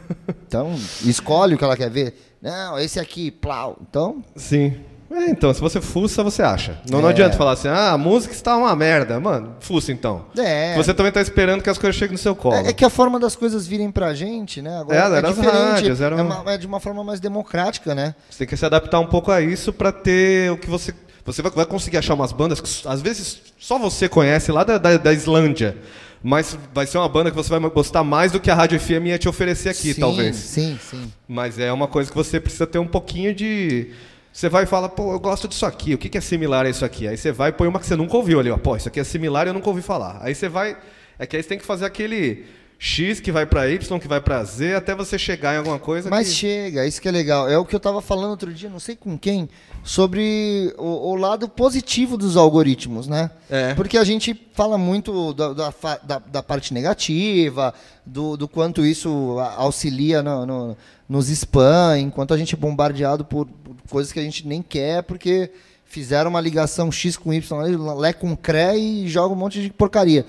Então, 0.49 0.75
escolhe 1.05 1.55
o 1.55 1.59
que 1.59 1.65
ela 1.65 1.77
quer 1.77 1.91
ver. 1.91 2.37
Não, 2.41 2.79
esse 2.79 2.99
aqui, 2.99 3.31
plau. 3.31 3.77
Então, 3.87 4.25
Sim. 4.35 4.75
É, 5.11 5.31
então, 5.31 5.53
se 5.53 5.61
você 5.61 5.79
fuça, 5.81 6.23
você 6.23 6.43
acha. 6.43 6.81
Não, 6.91 7.01
não 7.03 7.09
É. 7.09 7.13
adianta 7.13 7.37
falar 7.37 7.53
assim, 7.53 7.69
ah, 7.69 7.93
a 7.93 7.99
música 7.99 8.33
está 8.33 8.57
uma 8.57 8.75
merda. 8.75 9.21
Mano, 9.21 9.57
fuça 9.61 9.91
então. 9.93 10.25
É. 10.39 10.75
Você 10.77 10.93
também 10.95 11.13
tá 11.13 11.21
esperando 11.21 11.63
que 11.63 11.69
as 11.71 11.77
coisas 11.79 11.97
cheguem 11.97 12.13
no 12.13 12.19
seu 12.19 12.35
colo. 12.35 12.57
É, 12.57 12.69
é 12.69 12.73
que 12.73 12.85
a 12.85 12.89
forma 12.91 13.19
das 13.21 13.35
coisas 13.37 13.67
virem 13.67 13.91
pra 13.91 14.13
gente, 14.15 14.61
né? 14.63 14.79
Agora 14.81 14.97
É, 14.99 15.01
é, 15.01 15.17
era 15.19 15.29
as 15.29 15.37
diferente. 15.37 15.57
rádios, 15.71 16.01
era 16.01 16.17
é, 16.17 16.23
uma- 16.23 16.41
uma- 16.41 16.53
é 16.53 16.57
de 16.59 16.67
uma 16.67 16.81
forma 16.81 17.05
mais 17.05 17.21
democrática, 17.21 17.95
né? 17.95 18.15
Você 18.31 18.39
tem 18.39 18.47
que 18.49 18.57
se 18.57 18.65
adaptar 18.67 19.01
um 19.01 19.07
pouco 19.07 19.31
a 19.31 19.41
isso 19.43 19.71
pra 19.73 19.93
ter 19.93 20.51
o 20.51 20.57
que 20.59 20.69
você. 20.69 20.95
Você 21.33 21.43
vai, 21.43 21.53
vai 21.53 21.67
conseguir 21.67 21.99
achar 21.99 22.15
umas 22.15 22.33
bandas 22.33 22.61
que 22.61 22.89
às 22.89 23.03
vezes 23.03 23.43
só 23.59 23.79
você 23.79 24.09
conhece 24.09 24.51
lá 24.51 24.65
da, 24.65 24.79
da, 24.79 24.97
da 24.97 25.13
Islândia. 25.13 25.77
Mas 26.23 26.59
vai 26.75 26.87
ser 26.87 26.99
uma 26.99 27.09
banda 27.09 27.31
que 27.31 27.37
você 27.37 27.51
vai 27.51 27.61
gostar 27.71 28.03
mais 28.03 28.33
do 28.33 28.41
que 28.41 28.51
a 28.51 28.55
Rádio 28.55 28.81
FM 28.81 29.07
ia 29.07 29.19
te 29.19 29.29
oferecer 29.29 29.69
aqui, 29.69 29.95
sim, 29.95 30.01
talvez. 30.01 30.37
Sim, 30.37 30.79
sim. 30.83 31.13
Mas 31.29 31.59
é 31.59 31.73
uma 31.73 31.87
coisa 31.87 32.11
que 32.11 32.17
você 32.17 32.41
precisa 32.41 32.67
ter 32.67 32.79
um 32.79 32.87
pouquinho 32.87 33.35
de. 33.35 33.91
Você 34.33 34.49
vai 34.49 34.65
e 34.65 34.67
fala, 34.67 34.89
pô, 34.89 35.13
eu 35.13 35.21
gosto 35.21 35.47
disso 35.47 35.67
aqui, 35.67 35.95
o 35.95 35.99
que 35.99 36.09
que 36.09 36.19
é 36.19 36.21
similar 36.21 36.67
a 36.67 36.71
isso 36.71 36.85
aqui? 36.85 37.07
Aí 37.07 37.17
você 37.17 37.31
vai 37.31 37.51
e 37.51 37.53
põe 37.53 37.69
uma 37.69 37.79
que 37.79 37.87
você 37.87 37.97
nunca 37.97 38.17
ouviu 38.17 38.41
ali, 38.41 38.51
ó, 38.51 38.57
pô, 38.57 38.77
isso 38.77 38.89
aqui 38.89 38.99
é 38.99 39.05
similar 39.05 39.47
e 39.47 39.51
eu 39.51 39.55
nunca 39.55 39.69
ouvi 39.69 39.83
falar. 39.83 40.19
Aí 40.23 40.35
você 40.35 40.49
vai. 40.49 40.77
É 41.19 41.27
que 41.27 41.37
aí 41.37 41.43
você 41.43 41.49
tem 41.49 41.59
que 41.59 41.65
fazer 41.65 41.85
aquele 41.85 42.47
X 42.79 43.19
que 43.19 43.33
vai 43.33 43.45
pra 43.45 43.69
Y, 43.69 43.99
que 43.99 44.07
vai 44.07 44.21
pra 44.21 44.45
Z, 44.45 44.75
até 44.75 44.95
você 44.95 45.19
chegar 45.19 45.55
em 45.55 45.59
alguma 45.59 45.79
coisa. 45.81 46.09
Mas 46.09 46.29
que... 46.29 46.35
chega, 46.35 46.87
isso 46.87 47.03
que 47.03 47.09
é 47.09 47.11
legal. 47.11 47.49
É 47.49 47.59
o 47.59 47.65
que 47.65 47.75
eu 47.75 47.81
tava 47.81 48.01
falando 48.01 48.31
outro 48.31 48.53
dia, 48.55 48.71
não 48.71 48.79
sei 48.79 48.95
com 48.95 49.19
quem, 49.19 49.49
sobre 49.83 50.73
o, 50.79 51.11
o 51.11 51.15
lado 51.17 51.49
positivo 51.49 52.17
dos 52.17 52.37
algoritmos, 52.37 53.09
né? 53.09 53.31
É. 53.51 53.75
Porque 53.75 53.99
a 53.99 54.05
gente 54.05 54.33
fala 54.53 54.79
muito 54.79 55.33
da, 55.35 55.53
da, 55.53 55.73
da- 56.05 56.19
da 56.21 56.43
parte 56.43 56.73
negativa, 56.73 57.75
do, 58.07 58.37
do 58.37 58.47
quanto 58.47 58.87
isso 58.87 59.39
auxilia 59.57 60.23
no, 60.23 60.47
no- 60.47 60.77
nos 61.09 61.29
spam, 61.31 61.99
enquanto 61.99 62.33
a 62.33 62.37
gente 62.39 62.55
é 62.55 62.59
bombardeado 62.59 63.25
por, 63.25 63.47
por 63.47 63.75
coisas 63.91 64.13
que 64.13 64.21
a 64.21 64.23
gente 64.23 64.47
nem 64.47 64.63
quer, 64.63 65.03
porque 65.03 65.51
fizeram 65.85 66.31
uma 66.31 66.41
ligação 66.41 66.93
X 66.93 67.17
com 67.17 67.33
Y, 67.33 67.97
Lé 67.97 68.13
com 68.13 68.37
Cré 68.37 68.77
e 68.79 69.09
joga 69.09 69.35
um 69.35 69.39
monte 69.39 69.61
de 69.63 69.71
porcaria. 69.71 70.25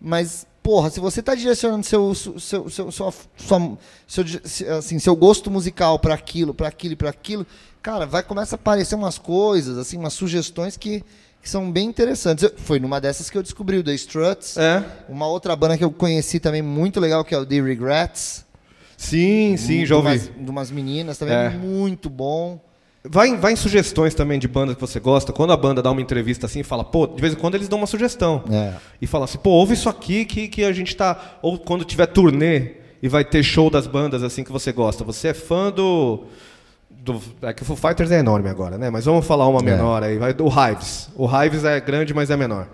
Mas, 0.00 0.44
porra, 0.64 0.88
se 0.90 0.98
você 0.98 1.20
está 1.20 1.34
direcionando 1.34 1.84
seu, 1.84 2.14
seu, 2.14 2.40
seu, 2.40 2.70
sua, 2.90 3.12
sua- 3.36 3.78
seu, 4.08 4.24
assim, 4.78 4.98
seu 4.98 5.14
gosto 5.14 5.50
musical 5.50 5.98
para 5.98 6.14
aquilo, 6.14 6.54
para 6.54 6.66
aquilo 6.68 6.94
e 6.94 6.96
para 6.96 7.10
aquilo, 7.10 7.46
cara, 7.82 8.06
vai 8.06 8.22
começar 8.22 8.56
a 8.56 8.58
aparecer 8.58 8.94
umas 8.94 9.18
coisas, 9.18 9.76
assim, 9.76 9.98
umas 9.98 10.14
sugestões 10.14 10.76
que, 10.78 11.04
que 11.42 11.50
são 11.50 11.70
bem 11.70 11.86
interessantes. 11.86 12.42
Eu- 12.44 12.54
foi 12.56 12.80
numa 12.80 12.98
dessas 12.98 13.28
que 13.28 13.36
eu 13.36 13.42
descobri 13.42 13.76
o 13.76 13.84
The 13.84 13.92
Struts. 13.94 14.56
É. 14.56 14.82
Uma 15.06 15.26
outra 15.26 15.54
banda 15.54 15.76
que 15.76 15.84
eu 15.84 15.90
conheci 15.92 16.40
também 16.40 16.62
muito 16.62 16.98
legal, 16.98 17.22
que 17.26 17.34
é 17.34 17.38
o 17.38 17.44
The 17.44 17.60
Regrets. 17.60 18.42
Sim, 18.96 19.56
sim, 19.58 19.84
já 19.84 19.96
ouvi. 19.96 20.18
de 20.18 20.50
umas 20.50 20.70
meninas 20.70 21.18
também, 21.18 21.34
É. 21.36 21.50
muito 21.50 22.08
bom. 22.08 22.58
Vai, 23.06 23.28
em- 23.28 23.36
vai 23.36 23.52
em 23.52 23.56
sugestões 23.56 24.14
também 24.14 24.38
de 24.38 24.48
bandas 24.48 24.74
que 24.76 24.80
você 24.80 24.98
gosta. 24.98 25.32
Quando 25.32 25.52
a 25.52 25.56
banda 25.56 25.82
dá 25.82 25.90
uma 25.90 26.00
entrevista 26.00 26.46
assim 26.46 26.62
fala, 26.62 26.82
pô, 26.82 27.06
de 27.06 27.20
vez 27.20 27.34
em 27.34 27.36
quando 27.36 27.54
eles 27.54 27.68
dão 27.68 27.78
uma 27.78 27.86
sugestão. 27.86 28.42
É. 28.50 28.72
E 29.00 29.06
falam 29.06 29.24
assim, 29.26 29.36
pô, 29.38 29.50
ouve 29.50 29.74
isso 29.74 29.88
aqui 29.88 30.24
que, 30.24 30.48
que 30.48 30.64
a 30.64 30.72
gente 30.72 30.96
tá. 30.96 31.36
Ou 31.42 31.58
quando 31.58 31.84
tiver 31.84 32.06
turnê 32.06 32.72
e 33.02 33.08
vai 33.08 33.22
ter 33.24 33.42
show 33.42 33.68
das 33.68 33.86
bandas 33.86 34.22
assim 34.22 34.42
que 34.42 34.50
você 34.50 34.72
gosta. 34.72 35.04
Você 35.04 35.28
é 35.28 35.34
fã 35.34 35.70
do. 35.70 36.24
do 36.90 37.20
é 37.42 37.52
que 37.52 37.60
o 37.62 37.64
Foo 37.66 37.76
Fighters 37.76 38.10
é 38.10 38.18
enorme 38.20 38.48
agora, 38.48 38.78
né? 38.78 38.88
Mas 38.88 39.04
vamos 39.04 39.26
falar 39.26 39.46
uma 39.48 39.60
menor 39.60 40.02
aí. 40.02 40.16
Vai, 40.16 40.34
o 40.40 40.48
Hives. 40.48 41.10
O 41.14 41.26
Hives 41.28 41.62
é 41.64 41.78
grande, 41.80 42.14
mas 42.14 42.30
é 42.30 42.36
menor. 42.38 42.68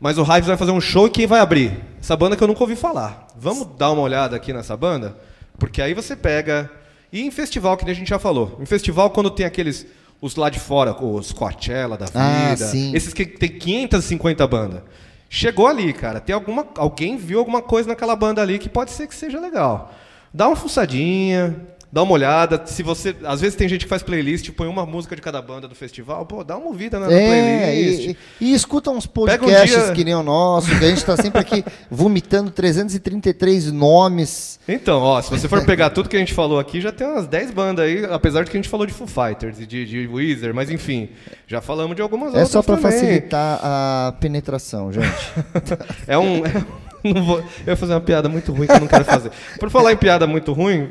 Mas 0.00 0.18
o 0.18 0.22
Hives 0.22 0.46
vai 0.46 0.56
fazer 0.56 0.72
um 0.72 0.80
show 0.80 1.06
e 1.06 1.10
quem 1.10 1.26
vai 1.28 1.38
abrir? 1.38 1.78
Essa 2.00 2.16
banda 2.16 2.36
que 2.36 2.42
eu 2.42 2.48
nunca 2.48 2.62
ouvi 2.64 2.74
falar. 2.74 3.28
Vamos 3.36 3.68
dar 3.78 3.92
uma 3.92 4.02
olhada 4.02 4.34
aqui 4.34 4.52
nessa 4.52 4.76
banda? 4.76 5.16
Porque 5.56 5.80
aí 5.80 5.94
você 5.94 6.16
pega. 6.16 6.68
E 7.12 7.22
em 7.22 7.30
festival, 7.30 7.76
que 7.76 7.84
nem 7.84 7.92
a 7.92 7.96
gente 7.96 8.08
já 8.08 8.18
falou. 8.18 8.56
Em 8.60 8.66
festival, 8.66 9.10
quando 9.10 9.30
tem 9.30 9.46
aqueles. 9.46 9.86
Os 10.20 10.34
lá 10.34 10.50
de 10.50 10.58
fora, 10.58 10.92
os 11.00 11.32
Coachella 11.32 11.96
da 11.96 12.06
Ah, 12.12 12.50
vida. 12.50 12.66
sim. 12.66 12.92
Esses 12.94 13.14
que 13.14 13.24
tem 13.24 13.48
550 13.48 14.46
bandas. 14.48 14.82
Chegou 15.30 15.66
ali, 15.68 15.92
cara. 15.92 16.18
Tem 16.20 16.34
alguma, 16.34 16.66
alguém 16.76 17.16
viu 17.16 17.38
alguma 17.38 17.62
coisa 17.62 17.88
naquela 17.88 18.16
banda 18.16 18.42
ali 18.42 18.58
que 18.58 18.68
pode 18.68 18.90
ser 18.90 19.06
que 19.06 19.14
seja 19.14 19.38
legal. 19.38 19.92
Dá 20.34 20.48
uma 20.48 20.56
fuçadinha, 20.56 21.56
dá 21.92 22.02
uma 22.02 22.12
olhada. 22.12 22.62
Se 22.66 22.82
você, 22.82 23.14
às 23.24 23.40
vezes 23.40 23.56
tem 23.56 23.68
gente 23.68 23.84
que 23.84 23.88
faz 23.88 24.02
playlist, 24.02 24.50
põe 24.52 24.68
uma 24.68 24.84
música 24.84 25.16
de 25.16 25.22
cada 25.22 25.40
banda 25.40 25.66
do 25.66 25.74
festival, 25.74 26.24
pô, 26.26 26.44
dá 26.44 26.56
uma 26.56 26.66
ouvida 26.68 26.98
na, 26.98 27.06
na 27.06 27.12
É, 27.12 27.26
playlist. 27.66 28.16
e, 28.40 28.44
e 28.46 28.54
escuta 28.54 28.90
uns 28.90 29.06
Pega 29.06 29.44
um 29.44 29.48
podcasts 29.48 29.84
dia- 29.84 29.92
que 29.92 30.04
nem 30.04 30.14
o 30.14 30.22
nosso, 30.22 30.68
que 30.68 30.84
a 30.84 30.88
gente 30.88 30.98
está 30.98 31.16
sempre 31.16 31.40
aqui 31.40 31.64
vomitando 31.90 32.50
333 32.50 33.72
nomes. 33.72 34.58
Então, 34.68 35.00
ó, 35.00 35.20
se 35.22 35.30
você 35.30 35.48
for 35.48 35.64
pegar 35.64 35.90
tudo 35.90 36.08
que 36.08 36.16
a 36.16 36.18
gente 36.20 36.34
falou 36.34 36.58
aqui, 36.58 36.80
já 36.80 36.92
tem 36.92 37.06
umas 37.06 37.26
10 37.26 37.50
bandas 37.52 37.84
aí, 37.86 38.04
apesar 38.04 38.44
de 38.44 38.50
que 38.50 38.56
a 38.56 38.60
gente 38.60 38.68
falou 38.70 38.86
de 38.86 38.92
Foo 38.92 39.06
Fighters 39.06 39.58
e 39.60 39.66
de, 39.66 39.84
de 39.86 40.06
Weezer, 40.06 40.54
mas 40.54 40.70
enfim, 40.70 41.08
já 41.46 41.60
falamos 41.60 41.96
de 41.96 42.02
algumas 42.02 42.28
É 42.28 42.42
outras 42.42 42.50
só 42.50 42.62
para 42.62 42.76
facilitar 42.76 43.60
a 43.62 44.14
penetração, 44.20 44.92
gente. 44.92 45.08
É 46.06 46.16
um. 46.18 46.44
é 46.44 46.48
um- 46.58 46.87
vou- 47.24 47.38
eu 47.38 47.44
ia 47.68 47.76
fazer 47.76 47.92
uma 47.94 48.00
piada 48.00 48.28
muito 48.28 48.52
ruim 48.52 48.66
que 48.66 48.72
eu 48.72 48.80
não 48.80 48.86
quero 48.86 49.04
fazer. 49.04 49.30
Por 49.58 49.70
falar 49.70 49.92
em 49.92 49.96
piada 49.96 50.26
muito 50.26 50.52
ruim, 50.52 50.90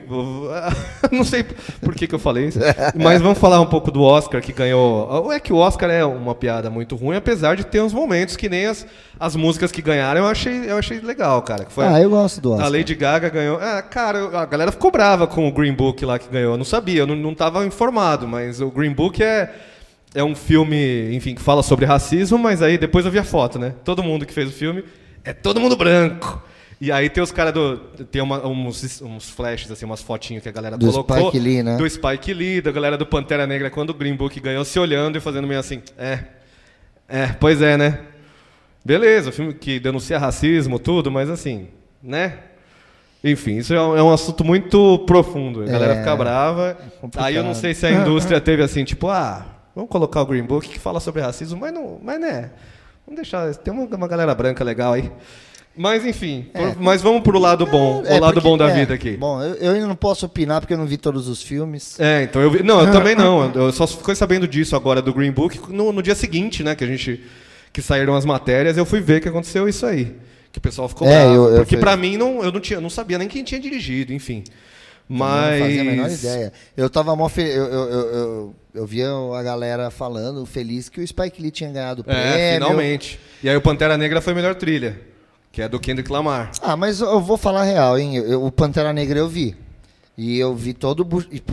não 1.12 1.24
sei 1.24 1.44
por 1.82 1.94
que, 1.96 2.08
que 2.08 2.16
eu 2.16 2.20
falei 2.20 2.48
isso, 2.48 2.60
mas 2.96 3.22
vamos 3.22 3.38
falar 3.38 3.60
um 3.62 3.66
pouco 3.66 3.92
do 3.92 4.02
Oscar 4.02 4.42
que 4.42 4.52
ganhou. 4.54 5.32
É 5.32 5.40
que 5.40 5.52
o 5.54 5.58
Oscar 5.58 5.90
é 5.90 6.04
uma 6.06 6.34
piada 6.36 6.70
muito 6.70 6.96
ruim, 6.96 7.16
apesar 7.18 7.56
de 7.56 7.66
ter 7.66 7.82
uns 7.82 7.94
momentos 7.94 8.36
que 8.36 8.48
nem 8.50 8.66
as, 8.68 8.86
as 9.20 9.36
músicas 9.36 9.72
que 9.72 9.82
ganharam 9.82 10.22
eu 10.22 10.28
achei, 10.28 10.70
eu 10.70 10.78
achei 10.78 11.00
legal, 11.00 11.42
cara. 11.42 11.66
Que 11.66 11.72
foi 11.74 11.86
Ah, 11.86 12.00
eu 12.02 12.10
gosto 12.10 12.40
do 12.42 12.54
a 12.54 12.56
Oscar. 12.58 12.72
Lady 12.72 12.96
Gaga 12.96 13.30
ganhou. 13.30 13.58
Ah, 13.62 13.82
cara, 13.82 14.38
a 14.40 14.46
galera 14.46 14.72
ficou 14.72 14.92
brava 14.92 15.28
com 15.28 15.48
o 15.48 15.52
Green 15.52 15.74
Book 15.74 16.04
lá 16.06 16.18
que 16.18 16.30
ganhou. 16.30 16.54
Eu 16.54 16.58
não 16.58 16.66
sabia, 16.66 17.02
eu 17.02 17.08
não, 17.08 17.16
não 17.16 17.34
tava 17.36 17.66
informado, 17.66 18.28
mas 18.28 18.62
o 18.62 18.70
Green 18.70 18.94
Book 18.94 19.22
é, 19.22 19.50
é 20.16 20.24
um 20.24 20.36
filme, 20.36 21.14
enfim, 21.16 21.36
que 21.36 21.42
fala 21.42 21.62
sobre 21.64 21.86
racismo, 21.86 22.38
mas 22.38 22.62
aí 22.62 22.78
depois 22.78 23.06
eu 23.06 23.12
vi 23.12 23.20
a 23.20 23.24
foto, 23.24 23.60
né? 23.60 23.74
Todo 23.84 24.02
mundo 24.04 24.26
que 24.26 24.34
fez 24.34 24.50
o 24.50 24.54
filme 24.54 24.84
é 25.30 25.34
todo 25.34 25.60
mundo 25.60 25.76
branco. 25.76 26.42
E 26.80 26.92
aí 26.92 27.10
tem 27.10 27.24
os 27.24 27.32
caras 27.32 27.54
do. 27.54 27.78
Tem 28.12 28.22
uma- 28.22 28.46
uns, 28.48 29.02
uns 29.02 29.30
flashes, 29.30 29.70
assim, 29.72 29.84
umas 29.86 30.02
fotinhas 30.02 30.44
que 30.44 30.50
a 30.50 30.52
galera 30.52 30.78
Do 30.78 30.92
colocou. 30.92 31.18
Spike 31.30 31.40
Lee, 31.40 31.64
né? 31.64 31.76
Do 31.76 31.90
Spike 31.90 32.34
Lee, 32.34 32.62
da 32.62 32.72
galera 32.72 32.96
do 32.98 33.06
Pantera 33.06 33.48
Negra, 33.48 33.70
quando 33.72 33.90
o 33.90 33.94
Green 33.96 34.16
Book 34.16 34.40
ganhou, 34.40 34.64
se 34.64 34.78
olhando 34.80 35.18
e 35.18 35.20
fazendo 35.22 35.48
meio 35.48 35.60
assim. 35.60 35.82
É. 35.98 36.20
É, 37.10 37.28
pois 37.40 37.62
é, 37.62 37.78
né? 37.78 38.00
Beleza, 38.86 39.32
filme 39.32 39.54
que 39.54 39.80
denuncia 39.80 40.18
racismo, 40.20 40.78
tudo, 40.78 41.10
mas 41.12 41.30
assim, 41.30 41.68
né? 42.02 42.38
Enfim, 43.24 43.58
isso 43.58 43.74
é 43.74 43.82
um, 43.82 43.98
é 43.98 44.04
um 44.04 44.14
assunto 44.14 44.44
muito 44.46 45.00
profundo. 45.00 45.64
A 45.64 45.66
galera 45.66 45.94
É, 45.94 46.00
fica 46.00 46.16
brava. 46.16 46.78
complicado. 47.02 47.26
Aí 47.28 47.36
eu 47.36 47.44
não 47.44 47.54
sei 47.56 47.74
se 47.74 47.86
a 47.86 47.92
indústria 47.92 48.40
teve 48.40 48.62
assim, 48.62 48.84
tipo, 48.86 49.10
ah, 49.10 49.46
vamos 49.76 49.90
colocar 49.90 50.22
o 50.22 50.26
Green 50.28 50.44
Book 50.44 50.70
que 50.70 50.80
fala 50.80 51.00
sobre 51.00 51.22
racismo, 51.22 51.60
mas 51.60 51.74
não, 51.74 52.00
mas 52.04 52.20
né? 52.22 52.52
Vamos 53.08 53.16
deixar, 53.22 53.56
tem 53.56 53.74
uma, 53.74 53.86
uma 53.86 54.08
galera 54.08 54.36
branca 54.36 54.64
legal 54.64 54.94
aí. 54.94 55.10
Mas 55.80 56.04
enfim, 56.06 56.48
por- 56.54 56.76
mas 56.82 57.02
vamos 57.04 57.22
pro 57.22 57.38
lado 57.40 57.66
bom, 57.66 58.02
É, 58.06 58.18
o 58.18 58.20
lado 58.20 58.34
porque- 58.34 58.48
bom 58.50 58.58
da 58.58 58.68
é, 58.70 58.74
vida 58.74 58.94
aqui. 58.96 59.12
Bom, 59.16 59.42
eu, 59.42 59.54
eu 59.56 59.74
ainda 59.74 59.88
não 59.88 59.96
posso 59.96 60.26
opinar 60.26 60.60
porque 60.60 60.74
eu 60.74 60.78
não 60.78 60.88
vi 60.88 60.98
todos 60.98 61.28
os 61.28 61.42
filmes. 61.42 62.00
É, 62.00 62.24
então 62.24 62.42
eu 62.42 62.50
vi. 62.52 62.64
Não, 62.64 62.82
eu 62.82 62.92
também 62.92 63.16
não. 63.16 63.50
Eu 63.56 63.72
só 63.72 63.86
fiquei 63.88 64.16
sabendo 64.16 64.48
disso 64.48 64.76
agora 64.76 65.02
do 65.04 65.14
Green 65.14 65.32
Book 65.32 65.72
no, 65.72 65.92
no 65.94 66.02
dia 66.02 66.16
seguinte, 66.16 66.64
né? 66.64 66.76
Que 66.76 66.84
a 66.84 66.88
gente. 66.88 67.24
que 67.72 67.82
saíram 67.82 68.16
as 68.16 68.26
matérias, 68.26 68.76
eu 68.76 68.86
fui 68.88 69.00
ver 69.00 69.22
que 69.22 69.30
aconteceu 69.30 69.70
isso 69.70 69.86
aí. 69.86 70.16
Que 70.52 70.58
o 70.58 70.62
pessoal 70.62 70.90
ficou 70.90 71.08
É, 71.08 71.12
bravo. 71.26 71.36
eu- 71.36 71.50
eu 71.52 71.58
porque 71.58 71.78
pra 71.78 71.96
mim, 71.96 72.18
não, 72.18 72.44
eu 72.44 72.52
não, 72.52 72.60
tinha, 72.60 72.82
não 72.82 72.90
sabia 72.90 73.20
nem 73.20 73.28
quem 73.28 73.44
tinha 73.44 73.60
dirigido, 73.62 74.12
enfim. 74.14 74.44
Mas. 75.10 75.60
Não 75.60 75.66
fazia 75.68 75.82
a 75.82 75.86
menor 75.86 76.12
ideia. 76.12 76.54
Eu 76.76 76.90
tava 76.90 77.16
mó 77.16 77.30
fe... 77.30 77.42
eu, 77.42 77.66
eu, 77.66 77.90
eu, 77.90 78.00
eu, 78.14 78.56
eu 78.76 78.86
via 78.86 79.08
a 79.38 79.42
galera 79.44 79.90
falando, 79.90 80.46
feliz, 80.46 80.90
que 80.90 81.00
o 81.00 81.08
Spike 81.08 81.42
Lee 81.42 81.52
tinha 81.52 81.72
ganhado 81.72 82.02
o 82.02 82.04
prêmio. 82.04 82.24
É, 82.24 82.54
finalmente. 82.56 83.20
E 83.42 83.50
aí 83.50 83.56
o 83.56 83.62
Pantera 83.62 83.98
Negra 83.98 84.20
foi 84.22 84.34
a 84.34 84.36
melhor 84.36 84.56
trilha, 84.56 85.00
que 85.52 85.62
é 85.62 85.70
do 85.70 85.80
Kendrick 85.80 86.12
Lamar. 86.12 86.52
Ah, 86.62 86.76
mas 86.76 87.00
eu 87.00 87.22
vou 87.22 87.38
falar 87.38 87.62
a 87.62 87.64
real, 87.64 87.98
hein? 87.98 88.18
Eu- 88.18 88.44
o 88.46 88.52
Pantera 88.52 88.92
Negra 88.92 89.18
eu 89.20 89.28
vi. 89.30 89.56
E 90.18 90.40
eu 90.40 90.56
vi 90.56 90.74
todo, 90.74 91.08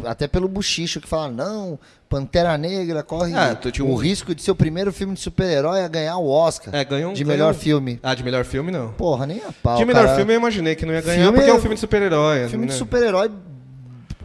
até 0.07 0.27
pelo 0.27 0.49
buchicho 0.49 0.99
que 0.99 1.07
fala, 1.07 1.29
não, 1.29 1.79
Pantera 2.09 2.57
Negra 2.57 3.03
corre 3.03 3.35
Ah, 3.35 3.55
o 3.81 3.85
um- 3.85 3.95
risco 3.95 4.35
de 4.35 4.41
ser 4.41 4.53
o 4.53 4.55
primeiro 4.55 4.91
filme 4.91 5.13
de 5.13 5.21
super-herói 5.21 5.83
a 5.83 5.89
ganhar 5.89 6.17
o 6.17 6.27
Oscar 6.31 6.75
É, 6.75 6.83
ganhou 6.83 7.11
um- 7.11 7.15
de 7.15 7.23
ganhou 7.23 7.37
melhor 7.37 7.51
um- 7.55 7.59
filme. 7.59 8.01
Ah, 8.03 8.15
de 8.15 8.25
melhor 8.25 8.45
filme 8.47 8.73
não. 8.73 8.89
Porra, 8.93 9.27
nem 9.27 9.43
a 9.47 9.53
pau, 9.53 9.77
de 9.77 9.85
melhor 9.85 10.07
cara. 10.07 10.17
filme 10.17 10.33
eu 10.33 10.39
imaginei 10.39 10.75
que 10.75 10.87
não 10.87 10.95
ia 10.95 11.03
ganhar, 11.03 11.25
Filme 11.25 11.37
porque 11.37 11.51
é 11.51 11.53
um 11.53 11.57
é- 11.57 11.61
filme 11.61 11.75
de 11.75 11.81
super-herói. 11.81 12.49
Filme 12.49 12.65
né? 12.65 12.73
de 12.73 12.79
super-herói 12.79 13.31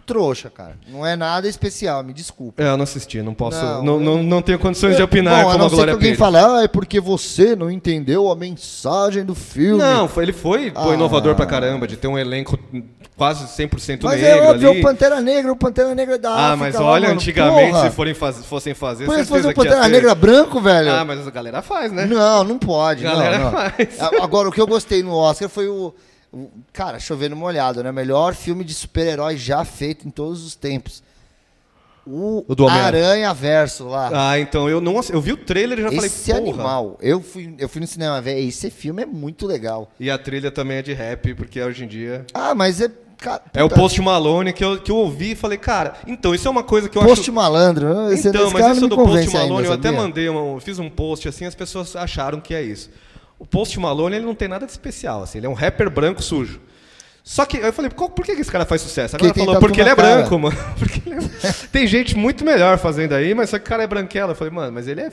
trouxa, 0.06 0.50
cara. 0.50 0.76
Não 0.88 1.06
é 1.06 1.16
nada 1.16 1.48
especial, 1.48 2.04
me 2.04 2.14
desculpa. 2.14 2.64
É, 2.64 2.68
eu 2.70 2.78
não 2.78 2.84
assisti, 2.84 3.22
não 3.22 3.34
posso. 3.34 3.62
Não, 3.64 3.84
Não, 3.84 4.00
não, 4.00 4.24
não, 4.24 4.42
tenho 4.42 4.58
condições 4.58 4.96
de 4.96 5.04
opinar 5.04 5.44
Bom, 5.44 5.50
a 5.50 5.52
como 5.52 5.58
não 5.60 5.66
a 5.66 5.70
ser 5.70 5.76
Glória 5.76 5.92
que 5.92 5.96
alguém 5.98 6.10
Pires. 6.16 6.20
fale, 6.20 6.38
ah, 6.38 6.64
é 6.64 6.68
porque 6.68 7.00
você 7.00 7.56
não 7.56 7.70
entendeu 7.70 8.32
a 8.32 8.36
mensagem 8.36 9.24
do 9.24 9.36
filme. 9.36 9.78
Não, 9.84 10.08
foi- 10.08 10.24
ele 10.24 10.34
foi 10.34 10.72
pô, 10.72 10.90
Ah. 10.90 10.94
inovador 10.96 11.36
pra 11.36 11.46
caramba, 11.46 11.86
de 11.88 11.96
ter 11.96 12.08
um 12.08 12.18
elenco 12.18 12.58
quase 13.20 13.46
100% 13.46 14.00
Mas 14.02 14.22
negro 14.22 14.28
é 14.28 14.50
óbvio, 14.50 14.70
ali. 14.72 14.80
o 14.80 14.82
Pantera 14.82 15.22
Negra, 15.22 15.52
o 15.52 15.56
Pantera 15.56 15.94
Negra 15.94 16.18
da 16.18 16.30
Ah, 16.32 16.46
África 16.54 16.58
mas 16.58 16.76
lá, 16.76 16.82
olha, 16.86 17.02
mano, 17.10 17.14
antigamente, 17.20 17.72
porra. 17.74 17.90
se 17.90 17.96
forem 17.96 18.14
faz- 18.14 18.46
fossem 18.46 18.74
fazer, 18.74 19.06
Põe 19.06 19.18
certeza 19.18 19.36
fazer 19.36 19.48
ia 19.50 19.54
Pantera 19.54 19.82
ter- 19.82 19.90
Negra 19.90 20.16
branco, 20.16 20.62
velho. 20.62 20.92
Ah, 20.92 21.04
mas 21.06 21.28
a 21.28 21.30
galera 21.30 21.62
faz, 21.62 21.92
né? 21.92 22.06
Não, 22.06 22.44
não 22.46 22.58
pode. 22.58 23.04
não, 23.04 23.12
Galera 23.12 23.38
não. 23.38 23.52
faz. 23.52 24.00
A- 24.02 24.24
Agora, 24.24 24.48
o 24.48 24.52
que 24.52 24.62
eu 24.62 24.66
gostei 24.68 25.04
no 25.04 25.14
Oscar 25.14 25.50
foi 25.50 25.68
o. 25.68 25.94
o- 26.32 26.50
cara, 26.72 26.98
chovendo 27.00 27.36
molhado, 27.36 27.84
né? 27.84 27.92
Melhor 27.92 28.34
filme 28.34 28.64
de 28.64 28.74
super-herói 28.74 29.36
já 29.38 29.66
feito 29.66 30.08
em 30.08 30.12
todos 30.12 30.46
os 30.46 30.56
tempos. 30.56 31.04
O, 32.12 32.44
O 32.48 32.56
do 32.56 32.68
Aranha 32.68 33.32
Verso 33.36 33.88
lá. 33.88 34.10
Ah, 34.32 34.40
então 34.40 34.68
eu 34.68 34.82
não 34.82 35.00
eu 35.12 35.22
vi 35.22 35.32
o 35.34 35.38
trailer 35.38 35.78
e 35.78 35.82
já 35.84 35.88
esse 35.90 36.32
falei, 36.32 36.42
porra. 36.42 36.54
animal. 36.64 36.98
Eu 37.02 37.22
fui, 37.22 37.54
eu 37.60 37.70
fui 37.70 37.82
no 37.82 37.86
cinema 37.86 38.20
ver. 38.20 38.40
Esse 38.40 38.72
filme 38.72 39.04
é 39.04 39.06
muito 39.06 39.46
legal. 39.46 39.92
E 40.00 40.10
a 40.10 40.18
trilha 40.18 40.50
também 40.50 40.78
é 40.78 40.82
de 40.82 40.92
rap, 40.94 41.36
porque 41.36 41.62
hoje 41.62 41.84
em 41.84 41.88
dia 41.88 42.26
Ah, 42.34 42.56
mas 42.56 42.82
é. 42.82 42.90
Cara, 43.20 43.42
é 43.54 43.64
o 43.64 43.70
Post 43.70 44.02
Malone 44.02 44.54
que 44.54 44.64
eu, 44.64 44.80
que 44.80 44.90
eu 44.90 44.96
ouvi 44.96 45.32
e 45.32 45.36
falei, 45.36 45.58
cara, 45.58 45.96
então 46.08 46.34
isso 46.34 46.48
é 46.48 46.52
uma 46.52 46.64
coisa 46.64 46.88
que 46.88 46.98
eu 46.98 47.02
Post 47.02 47.20
acho 47.22 47.34
malandro. 47.34 47.94
né? 48.08 48.14
Esse, 48.14 48.30
Então, 48.30 48.46
esse 48.46 48.54
mas 48.54 48.62
cara 48.62 48.74
isso 48.74 48.82
me 48.84 48.88
do 48.90 48.96
Post 48.96 49.30
Malone, 49.34 49.56
ainda, 49.58 49.68
eu 49.68 49.74
até 49.74 49.92
mandei, 49.92 50.30
uma, 50.30 50.62
fiz 50.62 50.80
um 50.80 50.90
post 50.90 51.28
assim, 51.28 51.46
as 51.46 51.54
pessoas 51.54 51.96
acharam 51.98 52.40
que 52.40 52.54
é 52.54 52.62
isso. 52.62 52.90
O 53.38 53.46
Post 53.46 53.78
Malone, 53.80 54.16
ele 54.18 54.26
não 54.26 54.36
tem 54.36 54.48
nada 54.48 54.66
de 54.66 54.72
especial, 54.72 55.24
assim, 55.24 55.38
ele 55.40 55.48
é 55.48 55.50
um 55.50 55.54
rapper 55.54 55.90
branco 55.90 56.22
sujo. 56.24 56.62
Só 57.24 57.46
que 57.46 57.58
eu 57.58 57.72
falei, 57.74 57.92
por 57.92 58.26
que 58.26 58.32
esse 58.32 58.50
cara 58.52 58.66
faz 58.66 58.82
sucesso? 58.82 59.16
Agora 59.16 59.34
falou, 59.34 59.60
porque 59.60 59.82
ele 59.82 59.90
é 59.90 59.96
cara. 59.96 60.16
branco, 60.16 60.40
mano. 60.40 60.58
Porque 60.80 61.02
ele 61.10 61.16
é- 61.44 61.52
Tem 61.72 61.86
gente 61.86 62.16
muito 62.16 62.44
melhor 62.46 62.78
fazendo 62.78 63.14
aí, 63.14 63.34
mas 63.36 63.50
só 63.50 63.60
que 63.60 63.66
o 63.66 63.68
cara 63.70 63.84
é 63.84 63.88
branquela. 63.88 64.32
Eu 64.32 64.36
falei, 64.36 64.52
mano, 64.54 64.72
mas 64.72 64.88
ele 64.88 65.02
é. 65.02 65.12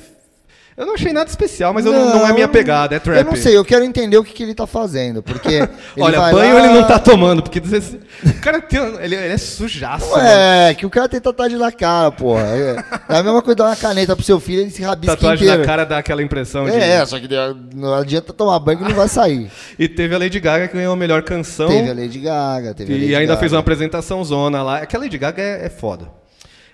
Eu 0.76 0.84
não 0.84 0.92
achei 0.94 1.10
nada 1.10 1.30
especial, 1.30 1.72
mas 1.72 1.86
eu 1.86 1.92
não, 1.92 2.18
não 2.18 2.28
é 2.28 2.32
minha 2.34 2.46
pegada, 2.46 2.94
é 2.94 2.98
trap. 2.98 3.16
Eu 3.16 3.24
não 3.24 3.34
sei, 3.34 3.56
eu 3.56 3.64
quero 3.64 3.82
entender 3.82 4.18
o 4.18 4.22
que, 4.24 4.34
que 4.34 4.42
ele 4.42 4.54
tá 4.54 4.66
fazendo. 4.66 5.22
Porque. 5.22 5.66
Olha, 5.98 6.20
banho 6.30 6.54
lá- 6.54 6.64
ele 6.66 6.74
não 6.74 6.86
tá 6.86 6.98
tomando, 6.98 7.42
porque 7.42 7.58
o 7.58 8.40
cara 8.42 8.60
tem, 8.60 8.78
ele, 9.00 9.14
ele 9.14 9.32
é 9.32 9.38
sujaço. 9.38 10.10
mano. 10.10 10.22
Ué, 10.22 10.74
que 10.74 10.84
o 10.84 10.90
cara 10.90 11.08
tem 11.08 11.18
tatuagem 11.18 11.58
na 11.58 11.72
cara, 11.72 12.10
porra. 12.12 12.42
É, 12.42 12.84
é 13.08 13.16
a 13.18 13.22
mesma 13.22 13.40
coisa 13.40 13.56
dar 13.56 13.64
uma 13.68 13.76
caneta 13.76 14.14
pro 14.14 14.22
seu 14.24 14.38
filho 14.38 14.58
e 14.58 14.62
ele 14.64 14.70
se 14.70 14.82
rabisca 14.82 15.16
Tatuagem 15.16 15.44
inteiro. 15.46 15.62
na 15.62 15.66
cara 15.66 15.84
dá 15.84 15.96
aquela 15.96 16.22
impressão 16.22 16.66
de. 16.66 16.72
É, 16.72 17.06
só 17.06 17.18
que 17.18 17.26
não 17.74 17.94
adianta 17.94 18.34
tomar 18.34 18.58
banho 18.58 18.78
que 18.78 18.84
não 18.84 18.94
vai 18.94 19.08
sair. 19.08 19.50
E 19.78 19.88
teve 19.88 20.14
a 20.14 20.18
Lady 20.18 20.40
Gaga 20.40 20.68
que 20.68 20.74
ganhou 20.76 20.92
a 20.92 20.96
melhor 20.96 21.22
canção. 21.22 21.68
Teve 21.68 21.90
a 21.90 21.94
Lady 21.94 22.18
Gaga, 22.18 22.74
teve 22.74 22.92
a 22.92 22.96
E 22.96 23.00
Lady 23.00 23.14
ainda 23.14 23.28
Gaga. 23.28 23.40
fez 23.40 23.52
uma 23.52 23.60
apresentação 23.60 24.22
zona 24.24 24.62
lá. 24.62 24.80
É 24.80 24.86
que 24.86 24.94
a 24.96 24.98
Lady 24.98 25.16
Gaga 25.18 25.40
é, 25.42 25.66
é 25.66 25.68
foda. 25.70 26.06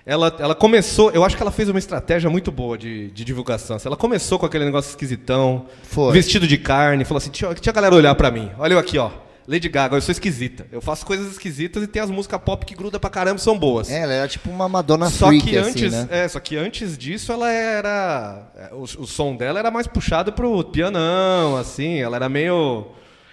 Ela, 0.04 0.34
ela 0.38 0.54
começou, 0.54 1.10
eu 1.12 1.24
acho 1.24 1.36
que 1.36 1.42
ela 1.42 1.52
fez 1.52 1.68
uma 1.68 1.78
estratégia 1.78 2.28
muito 2.28 2.50
boa 2.50 2.76
de, 2.76 3.10
de 3.10 3.24
divulgação. 3.24 3.76
Ela 3.84 3.96
começou 3.96 4.38
com 4.38 4.46
aquele 4.46 4.64
negócio 4.64 4.90
esquisitão, 4.90 5.66
Foi. 5.84 6.12
vestido 6.12 6.46
de 6.46 6.58
carne, 6.58 7.04
falou 7.04 7.18
assim: 7.18 7.30
tinha, 7.30 7.48
a 7.50 7.72
galera 7.72 7.94
olhar 7.94 8.14
pra 8.14 8.30
mim. 8.30 8.50
Olha 8.58 8.74
eu 8.74 8.78
aqui, 8.78 8.98
ó. 8.98 9.10
Lady 9.46 9.68
Gaga, 9.68 9.96
eu 9.96 10.00
sou 10.00 10.12
esquisita. 10.12 10.66
Eu 10.70 10.80
faço 10.80 11.04
coisas 11.04 11.32
esquisitas 11.32 11.82
e 11.82 11.86
tem 11.86 12.00
as 12.00 12.10
músicas 12.10 12.40
pop 12.44 12.64
que 12.64 12.74
gruda 12.74 13.00
pra 13.00 13.10
caramba 13.10 13.38
e 13.38 13.42
são 13.42 13.58
boas. 13.58 13.90
É, 13.90 14.00
ela 14.02 14.12
era 14.12 14.28
tipo 14.28 14.48
uma 14.48 14.68
Madonna 14.68 15.10
Só 15.10 15.28
freak, 15.28 15.46
que 15.46 15.58
assim, 15.58 15.70
antes, 15.70 15.92
né? 15.92 16.08
é, 16.10 16.28
só 16.28 16.38
que 16.38 16.56
antes 16.56 16.96
disso 16.96 17.32
ela 17.32 17.50
era, 17.50 18.50
é, 18.56 18.70
o, 18.72 18.82
o 18.82 19.06
som 19.06 19.34
dela 19.34 19.58
era 19.58 19.70
mais 19.70 19.86
puxado 19.86 20.32
pro 20.32 20.62
pianão, 20.64 21.56
assim, 21.56 22.00
ela 22.00 22.16
era 22.16 22.28
meio 22.28 22.86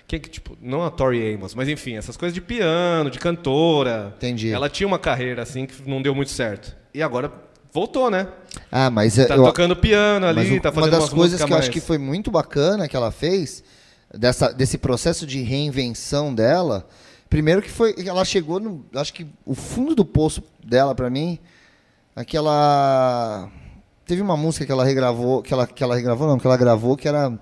quem 0.09 0.19
que 0.19 0.27
tipo, 0.27 0.57
não 0.59 0.83
a 0.83 0.89
Tori 0.89 1.35
Amos, 1.35 1.53
mas 1.53 1.69
enfim, 1.69 1.95
essas 1.95 2.17
coisas 2.17 2.33
de 2.33 2.41
piano, 2.41 3.11
de 3.11 3.19
cantora. 3.19 4.11
Entendi. 4.17 4.51
Ela 4.51 4.67
tinha 4.67 4.87
uma 4.87 4.97
carreira 4.97 5.43
assim 5.43 5.67
que 5.67 5.87
não 5.87 6.01
deu 6.01 6.15
muito 6.15 6.31
certo. 6.31 6.75
E 6.91 7.03
agora 7.03 7.31
voltou, 7.71 8.09
né? 8.09 8.27
Ah, 8.71 8.89
mas 8.89 9.15
Tá 9.15 9.35
eu, 9.35 9.43
tocando 9.43 9.75
piano 9.75 10.25
ali, 10.25 10.57
o- 10.57 10.61
tá 10.61 10.69
uma 10.69 10.73
fazendo 10.75 10.91
das 10.91 11.01
umas 11.03 11.13
coisas 11.13 11.37
que 11.43 11.43
eu 11.53 11.55
acho 11.57 11.67
mais- 11.67 11.69
que 11.69 11.79
foi 11.79 11.99
muito 11.99 12.31
bacana 12.31 12.87
que 12.87 12.95
ela 12.95 13.11
fez, 13.11 13.63
dessa, 14.11 14.51
desse 14.51 14.79
processo 14.79 15.27
de 15.27 15.43
reinvenção 15.43 16.33
dela, 16.33 16.87
primeiro 17.29 17.61
que 17.61 17.69
foi, 17.69 17.93
ela 18.03 18.25
chegou 18.25 18.59
no, 18.59 18.83
acho 18.95 19.13
que 19.13 19.27
o 19.45 19.53
fundo 19.53 19.93
do 19.93 20.03
poço 20.03 20.41
dela 20.65 20.95
pra 20.95 21.11
mim, 21.11 21.37
aquela, 22.15 23.47
teve 24.05 24.21
uma 24.23 24.35
música 24.35 24.65
que 24.65 24.71
ela 24.71 24.83
regravou, 24.83 25.41
que 25.43 25.53
ela, 25.53 25.67
que 25.67 25.83
ela 25.83 25.95
regravou 25.95 26.27
não, 26.27 26.39
que 26.39 26.47
ela 26.47 26.57
gravou, 26.57 26.97
que 26.97 27.07
era 27.07 27.39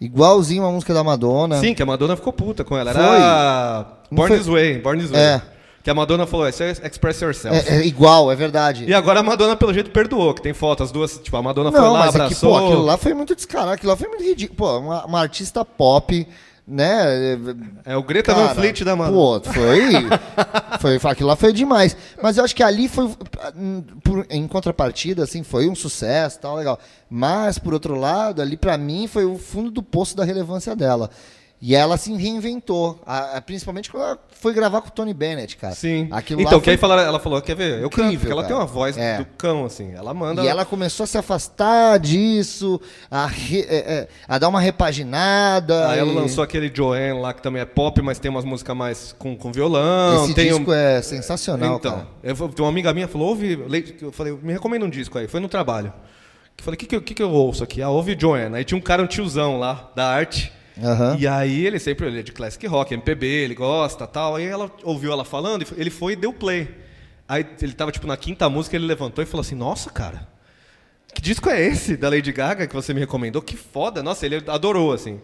igualzinho 0.00 0.62
uma 0.62 0.72
música 0.72 0.92
da 0.94 1.02
Madonna. 1.04 1.60
Sim, 1.60 1.74
que 1.74 1.82
a 1.82 1.86
Madonna 1.86 2.16
ficou 2.16 2.32
puta 2.32 2.64
com 2.64 2.76
ela. 2.76 2.92
Foi. 2.92 3.02
Era 3.02 3.86
Born 4.10 4.28
foi- 4.28 4.38
This 4.38 4.46
Way, 4.46 4.78
Born 4.78 5.00
This 5.02 5.10
Way. 5.10 5.20
É. 5.20 5.42
Que 5.82 5.90
a 5.90 5.94
Madonna 5.94 6.26
falou, 6.26 6.46
isso 6.48 6.62
é 6.62 6.70
Express 6.70 7.20
Yourself. 7.22 7.70
É, 7.70 7.76
é 7.78 7.86
igual, 7.86 8.30
é 8.30 8.36
verdade. 8.36 8.84
E 8.86 8.92
agora 8.92 9.20
a 9.20 9.22
Madonna, 9.22 9.56
pelo 9.56 9.72
jeito, 9.72 9.90
perdoou, 9.90 10.34
que 10.34 10.42
tem 10.42 10.52
foto, 10.52 10.82
as 10.82 10.90
duas, 10.90 11.18
tipo, 11.18 11.34
a 11.36 11.42
Madonna 11.42 11.70
foi 11.72 11.80
Não, 11.80 11.92
lá, 11.92 11.98
mas 12.00 12.08
é 12.08 12.12
que, 12.18 12.24
abraçou. 12.24 12.50
pô, 12.50 12.66
aquilo 12.66 12.82
lá 12.84 12.96
foi 12.98 13.14
muito 13.14 13.34
descarado, 13.34 13.70
aquilo 13.70 13.90
lá 13.90 13.96
foi 13.96 14.08
muito 14.08 14.22
ridículo. 14.22 14.56
Pô, 14.56 14.78
uma, 14.80 15.06
uma 15.06 15.20
artista 15.20 15.64
pop, 15.64 16.26
né? 16.68 17.38
É 17.84 17.96
o 17.96 18.02
Greta 18.02 18.34
Van 18.34 18.54
Fleet 18.54 18.84
da 18.84 18.94
Madonna. 18.94 19.40
Pô, 19.40 19.40
foi, 19.52 20.98
foi. 21.00 21.10
Aquilo 21.10 21.28
lá 21.28 21.36
foi 21.36 21.52
demais. 21.52 21.96
Mas 22.22 22.36
eu 22.36 22.44
acho 22.44 22.54
que 22.54 22.62
ali 22.62 22.88
foi. 22.88 23.08
por- 24.04 24.26
em 24.28 24.46
contrapartida, 24.46 25.24
assim, 25.24 25.42
foi 25.42 25.68
um 25.68 25.74
sucesso 25.74 26.38
tal, 26.40 26.56
legal. 26.56 26.78
Mas, 27.08 27.58
por 27.58 27.72
outro 27.72 27.94
lado, 27.94 28.42
ali 28.42 28.56
pra 28.56 28.76
mim 28.76 29.06
foi 29.06 29.24
o 29.24 29.38
fundo 29.38 29.70
do 29.70 29.82
poço 29.82 30.16
da 30.16 30.24
relevância 30.24 30.76
dela. 30.76 31.10
E 31.60 31.74
ela 31.74 31.96
se 31.96 32.12
reinventou. 32.14 33.00
a- 33.04 33.36
a- 33.38 33.40
principalmente 33.42 33.90
quando 33.90 34.04
ela 34.04 34.18
foi 34.40 34.54
gravar 34.54 34.80
com 34.80 34.88
o 34.88 34.90
Tony 34.92 35.12
Bennett, 35.12 35.56
cara. 35.56 35.74
Sim. 35.74 36.06
Aquilo 36.12 36.40
então, 36.40 36.58
lá 36.58 36.62
que 36.62 36.70
aí 36.70 36.76
foi- 36.76 36.80
falaram, 36.80 37.02
ela 37.02 37.18
falou, 37.18 37.42
quer 37.42 37.56
ver? 37.56 37.82
Eu 37.82 37.90
canto, 37.90 38.16
porque 38.16 38.30
ela 38.32 38.42
cara. 38.42 38.54
tem 38.54 38.56
uma 38.56 38.66
voz 38.66 38.96
É. 38.96 39.18
do 39.18 39.24
cão, 39.24 39.64
assim. 39.64 39.92
Ela 39.92 40.14
manda. 40.14 40.44
E 40.44 40.46
ela 40.46 40.64
começou 40.64 41.02
a 41.02 41.06
se 41.08 41.18
afastar 41.18 41.98
disso, 41.98 42.80
a, 43.10 43.26
re- 43.26 43.66
é, 43.68 43.76
é, 43.76 44.08
a 44.28 44.38
dar 44.38 44.48
uma 44.48 44.60
repaginada. 44.60 45.88
Aí 45.90 45.98
ela 45.98 46.12
e- 46.12 46.14
lançou 46.14 46.44
aquele 46.44 46.70
Joanne 46.72 47.20
lá, 47.20 47.32
que 47.34 47.42
também 47.42 47.60
é 47.60 47.64
pop, 47.64 48.00
mas 48.02 48.18
tem 48.18 48.30
umas 48.30 48.44
músicas 48.44 48.76
mais 48.76 49.12
com, 49.18 49.36
com 49.36 49.50
violão. 49.50 50.24
Esse 50.24 50.34
disco 50.34 50.70
um... 50.70 50.74
é 50.74 51.02
sensacional, 51.02 51.76
Então, 51.76 51.92
cara. 51.92 52.06
eu, 52.22 52.36
tem 52.48 52.64
uma 52.64 52.70
amiga 52.70 52.92
minha 52.94 53.08
falou, 53.08 53.28
ouve. 53.30 53.58
Eu 54.00 54.12
falei, 54.12 54.38
me 54.42 54.52
recomenda 54.52 54.84
um 54.84 54.90
disco 54.90 55.18
aí. 55.18 55.26
Foi 55.26 55.40
no 55.40 55.48
trabalho. 55.48 55.92
Eu 56.56 56.64
falei, 56.64 56.76
o 56.76 56.78
que, 56.78 57.00
que, 57.00 57.14
que 57.14 57.22
eu 57.22 57.30
ouço 57.30 57.62
aqui? 57.64 57.80
Ah, 57.82 57.88
ouve 57.90 58.16
Joanne. 58.18 58.56
Aí 58.56 58.64
tinha 58.64 58.78
um 58.78 58.80
cara, 58.80 59.02
um 59.02 59.06
tiozão 59.06 59.58
lá, 59.58 59.90
da 59.96 60.06
arte. 60.08 60.52
Aham. 60.82 61.16
E 61.18 61.26
aí 61.26 61.66
ele 61.66 61.78
sempre 61.78 62.06
ele 62.06 62.20
é 62.20 62.22
de 62.22 62.32
classic 62.32 62.66
rock, 62.66 62.94
MPB, 62.94 63.26
ele 63.26 63.54
gosta 63.54 64.06
tal. 64.06 64.36
Aí 64.36 64.44
ela 64.46 64.70
ouviu 64.84 65.12
ela 65.12 65.24
falando, 65.24 65.64
ele 65.76 65.90
foi 65.90 66.12
e 66.12 66.16
deu 66.16 66.32
play. 66.32 66.68
Aí 67.28 67.44
ele 67.60 67.72
tava 67.72 67.90
tipo 67.92 68.06
na 68.06 68.16
quinta 68.16 68.48
música, 68.48 68.76
ele 68.76 68.86
levantou 68.86 69.22
e 69.22 69.26
falou 69.26 69.40
assim: 69.42 69.54
Nossa, 69.54 69.90
cara, 69.90 70.26
que 71.14 71.20
disco 71.20 71.50
é 71.50 71.60
esse 71.60 71.96
da 71.96 72.08
Lady 72.08 72.32
Gaga 72.32 72.66
que 72.66 72.74
você 72.74 72.94
me 72.94 73.00
recomendou? 73.00 73.42
Que 73.42 73.56
foda! 73.56 74.02
Nossa, 74.02 74.24
ele 74.24 74.36
adorou, 74.46 74.92
assim. 74.92 75.20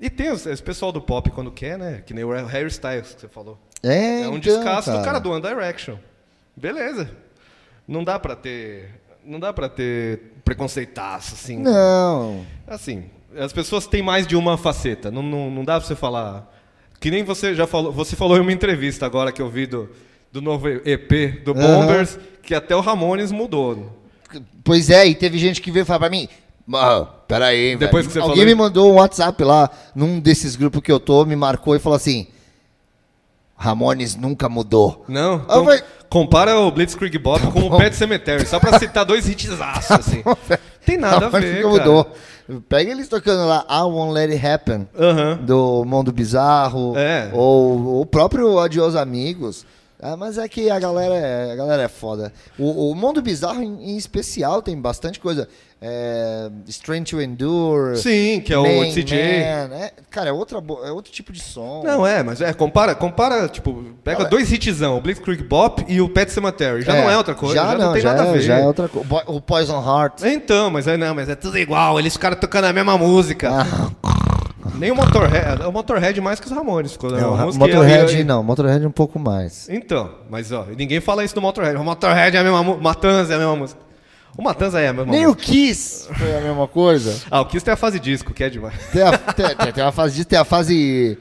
E 0.00 0.08
tem 0.08 0.30
os- 0.30 0.46
esse 0.46 0.62
pessoal 0.62 0.90
do 0.90 1.00
pop 1.00 1.30
quando 1.30 1.50
quer, 1.52 1.76
né? 1.78 2.02
Que 2.06 2.14
nem 2.14 2.24
o 2.24 2.30
Harry 2.46 2.68
Styles 2.68 3.14
que 3.14 3.20
você 3.20 3.28
falou. 3.28 3.58
É, 3.82 4.22
É 4.22 4.28
um 4.28 4.36
então, 4.36 4.40
descasso 4.40 4.90
do 4.90 5.02
cara 5.02 5.18
do 5.18 5.30
One 5.30 5.42
Direction. 5.42 5.96
Beleza. 6.56 7.10
Não 7.86 8.02
dá 8.02 8.18
pra 8.18 8.34
ter. 8.34 8.88
Não 9.24 9.38
dá 9.38 9.52
pra 9.52 9.68
ter 9.68 10.32
preconceitaço, 10.44 11.34
assim. 11.34 11.58
Não. 11.58 12.44
Assim, 12.66 13.10
as 13.38 13.52
pessoas 13.52 13.86
têm 13.86 14.02
mais 14.02 14.26
de 14.26 14.36
uma 14.36 14.56
faceta. 14.58 15.10
Não, 15.10 15.22
não, 15.22 15.50
não 15.50 15.64
dá 15.64 15.78
pra 15.78 15.86
você 15.86 15.94
falar. 15.96 16.50
Que 16.98 17.10
nem 17.10 17.22
você 17.24 17.54
já 17.54 17.66
falou. 17.66 17.92
Você 17.92 18.14
falou 18.16 18.36
em 18.36 18.40
uma 18.40 18.52
entrevista 18.52 19.06
agora 19.06 19.32
que 19.32 19.40
eu 19.40 19.48
vi 19.48 19.66
do, 19.66 19.88
do 20.32 20.42
novo 20.42 20.68
EP 20.68 21.42
do. 21.44 21.54
Bombers, 21.54 22.18
que 22.42 22.54
até 22.54 22.74
o 22.76 22.80
Ramones 22.80 23.32
mudou. 23.32 23.98
Pois 24.62 24.90
é, 24.90 25.06
e 25.06 25.14
teve 25.14 25.38
gente 25.38 25.60
que 25.60 25.70
veio 25.70 25.86
falar 25.86 26.00
pra 26.00 26.10
mim. 26.10 26.28
Mano, 26.66 27.08
peraí, 27.26 27.74
Depois 27.76 28.04
velho. 28.04 28.08
que 28.08 28.12
você 28.12 28.18
Alguém 28.20 28.36
falou- 28.44 28.46
me 28.46 28.54
mandou 28.54 28.92
um 28.92 28.96
WhatsApp 28.96 29.42
lá, 29.42 29.68
num 29.94 30.20
desses 30.20 30.54
grupos 30.54 30.80
que 30.82 30.92
eu 30.92 31.00
tô, 31.00 31.24
me 31.24 31.34
marcou 31.34 31.74
e 31.74 31.78
falou 31.80 31.96
assim: 31.96 32.26
Ramones 33.56 34.16
nunca 34.16 34.48
mudou. 34.48 35.04
Não? 35.08 35.34
Ah, 35.40 35.44
Então, 35.44 35.64
vai- 35.64 35.82
compara 36.08 36.58
o 36.58 36.70
Blitzkrieg 36.70 37.18
Bop 37.18 37.44
com 37.52 37.60
o 37.66 37.76
Pet 37.78 37.94
Cemetery, 37.94 38.46
só 38.46 38.58
pra 38.58 38.78
citar 38.78 39.04
dois 39.04 39.28
hitsaços, 39.28 39.90
assim. 39.98 40.22
Tem 40.86 40.96
nada 40.96 41.26
a 41.26 41.28
ver, 41.28 41.62
cara. 41.62 41.68
mudou. 41.68 42.12
Pega 42.68 42.90
eles 42.90 43.08
tocando 43.08 43.46
lá 43.48 43.64
I 43.68 43.82
Won't 43.82 44.12
Let 44.12 44.30
It 44.32 44.46
Happen, 44.46 44.88
Aham. 44.98 45.36
do 45.42 45.84
Mundo 45.84 46.12
Bizarro, 46.12 46.96
É. 46.96 47.30
ou 47.32 48.00
o 48.00 48.06
próprio 48.06 48.58
Adios 48.58 48.96
Amigos. 48.96 49.64
Ah, 50.02 50.16
mas 50.16 50.38
é 50.38 50.48
que 50.48 50.70
a 50.70 50.78
galera 50.78 51.14
é, 51.14 51.52
a 51.52 51.56
galera 51.56 51.82
é 51.82 51.88
foda. 51.88 52.32
O, 52.58 52.90
o 52.90 52.94
Mundo 52.94 53.20
Bizarro, 53.20 53.62
em, 53.62 53.92
em 53.92 53.96
especial, 53.96 54.62
tem 54.62 54.80
bastante 54.80 55.20
coisa. 55.20 55.46
É, 55.82 56.50
Strange 56.68 57.10
to 57.10 57.20
Endure. 57.20 57.96
Sim, 57.96 58.40
que 58.40 58.52
é 58.52 58.58
o 58.58 58.62
Man, 58.62 58.92
CJ. 58.92 59.16
Man, 59.16 59.74
é, 59.74 59.92
cara, 60.10 60.28
é, 60.28 60.32
outra, 60.32 60.58
é 60.84 60.90
outro 60.90 61.10
tipo 61.12 61.32
de 61.32 61.40
som. 61.40 61.82
Não, 61.84 62.06
é, 62.06 62.22
mas 62.22 62.40
é, 62.40 62.52
compara, 62.52 62.94
compara, 62.94 63.48
tipo, 63.48 63.84
pega 64.04 64.20
Não, 64.20 64.26
é- 64.26 64.30
dois 64.30 64.50
hitzão, 64.50 64.96
o 64.96 65.00
Blitzkrieg 65.00 65.42
Bop 65.42 65.84
e 65.88 66.00
o 66.00 66.08
Pet 66.08 66.30
Cemetery. 66.30 66.82
Já 66.82 66.94
não 66.94 67.10
é 67.10 67.16
outra 67.16 67.34
coisa, 67.34 67.54
já, 67.54 67.74
não, 67.76 67.92
tem 67.92 68.02
já 68.02 68.12
nada 68.12 68.24
é, 68.24 68.28
a 68.28 68.32
ver. 68.32 68.40
Já 68.42 68.58
é 68.58 68.66
outra 68.66 68.88
coisa. 68.88 69.08
O 69.26 69.40
Poison 69.40 69.82
Heart. 69.82 70.22
Então, 70.24 70.70
mas 70.70 70.86
é 70.86 70.96
não, 70.96 71.14
mas 71.14 71.28
é 71.28 71.34
tudo 71.34 71.58
igual, 71.58 71.98
eles 71.98 72.12
ficaram 72.12 72.36
tocando 72.36 72.64
a 72.66 72.72
mesma 72.72 72.98
música. 72.98 73.50
Ah, 73.50 73.90
Nem 74.74 74.90
o 74.90 74.94
Motorhead, 74.96 75.62
o 75.66 75.72
Motorhead 75.72 76.20
mais 76.20 76.40
que 76.40 76.46
os 76.46 76.52
Ramones 76.52 76.96
não, 77.02 77.36
música 77.36 77.64
e- 77.64 77.68
Motorhead 77.68 78.20
e- 78.20 78.24
não, 78.24 78.42
Motorhead 78.42 78.86
um 78.86 78.90
pouco 78.90 79.18
mais. 79.18 79.68
Então, 79.68 80.10
mas 80.30 80.50
ó, 80.52 80.66
ninguém 80.76 81.00
fala 81.00 81.24
isso 81.24 81.34
do 81.34 81.40
Motorhead. 81.42 81.76
O 81.76 81.84
Motorhead 81.84 82.36
é 82.36 82.40
a 82.40 82.42
mesma 82.42 82.62
música, 82.62 82.82
Matanza 82.82 83.32
é 83.32 83.36
a 83.36 83.38
mesma 83.38 83.56
música. 83.56 83.80
O 84.38 84.42
Matanza 84.42 84.80
é 84.80 84.88
a 84.88 84.92
mesma 84.92 85.10
Nem 85.12 85.26
o 85.26 85.30
música. 85.30 85.44
Kiss 85.52 86.08
foi 86.16 86.36
a 86.36 86.40
mesma 86.40 86.66
coisa. 86.68 87.20
Ah, 87.30 87.40
o 87.40 87.46
Kiss 87.46 87.64
tem 87.64 87.74
a 87.74 87.76
fase 87.76 87.98
disco, 88.00 88.32
que 88.32 88.44
é 88.44 88.48
demais. 88.48 88.74
Tem 88.92 89.02
a, 89.02 89.18
tem, 89.18 89.72
tem- 89.72 89.82
a 89.84 89.92
fase 89.92 90.14
disso, 90.14 90.28
tem 90.28 90.38
a 90.38 90.44
fase 90.44 91.18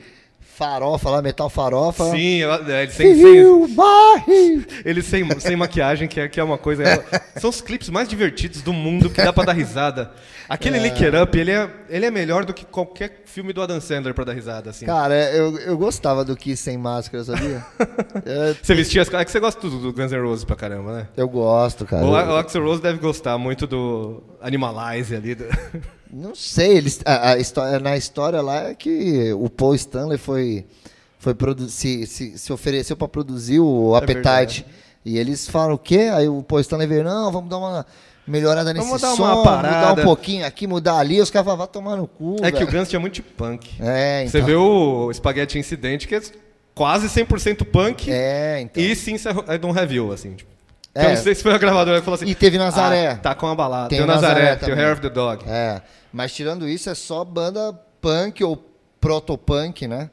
farofa 0.59 1.09
lá, 1.09 1.21
metal 1.21 1.49
farofa. 1.49 2.11
Sim, 2.11 2.41
é, 2.43 2.83
ele 2.83 2.91
sem, 2.91 3.15
sem, 3.15 4.55
ele 4.83 5.01
sem, 5.01 5.39
sem 5.39 5.55
maquiagem, 5.55 6.05
que 6.07 6.19
é, 6.19 6.27
que 6.27 6.37
é 6.39 6.43
uma 6.43 6.57
coisa. 6.57 6.83
é- 6.83 7.39
são 7.39 7.49
os 7.49 7.61
clipes 7.61 7.89
mais 7.89 8.09
divertidos 8.09 8.61
do 8.61 8.73
mundo 8.73 9.09
que 9.09 9.21
dá 9.23 9.31
pra 9.31 9.45
dar 9.45 9.53
risada. 9.53 10.11
Aquele 10.49 10.79
Lick 10.79 11.03
It 11.05 11.15
Up, 11.15 11.37
ele 11.37 11.51
é, 11.51 11.69
ele 11.89 12.05
é 12.07 12.11
melhor 12.11 12.43
do 12.43 12.53
que 12.53 12.65
qualquer 12.65 13.21
filme 13.25 13.53
do 13.53 13.61
Adam 13.61 13.79
Sandler 13.79 14.13
pra 14.15 14.25
dar 14.25 14.33
risada, 14.33 14.71
assim. 14.71 14.85
Cara, 14.85 15.13
eu, 15.31 15.57
eu 15.59 15.77
gostava 15.77 16.25
do 16.25 16.35
Kiss 16.35 16.61
sem 16.63 16.77
máscara, 16.77 17.23
sabia? 17.23 17.63
Você 18.61 18.73
vestia 18.75 19.01
as 19.03 19.13
É 19.13 19.23
que 19.23 19.31
você 19.31 19.39
gosta 19.39 19.61
do, 19.69 19.79
do 19.79 19.93
Guns 19.93 20.11
N' 20.11 20.21
Roses 20.21 20.43
pra 20.43 20.55
caramba, 20.55 20.91
né? 20.93 21.07
eu 21.15 21.29
gosto, 21.29 21.85
cara. 21.85 22.03
O, 22.03 22.09
o 22.11 22.35
Axl 22.37 22.59
Rose 22.61 22.81
deve 22.81 22.97
gostar 22.99 23.37
muito 23.37 23.65
do 23.67 24.23
Animalize 24.41 25.15
ali. 25.15 25.35
do- 25.35 25.45
Não 26.11 26.33
sei, 26.33 26.77
eles, 26.77 26.99
a, 27.05 27.31
a 27.33 27.37
história, 27.37 27.79
na 27.79 27.95
história 27.95 28.41
lá 28.41 28.69
é 28.69 28.73
que 28.75 29.31
o 29.33 29.49
Paul 29.49 29.75
Stanley 29.75 30.17
foi, 30.17 30.65
foi 31.19 31.35
se, 31.69 32.07
se, 32.07 32.37
se 32.37 32.51
ofereceu 32.53 32.97
para 32.97 33.07
produzir 33.07 33.59
o 33.59 33.93
É 33.93 33.97
Appetite. 33.99 34.13
verdade. 34.15 34.65
e 35.05 35.17
eles 35.17 35.47
falam 35.47 35.73
o 35.75 35.77
quê? 35.77 36.09
Aí 36.13 36.27
o 36.27 36.41
Paul 36.41 36.61
Stanley 36.61 36.87
veio, 36.87 37.03
não, 37.03 37.31
vamos 37.31 37.49
dar 37.49 37.57
uma 37.57 37.85
melhorada 38.25 38.73
nesse 38.73 38.85
Vamos 38.85 39.01
dar 39.01 39.15
som, 39.15 39.23
uma 39.23 39.35
mudar 39.35 39.49
parada." 39.61 40.01
um 40.01 40.05
pouquinho 40.05 40.45
aqui, 40.45 40.65
mudar 40.67 40.97
ali, 40.97 41.21
os 41.21 41.29
caras 41.29 41.55
vai 41.57 41.67
tomar 41.67 41.95
no 41.95 42.07
cu. 42.07 42.37
É 42.41 42.51
que 42.51 42.63
o 42.63 42.65
velho." 42.65 42.79
Guns 42.79 42.89
tinha 42.89 42.99
muito 42.99 43.13
de 43.15 43.21
punk. 43.21 43.69
É, 43.79 44.25
Você 44.27 44.37
então. 44.39 44.47
vê 44.47 44.55
o 44.55 45.11
Spaghetti 45.13 45.57
Incidente, 45.59 46.07
que 46.07 46.15
é 46.15 46.21
quase 46.73 47.07
100% 47.07 47.65
punk. 47.65 48.09
É, 48.11 48.61
então. 48.61 48.81
E 48.81 48.95
sim, 48.95 49.15
é 49.47 49.57
de 49.57 49.65
um 49.65 49.71
review, 49.71 50.11
assim. 50.11 50.33
Tipo. 50.33 50.49
É. 50.95 51.05
Eu 51.05 51.09
não 51.09 51.17
sei 51.17 51.35
se 51.35 51.43
foi 51.43 51.53
a 51.53 51.57
gravadora 51.57 51.99
que 51.99 52.03
falou 52.05 52.15
assim. 52.15 52.25
E 52.25 52.33
teve 52.33 52.57
Nazaré. 52.57 53.09
"Ah, 53.09 53.15
tá 53.15 53.35
com 53.35 53.45
a 53.47 53.53
balada. 53.53 53.89
Tem 53.89 53.99
Tem, 53.99 54.07
o 54.07 54.09
o 54.09 54.11
Nazaré, 54.13 54.33
Nazaré 54.41 54.55
tem 54.57 54.73
o. 54.73 54.77
Hair 54.77 54.93
of 54.93 55.01
the 55.01 55.09
Dog. 55.09 55.43
É, 55.47 55.81
mas 56.13 56.33
tirando 56.33 56.67
isso, 56.67 56.89
é 56.89 56.95
só 56.95 57.23
banda 57.23 57.73
punk 58.01 58.43
ou 58.43 58.63
proto-punk, 58.99 59.87
né? 59.87 60.09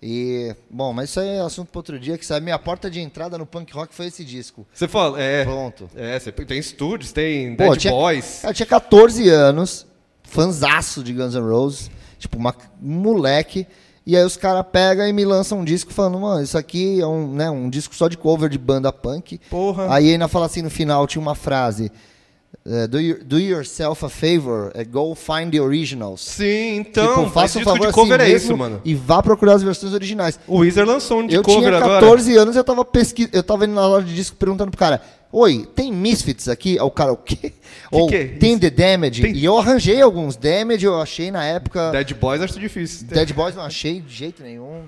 E, 0.00 0.54
bom, 0.70 0.92
mas 0.92 1.10
isso 1.10 1.18
aí 1.18 1.28
é 1.28 1.40
assunto 1.40 1.70
para 1.72 1.78
outro 1.80 1.98
dia, 1.98 2.16
que 2.16 2.24
sabe, 2.24 2.44
minha 2.44 2.58
porta 2.58 2.88
de 2.88 3.00
entrada 3.00 3.36
no 3.36 3.44
punk 3.44 3.72
rock 3.74 3.92
foi 3.92 4.06
esse 4.06 4.24
disco. 4.24 4.64
Você 4.72 4.86
fala, 4.86 5.20
é. 5.20 5.44
Pronto. 5.44 5.90
É, 5.96 6.18
você 6.18 6.30
tem 6.30 6.58
estúdios, 6.58 7.10
tem 7.10 7.56
Pô, 7.56 7.70
Dead 7.70 7.80
tinha- 7.80 7.92
Boys. 7.92 8.44
Eu 8.44 8.54
tinha 8.54 8.66
14 8.66 9.28
anos, 9.28 9.86
fanzaço 10.22 11.02
de 11.02 11.12
Guns 11.12 11.34
N' 11.34 11.40
Roses, 11.40 11.90
tipo, 12.18 12.36
uma, 12.38 12.54
um 12.80 12.94
moleque, 13.00 13.66
e 14.06 14.16
aí 14.16 14.22
os 14.24 14.36
caras 14.36 14.64
pegam 14.70 15.06
e 15.06 15.12
me 15.12 15.24
lançam 15.24 15.58
um 15.60 15.64
disco 15.64 15.92
falando, 15.92 16.20
mano, 16.20 16.42
isso 16.42 16.56
aqui 16.56 17.00
é 17.00 17.06
um, 17.06 17.32
né, 17.34 17.50
um 17.50 17.68
disco 17.68 17.92
só 17.94 18.06
de 18.06 18.16
cover 18.16 18.48
de 18.48 18.56
banda 18.56 18.92
punk. 18.92 19.38
Porra. 19.50 19.92
Aí 19.92 20.12
ainda 20.12 20.28
fala 20.28 20.46
assim 20.46 20.62
no 20.62 20.70
final, 20.70 21.06
tinha 21.08 21.20
uma 21.20 21.34
frase, 21.34 21.90
eh, 22.66 22.86
do, 22.86 23.00
your- 23.00 23.22
do 23.24 23.38
yourself 23.38 24.04
a 24.04 24.08
favor, 24.08 24.70
eh, 24.74 24.84
go 24.84 25.14
find 25.14 25.50
the 25.52 25.60
originals. 25.60 26.20
Sim, 26.22 26.76
então. 26.78 27.16
tipo, 27.24 27.30
faça 27.30 27.58
um 27.58 27.62
favor 27.62 27.86
de 27.88 27.92
cover 27.92 28.20
assim 28.20 28.30
é 28.32 28.34
isso, 28.36 28.56
mano. 28.56 28.80
e 28.84 28.94
vá 28.94 29.22
procurar 29.22 29.54
as 29.54 29.62
versões 29.62 29.92
originais. 29.94 30.38
O 30.46 30.58
Weezer 30.58 30.84
lançou 30.86 31.20
um 31.20 31.26
de 31.26 31.34
eu 31.34 31.42
cover 31.42 31.68
tinha 31.70 31.76
agora. 31.78 32.00
14 32.00 32.36
anos 32.36 32.56
e 32.56 32.58
eu 32.58 32.64
tava 32.64 32.84
pesquisando, 32.84 33.36
eu 33.36 33.42
tava 33.42 33.64
indo 33.64 33.74
na 33.74 33.86
loja 33.86 34.06
de 34.06 34.14
disco 34.14 34.36
perguntando 34.36 34.70
pro 34.70 34.78
cara, 34.78 35.00
oi, 35.32 35.66
tem 35.74 35.92
Misfits 35.92 36.48
aqui? 36.48 36.78
O 36.80 36.90
cara, 36.90 37.12
o 37.12 37.16
quê? 37.16 37.52
Ou 37.90 38.08
que 38.08 38.14
é 38.16 38.24
tem 38.26 38.52
isso? 38.52 38.60
The 38.60 38.70
Damage? 38.70 39.22
Tem- 39.22 39.34
E 39.36 39.44
eu 39.44 39.56
arranjei 39.58 40.00
alguns. 40.00 40.36
Damage 40.36 40.84
eu 40.84 41.00
achei 41.00 41.30
na 41.30 41.44
época. 41.44 41.90
Dead 41.90 42.12
Boys 42.14 42.40
acho 42.42 42.58
difícil. 42.58 43.06
Dead 43.06 43.32
Boys 43.32 43.54
não 43.54 43.62
achei 43.62 44.00
de 44.00 44.14
jeito 44.14 44.42
nenhum. 44.42 44.84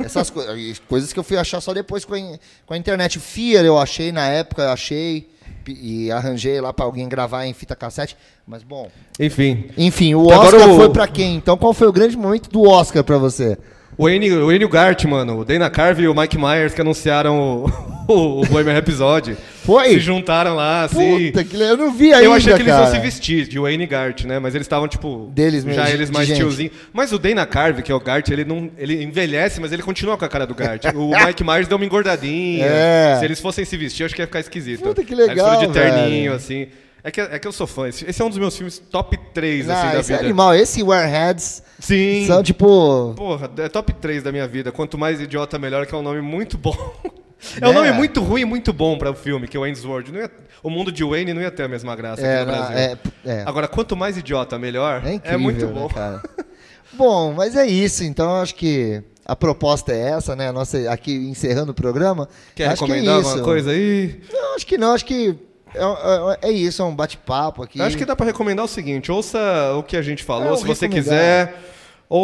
Essas 0.00 0.28
coi- 0.30 0.44
coisas 0.88 1.12
que 1.12 1.18
eu 1.18 1.22
fui 1.22 1.36
achar 1.36 1.60
só 1.60 1.72
depois 1.74 2.04
com 2.04 2.14
a, 2.14 2.38
com 2.66 2.74
a 2.74 2.76
internet. 2.76 3.18
Fear 3.18 3.64
eu 3.64 3.78
achei 3.78 4.12
na 4.12 4.26
época, 4.28 4.62
eu 4.62 4.70
achei 4.70 5.28
e 5.70 6.10
arranjei 6.10 6.60
lá 6.60 6.72
pra 6.72 6.84
alguém 6.84 7.08
gravar 7.08 7.46
em 7.46 7.52
fita 7.52 7.76
cassete. 7.76 8.16
Mas 8.46 8.62
bom, 8.62 8.90
Enfim. 9.20 9.66
enfim, 9.78 10.14
o 10.14 10.26
Oscar 10.26 10.68
o- 10.70 10.76
foi 10.76 10.88
pra 10.90 11.06
quem? 11.06 11.36
Então 11.36 11.56
qual 11.56 11.72
foi 11.72 11.86
o 11.86 11.92
grande 11.92 12.16
momento 12.16 12.50
do 12.50 12.62
Oscar 12.68 13.04
pra 13.04 13.18
você? 13.18 13.56
O 13.96 14.08
Enio, 14.08 14.46
o 14.46 14.52
Enio 14.52 14.68
Gart, 14.68 15.04
mano, 15.04 15.38
o 15.40 15.44
Dana 15.44 15.68
Carvey 15.68 16.06
e 16.06 16.08
o 16.08 16.14
Mike 16.14 16.38
Myers 16.38 16.72
que 16.72 16.80
anunciaram 16.80 17.38
o, 17.38 17.66
o, 18.12 18.40
o 18.40 18.46
Bohemian 18.46 18.72
Rhapsody. 18.72 19.36
Foi? 19.64 19.90
Se 19.90 20.00
juntaram 20.00 20.56
lá, 20.56 20.84
assim. 20.84 21.26
Puta, 21.26 21.44
que 21.44 21.56
eu 21.60 21.76
não 21.76 21.92
vi 21.92 22.12
ainda, 22.12 22.24
eu 22.24 22.32
achei 22.32 22.52
que 22.54 22.62
eles 22.62 22.72
cara. 22.72 22.86
iam 22.86 22.94
se 22.94 23.00
vestir 23.00 23.46
de 23.46 23.58
Wayne 23.60 23.86
Gart, 23.86 24.24
né? 24.24 24.38
Mas 24.40 24.54
eles 24.54 24.64
estavam, 24.64 24.88
tipo. 24.88 25.30
Deles 25.32 25.64
mesmo, 25.64 25.80
Já 25.80 25.88
eles 25.90 26.10
mais 26.10 26.26
gente. 26.26 26.38
tiozinho. 26.38 26.70
Mas 26.92 27.12
o 27.12 27.18
Dana 27.18 27.46
Carvey, 27.46 27.82
que 27.82 27.92
é 27.92 27.94
o 27.94 28.00
Gart, 28.00 28.28
ele 28.30 28.44
não. 28.44 28.70
Ele 28.76 29.02
envelhece, 29.04 29.60
mas 29.60 29.72
ele 29.72 29.82
continua 29.82 30.16
com 30.16 30.24
a 30.24 30.28
cara 30.28 30.46
do 30.46 30.54
Gart. 30.54 30.86
O 30.96 31.12
Mike 31.26 31.44
Myers 31.44 31.68
deu 31.68 31.76
uma 31.76 31.84
engordadinha. 31.86 32.64
É. 32.66 33.16
Se 33.20 33.24
eles 33.24 33.40
fossem 33.40 33.64
se 33.64 33.76
vestir, 33.76 34.02
eu 34.02 34.06
acho 34.06 34.14
que 34.16 34.22
ia 34.22 34.26
ficar 34.26 34.40
esquisito. 34.40 34.82
Puta, 34.82 35.04
que 35.04 35.12
Aí 35.14 35.20
eles 35.20 35.28
legal, 35.28 35.54
foram 35.54 35.66
de 35.68 35.72
terninho, 35.72 36.22
velho. 36.32 36.34
assim. 36.34 36.66
É 37.04 37.10
que, 37.10 37.20
é 37.20 37.38
que 37.38 37.48
eu 37.48 37.52
sou 37.52 37.66
fã. 37.66 37.88
Esse, 37.88 38.08
esse 38.08 38.22
é 38.22 38.24
um 38.24 38.28
dos 38.28 38.38
meus 38.38 38.56
filmes 38.56 38.78
top 38.78 39.18
3, 39.34 39.68
Ah, 39.68 39.74
assim, 39.74 39.92
da 39.94 40.00
esse 40.00 40.12
é 40.12 40.16
vida. 40.16 40.26
animal. 40.28 40.54
Esse 40.54 40.82
Warheads 40.84 41.62
Sim. 41.80 42.24
são 42.26 42.42
tipo. 42.42 43.12
Porra, 43.16 43.50
é 43.58 43.68
top 43.68 43.92
3 43.94 44.22
da 44.22 44.30
minha 44.30 44.46
vida. 44.46 44.70
Quanto 44.70 44.96
mais 44.96 45.20
idiota, 45.20 45.58
melhor, 45.58 45.84
que 45.86 45.94
é 45.94 45.98
um 45.98 46.02
nome 46.02 46.20
muito 46.20 46.56
bom. 46.56 46.76
É 47.60 47.66
um 47.66 47.72
É. 47.72 47.74
nome 47.74 47.90
muito 47.90 48.22
ruim 48.22 48.42
e 48.42 48.44
muito 48.44 48.72
bom 48.72 48.96
para 48.96 49.10
o 49.10 49.14
filme, 49.16 49.48
que 49.48 49.56
é 49.56 49.60
Wayne's 49.60 49.84
World. 49.84 50.12
Ia- 50.16 50.30
o 50.62 50.70
mundo 50.70 50.92
de 50.92 51.02
Wayne 51.02 51.34
não 51.34 51.42
ia 51.42 51.50
ter 51.50 51.64
a 51.64 51.68
mesma 51.68 51.96
graça 51.96 52.24
É, 52.24 52.36
aqui 52.42 52.46
no 52.46 52.52
na- 52.52 52.58
Brasil. 52.58 52.78
é, 52.78 52.98
é. 53.26 53.42
Agora, 53.44 53.66
quanto 53.66 53.96
mais 53.96 54.16
idiota, 54.16 54.56
melhor. 54.60 55.02
É 55.04 55.14
incrível, 55.14 55.40
muito 55.40 55.66
né, 55.66 55.72
bom. 55.72 55.88
cara? 55.88 56.22
Bom, 56.94 57.32
mas 57.36 57.56
é 57.56 57.66
isso. 57.66 58.04
Então, 58.04 58.36
acho 58.36 58.54
que 58.54 59.02
a 59.26 59.34
proposta 59.34 59.92
é 59.92 60.10
essa, 60.10 60.36
né? 60.36 60.52
Nossa, 60.52 60.88
aqui 60.88 61.12
encerrando 61.16 61.72
o 61.72 61.74
programa. 61.74 62.28
Quer 62.54 62.68
acho 62.68 62.84
recomendar 62.84 63.14
que 63.14 63.18
é 63.18 63.20
isso. 63.22 63.28
alguma 63.30 63.44
coisa 63.44 63.70
aí? 63.72 64.20
Não, 64.32 64.54
acho 64.54 64.66
que 64.66 64.78
não. 64.78 64.92
Acho 64.94 65.04
que 65.04 65.36
é, 65.74 66.46
é- 66.46 66.50
é 66.50 66.52
isso. 66.52 66.82
É 66.82 66.84
um 66.84 66.94
bate-papo 66.94 67.62
aqui. 67.62 67.80
Acho 67.80 67.96
que 67.96 68.04
dá 68.04 68.14
para 68.16 68.26
recomendar 68.26 68.64
o 68.64 68.68
seguinte: 68.68 69.10
ouça 69.12 69.38
o 69.76 69.82
que 69.82 69.96
a 69.96 70.02
gente 70.02 70.22
falou, 70.24 70.54
É, 70.54 70.56
se 70.56 70.64
você 70.66 70.88
quiser. 70.88 71.54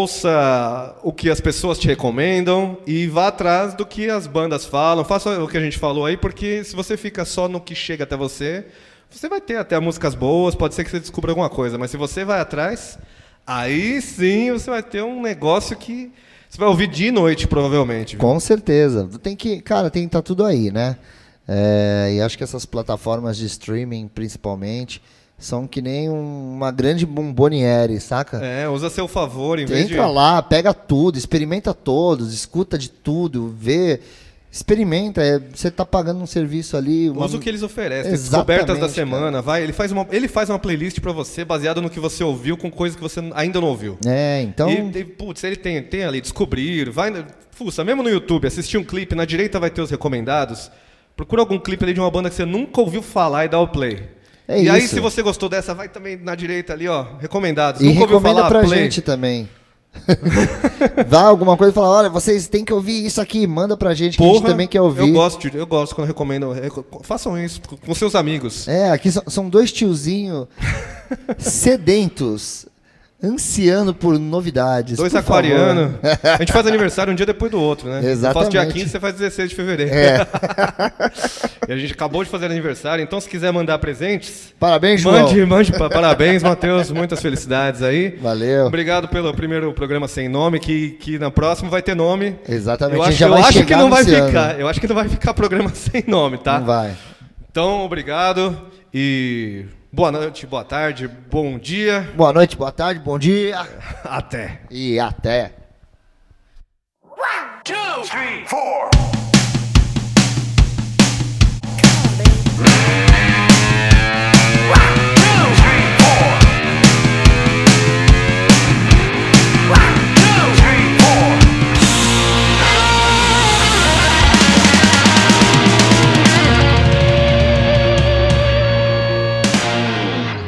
Ouça 0.02 0.94
o 1.02 1.10
que 1.10 1.30
as 1.30 1.40
pessoas 1.40 1.78
te 1.78 1.86
recomendam 1.86 2.76
e 2.86 3.06
vá 3.06 3.28
atrás 3.28 3.72
do 3.72 3.86
que 3.86 4.10
as 4.10 4.26
bandas 4.26 4.66
falam. 4.66 5.02
Faça 5.02 5.42
o 5.42 5.48
que 5.48 5.56
a 5.56 5.60
gente 5.62 5.78
falou 5.78 6.04
aí, 6.04 6.14
porque 6.14 6.62
se 6.62 6.76
você 6.76 6.94
fica 6.94 7.24
só 7.24 7.48
no 7.48 7.58
que 7.58 7.74
chega 7.74 8.04
até 8.04 8.14
você, 8.14 8.66
você 9.08 9.30
vai 9.30 9.40
ter 9.40 9.56
até 9.56 9.80
músicas 9.80 10.14
boas, 10.14 10.54
pode 10.54 10.74
ser 10.74 10.84
que 10.84 10.90
você 10.90 11.00
descubra 11.00 11.30
alguma 11.32 11.48
coisa, 11.48 11.78
mas 11.78 11.90
se 11.90 11.96
você 11.96 12.22
vai 12.22 12.38
atrás, 12.38 12.98
aí 13.46 14.02
sim 14.02 14.52
você 14.52 14.68
vai 14.68 14.82
ter 14.82 15.02
um 15.02 15.22
negócio 15.22 15.74
que 15.74 16.12
você 16.50 16.58
vai 16.58 16.68
ouvir 16.68 16.86
dia 16.86 17.08
e 17.08 17.12
noite, 17.12 17.46
provavelmente. 17.48 18.14
viu? 18.16 18.20
Com 18.20 18.38
certeza. 18.38 19.08
Tem 19.22 19.34
que, 19.34 19.58
cara, 19.62 19.88
tem 19.88 20.02
que 20.02 20.08
estar 20.08 20.20
tudo 20.20 20.44
aí, 20.44 20.70
né? 20.70 20.98
É, 21.48 22.12
e 22.14 22.20
acho 22.20 22.36
que 22.36 22.44
essas 22.44 22.66
plataformas 22.66 23.36
de 23.38 23.46
streaming, 23.46 24.06
principalmente, 24.14 25.00
são 25.38 25.66
que 25.66 25.80
nem 25.80 26.10
um- 26.10 26.52
uma 26.56 26.70
grande 26.70 27.06
bomboniere, 27.06 27.98
saca? 28.00 28.38
É, 28.44 28.68
usa 28.68 28.88
a 28.88 28.90
seu 28.90 29.08
favor, 29.08 29.58
em 29.58 29.64
vez 29.64 29.86
de. 29.88 29.94
Entra 29.94 30.06
lá, 30.08 30.42
pega 30.42 30.74
tudo, 30.74 31.16
experimenta 31.16 31.72
todos, 31.72 32.34
escuta 32.34 32.76
de 32.76 32.90
tudo, 32.90 33.54
vê, 33.56 34.00
experimenta. 34.50 35.22
é, 35.22 35.38
você 35.38 35.70
tá 35.70 35.84
pagando 35.86 36.20
um 36.20 36.26
serviço 36.26 36.76
ali. 36.76 37.08
uma- 37.08 37.24
Usa 37.24 37.36
o 37.36 37.40
que 37.40 37.48
eles 37.48 37.62
oferecem, 37.62 38.12
Exatamente, 38.12 38.30
descobertas 38.58 38.74
da 38.76 38.80
cara. 38.80 38.92
semana, 38.92 39.40
vai, 39.42 39.62
ele 39.62 39.72
faz, 39.72 39.92
uma, 39.92 40.06
ele 40.10 40.26
faz 40.28 40.50
uma 40.50 40.58
playlist 40.58 41.00
pra 41.00 41.12
você 41.12 41.44
baseada 41.44 41.80
no 41.80 41.88
que 41.88 42.00
você 42.00 42.24
ouviu 42.24 42.56
com 42.56 42.70
coisas 42.70 42.96
que 42.96 43.02
você 43.02 43.20
ainda 43.34 43.60
não 43.60 43.68
ouviu. 43.68 43.96
É, 44.06 44.42
então. 44.42 44.68
E, 44.68 44.98
e, 44.98 45.04
putz, 45.04 45.44
ele 45.44 45.56
tem, 45.56 45.82
tem 45.82 46.04
ali, 46.04 46.20
descobrir, 46.20 46.90
vai, 46.90 47.24
fuça, 47.52 47.84
mesmo 47.84 48.02
no 48.02 48.08
YouTube, 48.10 48.46
assistir 48.46 48.76
um 48.76 48.84
clipe, 48.84 49.14
na 49.14 49.24
direita 49.24 49.58
vai 49.60 49.70
ter 49.70 49.80
os 49.82 49.90
recomendados, 49.90 50.70
procura 51.18 51.42
algum 51.42 51.58
clipe 51.58 51.84
ali 51.84 51.92
de 51.92 51.98
uma 52.00 52.10
banda 52.10 52.30
que 52.30 52.36
você 52.36 52.44
nunca 52.44 52.80
ouviu 52.80 53.02
falar 53.02 53.44
e 53.44 53.48
dá 53.48 53.58
o 53.58 53.66
play. 53.66 54.08
É 54.46 54.62
e 54.62 54.70
aí, 54.70 54.84
isso. 54.84 54.94
se 54.94 55.00
você 55.00 55.20
gostou 55.20 55.48
dessa, 55.48 55.74
vai 55.74 55.88
também 55.88 56.16
na 56.16 56.34
direita 56.36 56.72
ali, 56.72 56.86
ó, 56.86 57.04
recomendados. 57.20 57.80
E 57.82 57.84
nunca 57.86 58.02
ouviu 58.02 58.16
recomenda 58.18 58.36
falar, 58.42 58.48
pra 58.48 58.62
play. 58.68 58.84
gente 58.84 59.02
também. 59.02 59.48
Dá 61.08 61.22
alguma 61.22 61.56
coisa 61.56 61.72
e 61.72 61.74
fala, 61.74 61.88
olha, 61.88 62.08
vocês 62.08 62.46
têm 62.46 62.64
que 62.64 62.72
ouvir 62.72 63.04
isso 63.04 63.20
aqui, 63.20 63.46
manda 63.48 63.76
pra 63.76 63.94
gente 63.94 64.16
que 64.16 64.22
a 64.22 64.26
gente 64.26 64.42
também 64.44 64.68
quer 64.68 64.80
ouvir. 64.80 65.08
Eu 65.08 65.12
gosto, 65.12 65.48
eu 65.56 65.66
gosto 65.66 65.94
quando 65.94 66.06
recomendo. 66.06 66.52
reco- 66.52 66.84
Façam 67.02 67.36
isso 67.42 67.60
com- 67.66 67.76
com 67.76 67.94
seus 67.94 68.14
amigos. 68.14 68.68
É, 68.68 68.90
aqui 68.92 69.10
são, 69.10 69.22
são 69.26 69.48
dois 69.48 69.72
tiozinhos 69.72 70.46
sedentos, 71.38 72.66
ansiando 73.22 73.92
por 73.92 74.18
novidades. 74.18 74.96
Dois 74.96 75.12
por 75.12 75.22
favor. 75.22 75.38
aquarianos. 75.38 75.94
A 76.22 76.36
gente 76.38 76.52
faz 76.52 76.66
aniversário 76.66 77.12
um 77.12 77.16
dia 77.16 77.26
depois 77.26 77.50
do 77.50 77.60
outro, 77.60 77.88
né? 77.88 77.98
Eu 77.98 78.16
faço 78.32 78.48
dia 78.50 78.60
Exatamente. 78.60 78.72
15, 78.74 78.88
você 78.90 79.00
faz 79.00 79.14
16 79.16 79.50
de 79.50 79.56
fevereiro. 79.56 79.92
É. 79.92 80.26
e 81.68 81.72
a 81.72 81.76
gente 81.76 81.92
acabou 81.92 82.22
de 82.22 82.30
fazer 82.30 82.46
aniversário, 82.46 83.02
então 83.02 83.20
se 83.20 83.28
quiser 83.28 83.52
mandar 83.52 83.78
presentes, 83.78 84.54
Parabéns, 84.58 85.00
João. 85.00 85.22
mande, 85.22 85.44
mande 85.44 85.72
pa- 85.72 85.90
parabéns, 85.90 86.42
Matheus. 86.42 86.90
Muitas 86.90 87.20
felicidades 87.20 87.82
aí. 87.82 88.16
Valeu. 88.22 88.66
Obrigado 88.66 89.08
pelo 89.08 89.32
primeiro 89.34 89.72
programa 89.72 90.06
sem 90.06 90.28
nome, 90.28 90.60
que, 90.60 90.90
que 90.90 91.18
na 91.18 91.30
próxima 91.30 91.68
vai 91.68 91.82
ter 91.82 91.96
nome. 91.96 92.36
Exatamente, 92.48 92.96
Eu 92.98 93.02
acho, 93.04 93.24
eu 93.24 93.34
acho 93.34 93.64
que 93.64 93.74
não 93.74 93.90
vai 93.90 94.00
anunciando. 94.02 94.26
ficar. 94.28 94.60
Eu 94.60 94.68
acho 94.68 94.80
que 94.80 94.86
não 94.86 94.94
vai 94.94 95.08
ficar 95.08 95.34
programa 95.34 95.70
sem 95.74 96.04
nome, 96.06 96.38
tá? 96.38 96.60
Não 96.60 96.66
vai. 96.66 96.94
Então, 97.50 97.84
obrigado 97.84 98.56
e 98.94 99.64
Boa 99.90 100.12
noite, 100.12 100.46
boa 100.46 100.62
tarde, 100.62 101.08
bom 101.08 101.58
dia. 101.58 102.02
Boa 102.14 102.30
noite, 102.30 102.54
boa 102.56 102.70
tarde, 102.70 103.00
bom 103.00 103.18
dia. 103.18 103.58
Até. 104.04 104.60
E 104.70 105.00
até. 105.00 105.54
One, 107.02 107.62
two, 107.64 108.02
three, 108.04 108.46
four. 108.46 108.90